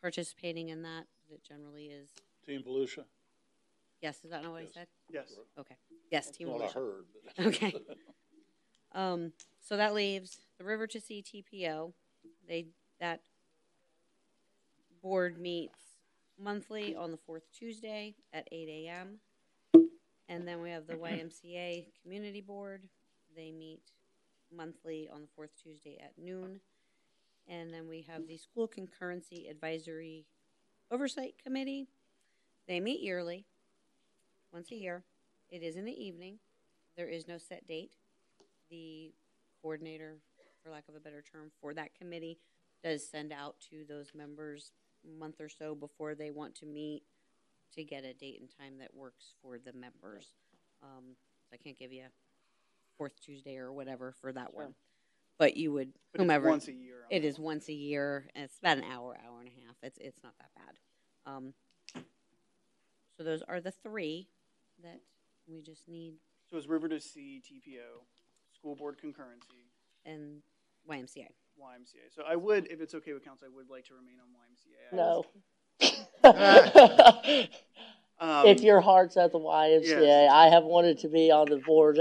participating 0.00 0.68
in 0.70 0.82
that. 0.82 1.04
It 1.32 1.42
generally 1.46 1.86
is. 1.86 2.10
Team 2.44 2.62
Volusia? 2.66 3.04
Yes, 4.02 4.18
is 4.24 4.30
that 4.30 4.42
not 4.42 4.52
what 4.52 4.62
I 4.62 4.66
said? 4.66 4.86
Yes. 5.12 5.32
Okay. 5.58 5.76
Yes, 6.10 6.26
That's 6.26 6.36
Team 6.38 6.48
what 6.50 6.62
I 6.62 6.66
Volusia. 6.66 6.74
heard, 6.74 7.04
but- 7.36 7.46
Okay. 7.46 7.74
Um, 8.92 9.32
so 9.60 9.76
that 9.76 9.94
leaves 9.94 10.38
the 10.58 10.64
River 10.64 10.86
to 10.88 11.00
Sea 11.00 11.22
TPO. 11.22 11.92
They, 12.46 12.66
that 13.00 13.20
board 15.02 15.38
meets 15.40 15.78
monthly 16.42 16.94
on 16.94 17.10
the 17.10 17.16
fourth 17.16 17.44
Tuesday 17.52 18.14
at 18.32 18.48
eight 18.52 18.68
AM. 18.68 19.18
And 20.28 20.48
then 20.48 20.62
we 20.62 20.70
have 20.70 20.86
the 20.86 20.94
YMCA 20.94 21.86
Community 22.02 22.40
Board. 22.40 22.82
They 23.36 23.52
meet 23.52 23.82
monthly 24.54 25.08
on 25.12 25.22
the 25.22 25.28
fourth 25.36 25.50
Tuesday 25.62 25.98
at 26.02 26.12
noon. 26.18 26.60
And 27.48 27.72
then 27.72 27.88
we 27.88 28.06
have 28.08 28.26
the 28.26 28.38
School 28.38 28.68
Concurrency 28.68 29.50
Advisory 29.50 30.24
Oversight 30.90 31.34
Committee. 31.42 31.88
They 32.66 32.80
meet 32.80 33.00
yearly, 33.00 33.44
once 34.52 34.70
a 34.72 34.76
year. 34.76 35.04
It 35.50 35.62
is 35.62 35.76
in 35.76 35.84
the 35.84 36.04
evening. 36.04 36.38
There 36.96 37.08
is 37.08 37.28
no 37.28 37.36
set 37.36 37.66
date. 37.66 37.92
The 38.70 39.12
coordinator, 39.60 40.16
for 40.62 40.70
lack 40.70 40.88
of 40.88 40.94
a 40.94 41.00
better 41.00 41.22
term, 41.22 41.50
for 41.60 41.74
that 41.74 41.94
committee 41.94 42.38
does 42.82 43.06
send 43.06 43.32
out 43.32 43.56
to 43.70 43.84
those 43.86 44.12
members 44.14 44.72
month 45.18 45.40
or 45.40 45.48
so 45.48 45.74
before 45.74 46.14
they 46.14 46.30
want 46.30 46.54
to 46.56 46.66
meet 46.66 47.02
to 47.74 47.84
get 47.84 48.04
a 48.04 48.12
date 48.14 48.40
and 48.40 48.48
time 48.58 48.78
that 48.78 48.94
works 48.94 49.34
for 49.42 49.58
the 49.58 49.72
members. 49.72 50.28
Um, 50.82 51.16
I 51.52 51.56
can't 51.56 51.78
give 51.78 51.92
you 51.92 52.04
fourth 52.96 53.20
Tuesday 53.20 53.56
or 53.56 53.72
whatever 53.72 54.12
for 54.20 54.32
that 54.32 54.54
one. 54.54 54.74
But 55.38 55.56
you 55.56 55.72
would, 55.72 55.92
But 56.12 56.20
it's 56.20 56.22
whomever. 56.22 56.48
once 56.48 56.68
a 56.68 56.72
year 56.72 56.96
on 57.04 57.06
It 57.16 57.20
that 57.22 57.26
is 57.26 57.38
once 57.40 57.68
a 57.68 57.72
year, 57.72 58.28
and 58.36 58.44
it's 58.44 58.58
about 58.58 58.78
an 58.78 58.84
hour, 58.84 59.18
hour 59.26 59.40
and 59.40 59.48
a 59.48 59.66
half. 59.66 59.74
It's, 59.82 59.98
it's 59.98 60.22
not 60.22 60.34
that 60.38 60.50
bad. 60.54 61.32
Um, 61.32 61.54
so 63.16 63.24
those 63.24 63.42
are 63.48 63.60
the 63.60 63.72
three 63.72 64.28
that 64.82 65.00
we 65.48 65.60
just 65.60 65.88
need, 65.88 66.14
So 66.50 66.56
it's 66.56 66.66
River 66.68 66.88
to 66.88 67.00
Sea, 67.00 67.42
TPO, 67.44 68.02
School 68.54 68.76
Board 68.76 68.96
Concurrency, 69.02 69.66
and 70.06 70.40
YMCA. 70.88 71.26
YMCA. 71.60 72.14
So 72.14 72.22
I 72.28 72.36
would, 72.36 72.66
if 72.70 72.80
it's 72.80 72.94
okay 72.94 73.12
with 73.12 73.24
council, 73.24 73.48
I 73.50 73.56
would 73.56 73.68
like 73.70 73.84
to 73.86 73.94
remain 73.94 74.16
on 74.20 74.28
YMCA. 74.34 74.92
No. 74.96 75.24
Um, 78.20 78.46
if 78.46 78.60
your 78.62 78.80
heart's 78.80 79.16
at 79.16 79.32
the 79.32 79.40
YMCA, 79.40 79.82
yes. 80.00 80.32
I 80.32 80.46
have 80.46 80.62
wanted 80.62 80.98
to 81.00 81.08
be 81.08 81.32
on 81.32 81.50
the 81.50 81.56
board 81.56 81.98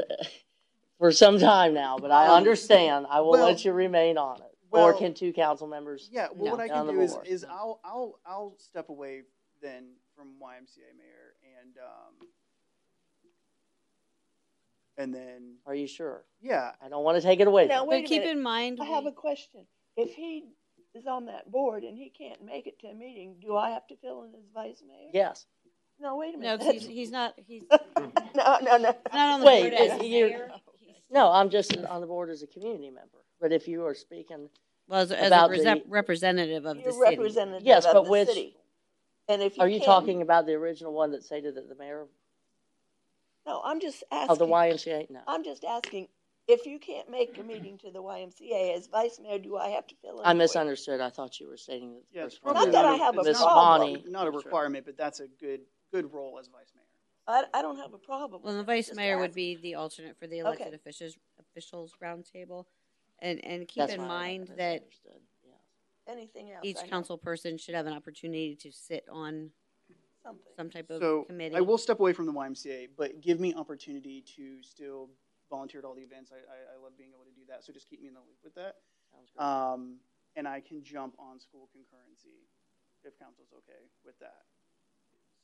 for 0.99 1.11
some 1.11 1.39
time 1.39 1.73
now, 1.73 1.97
but 1.97 2.11
I 2.11 2.27
Um, 2.27 2.33
understand. 2.37 3.07
I 3.09 3.19
will 3.21 3.31
well- 3.31 3.47
let 3.47 3.65
you 3.65 3.73
remain 3.73 4.17
on 4.17 4.39
it. 4.39 4.49
or 4.71 4.93
can 4.93 5.13
two 5.15 5.33
council 5.33 5.67
members? 5.67 6.09
Yeah, 6.11 6.27
well, 6.33 6.51
what 6.51 6.59
I 6.59 6.67
can 6.67 6.85
do 6.87 7.01
is, 7.01 7.17
is 7.25 7.43
I'll, 7.43 7.79
I'll, 7.83 8.19
I'll 8.25 8.55
step 8.59 8.89
away 8.89 9.23
then 9.61 9.95
from 10.15 10.35
YMCA 10.39 10.95
mayor 10.97 11.33
and, 11.61 11.77
um, 11.79 12.27
and 14.97 15.13
then, 15.13 15.55
Are 15.65 15.75
you 15.75 15.87
sure? 15.87 16.23
yeah, 16.41 16.71
I 16.83 16.89
don't 16.89 17.03
want 17.03 17.17
to 17.17 17.21
take 17.21 17.39
it 17.39 17.47
away. 17.47 17.67
Now, 17.67 17.79
from 17.81 17.89
wait 17.89 17.99
you. 18.01 18.05
a 18.05 18.07
keep 18.09 18.21
minute. 18.21 18.37
in 18.37 18.43
mind, 18.43 18.79
I 18.81 18.85
have 18.85 19.05
a 19.05 19.11
question. 19.11 19.65
If 19.97 20.13
he 20.13 20.45
is 20.95 21.07
on 21.07 21.25
that 21.25 21.51
board 21.51 21.83
and 21.83 21.97
he 21.97 22.09
can't 22.09 22.43
make 22.43 22.67
it 22.67 22.79
to 22.79 22.87
a 22.87 22.93
meeting, 22.93 23.35
do 23.41 23.55
I 23.55 23.71
have 23.71 23.87
to 23.87 23.95
fill 23.97 24.23
in 24.23 24.29
as 24.35 24.45
vice 24.53 24.81
mayor? 24.87 25.09
Yes. 25.13 25.45
No, 25.99 26.17
wait 26.17 26.35
a 26.35 26.37
minute. 26.37 26.59
No, 26.59 26.65
minute. 26.65 26.73
'cause 26.79 26.87
he's, 26.87 26.95
he's 26.95 27.11
not, 27.11 27.33
he's 27.37 27.63
No, 27.97 28.11
no, 28.35 28.77
no. 28.77 28.77
not 28.77 28.95
on 29.13 29.39
the 29.41 29.45
Wait, 29.45 29.61
board 29.61 29.73
as 29.73 29.91
if 29.99 30.03
you- 30.03 30.27
mayor. 30.27 30.49
No, 31.11 31.31
I'm 31.31 31.49
just 31.51 31.77
on 31.77 32.01
the 32.01 32.07
board 32.07 32.31
as 32.31 32.41
a 32.41 32.47
community 32.47 32.89
member. 32.89 33.19
But 33.39 33.51
if 33.51 33.67
you 33.67 33.85
are 33.85 33.93
speaking 33.93 34.49
Well, 34.87 35.01
as, 35.01 35.11
as 35.11 35.23
a 35.25 35.27
about 35.27 35.51
resep- 35.51 35.83
the, 35.83 35.89
representative 35.89 36.65
of 36.65 36.77
the 36.77 36.83
You're 36.83 36.91
city. 36.93 37.17
representative 37.17 37.61
Yes, 37.67 37.85
of 37.85 37.93
but 37.93 38.03
the 38.05 38.09
which- 38.09 38.27
city. 38.29 38.55
And 39.29 39.41
if 39.41 39.55
you 39.57 39.63
are 39.63 39.67
you 39.69 39.75
can't- 39.79 39.85
talking 39.85 40.21
about 40.23 40.45
the 40.47 40.53
original 40.53 40.91
one 40.93 41.11
that 41.11 41.23
stated 41.23 41.55
that 41.55 41.69
the 41.69 41.75
mayor 41.75 42.07
No, 43.45 43.61
I'm 43.63 43.79
just 43.79 44.03
oh, 44.11 44.23
of 44.23 44.29
asking. 44.31 44.47
the 44.47 44.53
YMCA? 44.53 45.09
No. 45.09 45.19
I'm 45.27 45.43
just 45.43 45.63
asking, 45.63 46.07
if 46.47 46.65
you 46.65 46.79
can't 46.79 47.09
make 47.09 47.37
a 47.37 47.43
meeting 47.43 47.77
to 47.79 47.91
the 47.91 48.01
YMCA 48.01 48.75
as 48.77 48.87
vice 48.87 49.19
mayor, 49.21 49.39
do 49.39 49.57
I 49.57 49.69
have 49.69 49.87
to 49.87 49.95
fill 50.01 50.19
in? 50.19 50.25
I 50.25 50.33
misunderstood. 50.33 51.01
I 51.01 51.09
thought 51.09 51.39
you 51.39 51.47
were 51.47 51.57
stating 51.57 51.93
that 51.93 52.03
the 52.11 52.19
yeah, 52.19 52.25
it's 52.25 52.35
first 52.35 52.43
probably 52.43 52.61
one. 52.63 52.71
Not 52.71 52.81
that 52.83 52.85
I 52.85 52.95
have 52.95 53.15
a 53.15 53.19
it's 53.19 53.27
Miss 53.29 53.39
not- 53.39 53.51
problem. 53.51 53.93
Bonnie. 53.93 54.11
Not 54.11 54.27
a 54.27 54.31
requirement, 54.31 54.85
but 54.85 54.97
that's 54.97 55.19
a 55.19 55.27
good, 55.39 55.61
good 55.91 56.13
role 56.13 56.37
as 56.39 56.47
vice 56.47 56.71
mayor. 56.75 56.83
I, 57.25 57.57
I 57.57 57.61
don't 57.61 57.77
have 57.77 57.93
a 57.93 57.97
problem. 57.97 58.41
Well, 58.43 58.57
the 58.57 58.63
vice 58.63 58.93
mayor 58.93 59.17
would 59.17 59.33
be 59.33 59.55
the 59.55 59.75
alternate 59.75 60.17
for 60.17 60.27
the 60.27 60.39
elected 60.39 60.67
Okay. 60.67 60.75
officials, 60.75 61.15
officials 61.39 61.93
roundtable. 62.03 62.65
And, 63.19 63.43
and 63.45 63.65
keep 63.67 63.81
That's 63.87 63.93
in 63.93 64.01
mind 64.01 64.47
that 64.57 64.83
misunderstood. 64.83 65.21
Yeah. 65.45 66.11
Anything 66.11 66.51
else? 66.51 66.61
each 66.63 66.83
council 66.89 67.17
person 67.17 67.57
should 67.57 67.75
have 67.75 67.85
an 67.85 67.93
opportunity 67.93 68.57
to 68.61 68.71
sit 68.73 69.05
on 69.09 69.51
Something. 70.23 70.53
some 70.55 70.69
type 70.69 70.89
of 70.89 70.99
So 71.01 71.23
committee. 71.23 71.55
I 71.55 71.61
will 71.61 71.77
step 71.77 71.99
away 71.99 72.13
from 72.13 72.25
the 72.25 72.31
YMCA, 72.33 72.89
but 72.97 73.19
give 73.21 73.39
me 73.39 73.53
opportunity 73.53 74.23
to 74.37 74.63
still 74.63 75.09
volunteer 75.49 75.79
at 75.79 75.85
all 75.85 75.93
the 75.93 76.01
events. 76.01 76.31
I, 76.31 76.37
I, 76.37 76.75
I 76.79 76.83
love 76.83 76.97
being 76.97 77.11
able 77.13 77.25
to 77.25 77.35
do 77.35 77.45
that. 77.49 77.63
So 77.65 77.73
just 77.73 77.89
keep 77.89 78.01
me 78.01 78.07
in 78.07 78.13
the 78.13 78.21
loop 78.21 78.39
with 78.43 78.55
that. 78.55 78.77
Sounds 79.11 79.29
great. 79.35 79.45
Um, 79.45 79.97
and 80.35 80.47
I 80.47 80.61
can 80.61 80.81
jump 80.81 81.15
on 81.19 81.39
school 81.39 81.69
concurrency 81.75 82.47
if 83.03 83.19
council's 83.19 83.51
okay 83.53 83.83
with 84.05 84.17
that. 84.19 84.43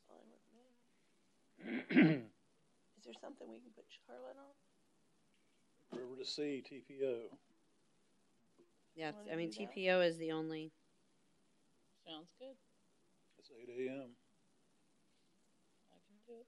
Fine 0.07 0.31
with 0.31 0.45
me. 0.55 2.23
Is 2.97 3.03
there 3.05 3.13
something 3.21 3.47
we 3.51 3.59
can 3.59 3.71
put 3.75 3.85
Charlotte 4.07 4.37
on? 4.39 5.99
River 5.99 6.15
to 6.17 6.25
Sea, 6.25 6.63
TPO. 6.65 7.29
Yeah, 8.95 9.11
Wanna 9.11 9.33
I 9.33 9.35
mean, 9.35 9.49
do 9.49 9.65
that? 9.65 9.75
TPO 9.75 10.07
is 10.07 10.17
the 10.17 10.31
only, 10.31 10.71
Sounds 12.07 12.31
good. 12.39 12.55
It's 13.37 13.49
eight 13.51 13.69
AM. 13.69 14.09
I 15.91 15.99
can 16.01 16.17
do 16.27 16.33
it. 16.39 16.47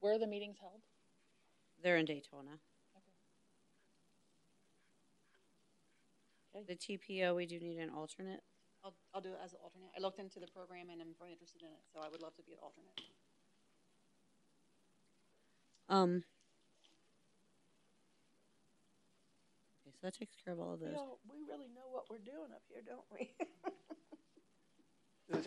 Where 0.00 0.14
are 0.14 0.18
the 0.18 0.26
meetings 0.26 0.56
held? 0.60 0.80
they're 1.82 1.96
in 1.96 2.04
Daytona. 2.04 2.58
Okay. 6.54 6.64
The 6.68 6.74
TPO, 6.76 7.34
we 7.34 7.46
do 7.46 7.58
need 7.58 7.78
an 7.78 7.88
alternate. 7.88 8.42
I'll, 8.84 8.92
I'll 9.14 9.20
do 9.22 9.30
it 9.30 9.38
as 9.42 9.52
an 9.52 9.60
alternate. 9.62 9.88
I 9.96 10.00
looked 10.00 10.18
into 10.18 10.38
the 10.40 10.46
program 10.46 10.90
and 10.92 11.00
I'm 11.00 11.14
very 11.18 11.32
interested 11.32 11.62
in 11.62 11.68
it, 11.68 11.80
so 11.94 12.00
I 12.04 12.08
would 12.10 12.20
love 12.20 12.34
to 12.36 12.42
be 12.42 12.52
an 12.52 12.58
alternate. 12.60 13.00
Um. 15.88 16.22
Okay, 19.80 19.92
so 19.92 19.98
that 20.02 20.12
takes 20.14 20.36
care 20.44 20.52
of 20.52 20.60
all 20.60 20.74
of 20.74 20.80
We 20.80 20.88
those. 20.88 20.96
all, 20.96 21.18
we 21.32 21.38
really 21.48 21.68
know 21.74 21.88
what 21.90 22.10
we're 22.10 22.18
doing 22.18 22.52
up 22.52 22.62
here, 22.68 22.82
don't 22.86 23.04
we? 23.10 23.30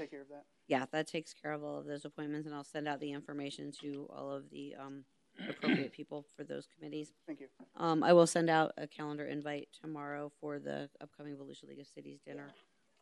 Does 0.03 0.07
it 0.07 0.11
take 0.11 0.11
care 0.11 0.21
of 0.21 0.29
that? 0.29 0.45
Yeah, 0.67 0.85
that 0.91 1.07
takes 1.07 1.33
care 1.33 1.51
of 1.51 1.63
all 1.63 1.77
of 1.77 1.85
those 1.85 2.05
appointments, 2.05 2.45
and 2.45 2.55
I'll 2.55 2.63
send 2.63 2.87
out 2.87 2.99
the 2.99 3.11
information 3.11 3.71
to 3.81 4.07
all 4.15 4.31
of 4.31 4.49
the 4.49 4.75
um, 4.79 5.03
appropriate 5.49 5.91
people 5.93 6.25
for 6.35 6.43
those 6.43 6.67
committees. 6.75 7.13
Thank 7.27 7.39
you. 7.41 7.47
Um, 7.77 8.03
I 8.03 8.13
will 8.13 8.27
send 8.27 8.49
out 8.49 8.73
a 8.77 8.87
calendar 8.87 9.25
invite 9.25 9.69
tomorrow 9.81 10.31
for 10.39 10.59
the 10.59 10.89
upcoming 11.01 11.35
Volusia 11.35 11.67
League 11.67 11.79
of 11.79 11.87
Cities 11.87 12.19
dinner 12.25 12.53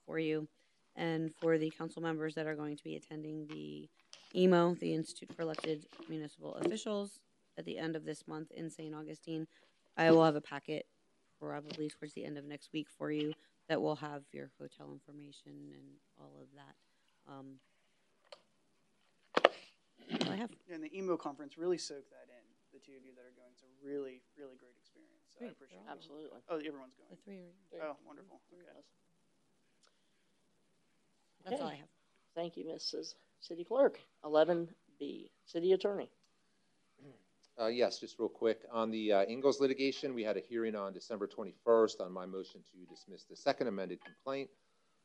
for 0.06 0.20
you, 0.20 0.48
and 0.96 1.34
for 1.42 1.58
the 1.58 1.72
council 1.72 2.02
members 2.02 2.36
that 2.36 2.48
are 2.48 2.56
going 2.56 2.78
to 2.78 2.84
be 2.84 2.96
attending 2.96 3.48
the 3.48 3.90
EMO, 4.36 4.76
the 4.76 4.94
Institute 4.94 5.34
for 5.36 5.42
Elected 5.42 5.86
Municipal 6.10 6.56
Officials, 6.56 7.20
at 7.58 7.66
the 7.66 7.78
end 7.78 7.96
of 7.96 8.06
this 8.06 8.28
month 8.28 8.52
in 8.52 8.70
St. 8.70 8.94
Augustine. 8.94 9.48
I 9.98 10.12
will 10.12 10.24
have 10.24 10.36
a 10.36 10.42
packet 10.42 10.86
probably 11.40 11.90
towards 11.90 12.14
the 12.14 12.26
end 12.26 12.38
of 12.38 12.46
next 12.46 12.72
week 12.72 12.88
for 12.98 13.12
you 13.12 13.34
that 13.68 13.82
will 13.82 13.96
have 13.96 14.24
your 14.32 14.52
hotel 14.60 14.92
information 14.92 15.72
and 15.74 15.86
all 16.20 16.34
of 16.42 16.48
that. 16.56 16.76
Um, 17.32 17.56
I 20.30 20.36
have. 20.36 20.52
Yeah, 20.68 20.76
and 20.76 20.84
the 20.84 20.92
emo 20.98 21.16
conference 21.16 21.58
really 21.58 21.78
soak 21.78 22.10
that 22.10 22.28
in. 22.28 22.44
The 22.74 22.80
two 22.80 22.94
of 22.96 23.04
you 23.04 23.12
that 23.16 23.22
are 23.22 23.36
going, 23.36 23.52
it's 23.54 23.64
a 23.64 23.72
really, 23.86 24.22
really 24.38 24.56
great 24.56 24.76
experience. 24.80 25.28
So 25.36 25.46
I 25.46 25.50
appreciate 25.50 25.80
it. 25.80 25.92
Absolutely. 25.92 26.40
Oh, 26.50 26.56
everyone's 26.56 26.96
going. 26.96 27.12
The 27.12 27.32
going. 27.32 27.52
three 27.70 27.80
are 27.80 27.92
Oh, 27.92 27.98
wonderful. 28.06 28.40
Okay. 28.52 28.80
That's 31.46 31.62
all 31.62 31.68
I 31.68 31.76
have. 31.76 31.88
Thank 32.36 32.56
you, 32.56 32.66
Mrs. 32.66 33.16
City 33.40 33.64
Clerk. 33.64 34.00
Eleven 34.24 34.70
B, 35.00 35.32
City 35.46 35.74
Attorney. 35.74 36.10
Uh, 37.60 37.68
yes, 37.68 38.00
just 38.00 38.18
real 38.18 38.30
quick. 38.30 38.62
On 38.72 38.90
the 38.90 39.12
uh, 39.12 39.26
Ingalls 39.28 39.60
litigation, 39.60 40.16
we 40.16 40.24
had 40.24 40.38
a 40.38 40.40
hearing 40.40 40.76
on 40.76 40.94
December 40.94 41.28
21st 41.28 42.00
on 42.00 42.12
my 42.12 42.26
motion 42.26 42.62
to 42.72 42.90
dismiss 42.90 43.26
the 43.26 43.36
second 43.36 43.68
amended 43.68 44.00
complaint. 44.04 44.50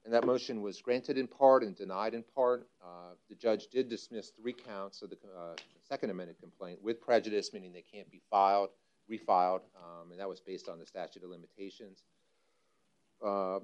And 0.07 0.15
that 0.15 0.25
motion 0.25 0.63
was 0.63 0.81
granted 0.81 1.19
in 1.19 1.27
part 1.27 1.65
and 1.65 1.75
denied 1.75 2.15
in 2.15 2.23
part. 2.33 2.69
Uh, 2.81 3.15
the 3.29 3.35
judge 3.35 3.67
did 3.73 3.89
dismiss 3.89 4.31
three 4.31 4.53
counts 4.53 5.03
of 5.03 5.11
the 5.11 5.17
uh, 5.37 5.57
second 5.89 6.11
amended 6.11 6.39
complaint 6.39 6.81
with 6.81 7.01
prejudice, 7.01 7.53
meaning 7.53 7.73
they 7.73 7.83
can't 7.83 8.09
be 8.09 8.23
filed, 8.31 8.69
refiled, 9.11 9.63
um, 9.75 10.13
and 10.13 10.21
that 10.21 10.29
was 10.29 10.39
based 10.39 10.69
on 10.69 10.79
the 10.79 10.87
statute 10.87 11.25
of 11.25 11.31
limitations. 11.31 12.05
Uh, 13.21 13.59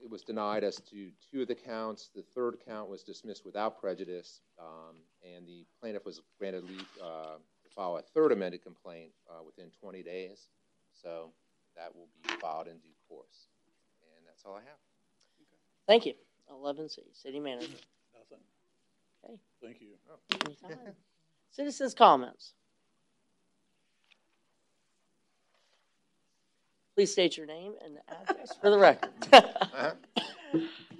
it 0.00 0.08
was 0.08 0.22
denied 0.22 0.62
as 0.62 0.76
to 0.76 1.10
two 1.32 1.42
of 1.42 1.48
the 1.48 1.56
counts. 1.56 2.08
The 2.14 2.22
third 2.22 2.58
count 2.64 2.88
was 2.88 3.02
dismissed 3.02 3.44
without 3.44 3.80
prejudice, 3.80 4.42
um, 4.60 4.94
and 5.24 5.44
the 5.44 5.66
plaintiff 5.80 6.04
was 6.04 6.20
granted 6.38 6.62
leave 6.62 6.86
uh, 7.02 7.34
to 7.64 7.70
file 7.74 7.96
a 7.96 8.02
third 8.02 8.30
amended 8.30 8.62
complaint 8.62 9.10
uh, 9.28 9.42
within 9.44 9.72
20 9.80 10.04
days. 10.04 10.50
So 11.02 11.32
that 11.74 11.96
will 11.96 12.06
be 12.22 12.28
filed 12.40 12.68
in 12.68 12.78
due 12.78 12.94
course. 13.08 13.48
And 14.16 14.24
that's 14.24 14.44
all 14.44 14.54
I 14.54 14.60
have. 14.60 14.95
Thank 15.86 16.06
you. 16.06 16.14
Eleven 16.50 16.88
C, 16.88 17.02
city 17.12 17.38
manager. 17.38 17.68
Nothing. 18.14 18.38
Okay. 19.24 19.38
Thank 19.62 19.80
you. 19.80 19.88
Oh. 20.10 20.18
Anytime. 20.44 20.94
Citizens' 21.52 21.94
comments. 21.94 22.52
Please 26.94 27.12
state 27.12 27.36
your 27.36 27.46
name 27.46 27.74
and 27.84 27.98
address 28.08 28.52
for 28.60 28.70
the 28.70 28.78
record. 28.78 29.10
Okay. 29.24 29.46
Uh-huh. 29.60 29.92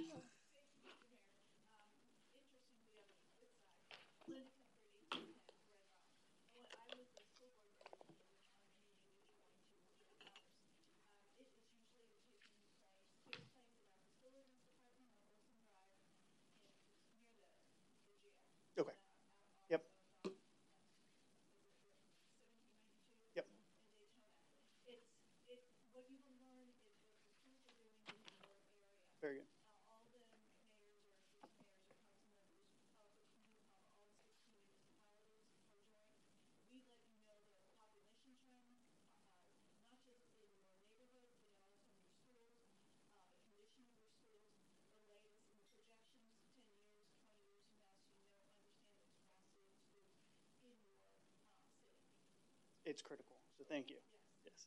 It's 52.97 53.03
critical, 53.03 53.35
so 53.55 53.63
thank 53.69 53.91
you. 53.91 53.97
Yes. 54.43 54.65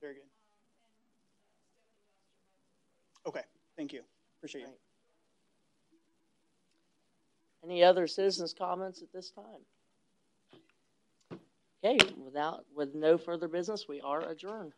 Very 0.00 0.14
good. 0.14 0.22
Okay, 3.26 3.42
thank 3.76 3.92
you. 3.92 4.00
Appreciate 4.38 4.62
you. 4.62 4.68
Any 7.62 7.84
other 7.84 8.06
citizens' 8.06 8.54
comments 8.58 9.02
at 9.02 9.12
this 9.12 9.32
time? 9.32 9.66
Okay, 11.84 11.98
without, 12.24 12.64
with 12.74 12.94
no 12.94 13.18
further 13.18 13.48
business, 13.48 13.84
we 13.86 14.00
are 14.00 14.26
adjourned. 14.30 14.72